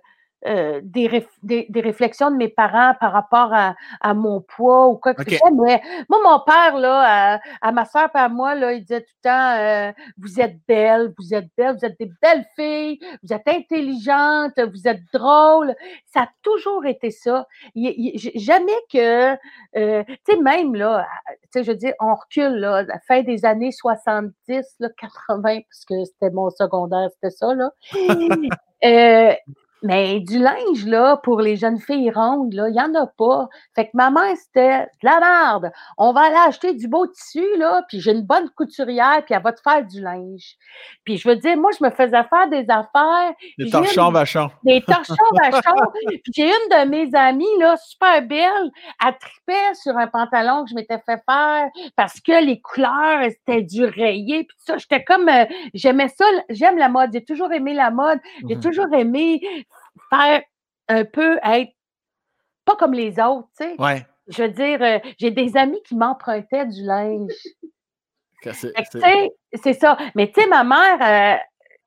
euh, 0.48 0.80
des, 0.84 1.28
des, 1.44 1.82
réflexions 1.82 2.32
de 2.32 2.38
mes 2.38 2.48
parents 2.48 2.94
par 2.98 3.12
rapport 3.12 3.54
à, 3.54 3.76
à 4.00 4.14
mon 4.14 4.40
poids 4.40 4.88
ou 4.88 4.96
quoi 4.96 5.14
que 5.14 5.30
ce 5.30 5.36
soit. 5.36 5.52
moi, 5.52 5.80
mon 6.10 6.40
père, 6.46 6.78
là, 6.78 7.42
à, 7.62 7.72
ma 7.74 7.84
soeur 7.84 8.10
et 8.16 8.18
à 8.18 8.30
moi, 8.30 8.56
là, 8.56 8.72
il 8.72 8.82
disait 8.82 9.02
tout 9.02 9.14
le 9.22 9.30
temps 9.30 9.58
euh, 9.58 9.92
Vous 10.18 10.40
êtes 10.40 10.56
belle, 10.66 11.14
vous 11.18 11.34
êtes 11.34 11.50
belle, 11.58 11.76
vous 11.76 11.86
êtes 11.86 12.00
des 12.00 12.10
belles 12.22 12.46
filles, 12.56 13.00
vous 13.22 13.34
êtes 13.34 13.48
intelligentes, 13.50 14.58
vous 14.58 14.88
êtes 14.88 15.02
drôles. 15.14 15.76
Ça 16.06 16.22
a 16.22 16.30
toujours 16.42 16.86
été 16.86 17.12
ça. 17.12 17.46
jamais 17.76 18.72
que, 18.94 19.34
euh, 19.76 20.04
tu 20.06 20.36
sais, 20.36 20.38
même 20.38 20.74
là, 20.74 21.06
tu 21.28 21.36
sais, 21.52 21.64
je 21.66 21.72
veux 21.72 21.78
dire, 21.78 21.94
on 22.00 22.16
recule, 22.16 22.56
là, 22.60 22.78
à 22.78 22.84
la 22.84 23.00
fin 23.00 23.24
des 23.24 23.44
années 23.44 23.74
70, 23.74 24.32
là, 24.80 24.88
80, 24.98 25.60
parce 25.70 25.86
que 25.86 26.06
c'était 26.06 26.32
mon 26.32 26.50
secondaire, 26.50 27.10
c'était 27.14 27.32
ça, 27.32 27.54
là. 27.54 27.72
mais 29.82 30.20
du 30.20 30.40
linge, 30.40 30.86
là, 30.86 31.18
pour 31.18 31.42
les 31.42 31.56
jeunes 31.56 31.80
filles 31.80 32.12
rondes, 32.12 32.54
là, 32.54 32.68
il 32.68 32.74
n'y 32.74 32.82
en 32.82 32.94
a 32.96 33.08
pas. 33.08 33.48
Fait 33.76 33.86
que 33.86 33.92
ma 33.94 34.10
mère, 34.10 34.36
c'était 34.36 34.82
de 34.82 34.88
la 35.04 35.20
merde. 35.20 35.72
On 35.98 36.12
va 36.12 36.22
aller 36.22 36.48
acheter 36.48 36.74
du 36.74 36.88
beau 36.88 37.08
tissu, 37.08 37.46
là, 37.58 37.84
puis 37.88 38.02
j'ai 38.02 38.12
une 38.12 38.26
bonne 38.26 38.50
couturière, 38.56 39.24
puis 39.26 39.34
elle 39.36 39.44
va 39.44 39.54
te 39.54 39.62
faire 39.62 39.86
du 39.86 40.02
linge. 40.02 40.56
Puis 41.06 41.18
je 41.18 41.28
veux 41.28 41.36
dire, 41.36 41.58
moi, 41.58 41.72
je 41.78 41.84
me 41.84 41.90
faisais 41.90 42.24
faire 42.24 42.50
des 42.50 42.66
affaires. 42.70 43.34
Des 43.58 43.70
torchons 43.70 44.12
vachons. 44.12 44.50
Des 44.64 44.82
torchons 44.82 45.16
vachons. 45.42 45.92
puis 46.08 46.34
j'ai 46.36 46.48
une 46.48 46.52
de 46.52 46.90
mes 46.90 47.16
amies, 47.16 47.60
là, 47.60 47.76
super 47.78 48.22
belle, 48.22 48.72
elle 49.06 49.18
tripait 49.20 49.74
sur 49.76 49.98
un 49.98 50.08
pantalon 50.08 50.64
que 50.64 50.72
je 50.72 50.76
m'étais 50.76 51.00
fait 51.06 51.22
faire 51.26 51.70
parce 51.96 52.20
que 52.20 52.44
les 52.44 52.60
couleurs, 52.60 53.24
c'était 53.30 53.62
du 53.62 53.86
rayé, 53.86 54.44
puis 54.44 54.58
ça. 54.58 54.78
J'étais 54.78 55.04
comme, 55.04 55.28
euh, 55.30 55.46
j'aimais 55.74 56.08
ça, 56.08 56.26
j'aime 56.50 56.78
la 56.78 56.90
mode. 56.90 57.12
J'ai 57.14 57.24
toujours 57.24 57.52
aimé 57.52 57.74
la 57.74 57.92
mode. 57.92 58.20
J'ai 58.48 58.56
mmh 58.56 58.60
toujours 58.60 58.94
aimé 58.94 59.42
faire 60.10 60.42
un 60.88 61.06
peu 61.06 61.38
être 61.44 61.72
pas 62.66 62.76
comme 62.76 62.94
les 62.94 63.20
autres, 63.20 63.48
tu 63.58 63.66
sais. 63.66 63.76
Ouais. 63.80 64.06
Je 64.28 64.44
veux 64.44 64.50
dire, 64.50 64.82
euh, 64.82 65.00
j'ai 65.18 65.32
des 65.32 65.58
amis 65.58 65.82
qui 65.84 65.96
m'empruntaient 65.96 66.68
du 66.68 66.84
linge. 66.84 67.32
C'est 68.44 69.74
ça. 69.74 69.98
Mais 70.16 70.32
tu 70.32 70.42
sais, 70.42 70.48
ma 70.48 70.64
mère, 70.64 71.02
euh, 71.02 71.38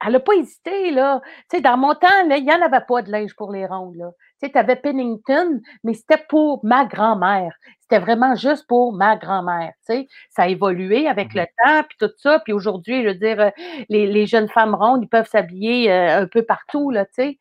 elle 0.04 0.12
n'a 0.12 0.20
pas 0.20 0.34
hésité, 0.34 0.90
là. 0.90 1.22
Tu 1.48 1.56
sais, 1.56 1.60
dans 1.62 1.76
mon 1.76 1.94
temps, 1.94 2.08
il 2.28 2.44
n'y 2.44 2.52
en 2.52 2.60
avait 2.60 2.84
pas 2.86 3.02
de 3.02 3.12
linge 3.12 3.34
pour 3.36 3.52
les 3.52 3.64
rondes, 3.64 3.94
là. 3.94 4.10
Tu 4.40 4.46
sais, 4.46 4.52
tu 4.52 4.58
avais 4.58 4.74
Pennington, 4.74 5.60
mais 5.84 5.94
c'était 5.94 6.22
pour 6.28 6.64
ma 6.64 6.84
grand-mère. 6.84 7.54
C'était 7.80 8.00
vraiment 8.00 8.34
juste 8.34 8.66
pour 8.66 8.92
ma 8.92 9.16
grand-mère, 9.16 9.72
tu 9.86 9.94
sais. 9.94 10.08
Ça 10.30 10.42
a 10.42 10.48
évolué 10.48 11.06
avec 11.06 11.32
mmh 11.32 11.38
le 11.38 11.46
temps, 11.64 11.86
puis 11.88 11.96
tout 12.00 12.12
ça. 12.18 12.40
Puis 12.40 12.52
aujourd'hui, 12.52 13.04
je 13.04 13.08
veux 13.08 13.14
dire, 13.14 13.40
euh, 13.40 13.50
les, 13.88 14.08
les, 14.08 14.26
jeunes 14.26 14.48
femmes 14.48 14.74
rondes, 14.74 15.04
ils 15.04 15.08
peuvent 15.08 15.28
s'habiller 15.28 15.92
un 15.92 16.26
peu 16.26 16.42
partout, 16.42 16.90
là, 16.90 17.06
tu 17.06 17.12
sais. 17.14 17.38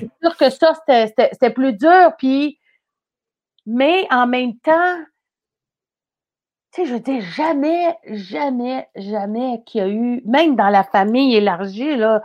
C'est 0.00 0.10
sûr 0.22 0.36
que 0.36 0.50
ça, 0.50 0.74
c'était 0.86 1.50
plus 1.50 1.72
dur. 1.74 2.12
Puis, 2.18 2.58
mais 3.66 4.06
en 4.10 4.26
même 4.26 4.58
temps, 4.58 4.96
tu 6.72 6.82
sais, 6.82 6.86
je 6.88 6.94
veux 6.94 7.00
dire, 7.00 7.20
jamais, 7.22 7.96
jamais, 8.06 8.88
jamais 8.94 9.62
qu'il 9.66 9.80
y 9.80 9.84
a 9.84 9.88
eu, 9.88 10.22
même 10.24 10.54
dans 10.54 10.68
la 10.68 10.84
famille 10.84 11.34
élargie, 11.34 11.96
là, 11.96 12.22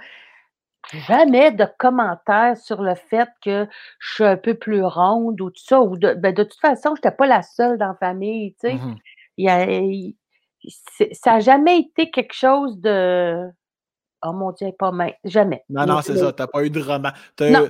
jamais 1.07 1.51
de 1.51 1.65
commentaires 1.79 2.55
sur 2.57 2.81
le 2.81 2.95
fait 2.95 3.29
que 3.43 3.67
je 3.99 4.13
suis 4.15 4.23
un 4.23 4.37
peu 4.37 4.53
plus 4.55 4.83
ronde 4.83 5.41
ou 5.41 5.49
tout 5.49 5.63
ça. 5.63 5.81
Ou 5.81 5.97
de, 5.97 6.13
ben, 6.13 6.33
de 6.33 6.43
toute 6.43 6.59
façon, 6.59 6.89
je 6.95 6.99
n'étais 6.99 7.11
pas 7.15 7.25
la 7.27 7.41
seule 7.41 7.77
dans 7.77 7.87
la 7.87 7.95
famille. 7.95 8.53
Tu 8.55 8.69
sais. 8.69 8.73
Mhm. 8.75 8.95
Il 9.37 9.45
y 9.45 9.49
a- 9.49 9.65
il- 9.65 10.15
ça 11.13 11.33
n'a 11.33 11.39
jamais 11.41 11.79
été 11.79 12.09
quelque 12.11 12.33
chose 12.33 12.79
de. 12.79 13.49
Oh 14.23 14.33
mon 14.33 14.51
Dieu, 14.51 14.69
pas 14.77 14.91
mince. 14.91 15.13
Jamais. 15.23 15.63
Non, 15.69 15.85
non, 15.85 16.01
c'est 16.01 16.17
ça. 16.17 16.31
T'as 16.31 16.47
pas 16.47 16.63
eu 16.63 16.69
de 16.69 16.81
roman. 16.81 17.09
T'as 17.35 17.49
Non. 17.49 17.67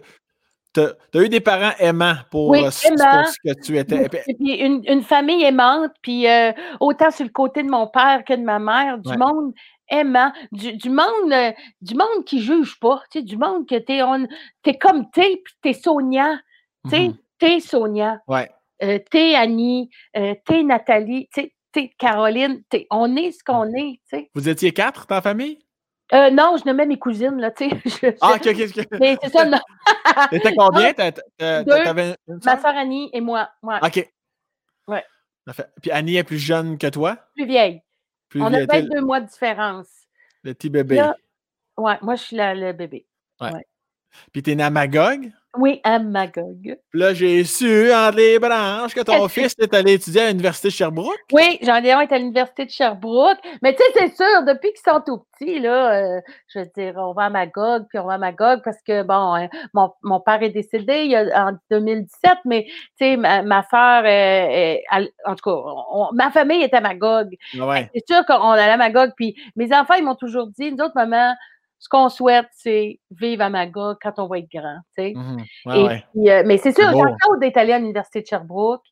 eu, 1.16 1.30
des 1.30 1.40
parents 1.40 1.76
aimants 1.80 2.16
pour, 2.30 2.50
Oui, 2.50 2.64
euh, 2.66 2.70
ce- 2.72 2.88
pour 2.90 2.98
ce 2.98 3.38
que 3.44 3.62
tu 3.62 3.78
étais. 3.78 4.10
Puis- 4.10 4.56
une, 4.56 4.84
une 4.88 5.04
famille 5.04 5.44
aimante, 5.44 5.92
puis 6.02 6.28
euh, 6.28 6.52
autant 6.80 7.12
sur 7.12 7.24
le 7.26 7.32
côté 7.32 7.64
de 7.64 7.70
mon 7.70 7.88
père 7.88 8.24
que 8.28 8.34
de 8.34 8.42
ma 8.44 8.60
mère, 8.60 8.98
du 9.00 9.10
Ouais. 9.10 9.18
monde 9.18 9.54
aimant, 9.90 10.32
du, 10.52 10.74
du 10.76 10.90
monde 10.90 11.32
euh, 11.32 11.52
du 11.82 11.94
monde 11.96 12.26
qui 12.26 12.42
juge 12.42 12.78
pas, 12.80 13.02
tu 13.12 13.20
sais, 13.20 13.24
du 13.26 13.38
monde 13.38 13.68
que 13.68 13.76
t'es 13.76 14.74
comme 14.78 15.10
t'es, 15.12 15.42
puis 15.44 15.54
t'es 15.62 15.74
Sonia, 15.74 16.40
tu 16.86 16.90
sais, 16.90 17.08
Mhm. 17.10 17.18
t'es 17.40 17.60
Sonia, 17.62 18.20
Ouais. 18.28 18.50
euh, 18.84 19.00
t'es 19.12 19.36
Annie, 19.36 19.90
t'es 20.14 20.64
Nathalie, 20.64 21.30
tu 21.34 21.42
sais, 21.42 21.54
t'es 21.72 21.92
Caroline, 21.98 22.64
on 22.92 23.16
est 23.16 23.32
ce 23.32 23.44
qu'on 23.44 23.66
est, 23.76 24.00
tu 24.10 24.18
sais. 24.18 24.30
Vous 24.36 24.50
étiez 24.50 24.72
quatre 24.74 25.06
dans 25.08 25.16
la 25.16 25.22
famille? 25.22 25.60
Euh, 26.14 26.30
non, 26.30 26.56
je 26.58 26.66
nommais 26.66 26.86
mes 26.86 27.00
cousines, 27.00 27.40
là, 27.40 27.50
tu 27.52 27.70
sais. 27.70 27.82
je- 27.86 28.18
Ah, 28.22 28.34
ok, 28.36 28.48
ok, 28.48 28.78
ok. 28.78 28.88
Mais 29.00 29.18
c'est 29.24 29.30
ça, 29.32 29.46
non, 29.46 29.58
T'étais 30.30 30.54
combien? 30.56 30.94
Deux. 31.64 31.78
Une 32.28 32.40
ma 32.44 32.60
soeur? 32.62 32.76
Annie 32.78 33.10
et 33.14 33.22
moi, 33.22 33.50
Ok. 33.84 34.08
Ouais. 34.88 35.04
Puis 35.82 35.92
Annie 35.92 36.18
est 36.18 36.24
plus 36.24 36.38
jeune 36.40 36.78
que 36.78 36.88
toi? 36.88 37.18
plus 37.36 37.46
vieille. 37.46 37.82
Plus 38.30 38.42
on 38.42 38.46
a 38.46 38.50
vieille, 38.50 38.68
t'es 38.68 38.82
22 38.82 39.02
mois 39.02 39.20
de 39.22 39.28
différence. 39.28 39.88
le 40.44 40.54
petit 40.54 40.70
bébé. 40.70 40.96
Là, 40.98 41.16
ouais, 41.78 41.98
moi, 42.02 42.16
je 42.16 42.22
suis 42.24 42.36
la- 42.36 42.54
le 42.56 42.72
bébé. 42.74 43.08
Puis 44.32 44.44
t'es 44.44 44.56
né 44.56 44.64
à 44.64 44.70
Magog? 44.70 45.32
Oui, 45.58 45.80
à 45.84 46.00
Magog. 46.00 46.78
Puis 46.90 47.00
là, 47.00 47.14
j'ai 47.14 47.44
su 47.44 47.92
entre 47.94 48.18
les 48.18 48.40
branches 48.40 48.94
que 48.94 49.02
ton 49.02 49.28
fils 49.28 49.56
est 49.60 49.74
allé 49.74 49.94
étudier 49.94 50.22
à 50.22 50.28
l'Université 50.30 50.68
de 50.70 50.74
Sherbrooke. 50.74 51.20
Oui, 51.32 51.60
un 51.68 51.84
est 51.84 52.12
à 52.12 52.18
l'Université 52.18 52.66
de 52.66 52.70
Sherbrooke. 52.72 53.38
Mais 53.62 53.76
tu 53.76 53.82
sais, 53.84 53.92
c'est 54.08 54.16
sûr, 54.16 54.44
depuis 54.46 54.72
qu'ils 54.74 54.92
sont 54.92 55.02
tout 55.06 55.24
petits, 55.40 55.60
là, 55.60 55.94
euh, 55.94 56.22
je 56.54 56.60
veux 56.60 56.66
dire, 56.78 56.94
on 56.98 57.14
va 57.14 57.24
à 57.26 57.30
Magog, 57.30 57.86
puis 57.90 58.00
on 58.00 58.06
va 58.06 58.14
à 58.14 58.18
Magog 58.18 58.62
parce 58.64 58.82
que, 58.86 59.04
bon, 59.04 59.36
euh, 59.36 59.48
mon, 59.74 59.92
mon 60.04 60.20
père 60.20 60.42
est 60.44 60.50
décédé 60.50 61.02
il 61.06 61.12
y 61.12 61.16
a- 61.16 61.48
en 61.48 61.52
2017, 61.72 62.38
mais 62.46 62.66
tu 62.66 62.74
sais, 63.00 63.18
ma, 63.18 63.42
ma 63.42 63.64
soeur, 63.70 64.04
en 65.26 65.36
tout 65.36 65.50
cas, 65.50 65.56
on- 65.92 66.10
ma 66.14 66.32
famille 66.32 66.62
est 66.64 66.74
à 66.74 66.82
Magog. 66.82 67.36
Ah 67.60 67.68
ouais. 67.68 67.90
C'est 67.94 68.04
sûr 68.16 68.26
qu'on 68.26 68.50
allait 68.52 68.72
à 68.72 68.78
Magog, 68.78 69.12
puis 69.16 69.36
mes 69.56 69.74
enfants, 69.74 69.96
ils 69.98 70.04
m'ont 70.04 70.16
toujours 70.16 70.48
dit, 70.48 70.72
nous 70.72 70.84
autres, 70.84 70.96
maman, 70.96 71.34
ce 71.80 71.90
qu'on 71.90 72.10
souhaite, 72.10 72.48
c'est 72.54 73.00
vivre 73.12 73.44
à 73.44 73.50
Magog 73.50 73.98
quand 74.02 74.14
on 74.18 74.28
va 74.28 74.40
être 74.40 74.50
grand, 74.52 74.80
tu 74.98 75.04
sais. 75.04 75.14
Mhm. 75.16 75.38
Ouais, 75.66 75.80
Et 75.80 75.84
ouais. 75.84 76.04
puis, 76.14 76.30
euh, 76.30 76.44
mais 76.46 76.58
c'est 76.58 76.72
sûr, 76.72 76.90
j'ai 76.90 76.98
encore 76.98 77.38
d'être 77.40 77.58
allée 77.58 77.74
à 77.74 77.80
l'Université 77.80 78.22
de 78.22 78.28
Sherbrooke. 78.28 78.84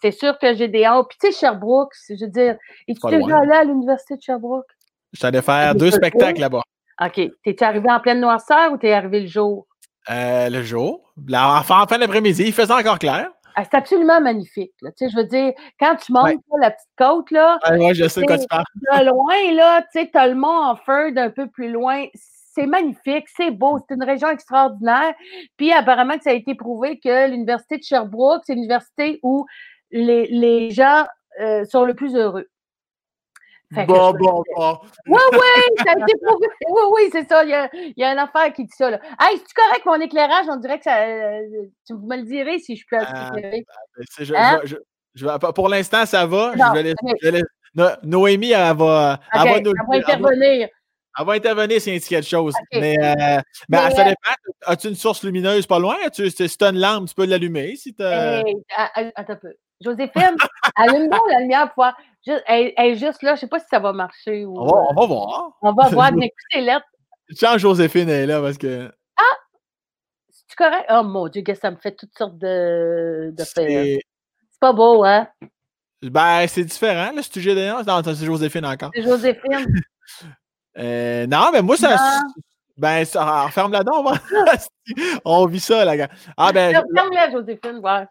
C'est 0.00 0.10
sûr 0.12 0.38
que 0.38 0.54
j'ai 0.54 0.68
des 0.68 0.86
hauts. 0.88 1.04
Puis 1.04 1.18
tu 1.20 1.32
sais, 1.32 1.38
Sherbrooke, 1.38 1.92
je 2.08 2.24
veux 2.24 2.30
dire, 2.30 2.56
es-tu 2.88 3.00
déjà 3.10 3.38
allé 3.38 3.52
à 3.52 3.64
l'Université 3.64 4.16
de 4.16 4.22
Sherbrooke? 4.22 4.66
Je 5.12 5.20
t'allais 5.20 5.42
faire 5.42 5.74
deux 5.74 5.90
spectacles 5.90 6.40
là-bas. 6.40 6.62
OK. 7.04 7.20
T'es-tu 7.42 7.64
arrivé 7.64 7.90
en 7.90 8.00
pleine 8.00 8.20
noirceur 8.20 8.72
ou 8.72 8.76
t'es 8.76 8.92
arrivé 8.92 9.20
le 9.20 9.26
jour? 9.26 9.66
Euh, 10.10 10.48
le 10.48 10.62
jour. 10.62 11.12
La, 11.26 11.58
en 11.58 11.62
fin, 11.62 11.80
en 11.82 11.86
fin 11.86 11.98
d'après-midi, 11.98 12.44
il 12.46 12.52
faisait 12.52 12.72
encore 12.72 12.98
clair. 12.98 13.30
Ah, 13.56 13.64
c'est 13.64 13.74
absolument 13.76 14.20
magnifique. 14.20 14.72
Là. 14.82 14.90
Tu 14.92 15.04
sais, 15.06 15.10
je 15.10 15.16
veux 15.16 15.24
dire, 15.24 15.52
quand 15.78 15.96
tu 15.96 16.12
montes 16.12 16.24
Ouais. 16.24 16.32
là, 16.34 16.58
la 16.60 16.70
petite 16.72 16.88
côte, 16.98 17.30
là, 17.30 17.58
Ouais, 17.70 17.78
ouais, 17.86 17.94
je 17.94 18.08
sais 18.08 18.22
quoi 18.22 18.38
tu 18.38 18.46
parles. 18.48 18.64
de 18.74 19.04
loin, 19.06 19.52
là, 19.54 19.82
tu 19.82 20.00
sais, 20.00 20.10
t'as 20.12 20.26
le 20.26 20.34
mont 20.34 20.48
en 20.64 20.76
feu 20.76 21.12
d'un 21.12 21.30
peu 21.30 21.46
plus 21.48 21.70
loin. 21.70 22.04
C'est 22.14 22.66
magnifique, 22.66 23.26
c'est 23.36 23.50
beau, 23.50 23.78
c'est 23.88 23.94
une 23.94 24.04
région 24.04 24.28
extraordinaire. 24.28 25.14
Puis 25.56 25.72
apparemment 25.72 26.14
ça 26.22 26.30
a 26.30 26.34
été 26.34 26.54
prouvé 26.54 27.00
que 27.00 27.28
l'Université 27.28 27.78
de 27.78 27.82
Sherbrooke, 27.82 28.42
c'est 28.46 28.54
l'université 28.54 29.18
où 29.24 29.44
les, 29.90 30.26
les 30.28 30.70
gens 30.70 31.04
euh, 31.40 31.64
sont 31.64 31.84
le 31.84 31.94
plus 31.94 32.14
heureux. 32.14 32.46
Fait 33.72 33.86
que 33.86 33.88
Bon, 33.92 34.12
bon, 34.12 34.42
bon. 34.56 34.78
Oui, 35.06 35.18
oui, 35.32 35.38
ça 35.84 35.92
a 35.92 35.98
été 35.98 36.14
prouvé. 36.22 36.46
Oui, 36.68 36.82
oui, 36.92 37.08
c'est 37.12 37.28
ça. 37.28 37.44
Il 37.44 37.50
y, 37.50 37.54
a, 37.54 37.68
il 37.72 37.94
y 37.96 38.04
a 38.04 38.12
une 38.12 38.18
affaire 38.18 38.52
qui 38.52 38.64
dit 38.64 38.74
ça. 38.76 38.90
Là. 38.90 39.00
Hey, 39.20 39.38
c'est 39.38 39.54
correct 39.54 39.86
mon 39.86 40.00
éclairage? 40.00 40.46
On 40.50 40.56
dirait 40.56 40.78
que 40.78 40.84
ça. 40.84 40.98
tu 41.86 41.94
me 41.94 42.16
le 42.16 42.22
dirais 42.24 42.58
si 42.58 42.76
je 42.76 42.84
assez 42.96 43.06
Ah, 43.14 43.30
éclairée. 43.36 43.64
C'est- 44.10 44.24
je- 44.24 44.34
Hein? 44.34 44.60
vais- 45.16 45.52
pour 45.54 45.68
l'instant, 45.68 46.04
ça 46.06 46.26
va. 46.26 46.54
Non, 46.56 46.64
je 46.68 46.72
vais 46.74 46.82
laisser- 46.82 46.94
ok. 47.02 47.16
je 47.22 47.26
vais 47.26 47.32
laisser- 47.32 47.44
No- 47.76 47.88
Noémie, 48.04 48.52
elle 48.52 48.76
va, 48.76 49.18
elle 49.32 49.40
OK, 49.40 49.48
va 49.48 49.60
nous 49.60 49.72
elle 49.92 50.02
va- 50.02 50.12
intervenir. 50.12 50.68
elle 51.18 51.26
va 51.26 51.32
intervenir 51.32 51.80
s'il 51.80 51.94
y 51.94 51.96
a 51.96 51.98
quelque 52.00 52.22
chose. 52.28 52.54
Mais, 52.72 52.96
euh, 53.00 53.40
mais 53.68 53.78
Mais, 53.82 53.90
ça 53.90 54.02
euh, 54.02 54.04
dépend. 54.10 54.30
As-tu 54.66 54.88
une 54.88 54.94
source 54.94 55.24
lumineuse 55.24 55.66
pas 55.66 55.80
loin? 55.80 55.96
As-tu, 56.06 56.30
si 56.30 56.56
tu 56.56 56.64
as 56.64 56.68
une 56.68 56.78
lampe, 56.78 57.08
tu 57.08 57.14
peux 57.16 57.26
l'allumer. 57.26 57.74
Si 57.74 57.92
Hey, 57.98 58.54
ah, 58.76 58.90
attends 59.16 59.32
un 59.32 59.36
peu. 59.36 59.52
Joséphine, 59.84 60.36
allume 60.76 61.08
donc 61.08 61.22
la 61.30 61.40
lumière 61.40 61.66
pour 61.66 61.84
voir. 61.84 61.96
Juste, 62.26 62.42
elle, 62.46 62.72
est 62.76 62.94
juste 62.96 63.22
là. 63.22 63.30
Je 63.30 63.32
ne 63.32 63.40
sais 63.40 63.46
pas 63.48 63.58
si 63.58 63.66
ça 63.70 63.78
va 63.78 63.92
marcher. 63.92 64.44
Ou, 64.44 64.58
on, 64.58 64.66
va, 64.66 64.76
euh, 64.76 64.84
on 64.90 64.94
va 64.94 65.06
voir. 65.06 65.50
on 65.62 65.72
va 65.72 65.88
voir. 65.88 66.12
Mais 66.16 66.26
écoute, 66.26 66.38
c'est 66.50 66.60
lettres. 66.60 66.86
Change 67.38 67.60
Joséphine 67.60 68.08
est 68.08 68.26
là 68.26 68.40
parce 68.40 68.58
que 68.58 68.90
C'est 70.30 70.56
correct? 70.56 70.86
Oh 70.90 71.02
mon 71.02 71.28
Dieu, 71.28 71.42
que 71.42 71.54
ça 71.54 71.70
me 71.70 71.76
fait 71.76 71.92
toutes 71.92 72.16
sortes 72.16 72.38
de, 72.38 73.32
de 73.36 73.44
c'est, 73.44 74.00
pas 74.60 74.72
beau, 74.72 75.04
hein? 75.04 75.28
ben, 76.02 76.46
c'est 76.46 76.64
différent. 76.64 77.10
Le 77.14 77.22
sujet 77.22 77.54
d'ailleurs, 77.54 77.84
non, 77.84 78.02
c'est 78.02 78.24
Joséphine 78.24 78.64
encore. 78.66 78.90
C'est 78.94 79.02
Joséphine. 79.02 79.66
Euh, 80.76 81.24
non, 81.28 81.50
mais 81.52 81.62
moi, 81.62 81.76
ça. 81.76 81.94
Non. 81.94 82.42
Ben, 82.76 83.04
ça, 83.04 83.46
ferme-la 83.52 83.84
donc. 83.84 84.08
on 85.24 85.46
vit 85.46 85.60
ça, 85.60 85.84
la 85.84 85.96
gars. 85.96 86.08
Ah, 86.36 86.50
ben, 86.52 86.74
je- 86.74 86.94
Ferme-la, 86.96 87.30
Joséphine, 87.30 87.78
ouais. 87.78 88.06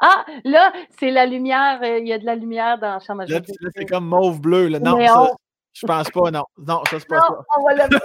Ah, 0.00 0.24
là, 0.44 0.72
c'est 0.98 1.10
la 1.10 1.26
lumière. 1.26 1.80
euh, 1.82 1.98
Il 1.98 2.06
y 2.08 2.12
a 2.12 2.18
de 2.18 2.24
la 2.26 2.34
lumière 2.36 2.78
dans 2.78 2.92
la 2.94 3.00
chambre 3.00 3.22
à 3.22 3.26
là, 3.26 3.40
c'est 3.76 3.84
comme 3.86 4.06
mauve-bleu. 4.06 4.68
là. 4.68 4.78
Non, 4.80 4.96
Mais 4.96 5.08
ça, 5.08 5.22
on- 5.22 5.36
je 5.72 5.86
pense 5.86 6.08
pas, 6.10 6.30
non. 6.30 6.44
Non, 6.58 6.82
ça, 6.90 6.98
c'est 7.00 7.08
pas 7.08 7.16
Non, 7.16 7.36
on 7.56 7.62
va 7.64 7.74
le 7.74 7.98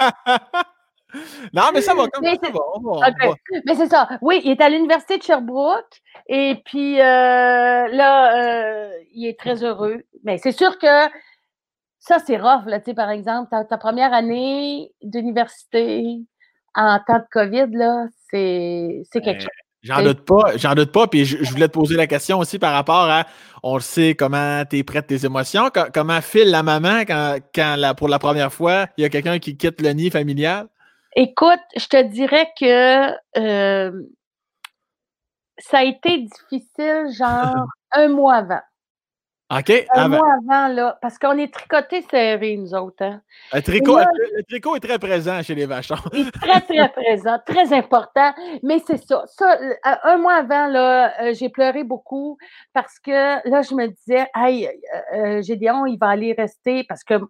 ça. 0.00 0.10
non, 1.54 1.62
mais 1.72 1.80
ça 1.80 1.94
va 1.94 2.06
comme 2.08 2.22
Mais 2.22 2.34
ça. 2.34 2.40
c'est- 2.44 2.52
va, 2.52 2.60
on 2.74 2.80
va, 2.80 2.90
on 2.90 2.98
OK. 2.98 3.24
va. 3.24 3.58
Mais 3.66 3.74
c'est 3.74 3.86
ça. 3.88 4.08
Oui, 4.20 4.40
il 4.44 4.50
est 4.52 4.60
à 4.60 4.68
l'Université 4.68 5.16
de 5.18 5.22
Sherbrooke. 5.22 6.00
Et 6.28 6.60
puis 6.66 7.00
euh, 7.00 7.04
là, 7.88 8.36
euh, 8.36 8.90
il 9.12 9.26
est 9.26 9.38
très 9.38 9.62
heureux. 9.64 10.02
Mais 10.24 10.38
c'est 10.38 10.52
sûr 10.52 10.78
que 10.78 10.86
ça, 12.00 12.18
c'est 12.18 12.36
rough, 12.36 12.66
là, 12.66 12.78
tu 12.80 12.86
sais, 12.86 12.94
par 12.94 13.10
exemple, 13.10 13.48
ta, 13.50 13.64
ta 13.64 13.78
première 13.78 14.12
année 14.12 14.92
d'université 15.02 16.18
en 16.74 16.98
temps 17.06 17.18
de 17.18 17.26
COVID, 17.32 17.66
là, 17.76 18.06
c'est 18.30 19.02
c'est 19.10 19.20
quelque 19.20 19.40
chose. 19.40 19.48
J'en 19.82 20.02
doute 20.02 20.24
pas, 20.24 20.56
j'en 20.56 20.74
doute 20.74 20.90
pas. 20.92 21.06
Puis 21.06 21.24
je, 21.24 21.42
je 21.42 21.50
voulais 21.50 21.68
te 21.68 21.72
poser 21.72 21.94
la 21.96 22.06
question 22.06 22.38
aussi 22.40 22.58
par 22.58 22.72
rapport 22.72 23.08
à, 23.08 23.26
on 23.62 23.74
le 23.74 23.80
sait, 23.80 24.14
comment 24.14 24.64
tu 24.68 24.78
es 24.78 24.82
prête 24.82 25.06
tes 25.06 25.24
émotions, 25.24 25.70
co- 25.70 25.90
comment 25.94 26.20
file 26.20 26.50
la 26.50 26.62
maman 26.62 27.00
quand, 27.02 27.38
quand 27.54 27.76
la- 27.78 27.94
pour 27.94 28.08
la 28.08 28.18
première 28.18 28.52
fois, 28.52 28.86
il 28.96 29.02
y 29.02 29.04
a 29.04 29.08
quelqu'un 29.08 29.38
qui 29.38 29.56
quitte 29.56 29.80
le 29.80 29.90
nid 29.90 30.10
familial? 30.10 30.66
Écoute, 31.16 31.60
je 31.76 31.86
te 31.86 32.02
dirais 32.08 32.48
que 32.58 33.12
euh, 33.38 34.02
ça 35.58 35.78
a 35.78 35.84
été 35.84 36.18
difficile, 36.18 37.06
genre 37.16 37.66
un 37.92 38.08
mois 38.08 38.36
avant. 38.36 38.60
OK? 39.50 39.70
Un 39.94 40.02
Avant- 40.02 40.18
mois 40.18 40.34
avant, 40.46 40.68
là, 40.74 40.98
parce 41.00 41.18
qu'on 41.18 41.38
est 41.38 41.52
tricotés 41.52 42.02
serrés, 42.10 42.56
nous 42.58 42.74
autres. 42.74 43.02
Hein. 43.02 43.22
Le 43.54 43.62
tricot, 43.62 43.92
Moi- 43.92 44.04
le 44.36 44.42
tricot 44.42 44.76
est 44.76 44.80
très 44.80 44.98
présent 44.98 45.42
chez 45.42 45.54
les 45.54 45.64
vachons? 45.64 45.94
Il 46.12 46.28
est 46.28 46.30
très, 46.32 46.60
très 46.60 46.88
présent, 46.92 47.38
très 47.46 47.72
important. 47.72 48.34
Mais 48.62 48.78
c'est 48.86 48.98
ça. 48.98 49.22
Ça, 49.26 49.56
euh, 49.58 49.74
un 50.04 50.18
mois 50.18 50.34
avant, 50.34 50.66
là, 50.66 51.14
euh, 51.22 51.32
j'ai 51.32 51.48
pleuré 51.48 51.82
beaucoup 51.82 52.36
parce 52.74 52.98
que 52.98 53.10
là, 53.48 53.62
je 53.62 53.74
me 53.74 53.86
disais, 53.86 54.26
hey, 54.36 54.66
euh, 54.68 55.16
euh, 55.38 55.42
Gédéon, 55.42 55.86
il 55.86 55.96
va 55.98 56.08
aller 56.10 56.34
rester 56.36 56.84
parce 56.86 57.02
que 57.02 57.14
à 57.14 57.20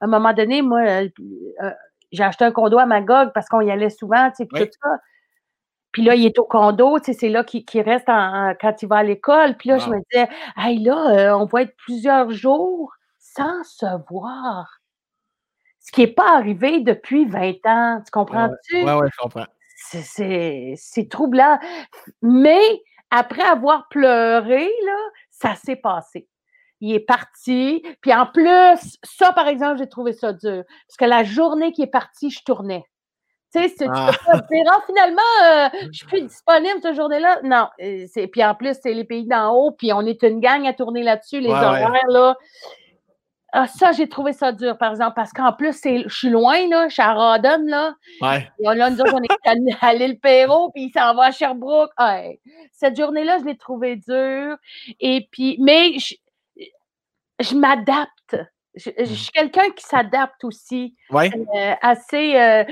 un 0.00 0.08
moment 0.08 0.32
donné, 0.32 0.62
moi, 0.62 0.80
euh, 0.80 1.08
euh, 1.62 1.70
j'ai 2.10 2.24
acheté 2.24 2.44
un 2.44 2.50
condo 2.50 2.78
à 2.78 2.86
Magog 2.86 3.30
parce 3.34 3.48
qu'on 3.48 3.60
y 3.60 3.70
allait 3.70 3.90
souvent, 3.90 4.30
tu 4.30 4.38
sais, 4.44 4.48
Oui. 4.52 4.60
tout 4.66 4.78
ça. 4.82 4.90
Puis 5.92 6.02
là, 6.02 6.14
il 6.14 6.26
est 6.26 6.38
au 6.38 6.44
condo, 6.44 6.98
tu 6.98 7.06
sais, 7.06 7.12
c'est 7.18 7.28
là 7.28 7.44
qu'il 7.44 7.80
reste 7.82 8.08
en- 8.08 8.50
en- 8.50 8.54
quand 8.60 8.82
il 8.82 8.88
va 8.88 8.96
à 8.98 9.02
l'école. 9.02 9.56
Puis 9.56 9.68
là, 9.70 9.78
je 9.78 9.86
Wow. 9.88 9.96
me 9.96 10.00
disais, 10.10 10.28
hey, 10.56 10.78
là, 10.80 11.10
euh, 11.10 11.36
on 11.38 11.46
va 11.46 11.62
être 11.62 11.74
plusieurs 11.76 12.30
jours 12.30 12.92
sans 13.18 13.64
se 13.64 13.86
voir. 14.10 14.80
Ce 15.80 15.90
qui 15.90 16.02
n'est 16.02 16.06
pas 16.12 16.36
arrivé 16.36 16.80
depuis 16.80 17.24
20 17.24 17.64
ans. 17.64 18.02
Tu 18.04 18.10
comprends-tu? 18.10 18.84
Ouais, 18.84 18.92
ouais, 18.94 19.08
je 19.10 19.16
comprends. 19.18 19.46
C'est 19.76 21.08
troublant. 21.08 21.58
Mais 22.20 22.60
après 23.10 23.42
avoir 23.42 23.88
pleuré, 23.88 24.68
là, 24.84 24.96
ça 25.30 25.54
s'est 25.54 25.76
passé. 25.76 26.28
Il 26.80 26.92
est 26.94 27.00
parti. 27.00 27.82
Puis 28.02 28.12
en 28.12 28.26
plus, 28.26 28.98
ça, 29.02 29.32
par 29.32 29.48
exemple, 29.48 29.78
j'ai 29.78 29.88
trouvé 29.88 30.12
ça 30.12 30.32
dur. 30.32 30.62
Parce 30.86 30.96
que 30.98 31.04
la 31.06 31.24
journée 31.24 31.72
qu'il 31.72 31.84
est 31.84 31.90
parti, 31.90 32.30
je 32.30 32.42
tournais. 32.44 32.84
Tu 33.54 33.62
sais, 33.62 33.68
c'est- 33.68 33.84
tu 33.86 33.90
Ah. 33.94 34.10
peux 34.12 34.32
pas 34.32 34.40
dire, 34.50 34.64
Ah, 34.70 34.80
finalement, 34.86 35.22
euh, 35.44 35.68
je 35.90 35.98
suis 35.98 36.06
plus 36.06 36.22
disponible 36.22 36.80
cette 36.82 36.96
journée-là. 36.96 37.40
Non. 37.44 37.68
euh, 37.82 38.04
c'est- 38.12 38.26
Puis 38.26 38.44
en 38.44 38.54
plus, 38.54 38.76
c'est 38.82 38.92
les 38.92 39.04
pays 39.04 39.26
d'en 39.26 39.52
haut, 39.54 39.70
puis 39.72 39.92
on 39.92 40.02
est 40.02 40.22
une 40.22 40.40
gang 40.40 40.66
à 40.66 40.74
tourner 40.74 41.02
là-dessus, 41.02 41.40
les 41.40 41.48
Ouais, 41.48 41.54
ouais. 41.58 41.64
horaires, 41.64 42.08
là. 42.10 42.36
Ah, 43.54 43.66
ça, 43.66 43.92
j'ai 43.92 44.06
trouvé 44.10 44.34
ça 44.34 44.52
dur, 44.52 44.76
par 44.76 44.90
exemple, 44.90 45.14
parce 45.16 45.32
qu'en 45.32 45.54
plus, 45.54 45.72
je 45.82 46.06
suis 46.14 46.28
loin, 46.28 46.68
là, 46.68 46.88
je 46.88 46.92
suis 46.92 47.02
à 47.02 47.14
Rodden, 47.14 47.66
là. 47.66 47.94
Ouais. 48.20 48.46
Et 48.60 48.64
là, 48.76 48.90
nous 48.90 49.00
autres, 49.00 49.14
on 49.14 49.22
est 49.22 49.78
à, 49.80 49.94
l'île 49.94 50.20
Perrault, 50.20 50.70
puis 50.74 50.84
il 50.84 50.90
s'en 50.92 51.14
va 51.14 51.24
à 51.26 51.30
Sherbrooke. 51.30 51.90
Cette 52.72 52.98
journée-là, 52.98 53.38
je 53.38 53.44
l'ai 53.44 53.56
trouvé 53.56 53.96
dure. 53.96 54.58
Et 55.00 55.26
puis, 55.32 55.56
mais 55.62 55.92
je, 57.40 57.54
m'adapte. 57.56 58.36
Je, 58.78 58.90
mmh. 58.90 59.06
suis 59.06 59.30
quelqu'un 59.30 59.70
qui 59.76 59.84
s'adapte 59.84 60.44
aussi. 60.44 60.96
Ouais. 61.10 61.30
Euh, 61.34 61.74
assez. 61.82 62.36
Euh, 62.36 62.64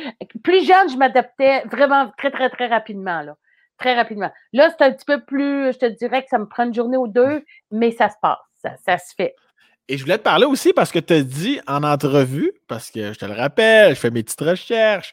plus 0.42 0.66
jeune, 0.66 0.88
je 0.88 0.96
m'adaptais 0.96 1.62
vraiment 1.70 2.10
très, 2.16 2.30
très, 2.30 2.48
très 2.48 2.66
rapidement, 2.66 3.22
là. 3.22 3.36
Très 3.78 3.94
rapidement. 3.94 4.32
Là, 4.54 4.70
c'est 4.70 4.84
un 4.86 4.92
petit 4.92 5.04
peu 5.04 5.22
plus, 5.22 5.72
je 5.72 5.78
te 5.78 5.86
dirais 5.86 6.22
que 6.22 6.28
ça 6.30 6.38
me 6.38 6.46
prend 6.46 6.64
une 6.64 6.74
journée 6.74 6.96
ou 6.96 7.08
deux, 7.08 7.44
mais 7.70 7.90
ça 7.90 8.08
se 8.08 8.16
passe. 8.22 8.38
ça 8.62 8.98
se 8.98 9.14
fait. 9.14 9.34
Et 9.88 9.96
je 9.96 10.02
voulais 10.02 10.18
te 10.18 10.24
parler 10.24 10.46
aussi 10.46 10.72
parce 10.72 10.90
que 10.90 10.98
tu 10.98 11.12
as 11.12 11.22
dit 11.22 11.60
en 11.68 11.84
entrevue, 11.84 12.52
parce 12.66 12.90
que 12.90 13.12
je 13.12 13.18
te 13.18 13.24
le 13.24 13.34
rappelle, 13.34 13.94
je 13.94 14.00
fais 14.00 14.10
mes 14.10 14.24
petites 14.24 14.40
recherches. 14.40 15.12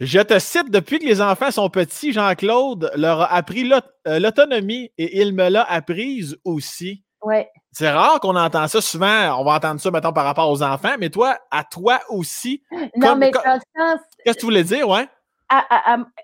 Je 0.00 0.20
te 0.20 0.38
cite 0.38 0.70
depuis 0.70 0.98
que 0.98 1.04
les 1.04 1.20
enfants 1.20 1.50
sont 1.50 1.68
petits, 1.68 2.12
Jean-Claude 2.12 2.90
leur 2.96 3.20
a 3.20 3.34
appris 3.34 3.70
euh, 4.06 4.18
l'autonomie 4.18 4.90
et 4.96 5.20
il 5.20 5.34
me 5.34 5.50
l'a 5.50 5.62
apprise 5.62 6.38
aussi. 6.44 7.02
Ouais. 7.24 7.50
C'est 7.72 7.90
rare 7.90 8.20
qu'on 8.20 8.36
entend 8.36 8.68
ça 8.68 8.80
souvent. 8.80 9.40
On 9.40 9.44
va 9.44 9.56
entendre 9.56 9.80
ça, 9.80 9.90
maintenant 9.90 10.12
par 10.12 10.24
rapport 10.24 10.50
aux 10.50 10.62
enfants, 10.62 10.94
mais 10.98 11.10
toi, 11.10 11.38
à 11.50 11.64
toi 11.64 12.00
aussi. 12.08 12.62
Non, 12.96 13.16
mais 13.16 13.30
dans 13.30 13.40
le 13.44 13.60
sens. 13.76 14.00
Qu'est-ce 14.24 14.36
que 14.36 14.40
tu 14.40 14.46
voulais 14.46 14.64
dire, 14.64 14.88
ouais? 14.88 15.08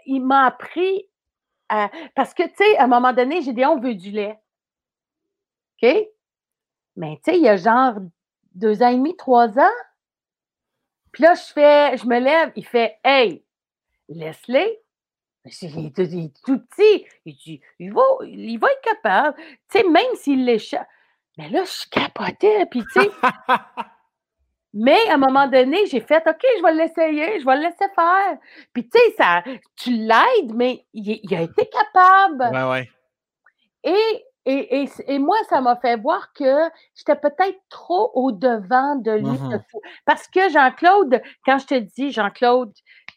il 0.06 0.20
m'a 0.20 0.46
appris 0.46 1.06
parce 2.14 2.34
que, 2.34 2.42
tu 2.42 2.54
sais, 2.56 2.76
à 2.78 2.84
un 2.84 2.88
moment 2.88 3.12
donné, 3.12 3.42
j'ai 3.42 3.52
dit 3.52 3.64
on 3.64 3.78
veut 3.78 3.94
du 3.94 4.10
lait. 4.10 4.38
OK? 5.82 5.96
Mais 6.96 7.16
tu 7.24 7.30
sais, 7.30 7.38
il 7.38 7.44
y 7.44 7.48
a 7.48 7.56
genre 7.56 7.94
deux 8.54 8.82
ans 8.82 8.88
et 8.88 8.96
demi, 8.96 9.16
trois 9.16 9.58
ans. 9.58 9.76
Puis 11.12 11.22
là, 11.22 11.34
je 11.34 11.52
fais, 11.52 11.96
je 11.96 12.06
me 12.06 12.18
lève, 12.18 12.52
il 12.56 12.64
fait 12.64 12.98
Hey, 13.04 13.44
laisse-les. 14.08 14.80
Il 15.44 15.86
est 15.86 16.44
tout 16.44 16.58
petit. 16.58 17.06
Il 17.24 17.34
dit, 17.36 17.60
il 17.78 17.92
va, 17.92 18.02
il 18.22 18.58
va 18.58 18.68
être 18.68 18.82
capable. 18.82 19.36
Tu 19.70 19.78
sais, 19.78 19.84
même 19.84 20.14
s'il 20.14 20.44
l'échappe. 20.44 20.86
Mais 21.38 21.48
là, 21.48 21.64
je 21.64 21.88
capotais. 21.88 22.66
Puis, 22.66 22.82
tu 22.92 23.00
sais. 23.00 23.10
mais 24.74 25.08
à 25.08 25.14
un 25.14 25.18
moment 25.18 25.48
donné, 25.48 25.86
j'ai 25.86 26.00
fait 26.00 26.22
OK, 26.26 26.44
je 26.58 26.62
vais 26.62 26.74
l'essayer, 26.74 27.40
je 27.40 27.46
vais 27.46 27.56
le 27.56 27.62
laisser 27.62 27.88
faire. 27.94 28.38
Puis, 28.72 28.88
tu 28.88 28.98
sais, 28.98 29.14
ça, 29.16 29.42
tu 29.76 29.90
l'aides, 29.90 30.54
mais 30.54 30.84
il, 30.92 31.20
il, 31.22 31.34
a 31.34 31.42
été 31.42 31.68
capable. 31.68 32.54
Ouais, 32.54 32.70
ouais. 32.70 32.90
Et 33.84 34.24
et, 34.46 35.18
moi, 35.18 35.36
ça 35.48 35.60
m'a 35.60 35.76
fait 35.76 35.96
voir 35.96 36.32
que 36.32 36.70
j'étais 36.94 37.16
peut-être 37.16 37.58
trop 37.68 38.10
au-devant 38.14 38.96
de 38.96 39.12
lui. 39.12 39.38
Mmh 39.38 39.62
Parce 40.06 40.26
que 40.28 40.48
Jean-Claude, 40.50 41.20
quand 41.44 41.58
je 41.58 41.66
te 41.66 41.74
dis 41.74 42.10
Jean-Claude, 42.10 42.72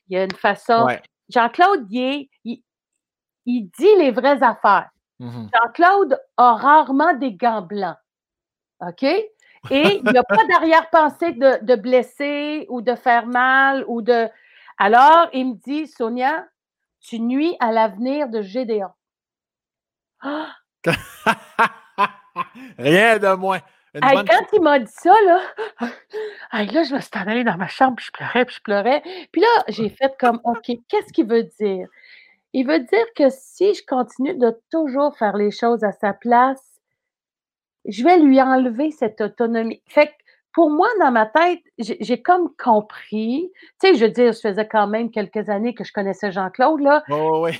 il 0.10 0.18
y 0.18 0.20
a 0.20 0.26
une 0.26 0.32
façon. 0.32 0.88
Jean-Claude, 1.34 1.88
il, 1.90 2.30
il, 3.46 3.70
dit 3.78 3.96
les 3.98 4.12
vraies 4.12 4.42
affaires. 4.44 4.90
Mmh 5.20 5.48
Jean-Claude 5.54 6.20
a 6.38 6.54
rarement 6.56 7.14
des 7.14 7.34
gants 7.34 7.62
blancs. 7.62 7.98
OK? 8.80 9.04
Et 9.04 9.30
il 9.70 10.04
n'y 10.04 10.18
a 10.18 10.24
pas 10.24 10.46
d'arrière-pensée 10.50 11.32
de, 11.34 11.64
de, 11.64 11.76
blesser 11.76 12.66
ou 12.70 12.82
de 12.82 12.96
faire 12.96 13.26
mal 13.26 13.86
ou 13.88 14.02
de. 14.02 14.28
Alors, 14.78 15.30
il 15.34 15.52
me 15.52 15.56
dit, 15.56 15.88
Sonia, 15.88 16.46
tu 17.00 17.20
nuis 17.20 17.56
à 17.60 17.72
l'avenir 17.72 18.28
de 18.30 18.42
Gédéon. 18.42 18.90
Rien 22.78 23.20
de 23.20 23.36
moins. 23.36 23.60
Quand 24.02 24.48
il 24.54 24.62
m'a 24.62 24.80
dit 24.80 24.92
ça, 24.92 25.14
là, 25.26 25.40
là, 26.52 26.84
je 26.84 26.96
me 26.96 27.00
suis 27.00 27.12
allée 27.14 27.44
dans 27.44 27.58
ma 27.58 27.68
chambre, 27.68 27.96
puis 27.98 28.06
je 28.06 28.12
pleurais, 28.12 28.46
puis 28.46 28.56
je 28.56 28.62
pleurais. 28.62 29.02
Puis 29.32 29.42
là, 29.42 29.64
j'ai 29.68 29.90
fait 29.90 30.14
comme, 30.20 30.40
OK, 30.44 30.72
qu'est-ce 30.88 31.14
qu'il 31.14 31.28
veut 31.28 31.44
dire? 31.60 31.88
Il 32.54 32.68
veut 32.68 32.80
dire 32.80 33.06
que 33.16 33.30
si 33.30 33.74
je 33.74 33.84
continue 33.86 34.36
de 34.36 34.60
toujours 34.72 35.16
faire 35.18 35.36
les 35.38 35.52
choses 35.52 35.84
à 35.84 35.92
sa 35.92 36.14
place, 36.14 36.64
je 37.86 38.04
vais 38.04 38.20
lui 38.20 38.42
enlever 38.42 38.92
cette 38.92 39.22
autonomie. 39.22 39.82
Fait 39.88 40.08
que 40.08 40.14
pour 40.54 40.70
moi, 40.70 40.88
dans 41.00 41.12
ma 41.12 41.26
tête, 41.26 41.62
j'ai 41.80 42.22
comme 42.22 42.50
compris. 42.64 43.52
Tu 43.82 43.88
sais, 43.88 43.96
je 43.96 44.06
veux 44.06 44.12
dire, 44.12 44.32
je 44.34 44.40
faisais 44.40 44.68
quand 44.68 44.88
même 44.88 45.10
quelques 45.10 45.50
années 45.50 45.74
que 45.74 45.84
je 45.84 45.92
connaissais 45.92 46.32
Jean-Claude, 46.32 46.80
là. 46.80 47.04
Oh, 47.10 47.44
oui. 47.44 47.60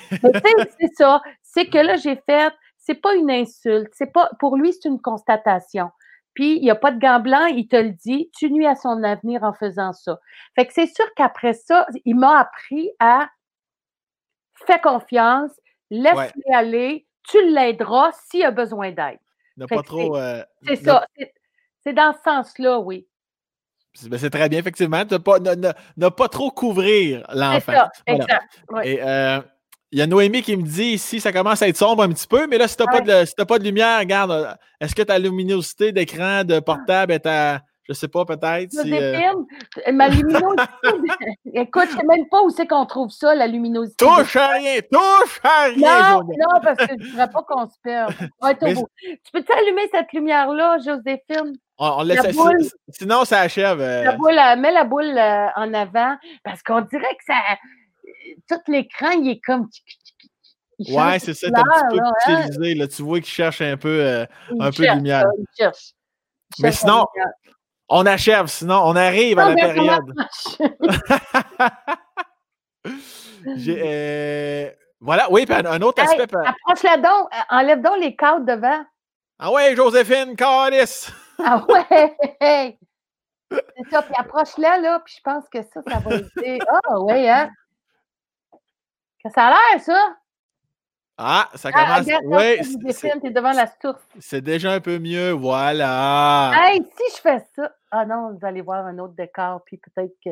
c'est 0.78 0.94
ça. 0.96 1.20
C'est 1.42 1.66
que 1.66 1.78
là, 1.78 1.96
j'ai 1.96 2.14
fait, 2.14 2.54
c'est 2.78 2.94
pas 2.94 3.14
une 3.16 3.32
insulte. 3.32 3.90
C'est 3.92 4.12
pas, 4.12 4.30
pour 4.38 4.56
lui, 4.56 4.72
c'est 4.72 4.88
une 4.88 5.00
constatation. 5.00 5.90
Puis, 6.34 6.56
il 6.56 6.62
n'y 6.62 6.70
a 6.70 6.74
pas 6.74 6.90
de 6.90 6.98
gants 6.98 7.20
blancs, 7.20 7.50
il 7.54 7.68
te 7.68 7.76
le 7.76 7.90
dit, 7.90 8.30
tu 8.36 8.50
nuis 8.50 8.66
à 8.66 8.74
son 8.74 9.02
avenir 9.02 9.42
en 9.44 9.52
faisant 9.52 9.92
ça. 9.92 10.18
Fait 10.54 10.66
que 10.66 10.72
c'est 10.72 10.92
sûr 10.92 11.06
qu'après 11.16 11.54
ça, 11.54 11.86
il 12.04 12.16
m'a 12.16 12.40
appris 12.40 12.90
à 12.98 13.28
faire 14.66 14.80
confiance, 14.80 15.52
laisse-le 15.90 16.54
aller, 16.54 17.06
tu 17.28 17.38
l'aideras 17.50 18.10
s'il 18.26 18.44
a 18.44 18.50
besoin 18.50 18.90
d'aide. 18.90 19.18
pas 19.68 19.82
trop. 19.82 20.16
Euh, 20.16 20.42
c'est 20.66 20.76
ça. 20.76 21.06
C'est 21.82 21.92
dans 21.92 22.12
ce 22.14 22.22
sens-là, 22.22 22.80
oui. 22.80 23.06
Ben, 24.08 24.18
c'est 24.18 24.30
très 24.30 24.48
bien, 24.48 24.58
effectivement. 24.58 25.04
Ne 25.04 26.08
pas, 26.08 26.28
trop 26.28 26.50
couvrir 26.50 27.24
l'enfant. 27.32 27.88
Exact. 28.06 28.64
Et 28.82 29.00
euh, 29.00 29.40
il 29.92 29.98
y 29.98 30.02
a 30.02 30.06
Noémie 30.06 30.42
qui 30.42 30.56
me 30.56 30.62
dit 30.62 30.92
ici, 30.94 31.20
ça 31.20 31.32
commence 31.32 31.62
à 31.62 31.68
être 31.68 31.76
sombre 31.76 32.02
un 32.02 32.08
petit 32.08 32.26
peu, 32.26 32.46
mais 32.46 32.58
là, 32.58 32.66
si 32.66 32.76
tu 32.76 32.82
n'as 32.82 32.90
pas, 32.90 33.00
de, 33.00 33.44
pas 33.44 33.58
de 33.58 33.64
lumière, 33.64 34.00
regarde, 34.00 34.30
euh, 34.32 34.52
est-ce 34.80 34.94
que 34.94 35.02
ta 35.02 35.18
luminosité 35.18 35.92
d'écran, 35.92 36.42
de 36.44 36.58
portable 36.58 37.12
est 37.12 37.26
à, 37.26 37.60
je 37.88 37.92
sais 37.92 38.08
pas, 38.08 38.24
peut-être. 38.24 38.72
Si, 38.72 38.92
euh... 38.92 39.92
Ma 39.92 40.08
luminosité, 40.08 40.62
écoute, 41.54 41.88
je 41.90 41.96
sais 41.96 42.06
même 42.06 42.26
pas 42.30 42.42
où 42.42 42.50
c'est 42.50 42.66
qu'on 42.66 42.86
trouve 42.86 43.10
ça, 43.10 43.34
la 43.34 43.46
luminosité. 43.46 44.04
Touche 44.04 44.36
à 44.36 44.48
rien, 44.48 44.80
touche 44.90 45.40
à 45.44 45.64
rien. 45.64 46.18
Non, 46.18 46.22
non, 46.24 46.60
parce 46.62 46.78
que 46.78 46.94
je 46.98 47.04
ne 47.04 47.10
voudrais 47.10 47.30
pas 47.30 47.42
qu'on 47.42 47.66
se 47.66 47.76
perde. 47.82 48.14
Tu 48.64 49.32
peux-tu 49.32 49.52
allumer 49.52 49.88
cette 49.92 50.12
lumière-là, 50.12 50.78
Joséphine? 50.78 51.56
On, 51.78 51.88
on 51.98 52.02
laisse 52.02 52.34
boule, 52.34 52.56
sinon, 52.88 53.24
ça 53.24 53.40
achève. 53.40 53.80
Euh... 53.80 54.04
La 54.04 54.12
boule, 54.12 54.38
euh, 54.38 54.56
mets 54.56 54.72
la 54.72 54.84
boule 54.84 55.18
euh, 55.18 55.46
en 55.56 55.74
avant, 55.74 56.16
parce 56.42 56.62
qu'on 56.62 56.80
dirait 56.80 57.02
que 57.02 57.24
ça 57.26 57.34
tout 58.48 58.60
l'écran, 58.68 59.10
il 59.10 59.30
est 59.30 59.40
comme. 59.40 59.68
ouais, 60.78 61.18
c'est 61.18 61.34
ça, 61.34 61.48
t'as 61.50 61.60
un 61.60 61.64
petit 61.64 61.98
peu 61.98 62.04
hein? 62.04 62.12
utilisé. 62.46 62.74
Là, 62.74 62.88
tu 62.88 63.02
vois 63.02 63.20
qu'il 63.20 63.32
cherche 63.32 63.60
un 63.60 63.76
peu, 63.76 64.00
euh, 64.00 64.26
un 64.60 64.70
peu 64.70 64.86
de 64.86 64.94
lumière. 64.94 65.24
il 65.38 65.46
cherche. 65.56 65.94
Mais 66.60 66.72
sinon, 66.72 67.06
on 67.88 68.06
achève, 68.06 68.46
sinon 68.46 68.80
on 68.84 68.96
arrive 68.96 69.38
à 69.38 69.50
la 69.50 69.54
période. 69.54 70.14
euh... 73.68 74.70
Voilà, 75.00 75.30
oui, 75.30 75.44
puis 75.44 75.54
un 75.54 75.82
autre 75.82 76.02
aspect. 76.02 76.22
Approche-la 76.22 76.96
donc, 76.96 77.28
euh, 77.32 77.36
enlève 77.50 77.82
donc 77.82 77.98
les 78.00 78.16
cadres 78.16 78.46
devant. 78.46 78.84
Ah 79.38 79.52
ouais, 79.52 79.76
Joséphine, 79.76 80.34
Carlis! 80.34 81.10
ah 81.44 81.62
ouais! 81.68 82.78
C'est 83.50 83.90
ça, 83.90 84.00
puis 84.02 84.14
approche-la, 84.16 84.78
là, 84.78 85.00
puis 85.04 85.14
je 85.18 85.22
pense 85.22 85.44
que 85.52 85.58
ça, 85.62 85.82
ça 85.86 85.98
va 85.98 86.16
aider. 86.16 86.58
Ah 86.86 87.00
ouais, 87.00 87.28
hein? 87.28 87.50
Ça 89.32 89.46
a 89.46 89.50
l'air, 89.50 89.80
ça? 89.80 90.16
Ah, 91.16 91.48
ça 91.54 91.70
ah, 91.72 92.00
commence. 92.02 92.08
oui, 92.24 92.92
c'est 92.92 93.30
devant 93.30 93.52
la 93.52 93.68
source. 93.80 94.02
C'est 94.18 94.40
déjà 94.40 94.72
un 94.72 94.80
peu 94.80 94.98
mieux, 94.98 95.30
voilà. 95.30 96.50
Hey, 96.54 96.82
si 96.82 97.16
je 97.16 97.20
fais 97.20 97.38
ça. 97.54 97.70
Ah 97.92 98.04
non, 98.04 98.36
vous 98.36 98.44
allez 98.44 98.62
voir 98.62 98.84
un 98.84 98.98
autre 98.98 99.14
décor, 99.14 99.62
puis 99.64 99.78
peut-être 99.78 100.14
que. 100.24 100.30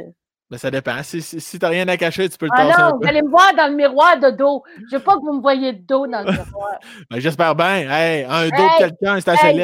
Mais 0.51 0.59
ça 0.59 0.71
dépend. 0.71 1.01
Si, 1.05 1.23
si, 1.23 1.41
si 1.41 1.59
tu 1.59 1.65
n'as 1.65 1.71
rien 1.71 1.87
à 1.87 1.97
cacher, 1.97 2.29
tu 2.29 2.37
peux 2.37 2.47
le 2.47 2.53
ah 2.55 2.91
non, 2.91 2.99
vous 3.01 3.07
allez 3.07 3.23
me 3.23 3.31
voir 3.31 3.55
dans 3.57 3.69
le 3.69 3.77
miroir 3.77 4.19
de 4.19 4.31
dos. 4.31 4.65
Je 4.91 4.97
veux 4.97 5.03
pas 5.03 5.15
que 5.15 5.21
vous 5.21 5.35
me 5.35 5.41
voyez 5.41 5.73
de 5.73 5.87
dos 5.87 6.07
dans 6.09 6.25
le 6.25 6.33
miroir. 6.45 6.79
ben, 7.09 7.21
J'espère 7.21 7.55
bien. 7.55 7.89
Hey, 7.89 8.25
un 8.25 8.49
dos 8.49 8.51
de 8.51 8.79
quelqu'un, 8.79 9.21
c'est 9.21 9.31
assez 9.31 9.47
hey, 9.47 9.63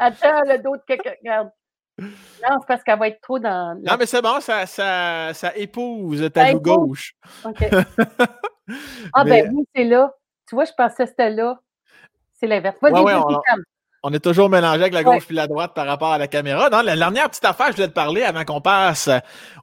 Attends, 0.00 0.42
le 0.46 0.58
dos 0.62 0.76
de 0.76 0.82
quelqu'un. 0.86 1.12
Regarde. 1.22 1.50
Non, 1.98 2.58
c'est 2.60 2.66
parce 2.66 2.82
qu'elle 2.82 2.98
va 2.98 3.08
être 3.08 3.20
trop 3.22 3.38
dans. 3.38 3.80
Non, 3.82 3.96
mais 3.98 4.04
c'est 4.04 4.20
bon, 4.20 4.40
ça, 4.40 4.66
ça, 4.66 5.32
ça 5.32 5.56
épouse 5.56 6.28
ta 6.32 6.50
joue 6.50 6.60
gauche. 6.60 7.14
OK. 7.44 7.64
Ah, 9.12 9.24
ben 9.24 9.50
oui, 9.52 9.64
c'est 9.74 9.84
là. 9.84 10.12
Tu 10.48 10.54
vois, 10.54 10.64
je 10.64 10.72
pensais 10.76 11.04
que 11.04 11.10
c'était 11.10 11.30
là. 11.30 11.58
C'est 12.38 12.46
l'inverse. 12.46 12.76
Ouais, 12.82 12.92
on, 12.94 13.40
on, 14.02 14.12
est 14.12 14.20
toujours 14.20 14.50
mélangé 14.50 14.82
avec 14.82 14.92
la 14.92 15.02
gauche 15.02 15.24
et 15.30 15.32
la 15.32 15.46
droite 15.46 15.72
par 15.74 15.86
rapport 15.86 16.12
à 16.12 16.18
la 16.18 16.28
caméra. 16.28 16.68
Non, 16.68 16.82
la 16.82 16.96
dernière 16.96 17.30
petite 17.30 17.46
affaire, 17.46 17.68
je 17.68 17.76
voulais 17.76 17.88
te 17.88 17.94
parler 17.94 18.22
avant 18.22 18.44
qu'on 18.44 18.60
passe 18.60 19.08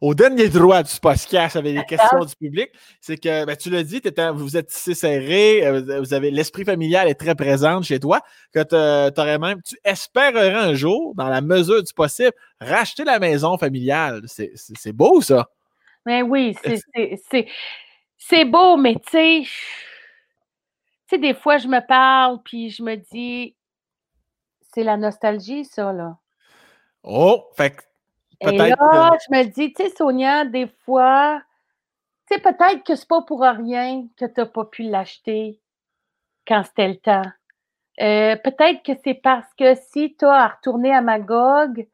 au 0.01 0.15
dernier 0.15 0.49
droit 0.49 0.81
du 0.81 0.91
podcast 0.99 1.55
avec 1.55 1.75
les 1.75 1.85
questions 1.85 2.25
du 2.25 2.35
public, 2.35 2.71
c'est 2.99 3.17
que 3.17 3.45
ben, 3.45 3.55
tu 3.55 3.69
l'as 3.69 3.83
dit, 3.83 4.01
vous 4.33 4.57
êtes 4.57 4.71
si 4.71 4.95
serré, 4.95 5.65
euh, 5.65 5.99
vous 5.99 6.13
avez 6.13 6.31
l'esprit 6.31 6.65
familial 6.65 7.07
est 7.07 7.15
très 7.15 7.35
présent 7.35 7.81
chez 7.83 7.99
toi, 7.99 8.21
que 8.51 8.63
tu 8.63 9.21
aurais 9.21 9.37
même, 9.37 9.61
tu 9.61 9.77
espérerais 9.83 10.55
un 10.55 10.73
jour, 10.73 11.13
dans 11.15 11.29
la 11.29 11.41
mesure 11.41 11.83
du 11.83 11.93
possible, 11.93 12.33
racheter 12.59 13.03
la 13.03 13.19
maison 13.19 13.57
familiale. 13.57 14.23
C'est 14.25 14.93
beau, 14.93 15.21
ça. 15.21 15.47
Ben 16.05 16.23
oui, 16.23 16.57
c'est 16.63 17.47
c'est 18.27 18.45
beau, 18.45 18.77
mais 18.77 18.95
tu 18.95 19.11
sais, 19.11 19.41
tu 19.43 19.49
sais, 21.09 21.17
des 21.17 21.33
fois, 21.33 21.57
je 21.57 21.67
me 21.67 21.85
parle, 21.85 22.41
puis 22.43 22.69
je 22.69 22.81
me 22.81 22.95
dis, 22.95 23.55
c'est 24.73 24.83
la 24.83 24.97
nostalgie, 24.97 25.65
ça, 25.65 25.91
là. 25.91 26.17
Oh, 27.03 27.43
fait 27.55 27.77
Et 28.39 28.57
là, 28.57 29.11
je 29.27 29.35
me 29.35 29.43
dis, 29.43 29.73
tu 29.73 29.83
sais, 29.83 29.89
Sonia, 29.89 30.45
des 30.45 30.67
fois, 30.85 31.41
tu 32.27 32.35
sais, 32.35 32.41
peut-être 32.41 32.83
que 32.83 32.95
c'est 32.95 33.07
pas 33.07 33.21
pour 33.23 33.41
rien 33.41 34.07
que 34.17 34.25
tu 34.25 34.33
n'as 34.37 34.45
pas 34.45 34.65
pu 34.65 34.83
l'acheter 34.83 35.59
quand 36.47 36.63
c'était 36.63 36.87
le 36.87 36.97
temps. 36.97 37.29
Euh, 38.01 38.37
peut-être 38.37 38.83
que 38.83 38.93
c'est 39.03 39.13
parce 39.15 39.53
que 39.55 39.75
si 39.75 40.15
tu 40.15 40.25
as 40.25 40.43
à 40.43 40.47
retourner 40.47 40.93
à 40.93 41.01
Magog, 41.01 41.87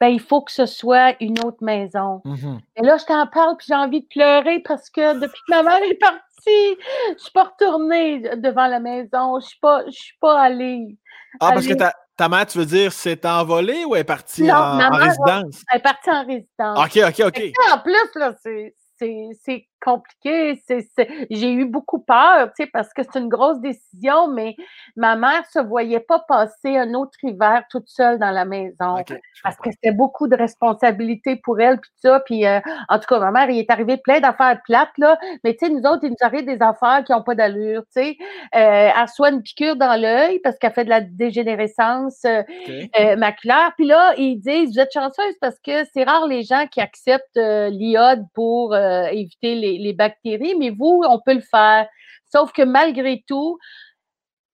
ben, 0.00 0.08
il 0.08 0.20
faut 0.20 0.40
que 0.40 0.50
ce 0.50 0.64
soit 0.64 1.14
une 1.20 1.38
autre 1.44 1.62
maison. 1.62 2.22
Mmh 2.24 2.58
Et 2.76 2.82
là, 2.82 2.96
je 2.96 3.04
t'en 3.04 3.26
parle, 3.26 3.56
puis 3.58 3.66
j'ai 3.68 3.74
envie 3.74 4.00
de 4.00 4.06
pleurer 4.06 4.60
parce 4.60 4.88
que 4.88 5.20
depuis 5.20 5.40
que 5.46 5.50
ma 5.50 5.62
mère 5.62 5.82
est 5.82 5.94
partie, 5.94 6.20
je 6.46 7.12
ne 7.12 7.18
suis 7.18 7.32
pas 7.32 7.44
retournée 7.44 8.20
devant 8.36 8.66
la 8.66 8.80
maison. 8.80 9.38
Je 9.38 9.44
ne 9.44 9.48
suis, 9.48 9.58
pas, 9.60 9.84
je 9.86 9.90
suis 9.90 10.16
pas 10.18 10.40
allée. 10.40 10.96
Ah, 11.38 11.52
parce 11.52 11.66
que 11.66 11.74
ta, 11.74 11.92
ta 12.16 12.28
mère, 12.30 12.46
tu 12.46 12.58
veux 12.58 12.66
dire, 12.66 12.92
s'est 12.92 13.26
envolée 13.26 13.84
ou 13.84 13.94
est 13.94 14.04
partie 14.04 14.50
en, 14.50 14.90
résidence? 14.90 15.62
Elle 15.70 15.78
est 15.78 15.82
partie 15.82 16.10
en 16.10 16.24
résidence. 16.24 16.78
OK, 16.78 16.98
OK, 17.06 17.26
OK. 17.26 17.52
en 17.72 17.78
plus, 17.78 18.10
là, 18.14 18.34
c'est 18.42 19.69
compliqué. 19.80 20.60
J'ai 21.30 21.52
eu 21.52 21.64
beaucoup 21.64 22.00
peur, 22.00 22.48
tu 22.56 22.64
sais, 22.64 22.70
parce 22.72 22.92
que 22.92 23.02
c'est 23.02 23.18
une 23.18 23.28
grosse 23.28 23.60
décision, 23.60 24.28
mais 24.28 24.56
ma 24.96 25.16
mère 25.16 25.44
se 25.52 25.58
voyait 25.58 26.00
pas 26.00 26.20
passer 26.28 26.76
un 26.76 26.94
autre 26.94 27.16
hiver 27.22 27.64
toute 27.70 27.88
seule 27.88 28.18
dans 28.18 28.30
la 28.30 28.44
maison. 28.44 28.96
parce 29.42 29.56
que 29.56 29.70
c'était 29.70 29.92
beaucoup 29.92 30.28
de 30.28 30.36
responsabilités 30.36 31.36
pour 31.36 31.60
elle, 31.60 31.78
puis 31.80 31.90
ça. 31.96 32.20
Puis, 32.20 32.46
euh, 32.46 32.60
en 32.88 32.98
tout 32.98 33.06
cas, 33.08 33.18
ma 33.18 33.30
mère, 33.30 33.50
il 33.50 33.58
est 33.58 33.70
arrivé 33.70 33.96
plein 33.96 34.20
d'affaires 34.20 34.60
plates, 34.64 34.96
là. 34.98 35.18
Mais, 35.44 35.54
tu 35.54 35.66
sais, 35.66 35.72
nous 35.72 35.82
autres, 35.82 36.04
il 36.04 36.10
nous 36.10 36.16
arrive 36.20 36.44
des 36.44 36.60
affaires 36.60 37.02
qui 37.04 37.12
n'ont 37.12 37.22
pas 37.22 37.34
d'allure, 37.34 37.82
tu 37.94 38.02
sais. 38.02 38.16
Euh, 38.54 38.90
elle 38.94 39.02
reçoit 39.02 39.30
une 39.30 39.42
piqûre 39.42 39.76
dans 39.76 40.00
l'œil 40.00 40.40
parce 40.40 40.58
qu'elle 40.58 40.72
fait 40.72 40.84
de 40.84 40.90
la 40.90 41.00
dégénérescence 41.00 42.24
euh, 42.24 43.16
maculaire. 43.16 43.72
Puis 43.76 43.86
là, 43.86 44.14
ils 44.16 44.36
disent, 44.36 44.72
vous 44.74 44.80
êtes 44.80 44.92
chanceuse 44.92 45.34
parce 45.40 45.58
que 45.64 45.84
c'est 45.92 46.04
rare 46.04 46.26
les 46.26 46.42
gens 46.42 46.66
qui 46.70 46.80
acceptent 46.80 47.36
l'iode 47.36 48.24
pour 48.34 48.76
éviter 48.76 49.54
les 49.54 49.69
les, 49.78 49.92
bactéries, 49.92 50.54
mais 50.58 50.70
vous, 50.70 51.02
on 51.08 51.20
peut 51.24 51.34
le 51.34 51.40
faire. 51.40 51.88
Sauf 52.32 52.52
que 52.52 52.62
malgré 52.62 53.24
tout, 53.26 53.58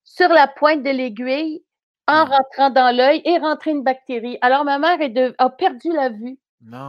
sur 0.05 0.29
la 0.29 0.47
pointe 0.47 0.83
de 0.83 0.91
l'aiguille, 0.91 1.63
en 2.09 2.25
hmm. 2.25 2.29
rentrant 2.31 2.71
dans 2.71 2.95
l'œil, 2.95 3.21
est 3.25 3.39
rentrée 3.39 3.73
une 3.73 3.83
bactérie. 3.83 4.39
Alors, 4.41 4.65
ma 4.65 4.79
mère 4.79 4.99
a 5.39 5.51
perdu 5.51 5.93
la 5.93 6.09
vue. 6.11 6.39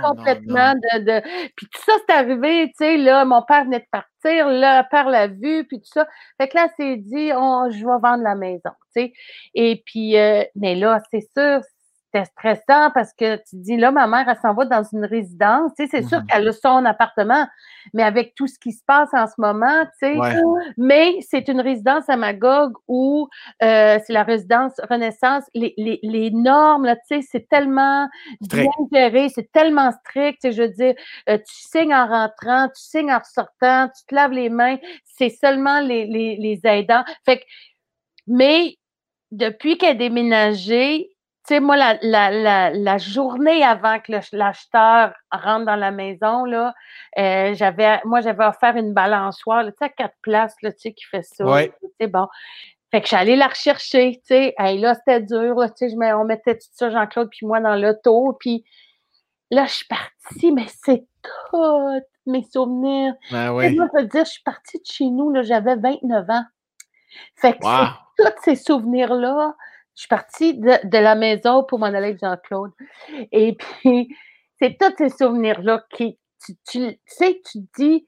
complètement 0.03 0.73
De, 0.75 1.21
Puis 1.55 1.67
tout 1.67 1.81
ça, 1.85 1.93
c'est 2.07 2.15
arrivé, 2.15 2.67
tu 2.67 2.73
sais, 2.77 2.97
là, 2.97 3.25
mon 3.25 3.41
père 3.41 3.65
venait 3.65 3.79
de 3.79 3.87
partir, 3.91 4.47
là, 4.47 4.83
par 4.83 5.09
la 5.09 5.27
vue, 5.27 5.65
puis 5.67 5.79
tout 5.79 5.89
ça. 5.91 6.07
Fait 6.39 6.47
que 6.47 6.55
là, 6.55 6.67
c'est 6.77 6.97
dit, 6.97 7.31
on, 7.35 7.69
je 7.71 7.79
vais 7.79 7.99
vendre 8.01 8.23
la 8.23 8.35
maison, 8.35 8.69
tu 8.95 9.01
sais. 9.01 9.13
Et 9.55 9.81
puis, 9.85 10.17
euh, 10.17 10.43
mais 10.55 10.75
là, 10.75 10.99
c'est 11.11 11.27
sûr, 11.35 11.61
c'était 12.11 12.25
stressant 12.25 12.91
parce 12.93 13.13
que 13.13 13.35
tu 13.37 13.57
dis, 13.57 13.77
là, 13.77 13.91
ma 13.91 14.07
mère, 14.07 14.27
elle 14.27 14.37
s'en 14.37 14.53
va 14.53 14.65
dans 14.65 14.83
une 14.83 15.05
résidence. 15.05 15.71
Tu 15.77 15.85
sais, 15.85 15.89
c'est 15.91 16.07
sûr 16.07 16.19
mmh 16.19 16.27
qu'elle 16.27 16.47
a 16.47 16.53
son 16.53 16.85
appartement, 16.85 17.47
mais 17.93 18.03
avec 18.03 18.33
tout 18.35 18.47
ce 18.47 18.57
qui 18.59 18.71
se 18.71 18.83
passe 18.85 19.09
en 19.13 19.27
ce 19.27 19.33
moment, 19.37 19.85
tu 19.99 20.15
sais. 20.15 20.17
Mais 20.77 21.17
c'est 21.21 21.47
une 21.47 21.61
résidence 21.61 22.09
à 22.09 22.15
Magog 22.17 22.73
où 22.87 23.27
euh, 23.63 23.99
c'est 24.05 24.13
la 24.13 24.23
résidence 24.23 24.73
Renaissance. 24.89 25.43
Les, 25.53 25.73
les, 25.77 25.99
les 26.03 26.31
normes, 26.31 26.85
là, 26.85 26.95
tu 26.95 27.01
sais, 27.07 27.21
c'est 27.21 27.47
tellement 27.49 28.07
bien 28.41 28.71
géré, 28.91 29.29
c'est 29.29 29.51
tellement 29.51 29.91
strict. 29.91 30.39
Tu 30.41 30.49
sais, 30.49 30.51
je 30.53 30.61
veux 30.63 30.69
dire, 30.69 30.95
euh, 31.29 31.37
tu 31.37 31.53
signes 31.53 31.93
en 31.93 32.07
rentrant, 32.07 32.67
tu 32.69 32.81
signes 32.81 33.11
en 33.11 33.19
ressortant, 33.19 33.89
tu 33.89 34.05
te 34.07 34.15
laves 34.15 34.31
les 34.31 34.49
mains. 34.49 34.77
C'est 35.05 35.29
seulement 35.29 35.79
les, 35.81 36.05
les, 36.05 36.37
les 36.37 36.59
aidants. 36.63 37.03
Fait 37.25 37.39
que, 37.39 37.43
mais 38.27 38.75
depuis 39.31 39.77
qu'elle 39.77 39.91
a 39.91 39.95
déménagé, 39.95 41.09
tu 41.47 41.53
sais, 41.53 41.59
moi, 41.61 41.77
la, 41.77 41.97
la, 42.01 42.71
la, 42.71 42.97
journée 42.97 43.63
avant 43.63 43.99
que 44.01 44.11
l'acheteur 44.33 45.13
rentre 45.31 45.65
dans 45.65 45.77
la 45.77 45.91
maison, 45.91 46.43
là, 46.43 46.73
euh, 47.17 47.53
j'avais, 47.53 48.01
moi, 48.03 48.19
j'avais 48.19 48.43
offert 48.43 48.75
une 48.75 48.93
balançoire, 48.93 49.63
tu 49.63 49.71
sais, 49.79 49.85
à 49.85 49.89
quatre 49.89 50.17
places, 50.21 50.55
là, 50.61 50.73
tu 50.73 50.79
sais, 50.79 50.93
qui 50.93 51.05
fait 51.05 51.23
ça. 51.23 51.45
Ouais. 51.45 51.71
bon. 52.01 52.27
Fait 52.91 53.01
que 53.01 53.07
j'allais 53.07 53.37
la 53.37 53.47
rechercher, 53.47 54.15
tu 54.15 54.35
sais. 54.35 54.55
Hey, 54.57 54.79
là, 54.79 54.93
c'était 54.93 55.21
dur, 55.21 55.55
là, 55.55 55.69
tu 55.69 55.89
sais, 55.89 56.13
on 56.13 56.25
mettait 56.25 56.55
tout 56.55 56.67
ça, 56.73 56.89
Jean-Claude, 56.89 57.29
puis 57.29 57.45
moi, 57.45 57.61
dans 57.61 57.75
l'auto, 57.75 58.35
puis 58.41 58.65
là, 59.49 59.65
je 59.67 59.73
suis 59.73 59.87
partie, 59.87 60.51
mais 60.51 60.67
c'est 60.83 61.05
tout 61.23 62.01
mes 62.25 62.43
souvenirs. 62.43 63.13
Ben 63.31 63.53
oui. 63.53 63.73
Moi, 63.73 63.87
je 63.93 64.01
veux 64.01 64.07
dire, 64.07 64.25
je 64.25 64.31
suis 64.31 64.43
partie 64.43 64.79
de 64.79 64.85
chez 64.85 65.05
nous, 65.05 65.31
là, 65.31 65.43
j'avais 65.43 65.77
29 65.77 66.29
ans. 66.29 66.43
Fait 67.37 67.53
que 67.53 67.65
tous 68.17 68.41
ces 68.43 68.55
souvenirs-là, 68.57 69.55
je 69.97 70.01
suis 70.01 70.09
partie 70.09 70.53
de, 70.53 70.97
la 70.97 71.15
maison 71.15 71.63
pour 71.63 71.79
m'en 71.79 71.87
aller 71.87 72.09
avec 72.09 72.19
Jean-Claude. 72.19 72.71
Et 73.31 73.57
puis, 73.57 74.15
c'est 74.59 74.77
tous 74.77 74.93
ces 74.95 75.09
souvenirs-là 75.09 75.83
qui, 75.89 76.19
tu, 76.45 76.99
sais, 77.07 77.41
tu 77.43 77.65
te 77.65 77.81
dis, 77.81 78.07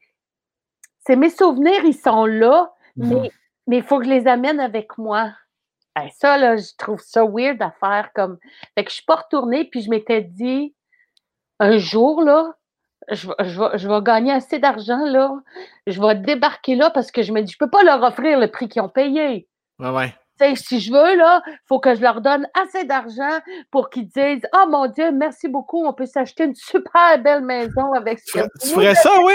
c'est 0.99 1.15
mes 1.15 1.31
souvenirs, 1.31 1.83
ils 1.83 1.97
sont 1.97 2.27
là, 2.27 2.71
mais 2.95 3.31
il 3.67 3.81
faut 3.81 3.97
que 3.97 4.05
je 4.05 4.11
les 4.11 4.27
amène 4.27 4.59
avec 4.59 4.99
moi. 4.99 5.31
ça, 6.19 6.37
là, 6.37 6.57
je 6.57 6.75
trouve 6.77 7.01
ça 7.01 7.25
weird 7.25 7.59
à 7.59 7.71
faire 7.71 8.11
comme. 8.13 8.37
Fait 8.75 8.83
que 8.83 8.91
je 8.91 8.97
suis 8.97 9.05
pas 9.05 9.15
retournée, 9.15 9.65
puis 9.65 9.81
je 9.81 9.89
m'étais 9.89 10.21
dit, 10.21 10.75
un 11.59 11.79
jour, 11.79 12.21
là, 12.21 12.53
je, 13.09 13.27
je, 13.39 13.87
vais, 13.87 14.03
gagner 14.03 14.31
assez 14.31 14.59
d'argent, 14.59 15.05
là. 15.05 15.33
Je 15.87 15.99
vais 15.99 16.13
débarquer 16.13 16.75
là 16.75 16.91
parce 16.91 17.09
que 17.09 17.23
je 17.23 17.33
me 17.33 17.41
dis, 17.41 17.51
je 17.51 17.57
peux 17.57 17.71
pas 17.71 17.81
leur 17.81 18.03
offrir 18.03 18.37
le 18.37 18.51
prix 18.51 18.69
qu'ils 18.69 18.83
ont 18.83 18.89
payé. 18.89 19.47
Ouais, 19.79 19.89
ouais 19.89 20.13
si 20.55 20.79
je 20.79 20.91
veux, 20.91 21.15
là, 21.15 21.41
il 21.47 21.57
faut 21.67 21.79
que 21.79 21.95
je 21.95 22.01
leur 22.01 22.21
donne 22.21 22.47
assez 22.53 22.85
d'argent 22.85 23.39
pour 23.71 23.89
qu'ils 23.89 24.07
disent 24.07 24.45
Oh 24.55 24.67
mon 24.69 24.87
Dieu, 24.87 25.11
merci 25.11 25.47
beaucoup, 25.47 25.85
on 25.85 25.93
peut 25.93 26.05
s'acheter 26.05 26.45
une 26.45 26.55
super 26.55 27.19
belle 27.19 27.43
maison 27.43 27.93
avec 27.93 28.19
ça. 28.19 28.47
Tu 28.61 28.69
ferais 28.69 28.95
ça, 28.95 29.11
oui? 29.23 29.33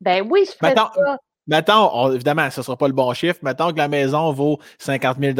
Ben 0.00 0.26
oui, 0.28 0.44
je 0.46 0.52
ferais 0.52 0.74
ça. 0.74 0.92
Mettons, 1.46 2.10
évidemment, 2.12 2.50
ce 2.50 2.60
ne 2.60 2.64
sera 2.64 2.76
pas 2.76 2.88
le 2.88 2.92
bon 2.92 3.12
chiffre. 3.14 3.38
Mettons 3.42 3.70
que 3.70 3.78
la 3.78 3.88
maison 3.88 4.32
vaut 4.32 4.58
50 4.78 5.18
000 5.20 5.34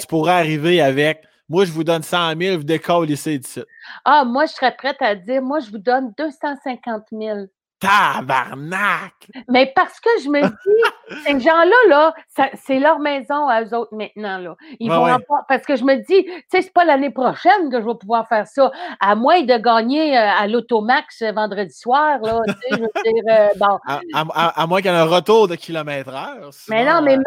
Tu 0.00 0.06
pourrais 0.06 0.32
arriver 0.32 0.80
avec 0.80 1.22
Moi, 1.48 1.64
je 1.64 1.72
vous 1.72 1.82
donne 1.82 2.02
100 2.02 2.38
000, 2.40 2.56
vous 2.58 2.64
décollez 2.64 3.14
ici, 3.14 3.34
ici. 3.34 3.60
Ah, 4.04 4.24
moi, 4.24 4.46
je 4.46 4.52
serais 4.52 4.74
prête 4.76 5.00
à 5.00 5.16
dire 5.16 5.42
Moi, 5.42 5.58
je 5.58 5.70
vous 5.70 5.78
donne 5.78 6.12
250 6.16 7.02
000. 7.10 7.38
Tabarnak! 7.80 9.28
Mais 9.48 9.72
parce 9.74 9.98
que 9.98 10.10
je 10.22 10.28
me 10.28 10.40
dis, 10.40 10.91
ces 11.24 11.40
gens-là, 11.40 11.76
là, 11.88 12.14
c'est 12.54 12.78
leur 12.78 12.98
maison 12.98 13.48
à 13.48 13.62
eux 13.62 13.74
autres 13.74 13.94
maintenant. 13.94 14.38
Là. 14.38 14.56
Ils 14.80 14.90
vont 14.90 15.06
parce 15.48 15.64
que 15.64 15.76
je 15.76 15.84
me 15.84 15.96
dis, 15.96 16.24
tu 16.24 16.32
sais, 16.50 16.62
c'est 16.62 16.72
pas 16.72 16.84
l'année 16.84 17.10
prochaine 17.10 17.70
que 17.70 17.80
je 17.80 17.86
vais 17.86 17.94
pouvoir 17.94 18.28
faire 18.28 18.46
ça, 18.46 18.70
à 19.00 19.14
moins 19.14 19.42
de 19.42 19.56
gagner 19.56 20.16
euh, 20.16 20.30
à 20.38 20.46
l'Automax 20.46 21.22
vendredi 21.34 21.74
soir. 21.74 22.18
Là, 22.22 22.40
je 22.70 22.76
veux 22.76 22.88
dire, 23.04 23.22
euh, 23.30 23.48
bon. 23.56 23.78
à, 24.14 24.66
moins 24.66 24.80
qu'il 24.80 24.90
y 24.90 24.94
ait 24.94 24.98
un 24.98 25.04
retour 25.04 25.48
de 25.48 25.54
kilomètre 25.54 26.10
heure. 26.10 26.50
Mais 26.68 26.84
non, 26.84 27.02
mais, 27.02 27.18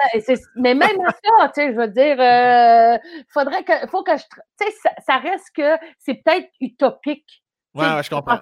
mais 0.56 0.74
même 0.74 1.02
à 1.06 1.12
ça, 1.12 1.48
tu 1.50 1.62
sais, 1.62 1.74
je 1.74 1.78
veux 1.78 1.88
dire, 1.88 2.18
euh, 2.20 2.98
faudrait 3.30 3.64
que, 3.64 3.88
faut 3.88 4.04
que 4.04 4.16
je. 4.18 4.24
Tu 4.60 4.68
sais, 4.68 4.90
ça 5.06 5.18
reste 5.18 5.52
que 5.56 5.76
c'est 6.00 6.16
peut-être 6.16 6.50
utopique 6.62 7.45
Ouais, 7.76 8.04
je 8.04 8.10
comprends. 8.10 8.40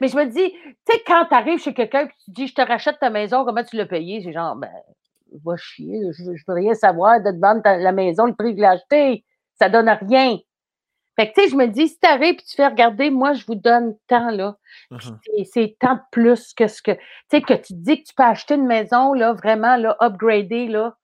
Mais 0.00 0.08
je 0.08 0.16
me 0.16 0.26
dis, 0.26 0.52
tu 0.52 0.76
sais, 0.88 1.02
quand 1.06 1.24
tu 1.26 1.34
arrives 1.34 1.58
chez 1.58 1.72
quelqu'un 1.72 2.02
et 2.04 2.08
tu 2.24 2.30
dis, 2.30 2.46
je 2.46 2.54
te 2.54 2.60
rachète 2.60 2.98
ta 2.98 3.10
maison, 3.10 3.44
comment 3.44 3.64
tu 3.64 3.76
l'as 3.76 3.86
payé? 3.86 4.20
C'est 4.22 4.32
genre, 4.32 4.56
ben, 4.56 4.70
va 5.44 5.56
chier, 5.56 6.00
je, 6.12 6.22
ne 6.22 6.36
veux 6.46 6.54
rien 6.54 6.74
savoir 6.74 7.20
de 7.20 7.30
te 7.30 7.40
vendre 7.40 7.62
la 7.64 7.92
maison, 7.92 8.26
le 8.26 8.34
prix 8.34 8.54
que 8.54 8.62
acheté. 8.62 9.24
Ça 9.58 9.68
donne 9.68 9.88
rien. 9.88 10.38
Fait 11.16 11.28
que, 11.30 11.34
tu 11.34 11.44
sais, 11.44 11.50
je 11.50 11.56
me 11.56 11.66
dis, 11.66 11.88
si 11.88 11.98
tu 11.98 12.08
arrives 12.08 12.34
et 12.34 12.42
tu 12.42 12.56
fais 12.56 12.66
regarder, 12.66 13.10
moi, 13.10 13.34
je 13.34 13.46
vous 13.46 13.54
donne 13.54 13.96
tant, 14.08 14.30
là. 14.30 14.56
Uh-huh. 14.90 15.44
C'est 15.44 15.76
tant 15.78 15.94
de 15.94 16.00
plus 16.10 16.52
que 16.54 16.66
ce 16.66 16.82
que. 16.82 16.90
Tu 16.90 17.00
sais, 17.30 17.40
que 17.40 17.54
tu 17.54 17.72
dis 17.74 18.02
que 18.02 18.08
tu 18.08 18.14
peux 18.14 18.24
acheter 18.24 18.54
une 18.54 18.66
maison, 18.66 19.12
là, 19.12 19.32
vraiment, 19.32 19.76
là, 19.76 19.96
upgradée, 20.00 20.66
là. 20.66 20.96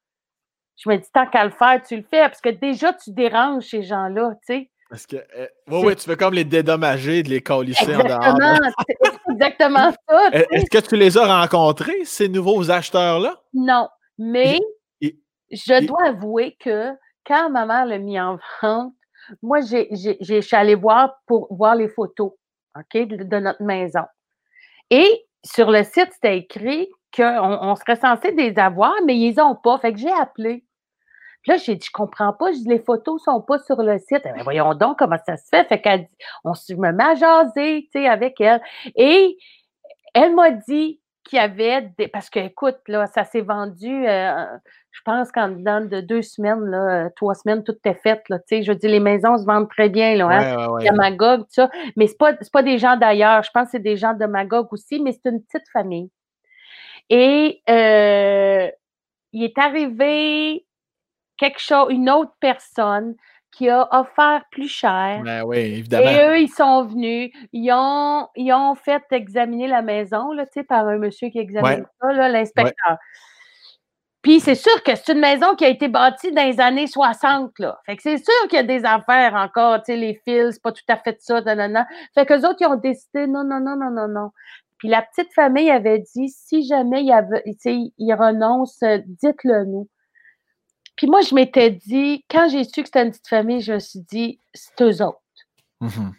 Je 0.76 0.88
me 0.88 0.96
dis, 0.96 1.08
tant 1.12 1.26
qu'à 1.26 1.44
le 1.44 1.50
faire, 1.50 1.80
tu 1.86 1.96
le 1.96 2.02
fais. 2.02 2.22
Parce 2.22 2.40
que 2.40 2.48
déjà, 2.48 2.92
tu 2.92 3.12
déranges 3.12 3.66
ces 3.66 3.84
gens-là, 3.84 4.32
tu 4.46 4.54
sais. 4.54 4.70
Parce 4.90 5.06
que, 5.06 5.16
euh, 5.16 5.46
oui, 5.68 5.94
tu 5.94 6.10
veux 6.10 6.16
comme 6.16 6.34
les 6.34 6.44
dédommager, 6.44 7.22
de 7.22 7.30
les 7.30 7.40
colisser 7.40 7.94
en 7.94 8.02
dehors. 8.02 8.36
C'est 8.88 9.32
exactement 9.32 9.92
ça. 10.08 10.30
Est-ce 10.32 10.68
que 10.68 10.84
tu 10.84 10.96
les 10.96 11.16
as 11.16 11.40
rencontrés, 11.40 12.04
ces 12.04 12.28
nouveaux 12.28 12.68
acheteurs-là? 12.72 13.40
Non, 13.54 13.88
mais 14.18 14.58
je 15.00 15.86
dois 15.86 16.08
avouer 16.08 16.56
que 16.58 16.90
quand 17.24 17.50
ma 17.50 17.66
mère 17.66 17.86
l'a 17.86 17.98
mis 17.98 18.20
en 18.20 18.38
vente, 18.60 18.92
moi, 19.42 19.60
j'ai, 19.60 19.88
je 19.92 20.40
suis 20.40 20.56
allée 20.56 20.74
voir 20.74 21.14
pour 21.26 21.46
voir 21.54 21.76
les 21.76 21.88
photos 21.88 22.32
ok, 22.76 23.06
de, 23.06 23.38
notre 23.38 23.62
maison. 23.62 24.02
Et 24.90 25.26
sur 25.44 25.70
le 25.70 25.84
site, 25.84 26.08
c'était 26.12 26.38
écrit 26.38 26.88
qu'on 27.14 27.58
on 27.62 27.76
serait 27.76 27.96
censé 27.96 28.32
les 28.32 28.58
avoir, 28.58 28.92
mais 29.06 29.16
ils 29.16 29.30
les 29.30 29.40
ont 29.40 29.54
pas. 29.54 29.78
Fait 29.78 29.92
que 29.92 29.98
j'ai 29.98 30.10
appelé. 30.10 30.64
Puis 31.42 31.52
là, 31.52 31.56
j'ai 31.56 31.74
dit, 31.74 31.86
je 31.86 31.92
comprends 31.92 32.32
pas. 32.32 32.52
Je 32.52 32.58
dis, 32.58 32.68
les 32.68 32.78
photos 32.78 33.22
sont 33.22 33.40
pas 33.40 33.58
sur 33.60 33.82
le 33.82 33.98
site. 33.98 34.22
Mais 34.24 34.42
voyons 34.42 34.74
donc 34.74 34.98
comment 34.98 35.16
ça 35.26 35.36
se 35.36 35.48
fait. 35.48 35.66
Fait 35.68 35.80
qu'elle 35.80 36.06
on 36.44 36.54
se 36.54 36.74
me 36.74 36.92
met 36.92 37.04
à 37.04 37.14
jaser, 37.14 37.88
tu 37.92 38.00
sais, 38.00 38.06
avec 38.06 38.40
elle. 38.40 38.60
Et 38.94 39.38
elle 40.14 40.34
m'a 40.34 40.50
dit 40.50 41.00
qu'il 41.24 41.38
y 41.38 41.40
avait 41.40 41.92
des. 41.96 42.08
Parce 42.08 42.28
que, 42.28 42.40
écoute, 42.40 42.78
là, 42.88 43.06
ça 43.06 43.24
s'est 43.24 43.40
vendu, 43.40 44.06
euh, 44.06 44.44
je 44.90 45.00
pense 45.04 45.32
qu'en 45.32 45.48
dedans 45.48 45.80
de 45.80 46.00
deux 46.00 46.22
semaines, 46.22 46.64
là, 46.66 47.08
trois 47.16 47.34
semaines, 47.34 47.64
tout 47.64 47.76
est 47.84 47.94
fait. 47.94 48.22
Là, 48.28 48.38
je 48.50 48.72
dis, 48.72 48.88
les 48.88 49.00
maisons 49.00 49.38
se 49.38 49.46
vendent 49.46 49.70
très 49.70 49.88
bien. 49.88 50.16
Là, 50.16 50.28
hein? 50.28 50.76
Il 50.80 50.84
y 50.84 50.88
a 50.88 50.92
Magog, 50.92 51.40
tout 51.40 51.46
ça. 51.50 51.70
Mais 51.96 52.06
ce 52.06 52.12
n'est 52.12 52.16
pas, 52.18 52.32
pas 52.52 52.62
des 52.62 52.76
gens 52.76 52.96
d'ailleurs. 52.96 53.42
Je 53.42 53.50
pense 53.52 53.66
que 53.66 53.70
c'est 53.72 53.78
des 53.78 53.96
gens 53.96 54.12
de 54.12 54.26
Magog 54.26 54.68
aussi, 54.72 55.00
mais 55.00 55.12
c'est 55.12 55.30
une 55.30 55.42
petite 55.42 55.68
famille. 55.72 56.10
Et 57.08 57.62
euh, 57.68 58.70
il 59.32 59.42
est 59.42 59.58
arrivé 59.58 60.64
quelque 61.40 61.58
chose, 61.58 61.86
une 61.90 62.10
autre 62.10 62.34
personne 62.38 63.16
qui 63.50 63.68
a 63.68 63.88
offert 63.98 64.44
plus 64.52 64.68
cher. 64.68 65.22
Ben 65.24 65.42
oui, 65.42 65.58
évidemment. 65.58 66.08
Et 66.08 66.28
eux, 66.28 66.38
ils 66.38 66.50
sont 66.50 66.84
venus, 66.84 67.32
ils 67.52 67.72
ont, 67.72 68.28
ils 68.36 68.52
ont 68.52 68.74
fait 68.76 69.02
examiner 69.10 69.66
la 69.66 69.82
maison 69.82 70.32
là, 70.32 70.44
par 70.68 70.86
un 70.86 70.98
monsieur 70.98 71.30
qui 71.30 71.38
examine 71.38 71.84
ça, 72.00 72.12
l'inspecteur. 72.28 72.98
Puis 74.22 74.38
c'est 74.38 74.54
sûr 74.54 74.82
que 74.82 74.94
c'est 74.94 75.12
une 75.14 75.20
maison 75.20 75.54
qui 75.56 75.64
a 75.64 75.68
été 75.68 75.88
bâtie 75.88 76.30
dans 76.30 76.44
les 76.44 76.60
années 76.60 76.86
60. 76.86 77.58
Là. 77.58 77.80
Fait 77.86 77.96
que 77.96 78.02
c'est 78.02 78.18
sûr 78.18 78.48
qu'il 78.48 78.56
y 78.56 78.60
a 78.60 78.62
des 78.62 78.84
affaires 78.84 79.34
encore, 79.34 79.78
tu 79.78 79.86
sais, 79.86 79.96
les 79.96 80.20
fils, 80.26 80.52
c'est 80.52 80.62
pas 80.62 80.72
tout 80.72 80.84
à 80.88 80.98
fait 80.98 81.16
ça, 81.20 81.40
non, 81.40 81.56
non, 81.56 81.68
non. 81.70 81.84
Fait 82.14 82.26
qu'eux 82.26 82.46
autres, 82.46 82.58
ils 82.60 82.66
ont 82.66 82.76
décidé 82.76 83.26
non, 83.26 83.44
non, 83.44 83.60
non, 83.60 83.76
non, 83.76 83.90
non, 83.90 84.08
non. 84.08 84.30
Puis 84.76 84.88
la 84.88 85.00
petite 85.00 85.32
famille 85.32 85.70
avait 85.70 86.00
dit 86.14 86.28
si 86.28 86.66
jamais 86.66 87.02
il, 87.02 87.12
avait, 87.12 87.42
il 87.64 88.14
renonce, 88.14 88.84
dites-le 89.06 89.64
nous. 89.64 89.88
Puis 91.00 91.06
moi, 91.06 91.22
je 91.22 91.34
m'étais 91.34 91.70
dit, 91.70 92.26
quand 92.30 92.50
j'ai 92.50 92.62
su 92.62 92.82
que 92.82 92.88
c'était 92.88 93.02
une 93.02 93.10
petite 93.10 93.26
famille, 93.26 93.62
je 93.62 93.72
me 93.72 93.78
suis 93.78 94.00
dit, 94.00 94.38
c'est 94.52 94.82
eux 94.82 95.02
autres. 95.02 95.22
Mm-hmm. 95.80 96.12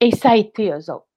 Et 0.00 0.10
ça 0.10 0.32
a 0.32 0.36
été 0.36 0.70
eux 0.70 0.90
autres. 0.90 1.08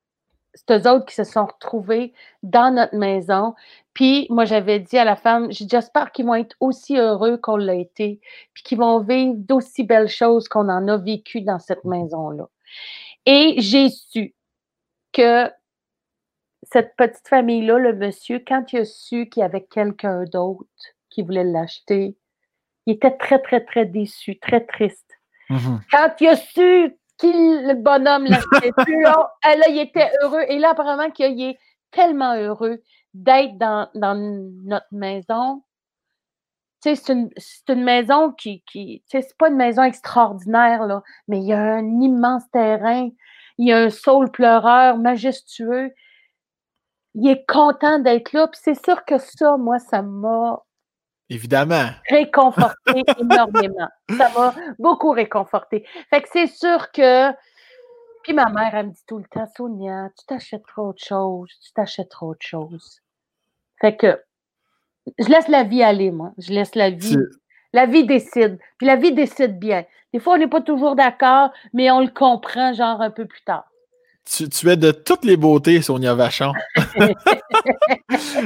C'est 0.53 0.71
eux 0.71 0.89
autres 0.89 1.07
qui 1.07 1.15
se 1.15 1.25
sont 1.25 1.45
retrouvés 1.45 2.13
dans 2.41 2.73
notre 2.73 2.95
maison. 2.95 3.53
Puis 3.93 4.27
moi, 4.29 4.45
j'avais 4.45 4.79
dit 4.79 4.97
à 4.97 5.03
la 5.03 5.17
femme, 5.17 5.51
j'espère 5.51 6.13
qu'ils 6.13 6.25
vont 6.25 6.35
être 6.35 6.55
aussi 6.61 6.95
heureux 6.95 7.35
qu'on 7.35 7.57
l'a 7.57 7.75
été, 7.75 8.21
puis 8.53 8.63
qu'ils 8.63 8.77
vont 8.77 9.01
vivre 9.01 9.33
d'aussi 9.35 9.83
belles 9.83 10.07
choses 10.07 10.47
qu'on 10.47 10.69
en 10.69 10.87
a 10.87 10.95
vécu 10.95 11.41
dans 11.41 11.59
cette 11.59 11.83
maison-là. 11.83 12.47
Et 13.25 13.55
j'ai 13.57 13.89
su 13.89 14.33
que 15.11 15.51
cette 16.63 16.95
petite 16.95 17.27
famille-là, 17.27 17.77
le 17.77 17.93
monsieur, 17.93 18.39
quand 18.39 18.71
il 18.71 18.79
a 18.79 18.85
su 18.85 19.27
qu'il 19.27 19.41
y 19.41 19.43
avait 19.43 19.65
quelqu'un 19.65 20.23
d'autre 20.23 20.63
qui 21.09 21.23
voulait 21.23 21.43
l'acheter, 21.43 22.15
il 22.85 22.93
était 22.93 23.15
très, 23.17 23.39
très, 23.39 23.61
très 23.63 23.85
déçu, 23.85 24.39
très 24.39 24.65
triste. 24.65 25.11
Mm-hmm. 25.49 25.79
Quand 25.91 26.11
il 26.19 26.27
a 26.27 26.35
su 26.35 26.95
qu'il, 27.17 27.67
le 27.67 27.75
bonhomme 27.75 28.25
l'achetait 28.25 28.71
plus, 28.77 29.01
là, 29.01 29.31
il 29.43 29.79
était 29.79 30.09
heureux. 30.21 30.43
Et 30.47 30.57
là, 30.57 30.71
apparemment, 30.71 31.11
qu'il 31.11 31.41
est 31.41 31.57
tellement 31.91 32.35
heureux 32.35 32.81
d'être 33.13 33.57
dans, 33.57 33.89
notre 33.93 34.87
maison. 34.91 35.63
Tu 36.81 36.95
sais, 36.95 36.95
c'est 36.95 37.13
une, 37.13 37.29
une, 37.69 37.83
maison 37.83 38.31
qui, 38.31 38.63
qui 38.65 39.03
tu 39.07 39.17
sais, 39.17 39.21
c'est 39.21 39.37
pas 39.37 39.49
une 39.49 39.55
maison 39.55 39.83
extraordinaire, 39.83 40.87
là, 40.87 41.03
mais 41.27 41.37
il 41.37 41.45
y 41.45 41.53
a 41.53 41.61
un 41.61 42.01
immense 42.01 42.49
terrain, 42.51 43.09
il 43.59 43.67
y 43.67 43.71
a 43.71 43.77
un 43.77 43.89
saule 43.91 44.31
pleureur 44.31 44.97
majestueux. 44.97 45.93
Il 47.13 47.29
est 47.29 47.45
content 47.45 47.99
d'être 47.99 48.31
là. 48.31 48.47
Puis 48.47 48.59
c'est 48.63 48.83
sûr 48.83 49.05
que 49.05 49.17
ça, 49.19 49.57
moi, 49.57 49.77
ça 49.77 50.01
m'a 50.01 50.63
Évidemment. 51.31 51.87
Réconforté 52.09 53.03
énormément. 53.19 53.87
Ça 54.17 54.29
m'a 54.35 54.53
beaucoup 54.77 55.11
réconforté. 55.11 55.85
Fait 56.09 56.21
que 56.21 56.27
c'est 56.29 56.47
sûr 56.47 56.91
que. 56.91 57.31
Puis 58.23 58.33
ma 58.33 58.49
mère, 58.49 58.75
elle 58.75 58.87
me 58.87 58.91
dit 58.91 59.03
tout 59.07 59.17
le 59.17 59.23
temps, 59.31 59.47
Sonia, 59.55 60.09
tu 60.19 60.25
t'achèteras 60.25 60.81
autre 60.81 61.03
chose, 61.03 61.49
tu 61.63 61.71
t'achèteras 61.71 62.25
autre 62.25 62.45
chose. 62.45 62.99
Fait 63.79 63.95
que 63.95 64.21
je 65.19 65.29
laisse 65.29 65.47
la 65.47 65.63
vie 65.63 65.81
aller, 65.81 66.11
moi. 66.11 66.33
Je 66.37 66.51
laisse 66.51 66.75
la 66.75 66.89
vie. 66.89 67.17
La 67.71 67.85
vie 67.85 68.05
décide. 68.05 68.59
Puis 68.77 68.85
la 68.85 68.97
vie 68.97 69.13
décide 69.13 69.57
bien. 69.57 69.85
Des 70.13 70.19
fois, 70.19 70.33
on 70.33 70.37
n'est 70.37 70.47
pas 70.47 70.61
toujours 70.61 70.97
d'accord, 70.97 71.51
mais 71.71 71.89
on 71.91 72.01
le 72.01 72.09
comprend, 72.09 72.73
genre, 72.73 72.99
un 73.01 73.09
peu 73.09 73.25
plus 73.25 73.41
tard. 73.43 73.70
Tu, 74.25 74.69
es 74.69 74.77
de 74.77 74.91
toutes 74.91 75.25
les 75.25 75.35
beautés, 75.35 75.81
Sonia 75.81 76.13
Vachon. 76.13 76.53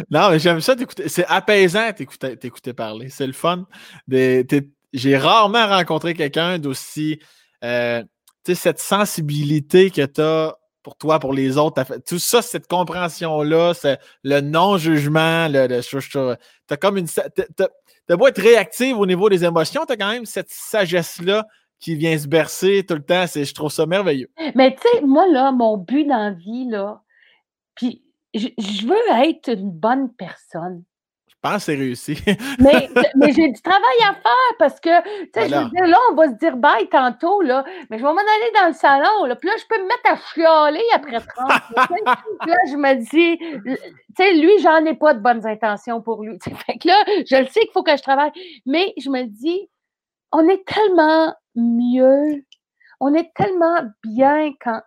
non, 0.09 0.29
mais 0.31 0.39
j'aime 0.39 0.61
ça 0.61 0.75
t'écouter. 0.75 1.09
C'est 1.09 1.25
apaisant 1.27 1.91
t'écouter, 1.93 2.37
t'écouter 2.37 2.73
parler. 2.73 3.09
C'est 3.09 3.27
le 3.27 3.33
fun. 3.33 3.65
J'ai 4.07 5.17
rarement 5.17 5.67
rencontré 5.67 6.13
quelqu'un 6.13 6.57
d'aussi. 6.59 7.19
Euh, 7.63 8.01
tu 8.45 8.53
sais, 8.53 8.55
cette 8.55 8.79
sensibilité 8.79 9.91
que 9.91 10.05
tu 10.05 10.21
as 10.21 10.55
pour 10.85 10.95
toi, 10.97 11.19
pour 11.19 11.33
les 11.33 11.57
autres. 11.57 11.83
Tout 12.07 12.19
ça, 12.19 12.43
cette 12.43 12.67
compréhension-là, 12.67 13.73
c'est 13.73 13.97
le 14.23 14.39
non-jugement, 14.39 15.47
le, 15.47 15.67
le 15.67 16.35
t'as 16.67 16.77
comme 16.77 16.97
une. 16.97 17.07
T'as 17.07 18.15
beau 18.15 18.27
être 18.27 18.41
réactive 18.41 18.95
au 18.99 19.07
niveau 19.07 19.27
des 19.27 19.43
émotions, 19.43 19.83
tu 19.87 19.93
as 19.93 19.97
quand 19.97 20.11
même 20.11 20.27
cette 20.27 20.51
sagesse-là 20.51 21.47
qui 21.85 21.95
vient 21.95 22.17
se 22.17 22.27
bercer 22.27 22.83
tout 22.83 22.95
le 22.95 23.03
temps. 23.03 23.25
Je 23.27 23.53
trouve 23.53 23.71
ça 23.71 23.85
merveilleux. 23.85 24.31
Mais 24.55 24.73
tu 24.73 24.81
sais, 24.81 25.01
moi, 25.01 25.27
là, 25.27 25.51
mon 25.51 25.77
but 25.77 26.05
dans 26.05 26.17
la 26.17 26.31
vie, 26.31 26.67
là, 26.67 27.03
puis 27.75 28.03
je 28.33 28.87
veux 28.87 29.23
être 29.29 29.49
une 29.49 29.69
bonne 29.69 30.11
personne. 30.11 30.83
Je 31.27 31.35
pense 31.43 31.57
que 31.57 31.61
c'est 31.61 31.75
réussi. 31.75 32.17
mais, 32.59 32.89
mais 33.15 33.31
j'ai 33.33 33.51
du 33.51 33.61
travail 33.61 33.99
à 34.01 34.15
faire 34.15 34.57
parce 34.57 34.79
que, 34.79 34.99
tu 35.25 35.29
sais, 35.35 35.47
je 35.47 35.55
veux 35.55 35.69
dire, 35.69 35.85
là, 35.85 35.97
on 36.09 36.15
va 36.15 36.29
se 36.29 36.33
dire 36.39 36.57
bye 36.57 36.89
tantôt, 36.89 37.43
là, 37.43 37.63
mais 37.91 37.99
je 37.99 38.03
vais 38.03 38.09
m'en 38.13 38.17
aller 38.17 38.51
dans 38.59 38.67
le 38.69 38.73
salon, 38.73 39.25
là, 39.27 39.35
puis 39.35 39.47
là, 39.47 39.55
je 39.59 39.65
peux 39.69 39.79
me 39.79 39.87
mettre 39.87 40.11
à 40.11 40.17
chialer 40.33 40.83
après 40.91 41.19
30 41.19 41.49
là, 42.47 42.55
je 42.67 42.77
me 42.77 42.95
dis, 42.95 43.37
tu 43.37 43.77
sais, 44.17 44.33
lui, 44.33 44.57
j'en 44.63 44.83
ai 44.85 44.95
pas 44.95 45.13
de 45.13 45.19
bonnes 45.19 45.45
intentions 45.45 46.01
pour 46.01 46.23
lui. 46.23 46.39
Fait 46.41 46.79
que 46.79 46.87
là, 46.87 47.03
je 47.29 47.35
le 47.35 47.45
sais 47.45 47.59
qu'il 47.59 47.71
faut 47.73 47.83
que 47.83 47.95
je 47.95 48.01
travaille, 48.01 48.31
mais 48.65 48.91
je 48.97 49.11
me 49.11 49.25
dis, 49.25 49.69
on 50.31 50.49
est 50.49 50.65
tellement 50.65 51.31
mieux, 51.55 52.43
on 52.99 53.13
est 53.13 53.31
tellement 53.35 53.81
bien 54.03 54.51
quand, 54.61 54.81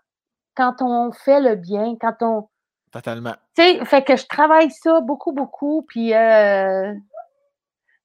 quand 0.55 0.77
on 0.81 1.13
fait 1.13 1.41
le 1.41 1.57
bien, 1.57 1.97
quand 2.01 2.17
on. 2.21 2.49
Totalement. 2.93 3.35
Tu 3.57 3.63
sais, 3.63 3.85
fait 3.85 4.03
que 4.03 4.17
je 4.17 4.27
travaille 4.27 4.71
ça 4.71 5.01
beaucoup, 5.01 5.33
beaucoup, 5.33 5.85
puis 5.87 6.15
euh, 6.15 6.93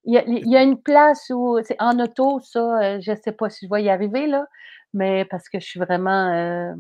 il 0.06 0.14
y, 0.14 0.58
a, 0.58 0.62
une 0.62 0.82
place 0.82 1.30
où, 1.30 1.60
c'est 1.64 1.82
en 1.82 1.98
auto, 2.00 2.42
ça, 2.42 2.60
euh, 2.60 3.00
je 3.02 3.12
ne 3.12 3.16
sais 3.16 3.32
pas 3.32 3.50
si 3.50 3.66
je 3.66 3.74
vais 3.74 3.84
y 3.84 3.90
arriver, 3.90 4.28
là, 4.28 4.46
mais 4.94 5.24
parce 5.26 5.48
que 5.48 5.60
je 5.60 5.66
suis 5.66 5.80
vraiment. 5.80 6.32
Euh, 6.34 6.74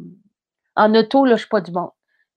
en 0.75 0.93
auto, 0.95 1.23
là, 1.23 1.29
je 1.29 1.33
ne 1.33 1.37
suis 1.39 1.47
pas 1.47 1.61
du 1.61 1.71
monde. 1.71 1.91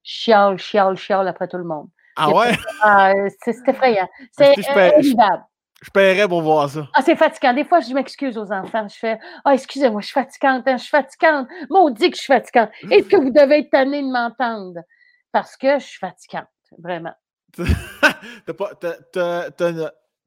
Chiale, 0.04 0.58
chiale, 0.58 0.96
chiale 0.96 1.26
après 1.26 1.48
tout 1.48 1.56
le 1.56 1.64
monde. 1.64 1.88
Ah 2.14 2.30
ouais? 2.30 2.52
Ah, 2.82 3.12
c'est 3.42 3.56
effrayant. 3.66 4.08
C'est 4.30 4.54
invivable. 4.96 5.44
Je 5.86 5.90
paierais 5.92 6.26
pour 6.26 6.42
voir 6.42 6.68
ça. 6.68 6.88
Ah, 6.94 7.02
c'est 7.02 7.14
fatigant. 7.14 7.54
Des 7.54 7.64
fois, 7.64 7.78
je 7.78 7.94
m'excuse 7.94 8.36
aux 8.36 8.50
enfants. 8.50 8.88
Je 8.88 8.96
fais 8.96 9.20
Ah, 9.44 9.54
excusez-moi, 9.54 10.00
je 10.00 10.06
suis 10.06 10.14
fatigante, 10.14 10.66
hein, 10.66 10.78
je 10.78 10.82
suis 10.82 10.90
fatigante. 10.90 11.46
Maudit 11.70 12.10
que 12.10 12.16
je 12.16 12.22
suis 12.22 12.32
fatigante. 12.32 12.70
Est-ce 12.90 13.06
que 13.06 13.16
vous 13.16 13.30
devez 13.30 13.60
être 13.60 13.70
tanné 13.70 14.02
de 14.02 14.08
m'entendre? 14.08 14.80
Parce 15.30 15.56
que 15.56 15.78
je 15.78 15.84
suis 15.84 15.98
fatigante, 16.00 16.48
vraiment. 16.76 17.14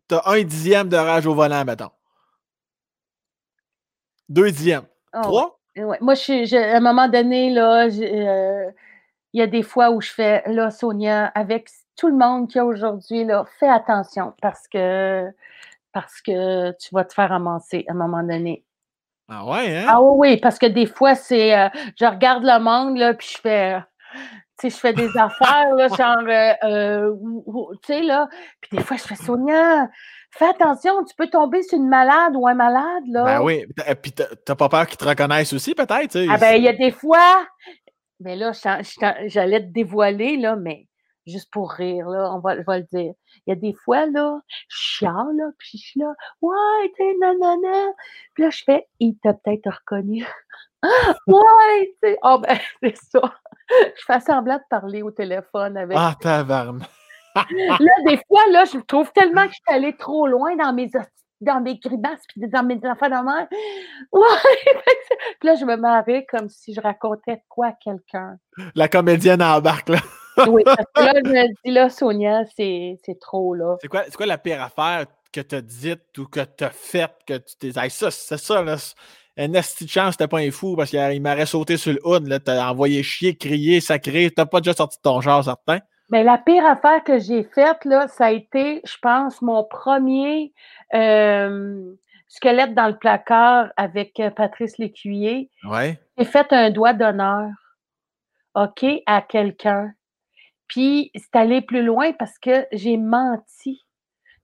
t'as, 0.08 0.22
un 0.26 0.44
dixième 0.44 0.88
de 0.88 0.96
rage 0.96 1.28
au 1.28 1.36
volant, 1.36 1.66
mettons. 1.66 1.92
Deux 4.30 4.52
dixièmes. 4.52 4.86
Ah 5.12 5.22
Trois? 5.24 5.60
Moi, 5.76 6.14
je, 6.14 6.56
à 6.56 6.78
un 6.78 6.80
moment 6.80 7.10
donné, 7.10 7.50
là, 7.50 7.88
euh, 7.88 8.72
il 9.34 9.40
y 9.40 9.42
a 9.42 9.48
des 9.48 9.64
fois 9.64 9.92
où 9.92 10.00
je 10.00 10.10
fais, 10.10 10.42
là, 10.48 10.72
Sonia, 10.72 11.26
avec 11.36 11.68
tout 12.00 12.08
le 12.08 12.16
monde 12.16 12.48
qui 12.48 12.58
a 12.58 12.66
aujourd'hui, 12.66 13.26
là, 13.26 13.46
fais 13.60 13.68
attention 13.68 14.34
parce 14.42 14.68
que, 14.70 15.26
parce 15.92 16.22
que 16.22 16.72
tu 16.78 16.90
vas 16.94 17.04
te 17.04 17.14
faire 17.14 17.32
amasser 17.34 17.84
à 17.90 17.92
un 17.92 17.96
moment 17.96 18.24
donné. 18.24 18.64
Ah 19.28 19.46
ouais, 19.46 19.78
hein? 19.78 19.86
Ah 19.88 20.02
oui, 20.02 20.38
parce 20.38 20.58
que 20.58 20.66
des 20.66 20.86
fois, 20.86 21.14
c'est. 21.14 21.56
Euh, 21.56 21.68
je 22.00 22.06
regarde 22.06 22.44
le 22.44 22.60
monde, 22.60 22.98
là, 22.98 23.14
puis 23.14 23.28
je 23.36 23.42
fais. 23.42 23.78
Tu 24.60 24.70
sais, 24.70 24.76
je 24.76 24.78
fais 24.78 24.94
des 24.94 25.10
affaires, 25.18 25.76
là, 25.76 25.88
genre. 25.98 26.24
Euh, 26.26 26.54
euh, 26.64 27.16
tu 27.84 27.94
sais, 27.94 28.02
là. 28.02 28.30
Puis 28.62 28.78
des 28.78 28.84
fois, 28.84 28.96
je 28.96 29.04
fais 29.04 29.16
Sonia, 29.16 29.88
fais 30.32 30.48
attention, 30.48 31.04
tu 31.04 31.14
peux 31.16 31.28
tomber 31.28 31.62
sur 31.64 31.78
une 31.78 31.90
malade 31.90 32.34
ou 32.36 32.48
un 32.48 32.56
malade, 32.56 33.04
là. 33.10 33.24
Ben 33.26 33.42
oui. 33.42 33.66
Puis 34.02 34.14
t'as 34.14 34.56
pas 34.56 34.70
peur 34.70 34.88
qu'ils 34.88 34.98
te 34.98 35.06
reconnaissent 35.06 35.54
aussi, 35.54 35.76
peut-être? 35.76 36.18
Ah 36.30 36.38
ben, 36.38 36.56
il 36.56 36.64
y 36.64 36.70
a 36.70 36.74
des 36.74 36.92
fois. 36.92 37.46
Mais 38.22 38.36
là, 38.36 38.52
j'allais 39.28 39.62
te 39.62 39.72
dévoiler, 39.72 40.38
là, 40.38 40.56
mais 40.56 40.89
juste 41.30 41.52
pour 41.52 41.72
rire, 41.72 42.10
là, 42.10 42.32
on 42.34 42.40
va, 42.40 42.58
je 42.58 42.66
vais 42.66 42.80
le 42.80 42.86
dire. 42.92 43.14
Il 43.46 43.50
y 43.50 43.52
a 43.52 43.56
des 43.56 43.74
fois, 43.74 44.06
là, 44.08 44.40
je 44.68 44.78
chiale, 44.78 45.36
là, 45.36 45.46
puis 45.58 45.78
je 45.78 45.90
suis 45.90 46.00
là, 46.00 46.14
ouais, 46.42 46.94
t'es 46.98 47.16
nanana. 47.20 47.92
Puis 48.34 48.44
là, 48.44 48.50
je 48.50 48.64
fais, 48.64 48.88
il 49.00 49.18
t'a 49.18 49.34
peut-être 49.34 49.70
reconnu. 49.70 50.26
ouais, 51.28 51.96
tu 52.02 52.10
sais, 52.10 52.18
oh 52.24 52.40
ben, 52.40 52.58
c'est 52.84 52.98
ça. 52.98 53.22
Je 53.70 54.04
fais 54.06 54.20
semblant 54.20 54.58
de 54.58 54.64
parler 54.70 55.02
au 55.02 55.12
téléphone 55.12 55.78
avec. 55.78 55.98
Ah, 56.00 56.16
tabarne. 56.20 56.84
là, 57.36 57.94
des 58.06 58.20
fois, 58.28 58.42
là, 58.52 58.66
je 58.66 58.80
trouve 58.80 59.12
tellement 59.12 59.46
que 59.46 59.52
je 59.52 59.56
suis 59.56 59.76
allée 59.76 59.96
trop 59.96 60.28
loin 60.28 60.56
dans 60.56 60.74
mes 60.74 60.90
dans 61.42 61.62
mes 61.62 61.80
puis 61.80 61.92
dans 62.50 62.64
mes 62.64 62.80
affaires 62.84 63.10
de 63.10 63.26
mer. 63.26 63.48
Ouais! 64.12 64.22
puis 65.40 65.48
là, 65.48 65.56
je 65.56 65.66
me 65.66 65.76
marrais 65.78 66.26
comme 66.30 66.50
si 66.50 66.74
je 66.74 66.82
racontais 66.82 67.44
quoi 67.48 67.68
à 67.68 67.72
quelqu'un. 67.74 68.38
La 68.76 68.88
comédienne 68.88 69.42
embarque, 69.42 69.90
là. 69.90 70.00
Oui, 70.48 70.64
parce 70.64 70.78
que 70.96 71.02
là, 71.02 71.14
je 71.24 71.30
me 71.30 71.48
dis, 71.66 71.72
là, 71.72 71.90
Sonia, 71.90 72.44
c'est 72.56 73.20
trop, 73.20 73.54
là. 73.54 73.78
C'est 73.82 73.88
quoi, 73.88 74.04
quoi 74.16 74.26
la 74.26 74.38
pire 74.38 74.62
affaire 74.62 75.06
que 75.32 75.42
tu 75.42 75.56
as 75.56 75.62
dite 75.62 76.18
ou 76.18 76.26
que 76.26 76.42
tu 76.42 76.64
as 76.64 76.72
faite 76.72 77.16
que 77.26 77.38
tu 77.38 77.56
t'es 77.58 77.70
dit, 77.70 77.90
ça, 77.90 78.12
c'est 78.12 78.38
ça, 78.38 78.62
là. 78.62 78.76
Un 79.38 79.54
esti 79.54 79.86
de 79.86 79.90
chance, 79.90 80.18
t'es 80.18 80.28
pas 80.28 80.40
un 80.40 80.52
fou 80.52 80.76
parce 80.76 80.90
qu'il 80.90 81.22
m'aurait 81.22 81.46
sauté 81.46 81.78
sur 81.78 81.94
le 81.94 82.00
hood, 82.04 82.28
là. 82.28 82.40
T'as 82.40 82.70
envoyé 82.70 83.04
chier, 83.04 83.38
crier, 83.38 83.80
sacré. 83.80 84.32
T'as 84.32 84.46
pas 84.46 84.60
déjà 84.60 84.74
sorti 84.74 84.98
de 84.98 85.02
ton 85.04 85.22
genre, 85.22 85.44
certain? 85.44 85.80
Mais 86.10 86.24
la 86.24 86.38
pire 86.38 86.66
affaire 86.66 87.04
que 87.04 87.20
j'ai 87.20 87.44
faite, 87.44 87.86
là, 87.86 88.08
ça 88.08 88.28
a 88.28 88.32
été, 88.32 88.82
je 88.84 88.98
pense, 89.02 89.42
mon 89.42 89.64
premier 89.64 90.54
euh, 90.96 91.94
squelette 92.28 92.74
dans 92.74 92.88
le 92.88 92.98
placard 92.98 93.70
avec 93.78 94.20
euh, 94.20 94.32
Patrice 94.32 94.78
Lécuyer. 94.80 95.50
Ouais. 95.64 96.00
J'ai 96.18 96.26
fait 96.26 96.52
un 96.52 96.72
doigt 96.72 96.94
d'honneur, 96.94 97.50
OK, 98.56 98.86
à 99.06 99.22
quelqu'un. 99.22 99.94
Puis 100.70 101.12
c'est 101.16 101.36
allé 101.36 101.62
plus 101.62 101.84
loin 101.84 102.14
parce 102.14 102.40
que 102.40 102.66
j'ai 102.72 102.96
menti. 102.96 103.86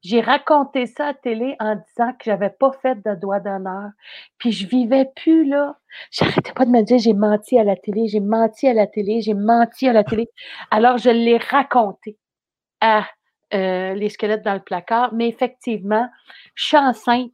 J'ai 0.02 0.22
raconté 0.22 0.86
ça 0.86 1.08
à 1.08 1.14
télé 1.14 1.56
en 1.60 1.76
disant 1.76 2.12
que 2.14 2.26
j'avais 2.26 2.52
pas 2.52 2.72
fait 2.74 2.96
de 2.96 3.16
doigt 3.16 3.40
d'honneur. 3.40 3.90
Puis 4.38 4.52
je 4.52 4.68
vivais 4.68 5.10
plus 5.16 5.46
là. 5.46 5.78
J'arrêtais 6.12 6.52
pas 6.52 6.66
de 6.66 6.72
me 6.72 6.82
dire 6.84 7.00
j'ai 7.00 7.14
menti 7.14 7.58
à 7.58 7.64
la 7.64 7.76
télé, 7.76 8.08
j'ai 8.08 8.20
menti 8.20 8.68
à 8.68 8.74
la 8.74 8.86
télé, 8.86 9.22
j'ai 9.22 9.34
menti 9.34 9.88
à 9.88 9.94
la 9.94 10.04
télé. 10.04 10.30
Alors 10.70 10.98
je 10.98 11.10
l'ai 11.10 11.38
raconté 11.38 12.18
à 12.82 13.08
euh, 13.54 13.94
les 13.94 14.10
squelettes 14.10 14.44
dans 14.44 14.54
le 14.54 14.60
placard. 14.60 15.14
Mais 15.14 15.28
effectivement, 15.28 16.08
je 16.56 16.66
suis 16.66 16.78
enceinte. 16.78 17.32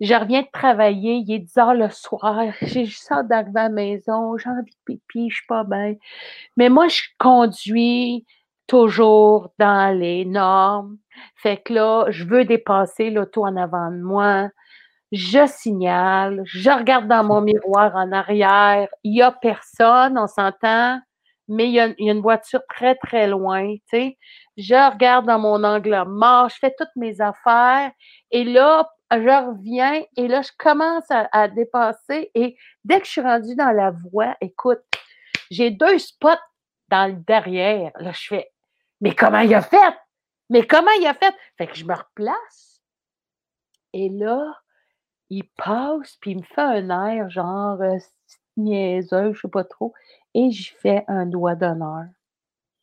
Je 0.00 0.14
reviens 0.14 0.42
de 0.42 0.48
travailler, 0.52 1.14
il 1.14 1.32
est 1.32 1.38
10 1.40 1.58
heures 1.58 1.74
le 1.74 1.90
soir, 1.90 2.44
j'ai 2.62 2.84
juste 2.84 3.10
hâte 3.10 3.28
d'arriver 3.28 3.60
à 3.60 3.62
la 3.64 3.68
maison, 3.68 4.36
j'ai 4.38 4.48
envie 4.48 4.70
de 4.70 4.76
pipi, 4.84 5.28
je 5.30 5.36
suis 5.36 5.46
pas 5.46 5.64
bien. 5.64 5.94
Mais 6.56 6.68
moi, 6.68 6.88
je 6.88 7.02
conduis 7.18 8.24
toujours 8.68 9.50
dans 9.58 9.96
les 9.98 10.24
normes. 10.24 10.98
Fait 11.34 11.56
que 11.56 11.72
là, 11.72 12.06
je 12.10 12.24
veux 12.24 12.44
dépasser 12.44 13.10
l'auto 13.10 13.44
en 13.44 13.56
avant 13.56 13.90
de 13.90 14.00
moi. 14.00 14.50
Je 15.10 15.46
signale, 15.46 16.42
je 16.44 16.70
regarde 16.70 17.08
dans 17.08 17.24
mon 17.24 17.40
miroir 17.40 17.96
en 17.96 18.12
arrière. 18.12 18.88
Il 19.04 19.12
n'y 19.12 19.22
a 19.22 19.32
personne, 19.32 20.18
on 20.18 20.26
s'entend, 20.26 21.00
mais 21.48 21.66
il 21.68 21.72
y, 21.72 21.80
a, 21.80 21.88
une 21.98 22.20
voiture 22.20 22.60
très, 22.68 22.94
très 22.96 23.26
loin. 23.26 23.74
Tu 23.74 23.80
sais. 23.90 24.18
Je 24.58 24.92
regarde 24.92 25.26
dans 25.26 25.38
mon 25.38 25.64
angle 25.64 26.04
mort, 26.06 26.50
je 26.50 26.56
fais 26.60 26.74
toutes 26.78 26.94
mes 26.96 27.20
affaires. 27.20 27.90
Et 28.30 28.44
là, 28.44 28.86
je 29.10 29.48
reviens 29.48 30.02
et 30.16 30.28
là, 30.28 30.42
je 30.42 30.50
commence 30.58 31.10
à, 31.10 31.28
à 31.32 31.48
dépasser. 31.48 32.30
Et 32.34 32.56
dès 32.84 33.00
que 33.00 33.06
je 33.06 33.12
suis 33.12 33.20
rendue 33.20 33.54
dans 33.54 33.72
la 33.72 33.90
voie, 33.90 34.36
écoute, 34.40 34.80
j'ai 35.50 35.70
deux 35.70 35.98
spots 35.98 36.28
dans 36.88 37.06
le 37.06 37.16
derrière. 37.16 37.92
Là, 37.98 38.12
je 38.12 38.26
fais 38.26 38.52
mais 39.00 39.14
comment 39.14 39.40
il 39.40 39.54
a 39.54 39.62
fait? 39.62 39.94
Mais 40.50 40.66
comment 40.66 40.90
il 41.00 41.06
a 41.06 41.14
fait? 41.14 41.34
Fait 41.56 41.66
que 41.66 41.76
je 41.76 41.84
me 41.84 41.94
replace. 41.94 42.82
Et 43.92 44.08
là, 44.08 44.54
il 45.30 45.44
passe, 45.50 46.16
puis 46.20 46.32
il 46.32 46.38
me 46.38 46.42
fait 46.42 46.60
un 46.60 47.06
air 47.06 47.30
genre 47.30 47.80
euh, 47.80 47.98
niaiseux, 48.56 49.32
je 49.34 49.40
sais 49.40 49.48
pas 49.48 49.64
trop. 49.64 49.94
Et 50.34 50.50
j'y 50.50 50.70
fais 50.80 51.04
un 51.06 51.26
doigt 51.26 51.54
d'honneur. 51.54 52.06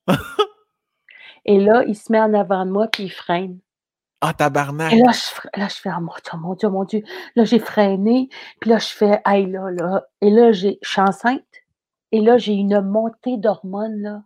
et 1.45 1.59
là, 1.59 1.83
il 1.85 1.95
se 1.95 2.11
met 2.11 2.19
en 2.19 2.33
avant 2.33 2.65
de 2.65 2.71
moi, 2.71 2.87
puis 2.87 3.03
il 3.03 3.11
freine. 3.11 3.59
Ah, 4.27 4.33
tabarnak! 4.33 4.91
Et 4.93 4.97
là, 4.97 5.11
je, 5.11 5.59
là, 5.59 5.67
je 5.67 5.75
fais, 5.75 5.89
oh 5.95 6.01
mon 6.01 6.13
Dieu, 6.13 6.37
mon 6.39 6.53
Dieu, 6.55 6.69
mon 6.69 6.83
Dieu. 6.83 7.03
Là, 7.35 7.43
j'ai 7.43 7.59
freiné, 7.59 8.29
puis 8.59 8.71
là, 8.71 8.79
je 8.79 8.87
fais, 8.87 9.21
hey, 9.25 9.45
là, 9.45 9.69
là. 9.69 10.03
Et 10.21 10.31
là, 10.31 10.51
je 10.51 10.69
suis 10.81 11.01
enceinte. 11.01 11.43
Et 12.11 12.21
là, 12.21 12.37
j'ai 12.37 12.53
une 12.53 12.81
montée 12.81 13.37
d'hormones, 13.37 14.01
là, 14.01 14.23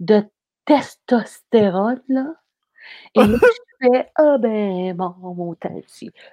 de 0.00 0.22
testostérone, 0.64 2.02
là. 2.08 2.26
Et 3.14 3.20
là, 3.24 3.38
je 3.40 3.86
fais, 3.92 4.10
ah 4.16 4.38
ben, 4.38 4.96
mon, 4.96 5.34
mon 5.34 5.56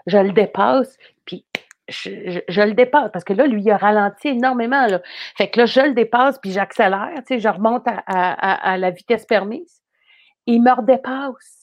Je 0.06 0.18
le 0.18 0.32
dépasse, 0.32 0.98
puis 1.26 1.46
je, 1.88 2.42
je, 2.48 2.62
le 2.62 2.74
dépasse, 2.74 3.10
parce 3.12 3.26
que 3.26 3.34
là, 3.34 3.48
lui, 3.48 3.62
il 3.62 3.72
a 3.72 3.78
ralenti 3.78 4.30
énormément, 4.30 4.86
là. 4.88 5.02
Fait 5.36 5.50
que 5.50 5.62
là, 5.62 5.66
je 5.66 5.82
le 5.82 5.94
dépasse, 5.94 6.38
puis 6.40 6.52
j'accélère, 6.52 7.12
tu 7.18 7.36
sais, 7.36 7.40
je 7.40 7.50
remonte 7.50 7.88
à, 7.88 8.04
à, 8.06 8.72
à, 8.74 8.78
la 8.78 8.92
vitesse 8.92 9.26
permise. 9.26 9.82
Il 10.46 10.62
me 10.62 10.72
redépasse. 10.72 11.63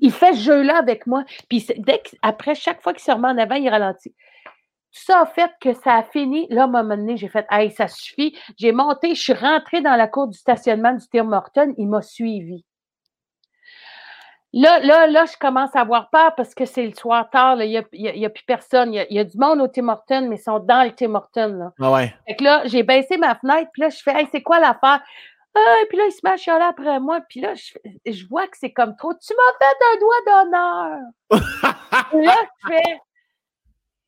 Il, 0.00 0.12
fait 0.12 0.34
ce 0.34 0.40
jeu-là 0.40 0.78
avec 0.78 1.06
moi. 1.06 1.24
Puis 1.48 1.66
dès 1.78 2.02
après, 2.22 2.54
chaque 2.54 2.82
fois 2.82 2.92
qu'il 2.92 3.02
se 3.02 3.10
remet 3.10 3.28
en 3.28 3.38
avant, 3.38 3.56
il 3.56 3.68
ralentit 3.68 4.14
ça 4.94 5.22
a 5.22 5.26
fait 5.26 5.50
que 5.60 5.74
ça 5.74 5.96
a 5.96 6.02
fini. 6.04 6.46
Là, 6.50 6.62
à 6.62 6.64
un 6.64 6.68
moment 6.68 6.96
donné, 6.96 7.16
j'ai 7.16 7.28
fait 7.28 7.44
Hey, 7.50 7.72
ça 7.72 7.88
suffit. 7.88 8.38
J'ai 8.56 8.70
monté, 8.70 9.14
je 9.14 9.20
suis 9.20 9.32
rentrée 9.32 9.80
dans 9.80 9.96
la 9.96 10.06
cour 10.06 10.28
du 10.28 10.38
stationnement 10.38 10.92
du 10.92 11.04
Tim 11.08 11.24
Morton. 11.24 11.74
Il 11.76 11.88
m'a 11.88 12.00
suivi. 12.00 12.64
Là, 14.52 14.78
là, 14.78 15.08
là, 15.08 15.24
je 15.26 15.36
commence 15.36 15.74
à 15.74 15.80
avoir 15.80 16.10
peur 16.10 16.36
parce 16.36 16.54
que 16.54 16.64
c'est 16.64 16.86
le 16.86 16.94
soir 16.94 17.28
tard. 17.28 17.60
Il 17.60 17.70
n'y 17.92 18.24
a, 18.24 18.30
plus 18.30 18.44
personne. 18.44 18.94
Il 18.94 19.04
y 19.10 19.18
a, 19.18 19.24
du 19.24 19.36
monde 19.36 19.60
au 19.60 19.66
Tim 19.66 19.88
Hortons, 19.88 20.28
mais 20.28 20.36
ils 20.36 20.42
sont 20.42 20.60
dans 20.60 20.84
le 20.84 20.92
Tim 20.92 21.16
Hortons. 21.16 21.54
Là. 21.54 21.72
Ah 21.80 21.90
ouais. 21.90 22.14
Fait 22.28 22.36
que 22.36 22.44
là, 22.44 22.62
j'ai 22.66 22.84
baissé 22.84 23.16
ma 23.16 23.34
fenêtre, 23.34 23.70
puis 23.72 23.82
là, 23.82 23.88
je 23.88 24.00
fais 24.00 24.12
Hey, 24.12 24.28
c'est 24.30 24.42
quoi 24.42 24.60
l'affaire? 24.60 25.02
Ah, 25.54 25.76
et 25.82 25.86
puis 25.86 25.98
là, 25.98 26.06
il 26.06 26.12
se 26.12 26.20
met 26.24 26.30
à 26.30 26.36
chialer 26.36 26.64
après 26.64 26.98
moi. 27.00 27.20
Puis 27.28 27.40
là, 27.40 27.54
je, 27.54 27.72
je 28.06 28.26
vois 28.26 28.46
que 28.48 28.56
c'est 28.58 28.72
comme 28.72 28.96
trop. 28.96 29.12
Tu 29.14 29.34
m'as 29.34 29.66
fait 29.66 29.76
un 29.92 29.98
doigt 30.00 30.22
d'honneur. 30.26 31.00
là, 32.24 32.36
je 32.62 32.68
fais 32.68 33.00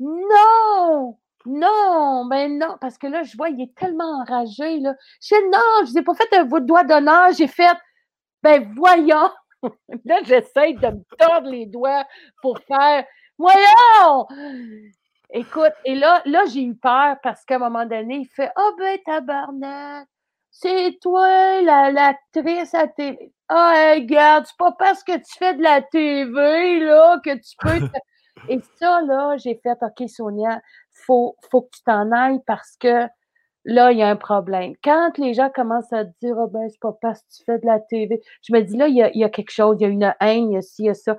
non! 0.01 1.19
Non, 1.47 2.25
ben 2.27 2.59
non, 2.59 2.77
parce 2.81 2.99
que 2.99 3.07
là, 3.07 3.23
je 3.23 3.37
vois, 3.37 3.51
il 3.51 3.63
est 3.63 3.75
tellement 3.77 4.21
enragé. 4.21 4.81
Là. 4.81 4.95
Je 5.23 5.37
dis 5.37 5.49
non, 5.49 5.87
je 5.87 5.95
n'ai 5.95 6.03
pas 6.03 6.15
fait 6.15 6.35
un 6.37 6.45
doigt 6.45 6.83
d'honneur, 6.85 7.33
j'ai 7.33 7.47
fait 7.47 7.77
ben 8.43 8.73
voyons. 8.75 9.31
là, 10.05 10.21
j'essaie 10.25 10.73
de 10.75 10.89
me 10.89 11.17
tordre 11.19 11.49
les 11.49 11.67
doigts 11.67 12.05
pour 12.43 12.59
faire 12.61 13.05
voyons! 13.39 14.27
Écoute, 15.31 15.73
et 15.85 15.95
là, 15.95 16.21
là, 16.25 16.45
j'ai 16.47 16.63
eu 16.63 16.75
peur 16.77 17.17
parce 17.23 17.45
qu'à 17.45 17.57
un 17.57 17.59
moment 17.59 17.87
donné, 17.87 18.17
il 18.19 18.27
fait 18.27 18.51
Oh 18.57 18.73
ben 18.79 18.99
tabarnak, 19.05 20.09
c'est 20.61 20.99
toi 21.01 21.61
l'actrice 21.63 22.75
à 22.75 22.87
télé. 22.89 23.33
Ah, 23.49 23.73
oh, 23.75 24.01
regarde, 24.01 24.45
c'est 24.47 24.57
pas 24.59 24.73
parce 24.73 25.05
que 25.05 25.17
tu 25.17 25.39
fais 25.39 25.55
de 25.55 25.63
la 25.63 25.83
TV 25.83 26.81
là 26.81 27.21
que 27.25 27.35
tu 27.35 27.55
peux 27.61 27.79
et 28.49 28.61
ça, 28.79 29.03
là, 29.03 29.37
j'ai 29.37 29.61
fait, 29.63 29.77
OK, 29.83 30.09
Sonia, 30.09 30.61
faut, 30.93 31.37
faut 31.51 31.63
que 31.63 31.77
tu 31.77 31.83
t'en 31.85 32.11
ailles 32.11 32.41
parce 32.47 32.77
que 32.81 33.07
là, 33.65 33.93
il 33.93 33.99
y 33.99 34.03
a 34.03 34.09
un 34.09 34.17
problème. 34.17 34.73
Quand 34.83 35.19
les 35.19 35.35
gens 35.35 35.51
commencent 35.55 35.93
à 35.93 36.05
dire, 36.05 36.37
oh, 36.39 36.49
ben, 36.49 36.69
c'est 36.69 36.81
pas 36.81 36.97
parce 37.01 37.21
que 37.21 37.27
tu 37.37 37.45
fais 37.45 37.59
de 37.59 37.67
la 37.67 37.81
TV, 37.81 38.21
je 38.43 38.53
me 38.55 38.61
dis, 38.63 38.77
là, 38.77 38.89
il 38.89 38.97
y 38.97 39.03
a, 39.03 39.11
il 39.13 39.21
y 39.21 39.25
a 39.25 39.29
quelque 39.29 39.53
chose, 39.53 39.77
il 39.79 39.83
y 39.83 39.87
a 39.87 39.89
une 39.89 40.15
haine, 40.21 40.51
il 40.51 40.55
y 40.55 40.57
a 40.57 40.63
ci, 40.63 40.83
il 40.83 40.87
y 40.87 40.91
a 40.91 40.95
ça. 40.95 41.17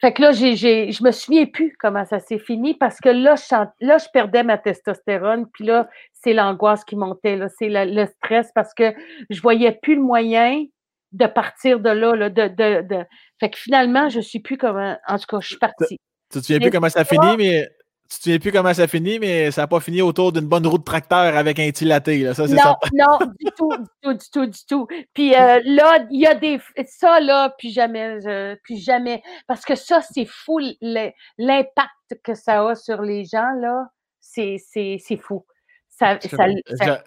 Fait 0.00 0.12
que 0.12 0.22
là, 0.22 0.32
j'ai, 0.32 0.54
j'ai, 0.54 0.92
je 0.92 1.02
me 1.02 1.10
souviens 1.10 1.46
plus 1.46 1.74
comment 1.78 2.04
ça 2.04 2.20
s'est 2.20 2.38
fini 2.38 2.74
parce 2.74 3.00
que 3.00 3.08
là 3.08 3.34
je, 3.34 3.54
là, 3.84 3.98
je 3.98 4.06
perdais 4.12 4.44
ma 4.44 4.56
testostérone, 4.56 5.46
puis 5.52 5.64
là, 5.64 5.88
c'est 6.12 6.32
l'angoisse 6.32 6.84
qui 6.84 6.96
montait, 6.96 7.36
là, 7.36 7.48
c'est 7.48 7.68
le 7.68 8.06
stress 8.06 8.50
parce 8.54 8.74
que 8.74 8.94
je 9.30 9.40
voyais 9.40 9.72
plus 9.82 9.96
le 9.96 10.02
moyen 10.02 10.64
de 11.12 11.26
partir 11.26 11.80
de 11.80 11.90
là, 11.90 12.14
là 12.14 12.30
de, 12.30 12.48
de, 12.48 12.82
de, 12.82 13.04
Fait 13.40 13.50
que 13.50 13.58
finalement, 13.58 14.08
je 14.08 14.20
suis 14.20 14.40
plus 14.40 14.58
comme. 14.58 14.76
En 14.76 15.18
tout 15.18 15.26
cas, 15.28 15.38
je 15.40 15.48
suis 15.48 15.58
partie. 15.58 15.98
Tu 16.30 16.40
te 16.40 16.44
souviens 16.44 16.60
plus 16.60 16.70
comment 16.70 16.88
ça 16.88 17.04
finit, 17.04 17.36
mais. 17.36 17.68
Tu 18.10 18.16
te 18.16 18.22
souviens 18.22 18.38
plus 18.38 18.52
comment 18.52 18.72
ça 18.72 18.88
finit, 18.88 19.18
mais 19.18 19.50
ça 19.50 19.62
n'a 19.62 19.66
pas 19.66 19.80
fini 19.80 20.00
autour 20.00 20.32
d'une 20.32 20.46
bonne 20.46 20.66
roue 20.66 20.78
de 20.78 20.84
tracteur 20.84 21.36
avec 21.36 21.58
un 21.58 21.70
tilaté. 21.70 22.18
Là. 22.18 22.32
Ça, 22.32 22.46
non, 22.46 22.74
non, 22.94 23.18
du 23.38 23.50
tout, 23.54 23.70
du 23.76 23.86
tout, 24.02 24.14
du 24.14 24.30
tout, 24.30 24.46
du 24.46 24.66
tout. 24.66 24.86
Puis 25.12 25.34
euh, 25.34 25.60
là, 25.64 26.06
il 26.10 26.20
y 26.20 26.26
a 26.26 26.34
des. 26.34 26.58
Ça, 26.86 27.20
là, 27.20 27.54
puis 27.58 27.70
jamais, 27.70 28.18
puis 28.64 28.78
jamais. 28.78 29.22
Parce 29.46 29.64
que 29.66 29.74
ça, 29.74 30.00
c'est 30.00 30.24
fou. 30.24 30.58
L'impact 30.80 31.90
que 32.24 32.34
ça 32.34 32.66
a 32.66 32.74
sur 32.74 33.02
les 33.02 33.26
gens, 33.26 33.50
là, 33.60 33.88
c'est 34.20 34.58
fou. 35.20 35.44
Ça, 35.90 36.18
ça, 36.20 36.46
ça, 36.76 37.02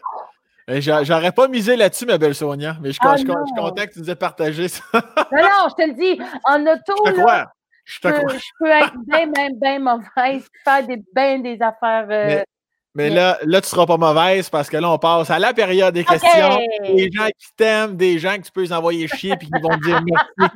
J'aurais 1.03 1.31
pas 1.31 1.47
misé 1.47 1.75
là-dessus, 1.75 2.05
ma 2.05 2.17
belle 2.17 2.35
Sonia, 2.35 2.77
mais 2.81 2.89
je, 2.89 2.93
suis, 2.93 3.01
ah 3.03 3.15
content 3.57 3.85
que 3.85 3.93
tu 3.93 3.99
nous 3.99 4.09
aies 4.09 4.15
partagé 4.15 4.67
ça. 4.67 4.83
non, 4.93 5.01
non, 5.41 5.67
je 5.69 5.83
te 5.83 5.87
le 5.87 5.93
dis, 5.93 6.21
en 6.45 6.61
auto, 6.67 7.25
là, 7.25 7.51
je, 7.85 7.99
peux, 7.99 8.09
je, 8.09 8.49
peux, 8.59 8.69
être 8.69 8.93
bien, 9.07 9.25
même 9.25 9.59
bien 9.59 9.79
mauvaise, 9.79 10.47
faire 10.63 10.85
des, 10.85 11.01
bien 11.15 11.39
des 11.39 11.57
affaires. 11.61 12.07
Euh, 12.09 12.43
mais, 12.93 13.09
là, 13.09 13.37
là, 13.43 13.61
tu 13.61 13.69
seras 13.69 13.85
pas 13.85 13.95
mauvaise 13.95 14.49
parce 14.49 14.69
que 14.69 14.75
là, 14.75 14.91
on 14.91 14.97
passe 14.97 15.29
à 15.29 15.39
la 15.39 15.53
période 15.53 15.93
des 15.93 16.03
questions. 16.03 16.59
Des 16.83 17.09
gens 17.11 17.27
qui 17.27 17.47
t'aiment, 17.55 17.95
des 17.95 18.19
gens 18.19 18.35
que 18.35 18.41
tu 18.41 18.51
peux 18.51 18.61
les 18.61 18.73
envoyer 18.73 19.07
chier 19.07 19.31
et 19.31 19.37
qui 19.37 19.51
vont 19.61 19.77
te 19.77 19.85
dire 19.85 20.01
merci. 20.05 20.53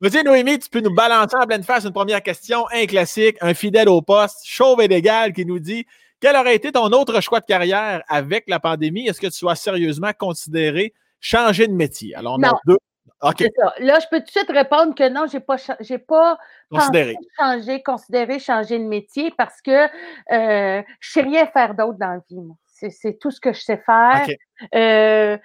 Vas-y, 0.00 0.24
Noémie, 0.24 0.58
tu 0.58 0.70
peux 0.70 0.80
nous 0.80 0.94
balancer 0.94 1.36
en 1.36 1.46
pleine 1.46 1.62
face 1.62 1.84
une 1.84 1.92
première 1.92 2.22
question, 2.22 2.66
un 2.72 2.86
classique, 2.86 3.36
un 3.42 3.52
fidèle 3.52 3.90
au 3.90 4.00
poste, 4.00 4.38
chauve 4.44 4.80
et 4.80 4.88
légal, 4.88 5.34
qui 5.34 5.44
nous 5.44 5.58
dit 5.58 5.84
quel 6.20 6.36
aurait 6.36 6.56
été 6.56 6.72
ton 6.72 6.86
autre 6.86 7.20
choix 7.20 7.40
de 7.40 7.44
carrière 7.44 8.02
avec 8.08 8.44
la 8.48 8.58
pandémie? 8.58 9.06
Est-ce 9.06 9.20
que 9.20 9.26
tu 9.26 9.46
as 9.46 9.56
sérieusement 9.56 10.12
considéré 10.18 10.94
changer 11.20 11.66
de 11.66 11.74
métier? 11.74 12.14
Alors, 12.14 12.38
on 12.38 12.42
a 12.42 12.52
deux. 12.66 12.78
OK. 13.22 13.44
Là, 13.78 13.98
je 14.00 14.06
peux 14.10 14.18
tout 14.20 14.26
de 14.26 14.30
suite 14.30 14.50
répondre 14.50 14.94
que 14.94 15.08
non, 15.08 15.26
je 15.26 15.36
n'ai 15.36 15.40
pas, 15.40 15.56
j'ai 15.80 15.98
pas 15.98 16.38
considéré. 16.70 17.16
changer, 17.38 17.82
considéré 17.82 18.38
changer 18.38 18.78
de 18.78 18.84
métier 18.84 19.32
parce 19.36 19.60
que 19.62 19.84
euh, 19.84 20.82
je 21.00 21.08
ne 21.08 21.12
sais 21.12 21.22
rien 21.22 21.46
faire 21.46 21.74
d'autre 21.74 21.98
dans 21.98 22.14
la 22.14 22.20
vie. 22.28 22.90
c'est 22.90 23.18
tout 23.18 23.30
ce 23.30 23.40
que 23.40 23.52
je 23.52 23.60
sais 23.60 23.82
faire. 23.84 24.26
Euh, 24.74 25.38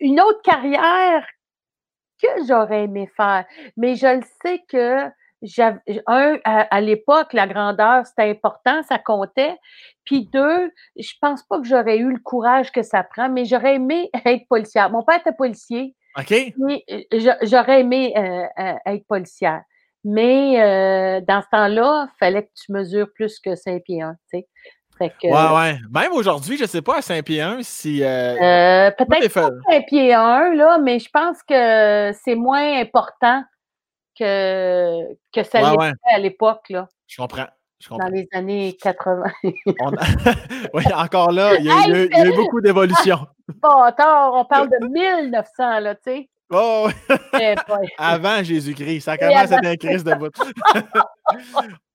une 0.00 0.20
autre 0.20 0.42
carrière 0.42 1.26
que 2.22 2.28
j'aurais 2.46 2.84
aimé 2.84 3.10
faire, 3.16 3.44
mais 3.76 3.96
je 3.96 4.06
le 4.06 4.22
sais 4.42 4.62
que 4.68 5.10
un, 6.06 6.38
à, 6.44 6.80
l'époque, 6.80 7.32
la 7.32 7.46
grandeur, 7.46 8.06
c'était 8.06 8.30
important, 8.30 8.82
ça 8.84 8.98
comptait. 8.98 9.56
Puis 10.04 10.28
deux, 10.32 10.70
je 10.96 11.12
pense 11.20 11.42
pas 11.42 11.58
que 11.58 11.66
j'aurais 11.66 11.98
eu 11.98 12.12
le 12.12 12.20
courage 12.20 12.70
que 12.70 12.82
ça 12.82 13.02
prend, 13.02 13.28
mais 13.28 13.44
j'aurais 13.44 13.74
aimé 13.74 14.10
être 14.24 14.46
policière. 14.48 14.90
Mon 14.90 15.02
père 15.02 15.18
était 15.18 15.32
policier. 15.32 15.94
OK? 16.18 16.32
Euh, 16.32 17.34
j'aurais 17.42 17.80
aimé 17.80 18.12
euh, 18.16 18.44
euh, 18.58 18.74
être 18.86 19.06
policière. 19.06 19.62
Mais 20.04 20.56
dans 21.26 21.42
ce 21.42 21.46
temps-là, 21.52 22.08
il 22.08 22.18
fallait 22.18 22.42
que 22.42 22.50
tu 22.54 22.72
mesures 22.72 23.06
plus 23.14 23.38
que 23.38 23.54
5 23.54 23.82
pieds 23.84 24.02
1, 24.02 24.16
tu 24.32 24.40
sais. 24.40 24.46
ouais, 25.00 25.30
ouais. 25.30 25.78
Même 25.92 26.12
aujourd'hui, 26.12 26.56
je 26.56 26.62
ne 26.62 26.68
sais 26.68 26.82
pas 26.82 26.98
à 26.98 27.02
5 27.02 27.24
pieds 27.24 27.40
1 27.40 27.62
si. 27.62 27.98
Peut-être 28.00 29.32
pas 29.32 29.50
5 29.70 29.86
pieds 29.86 30.12
1, 30.12 30.54
là, 30.54 30.78
mais 30.78 30.98
je 30.98 31.08
pense 31.08 31.38
que 31.44 32.12
c'est 32.24 32.34
moins 32.34 32.80
important 32.80 33.44
que, 34.18 35.14
que 35.32 35.44
ça 35.44 35.70
l'était 35.70 35.92
à 36.12 36.18
l'époque. 36.18 36.68
Là. 36.68 36.88
Je 37.82 37.88
comprends. 37.88 38.06
Dans 38.06 38.14
les 38.14 38.28
années 38.32 38.76
80. 38.80 39.24
oui, 40.74 40.84
encore 40.94 41.32
là, 41.32 41.56
il 41.58 41.66
y 41.66 41.70
a, 41.70 42.26
eu, 42.26 42.36
beaucoup 42.36 42.60
d'évolution. 42.60 43.26
Bon, 43.60 43.82
attends, 43.82 44.40
on 44.40 44.44
parle 44.44 44.70
de 44.70 44.86
1900, 44.86 45.80
là, 45.80 45.94
tu 45.96 46.00
sais. 46.04 46.28
Oh, 46.50 46.88
eh 47.38 47.54
Avant 47.98 48.42
Jésus-Christ. 48.42 49.00
Ça 49.00 49.18
commence 49.18 49.50
à 49.50 49.56
être 49.56 49.66
un 49.66 49.76
Christ 49.76 50.06
de 50.06 50.14
bout. 50.14 50.32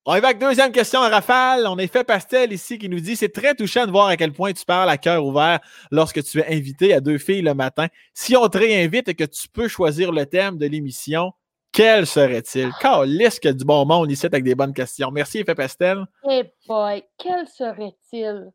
on 0.04 0.14
y 0.14 0.20
va 0.20 0.28
avec 0.28 0.38
deuxième 0.38 0.70
question 0.70 1.00
à 1.00 1.08
rafale. 1.08 1.66
On 1.66 1.78
est 1.78 1.90
fait 1.90 2.04
pastel 2.04 2.52
ici 2.52 2.78
qui 2.78 2.88
nous 2.88 3.00
dit 3.00 3.16
C'est 3.16 3.30
très 3.30 3.54
touchant 3.54 3.86
de 3.86 3.90
voir 3.90 4.08
à 4.08 4.16
quel 4.16 4.32
point 4.32 4.52
tu 4.52 4.64
parles 4.64 4.90
à 4.90 4.98
cœur 4.98 5.24
ouvert 5.24 5.58
lorsque 5.90 6.22
tu 6.22 6.38
es 6.40 6.46
invité 6.54 6.92
à 6.92 7.00
deux 7.00 7.18
filles 7.18 7.42
le 7.42 7.54
matin. 7.54 7.86
Si 8.14 8.36
on 8.36 8.46
te 8.48 8.58
réinvite 8.58 9.08
et 9.08 9.14
que 9.14 9.24
tu 9.24 9.48
peux 9.48 9.68
choisir 9.68 10.12
le 10.12 10.26
thème 10.26 10.58
de 10.58 10.66
l'émission, 10.66 11.32
quel 11.78 12.08
serait-il? 12.08 12.72
Calisse 12.80 13.38
que 13.38 13.50
du 13.50 13.64
bon 13.64 13.86
monde 13.86 14.10
ici 14.10 14.26
avec 14.26 14.42
des 14.42 14.56
bonnes 14.56 14.74
questions. 14.74 15.12
Merci, 15.12 15.38
Effet 15.38 15.54
Pastel. 15.54 16.04
Eh 16.28 16.52
boy, 16.66 17.04
quel 17.16 17.46
serait-il? 17.46 18.50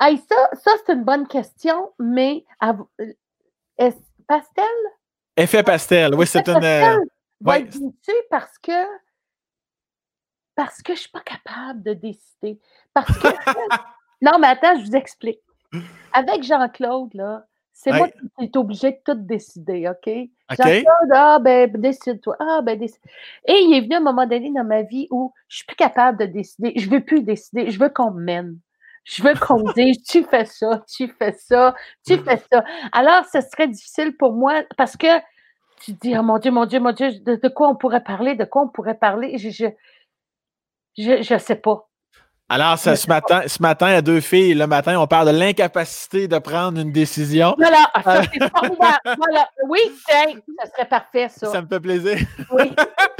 Hey, 0.00 0.16
ça, 0.18 0.36
ça 0.52 0.70
c'est 0.86 0.92
une 0.92 1.02
bonne 1.02 1.26
question, 1.26 1.92
mais 1.98 2.44
est 3.78 3.96
pastel? 4.28 4.64
Effet 5.36 5.64
pastel, 5.64 6.14
oui, 6.14 6.24
c'est 6.24 6.48
une. 6.48 6.62
Euh, 6.62 6.98
ouais. 7.44 7.68
parce 8.30 8.56
que 8.58 8.86
parce 10.54 10.80
que 10.80 10.94
je 10.94 10.98
ne 10.98 11.02
suis 11.02 11.10
pas 11.10 11.22
capable 11.22 11.82
de 11.82 11.94
décider. 11.94 12.60
Parce 12.94 13.08
que 13.18 13.26
non, 14.22 14.38
mais 14.38 14.46
attends, 14.46 14.78
je 14.78 14.84
vous 14.84 14.94
explique. 14.94 15.40
Avec 16.12 16.44
Jean-Claude, 16.44 17.12
là, 17.14 17.47
c'est 17.80 17.92
moi 17.92 18.08
qui 18.08 18.18
suis 18.36 18.50
obligé 18.56 18.90
de 18.90 18.98
tout 19.04 19.14
décider, 19.14 19.88
OK? 19.88 20.12
OK. 20.50 20.84
ah, 21.14 21.38
ben, 21.38 21.70
décide-toi. 21.70 22.36
Ah, 22.40 22.60
ben, 22.60 22.76
décide. 22.76 23.00
Et 23.46 23.52
il 23.52 23.72
est 23.72 23.82
venu 23.82 23.94
un 23.94 24.00
moment 24.00 24.26
donné 24.26 24.50
dans 24.50 24.64
ma 24.64 24.82
vie 24.82 25.06
où 25.12 25.32
je 25.46 25.58
suis 25.58 25.64
plus 25.64 25.76
capable 25.76 26.18
de 26.18 26.24
décider. 26.24 26.72
Je 26.74 26.90
veux 26.90 27.04
plus 27.04 27.22
décider. 27.22 27.70
Je 27.70 27.78
veux 27.78 27.88
qu'on 27.88 28.10
me 28.10 28.20
mène. 28.20 28.58
Je 29.04 29.22
veux 29.22 29.32
qu'on 29.34 29.60
me 29.60 29.72
dise, 29.74 30.02
tu 30.02 30.24
fais 30.24 30.44
ça, 30.44 30.84
tu 30.92 31.06
fais 31.06 31.30
ça, 31.32 31.76
tu 32.04 32.18
fais 32.18 32.42
ça. 32.52 32.64
Alors, 32.90 33.24
ce 33.32 33.40
serait 33.42 33.68
difficile 33.68 34.16
pour 34.16 34.32
moi 34.32 34.64
parce 34.76 34.96
que 34.96 35.20
tu 35.80 35.94
te 35.94 36.00
dis, 36.00 36.18
oh 36.18 36.22
mon 36.24 36.38
Dieu, 36.38 36.50
mon 36.50 36.66
Dieu, 36.66 36.80
mon 36.80 36.90
Dieu, 36.90 37.12
de, 37.20 37.48
quoi 37.48 37.68
on 37.68 37.76
pourrait 37.76 38.02
parler, 38.02 38.34
de 38.34 38.44
quoi 38.44 38.62
on 38.62 38.68
pourrait 38.68 38.98
parler? 38.98 39.38
Je, 39.38 39.50
je, 39.50 39.66
je, 40.98 41.22
je 41.22 41.38
sais 41.38 41.54
pas. 41.54 41.88
Alors, 42.50 42.78
ce, 42.78 43.06
matin, 43.08 43.42
ce 43.46 43.60
matin, 43.60 43.86
à 43.88 44.00
deux 44.00 44.22
filles, 44.22 44.54
le 44.54 44.66
matin, 44.66 44.98
on 44.98 45.06
parle 45.06 45.30
de 45.32 45.38
l'incapacité 45.38 46.28
de 46.28 46.38
prendre 46.38 46.80
une 46.80 46.92
décision. 46.92 47.54
Voilà, 47.58 47.90
ça, 48.02 48.22
c'est 48.22 48.38
voilà. 49.18 49.50
Oui, 49.68 49.80
ça 50.08 50.24
serait 50.72 50.88
parfait, 50.88 51.28
ça. 51.28 51.52
Ça 51.52 51.60
me 51.60 51.68
fait 51.68 51.80
plaisir. 51.80 52.16
Oui. 52.50 52.72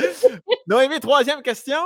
Noémie, 0.66 0.98
troisième 1.00 1.42
question. 1.42 1.76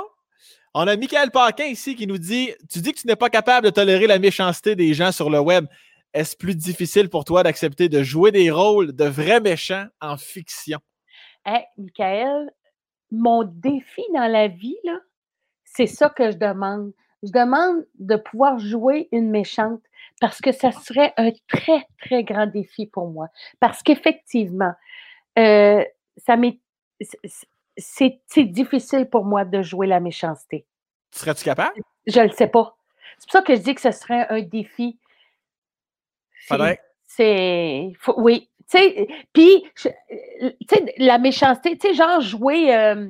On 0.73 0.87
a 0.87 0.95
Michael 0.95 1.31
Paquin 1.31 1.65
ici 1.65 1.95
qui 1.95 2.07
nous 2.07 2.17
dit 2.17 2.53
Tu 2.71 2.79
dis 2.79 2.93
que 2.93 2.99
tu 3.01 3.07
n'es 3.07 3.17
pas 3.17 3.29
capable 3.29 3.65
de 3.65 3.71
tolérer 3.71 4.07
la 4.07 4.19
méchanceté 4.19 4.77
des 4.77 4.93
gens 4.93 5.11
sur 5.11 5.29
le 5.29 5.39
web. 5.39 5.65
Est-ce 6.13 6.37
plus 6.37 6.55
difficile 6.55 7.09
pour 7.09 7.25
toi 7.25 7.43
d'accepter 7.43 7.89
de 7.89 8.03
jouer 8.03 8.31
des 8.31 8.51
rôles 8.51 8.93
de 8.93 9.05
vrais 9.05 9.41
méchants 9.41 9.87
en 9.99 10.15
fiction? 10.15 10.79
Hé, 11.45 11.65
Michael, 11.77 12.51
mon 13.11 13.43
défi 13.43 14.03
dans 14.13 14.31
la 14.31 14.47
vie, 14.47 14.77
là, 14.85 14.97
c'est 15.65 15.87
ça 15.87 16.09
que 16.09 16.31
je 16.31 16.37
demande 16.37 16.93
je 17.23 17.31
demande 17.31 17.85
de 17.99 18.15
pouvoir 18.17 18.59
jouer 18.59 19.07
une 19.11 19.29
méchante 19.29 19.81
parce 20.19 20.41
que 20.41 20.51
ça 20.51 20.71
serait 20.71 21.13
un 21.17 21.31
très, 21.47 21.87
très 21.99 22.23
grand 22.23 22.47
défi 22.47 22.85
pour 22.85 23.07
moi. 23.07 23.29
Parce 23.59 23.81
qu'effectivement, 23.81 24.73
euh, 25.39 25.83
ça 26.17 26.35
c'est 27.77 28.43
difficile 28.43 29.09
pour 29.09 29.25
moi 29.25 29.45
de 29.45 29.61
jouer 29.61 29.87
la 29.87 29.99
méchanceté. 29.99 30.65
Serais-tu 31.11 31.43
capable? 31.43 31.81
Je 32.05 32.19
ne 32.19 32.25
le 32.25 32.31
sais 32.31 32.47
pas. 32.47 32.75
C'est 33.17 33.29
pour 33.29 33.31
ça 33.31 33.41
que 33.41 33.55
je 33.55 33.61
dis 33.61 33.75
que 33.75 33.81
ce 33.81 33.91
serait 33.91 34.27
un 34.29 34.41
défi. 34.41 34.99
C'est. 37.07 37.93
Oui. 38.17 38.49
Tu 38.69 38.77
sais, 38.77 39.07
puis, 39.33 39.63
tu 39.75 39.89
sais, 40.69 40.95
la 40.97 41.17
méchanceté, 41.19 41.77
tu 41.77 41.87
sais, 41.87 41.93
genre 41.93 42.21
jouer. 42.21 42.75
Euh, 42.75 43.07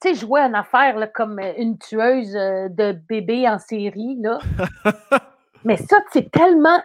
tu 0.00 0.08
sais, 0.08 0.14
jouer 0.14 0.40
une 0.40 0.54
affaire 0.54 0.96
là, 0.98 1.06
comme 1.06 1.38
euh, 1.38 1.52
une 1.56 1.78
tueuse 1.78 2.36
euh, 2.36 2.68
de 2.68 2.92
bébés 2.92 3.48
en 3.48 3.58
série, 3.58 4.16
là. 4.20 4.38
Mais 5.64 5.76
ça, 5.76 5.98
c'est 6.12 6.30
tellement 6.30 6.82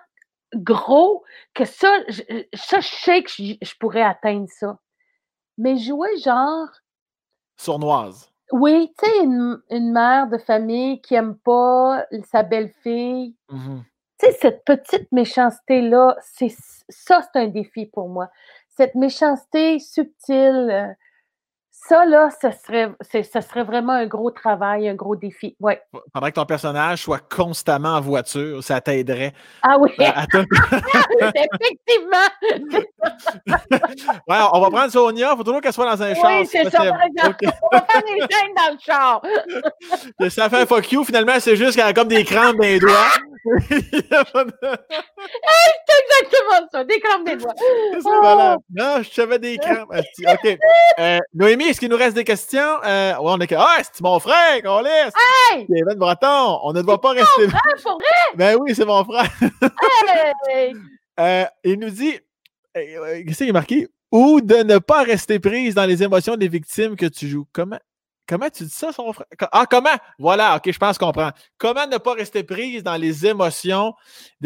gros 0.56 1.24
que 1.54 1.66
ça, 1.66 1.92
je, 2.08 2.22
ça, 2.54 2.80
je 2.80 2.88
sais 2.88 3.24
que 3.24 3.30
je, 3.30 3.78
pourrais 3.80 4.02
atteindre 4.02 4.48
ça. 4.50 4.80
Mais 5.58 5.78
jouer 5.78 6.18
genre. 6.18 6.68
Sournoise. 7.58 8.32
Oui, 8.52 8.92
tu 8.98 9.10
sais, 9.10 9.24
une, 9.24 9.92
mère 9.92 10.28
de 10.28 10.38
famille 10.38 11.00
qui 11.02 11.16
aime 11.16 11.38
pas 11.38 12.06
sa 12.24 12.44
belle-fille. 12.44 13.36
Mmh 13.50 13.82
tu 14.22 14.28
sais, 14.28 14.38
cette 14.40 14.66
petite 14.66 15.12
méchanceté-là, 15.12 16.16
c'est 16.22 16.54
ça, 16.90 17.22
c'est 17.22 17.40
un 17.40 17.48
défi 17.48 17.88
pour 17.88 18.08
moi. 18.08 18.30
Cette 18.70 18.94
méchanceté 18.94 19.80
subtile, 19.80 20.70
euh, 20.72 20.94
ça, 21.88 22.06
là, 22.06 22.30
ce 22.40 22.50
serait, 22.52 22.92
ça 23.24 23.42
serait 23.42 23.64
vraiment 23.64 23.94
un 23.94 24.06
gros 24.06 24.30
travail, 24.30 24.88
un 24.88 24.94
gros 24.94 25.16
défi. 25.16 25.56
Ouais. 25.60 25.82
Pendant 26.14 26.28
que 26.28 26.34
ton 26.34 26.46
personnage 26.46 27.02
soit 27.02 27.28
constamment 27.28 27.96
en 27.96 28.02
voiture, 28.02 28.64
ça 28.64 28.80
t'aiderait. 28.80 29.34
Ah 29.64 29.78
oui! 29.80 29.90
Effectivement! 30.00 30.20
ouais, 34.28 34.38
on 34.54 34.62
va 34.62 34.70
prendre 34.70 34.92
Sonia, 34.92 35.32
il 35.34 35.38
faut 35.38 35.44
toujours 35.44 35.62
qu'elle 35.62 35.74
soit 35.74 35.96
dans 35.96 36.04
un 36.04 36.14
char. 36.14 36.26
Oui, 36.28 36.46
c'est 36.46 36.70
ça, 36.70 36.84
On 36.84 36.86
va 36.86 37.00
faire 37.82 38.04
des 38.04 38.20
chaînes 38.20 38.54
dans 38.56 38.74
le 38.74 38.78
char. 38.80 39.20
ça 40.30 40.48
fait 40.50 40.62
un 40.62 40.68
fuck 40.68 40.92
you, 40.92 41.04
finalement, 41.04 41.40
c'est 41.40 41.56
juste 41.56 41.76
qu'elle 41.76 41.88
a 41.88 41.94
comme 41.94 42.10
des 42.10 42.24
crampes 42.24 42.58
dans 42.58 42.64
les 42.64 42.80
doigts. 42.80 43.10
c'est 43.70 43.84
exactement 46.22 46.68
ça, 46.72 46.84
des 46.84 47.00
crampes 47.00 47.26
des 47.26 47.38
doigts. 47.38 47.56
C'est 47.58 48.00
oh. 48.06 48.56
Non, 48.70 49.02
je 49.02 49.10
savais 49.10 49.40
des 49.40 49.58
crampes. 49.58 49.92
OK. 49.92 50.60
Euh, 51.00 51.18
Noémie, 51.34 51.71
est-ce 51.72 51.80
qu'il 51.80 51.90
nous 51.90 51.98
reste 51.98 52.16
des 52.16 52.26
questions? 52.26 52.84
Euh, 52.86 53.12
ouais, 53.14 53.32
on 53.34 53.40
est 53.40 53.48
que. 53.48 53.56
Ah, 53.58 53.78
c'est 53.82 54.02
mon 54.02 54.20
frère 54.20 54.62
qu'on 54.62 54.82
laisse! 54.82 55.14
Hey! 55.52 55.66
Kevin 55.66 55.98
Breton, 55.98 56.60
on 56.64 56.74
ne 56.74 56.82
doit 56.82 57.00
pas 57.00 57.12
rester. 57.12 57.48
Pour 57.82 57.94
vrai? 57.94 58.08
Ben 58.36 58.58
oui, 58.60 58.76
c'est 58.76 58.86
mon 58.86 59.04
frère. 59.06 59.30
hey! 60.50 60.74
euh, 61.20 61.46
il 61.64 61.80
nous 61.80 61.90
dit. 61.90 62.20
Euh, 62.78 63.24
qu'est-ce 63.26 63.38
qu'il 63.38 63.50
est 63.50 63.54
marqué? 63.54 63.88
Ou 64.12 64.42
de 64.42 64.56
ne 64.56 64.78
pas 64.80 65.04
rester 65.04 65.40
prise 65.40 65.76
dans 65.76 65.86
les 65.86 66.04
émotions 66.04 66.36
des 66.36 66.50
victimes 66.50 66.98
que 66.98 67.06
tu 67.06 67.28
joues. 67.28 67.48
Comment? 67.54 67.80
Comment 68.28 68.50
tu 68.50 68.64
dis 68.64 68.70
ça, 68.70 68.92
son 68.94 69.12
frère? 69.12 69.26
Ah, 69.52 69.66
comment? 69.70 69.90
Voilà, 70.18 70.56
OK, 70.56 70.72
je 70.72 70.78
pense 70.78 70.98
qu'on 70.98 71.08
comprend. 71.08 71.32
Comment 71.58 71.86
ne 71.86 71.98
pas 71.98 72.14
rester 72.14 72.44
prise 72.44 72.82
dans 72.82 72.96
les 72.96 73.26
émotions, 73.26 73.94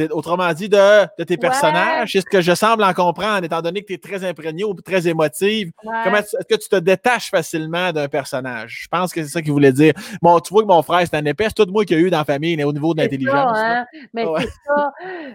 autrement 0.09 0.51
dit, 0.53 0.69
de, 0.69 1.05
de 1.19 1.23
tes 1.23 1.37
personnages? 1.37 2.11
C'est 2.11 2.21
ce 2.21 2.25
que 2.25 2.41
je 2.41 2.55
semble 2.55 2.83
en 2.83 2.93
comprendre, 2.93 3.43
étant 3.43 3.61
donné 3.61 3.81
que 3.81 3.87
tu 3.87 3.93
es 3.93 3.97
très 3.97 4.23
imprégné 4.23 4.63
ou 4.63 4.73
très 4.73 5.07
émotive. 5.07 5.71
Comment 6.03 6.17
est-ce 6.17 6.35
que 6.49 6.55
tu 6.55 6.67
te 6.67 6.77
détaches 6.77 7.29
facilement 7.29 7.91
d'un 7.91 8.07
personnage? 8.07 8.81
Je 8.83 8.87
pense 8.87 9.13
que 9.13 9.21
c'est 9.21 9.29
ça 9.29 9.41
qu'il 9.41 9.51
voulait 9.51 9.71
dire. 9.71 9.93
Bon, 10.21 10.39
tu 10.39 10.53
vois 10.53 10.63
que 10.63 10.67
mon 10.67 10.81
frère, 10.81 11.01
c'est 11.01 11.15
un 11.15 11.25
épais, 11.25 11.45
c'est 11.45 11.53
tout 11.53 11.71
moi 11.71 11.85
qu'il 11.85 11.97
y 11.97 11.99
a 11.99 12.03
eu 12.03 12.09
dans 12.09 12.19
la 12.19 12.25
famille 12.25 12.63
au 12.63 12.73
niveau 12.73 12.93
de 12.95 13.01
l'intelligence. 13.01 13.57
Hein? 13.57 13.85
Mais 14.13 14.25
c'est 14.39 14.49
ça. 14.65 14.91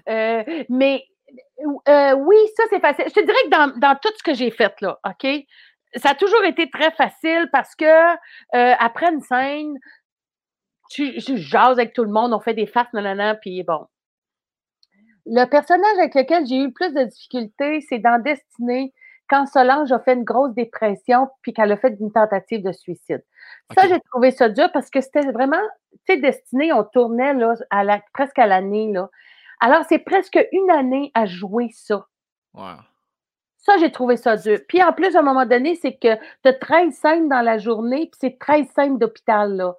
Euh, 0.09 0.65
mais 0.69 1.05
euh, 1.89 2.15
oui, 2.15 2.37
ça, 2.57 2.65
c'est 2.71 2.81
facile. 2.81 3.05
Je 3.07 3.13
te 3.13 3.25
dirais 3.25 3.39
que 3.45 3.51
dans, 3.51 3.79
dans 3.79 3.95
tout 4.03 4.13
ce 4.17 4.23
que 4.23 4.35
j'ai 4.35 4.51
fait, 4.51 4.75
là, 4.81 4.99
OK? 5.07 5.29
Ça 5.97 6.11
a 6.11 6.15
toujours 6.15 6.45
été 6.45 6.71
très 6.71 6.91
facile 6.93 7.49
parce 7.53 7.75
que 7.75 7.85
euh, 7.85 8.75
après 8.79 9.13
une 9.13 9.21
scène, 9.21 9.75
tu, 10.91 11.21
je 11.21 11.37
jase 11.37 11.79
avec 11.79 11.93
tout 11.93 12.05
le 12.05 12.11
monde, 12.11 12.33
on 12.33 12.41
fait 12.41 12.55
des 12.55 12.67
farces, 12.67 12.93
nanana, 12.93 13.35
puis 13.37 13.63
bon. 13.63 13.87
Le 15.27 15.45
personnage 15.45 15.99
avec 15.99 16.15
lequel 16.15 16.47
j'ai 16.47 16.57
eu 16.57 16.67
le 16.67 16.73
plus 16.73 16.93
de 16.93 17.05
difficultés, 17.05 17.81
c'est 17.89 17.99
dans 17.99 18.21
Destinée, 18.21 18.93
quand 19.29 19.47
Solange 19.47 19.93
a 19.93 20.01
fait 20.01 20.15
une 20.15 20.25
grosse 20.25 20.55
dépression 20.55 21.29
puis 21.43 21.53
qu'elle 21.53 21.71
a 21.71 21.77
fait 21.77 21.97
une 22.01 22.11
tentative 22.11 22.65
de 22.65 22.73
suicide. 22.73 23.25
Ça, 23.77 23.87
j'ai 23.87 24.01
trouvé 24.11 24.33
ça 24.33 24.49
dur 24.49 24.71
parce 24.73 24.91
que 24.91 25.01
c'était 25.01 25.31
vraiment, 25.31 25.63
sais, 26.07 26.17
Destinée, 26.17 26.73
on 26.73 26.83
tournait 26.83 27.35
là, 27.35 27.55
à 27.71 27.85
la, 27.85 28.03
presque 28.13 28.41
à 28.41 28.47
l'année. 28.47 28.93
Là. 28.93 29.09
Alors, 29.61 29.85
c'est 29.89 30.01
presque 30.01 30.39
une 30.51 30.71
année 30.71 31.13
à 31.15 31.27
jouer 31.27 31.69
ça. 31.73 32.07
Ça, 33.63 33.77
j'ai 33.79 33.93
trouvé 33.93 34.17
ça 34.17 34.37
dur. 34.37 34.59
Puis 34.69 34.83
en 34.83 34.93
plus, 34.93 35.15
à 35.17 35.21
un 35.21 35.23
moment 35.23 35.47
donné, 35.47 35.75
c'est 35.75 35.95
que 35.95 36.15
tu 36.15 36.49
as 36.49 36.53
13 36.55 36.95
scènes 36.95 37.29
dans 37.29 37.43
la 37.43 37.59
journée, 37.59 38.09
puis 38.11 38.19
c'est 38.21 38.39
13 38.39 38.67
scènes 38.75 38.99
d'hôpital. 38.99 39.55
là 39.55 39.75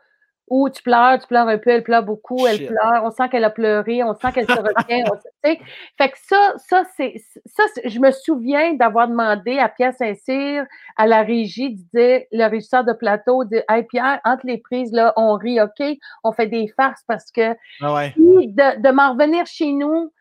ou 0.52 0.70
tu 0.70 0.84
pleures, 0.84 1.18
tu 1.18 1.28
pleures 1.28 1.48
un 1.48 1.58
peu, 1.58 1.70
elle 1.70 1.82
pleure 1.82 2.04
beaucoup, 2.04 2.46
elle 2.46 2.68
pleure, 2.68 3.06
on 3.06 3.10
sent 3.10 3.30
qu'elle 3.30 3.46
a 3.46 3.50
pleuré, 3.50 4.04
on 4.04 4.14
sent 4.14 4.34
qu'elle 4.34 4.46
se 4.46 4.52
retient. 4.52 5.06
fait 5.44 6.10
que 6.10 6.18
ça, 6.28 6.54
ça, 6.58 6.84
c'est 6.98 7.16
ça, 7.46 7.64
je 7.86 7.98
me 8.00 8.12
souviens 8.12 8.74
d'avoir 8.74 9.08
demandé 9.08 9.60
à 9.60 9.70
Pierre 9.70 9.94
Saint-Cyr, 9.94 10.66
à 10.98 11.08
la 11.08 11.22
régie, 11.22 11.76
de 11.76 11.82
dire, 11.94 12.26
le 12.34 12.50
régisseur 12.50 12.84
de 12.84 12.92
plateau, 12.92 13.46
de 13.46 13.64
Hey 13.70 13.84
Pierre, 13.84 14.20
entre 14.26 14.46
les 14.46 14.58
prises, 14.58 14.92
là, 14.92 15.14
on 15.16 15.36
rit, 15.36 15.62
OK, 15.62 15.82
on 16.26 16.34
fait 16.34 16.48
des 16.48 16.68
farces 16.76 17.04
parce 17.08 17.32
que 17.32 17.56
ah 17.80 18.10
de, 18.18 18.82
de 18.82 18.92
m'en 18.92 19.14
revenir 19.14 19.46
chez 19.46 19.72
nous, 19.72 20.12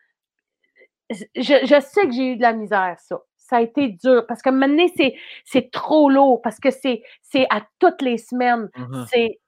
je, 1.09 1.19
je 1.35 1.81
sais 1.81 2.05
que 2.05 2.13
j'ai 2.13 2.27
eu 2.27 2.35
de 2.37 2.41
la 2.41 2.53
misère, 2.53 2.95
ça 2.99 3.21
ça 3.51 3.57
a 3.57 3.61
été 3.61 3.89
dur 3.89 4.25
parce 4.27 4.41
que 4.41 4.49
maintenant, 4.49 4.85
c'est 5.43 5.71
trop 5.71 6.09
lourd 6.09 6.41
parce 6.41 6.57
que 6.57 6.69
c'est 6.71 7.03
à 7.49 7.61
toutes 7.79 8.01
les 8.01 8.17
semaines. 8.17 8.69
Mm-hmm. 8.77 9.07
C'est 9.11 9.39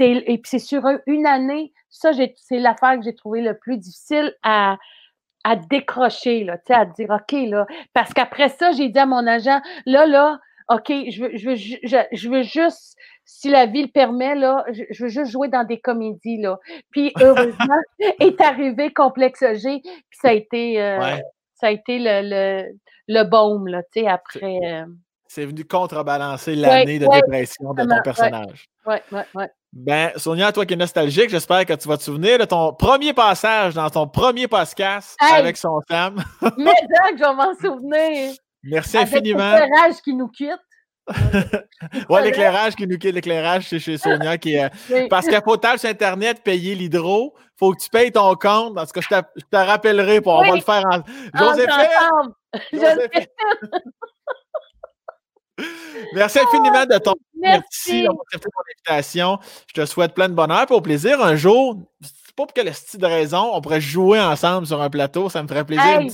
et 0.00 0.36
puis 0.36 0.50
c'est 0.50 0.58
sur 0.58 0.82
une 1.06 1.26
année, 1.26 1.72
ça, 1.88 2.10
c'est 2.12 2.58
l'affaire 2.58 2.98
que 2.98 3.04
j'ai 3.04 3.14
trouvé 3.14 3.40
le 3.40 3.56
plus 3.56 3.78
difficile 3.78 4.34
à, 4.42 4.76
à 5.44 5.56
décrocher, 5.56 6.44
là, 6.44 6.58
à 6.68 6.84
dire 6.84 7.08
OK, 7.08 7.32
là. 7.48 7.66
Parce 7.94 8.12
qu'après 8.12 8.50
ça, 8.50 8.72
j'ai 8.72 8.90
dit 8.90 8.98
à 8.98 9.06
mon 9.06 9.26
agent, 9.26 9.62
là, 9.86 10.04
là, 10.04 10.40
OK, 10.68 10.88
je 10.88 11.22
veux, 11.22 11.30
je 11.38 11.48
veux, 11.48 11.56
je, 11.56 12.28
veux 12.28 12.42
juste, 12.42 12.96
si 13.24 13.48
la 13.48 13.64
vie 13.64 13.82
le 13.82 13.88
permet, 13.88 14.34
là, 14.34 14.66
je, 14.70 15.02
veux 15.02 15.08
juste 15.08 15.30
jouer 15.30 15.48
dans 15.48 15.64
des 15.64 15.80
comédies, 15.80 16.36
là. 16.38 16.58
Puis 16.90 17.12
heureusement, 17.20 17.80
est 17.98 18.40
arrivé 18.42 18.92
Complexe 18.92 19.40
G, 19.54 19.80
puis 19.80 20.18
ça 20.20 20.28
a 20.28 20.32
été, 20.32 20.82
euh, 20.82 21.16
ça 21.60 21.68
a 21.68 21.70
été 21.70 21.98
le, 21.98 22.20
le, 22.22 22.78
le 23.08 23.24
baume, 23.24 23.66
là, 23.68 23.82
tu 23.92 24.00
sais, 24.00 24.06
après. 24.06 24.58
Euh, 24.64 24.84
c'est 25.26 25.44
venu 25.44 25.64
contrebalancer 25.64 26.54
l'année 26.54 26.98
de 26.98 27.06
dépression 27.06 27.74
de 27.74 27.84
ton 27.84 28.02
personnage. 28.02 28.66
Oui, 28.86 28.96
oui, 29.12 29.20
oui. 29.34 29.44
Ben, 29.72 30.10
Sonia, 30.16 30.50
toi 30.50 30.64
qui 30.64 30.72
es 30.72 30.76
nostalgique, 30.76 31.28
j'espère 31.28 31.66
que 31.66 31.74
tu 31.74 31.86
vas 31.86 31.98
te 31.98 32.02
souvenir 32.02 32.38
de 32.38 32.46
ton 32.46 32.72
premier 32.72 33.12
passage 33.12 33.74
dans 33.74 33.90
ton 33.90 34.08
premier 34.08 34.48
podcast 34.48 35.14
avec 35.20 35.58
son 35.58 35.80
femme. 35.86 36.24
Mais 36.56 36.72
que 36.72 37.18
je 37.18 37.22
vais 37.22 37.34
m'en 37.34 37.54
souvenir. 37.54 38.34
Merci 38.62 38.96
infiniment. 38.96 39.52
L'éclairage 39.52 39.96
qui 40.02 40.14
nous 40.14 40.28
quitte. 40.28 40.58
Ouais, 42.10 42.22
l'éclairage 42.22 42.76
qui 42.76 42.86
nous 42.86 42.98
quitte, 42.98 43.14
l'éclairage, 43.14 43.68
c'est 43.68 43.78
chez 43.78 43.98
Sonia 43.98 44.38
qui 44.38 44.54
est. 44.54 44.70
Parce 45.10 45.26
qu'à 45.26 45.40
potable 45.40 45.78
sur 45.78 45.88
Internet, 45.88 46.42
payer 46.42 46.74
l'hydro, 46.74 47.34
il 47.36 47.58
faut 47.58 47.72
que 47.72 47.82
tu 47.82 47.88
payes 47.90 48.12
ton 48.12 48.34
compte. 48.34 48.74
Parce 48.74 48.92
que 48.92 49.00
je 49.00 49.08
te 49.08 49.56
rappellerai, 49.56 50.20
pour 50.20 50.34
on 50.34 50.48
va 50.48 50.54
le 50.54 50.60
faire 50.60 50.84
en. 50.90 51.02
Joséphine! 51.38 52.34
Joséphine! 52.72 53.26
Merci 56.14 56.38
infiniment 56.38 56.86
de 56.86 56.98
ton 56.98 57.14
merci 57.36 58.02
d'avoir 58.02 58.22
accepté 58.26 58.48
mon 58.54 58.62
invitation. 58.94 59.38
Je 59.68 59.80
te 59.80 59.86
souhaite 59.86 60.14
plein 60.14 60.28
de 60.28 60.34
bonheur 60.34 60.66
et 60.70 60.74
au 60.74 60.80
plaisir. 60.80 61.22
Un 61.22 61.36
jour, 61.36 61.80
c'est 62.00 62.34
pas 62.34 62.46
pour 62.46 62.52
quelle 62.52 62.72
style 62.74 63.00
de 63.00 63.06
raison, 63.06 63.50
on 63.52 63.60
pourrait 63.60 63.80
jouer 63.80 64.20
ensemble 64.20 64.66
sur 64.66 64.80
un 64.80 64.90
plateau. 64.90 65.28
Ça 65.28 65.42
me 65.42 65.48
ferait 65.48 65.64
plaisir. 65.64 66.00
Une 66.00 66.10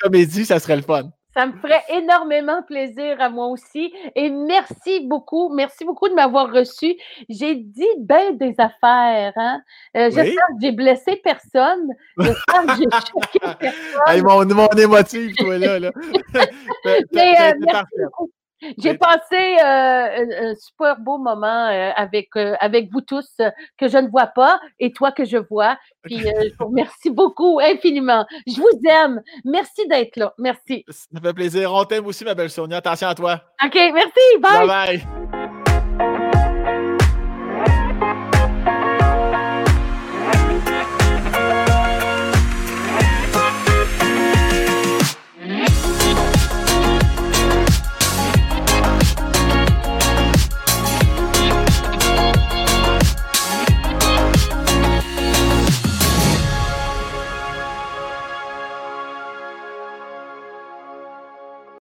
comédie, 0.00 0.44
ça 0.44 0.58
serait 0.58 0.76
le 0.76 0.82
fun. 0.82 1.10
Ça 1.34 1.46
me 1.46 1.52
ferait 1.52 1.82
énormément 1.88 2.62
plaisir 2.62 3.20
à 3.20 3.30
moi 3.30 3.46
aussi. 3.46 3.92
Et 4.14 4.30
merci 4.30 5.06
beaucoup. 5.06 5.48
Merci 5.54 5.84
beaucoup 5.84 6.08
de 6.08 6.14
m'avoir 6.14 6.52
reçu. 6.52 6.94
J'ai 7.28 7.54
dit 7.54 7.86
bien 7.98 8.32
des 8.32 8.54
affaires. 8.58 9.32
Hein? 9.36 9.62
Euh, 9.96 10.10
j'espère 10.10 10.46
que 10.48 10.60
j'ai 10.60 10.72
blessé 10.72 11.20
personne. 11.22 11.88
J'espère 12.18 12.66
que 12.66 12.76
j'ai 12.76 12.84
choqué 13.12 13.56
personne. 13.58 14.02
Hey, 14.08 14.22
mon, 14.22 14.44
mon 14.44 14.68
émotif, 14.68 15.34
toi, 15.36 15.58
là. 15.58 15.78
là. 15.78 15.92
Mais, 17.12 17.34
euh, 17.40 17.52
merci 17.60 17.94
beaucoup. 18.04 18.30
J'ai 18.78 18.94
passé 18.96 19.56
euh, 19.62 20.50
un, 20.50 20.54
super 20.54 20.98
beau 20.98 21.18
moment 21.18 21.68
euh, 21.68 21.90
avec, 21.96 22.28
euh, 22.36 22.54
avec 22.60 22.90
vous 22.92 23.00
tous 23.00 23.36
que 23.78 23.88
je 23.88 23.98
ne 23.98 24.08
vois 24.08 24.26
pas 24.26 24.60
et 24.78 24.92
toi 24.92 25.12
que 25.12 25.24
je 25.24 25.36
vois. 25.36 25.78
Puis 26.02 26.18
je 26.18 26.54
vous 26.58 26.66
remercie 26.66 27.10
beaucoup 27.10 27.60
infiniment. 27.60 28.24
Je 28.46 28.60
vous 28.60 28.88
aime. 28.88 29.20
Merci 29.44 29.86
d'être 29.88 30.16
là. 30.16 30.32
Merci. 30.38 30.84
Ça 30.88 31.20
fait 31.20 31.34
plaisir. 31.34 31.72
On 31.72 31.84
t'aime 31.84 32.06
aussi, 32.06 32.24
ma 32.24 32.34
belle 32.34 32.50
Sonia. 32.50 32.78
Attention 32.78 33.08
à 33.08 33.14
toi. 33.14 33.40
OK, 33.64 33.74
merci. 33.74 34.38
Bye. 34.40 34.66
Bye 34.66 35.00
bye. 35.02 35.41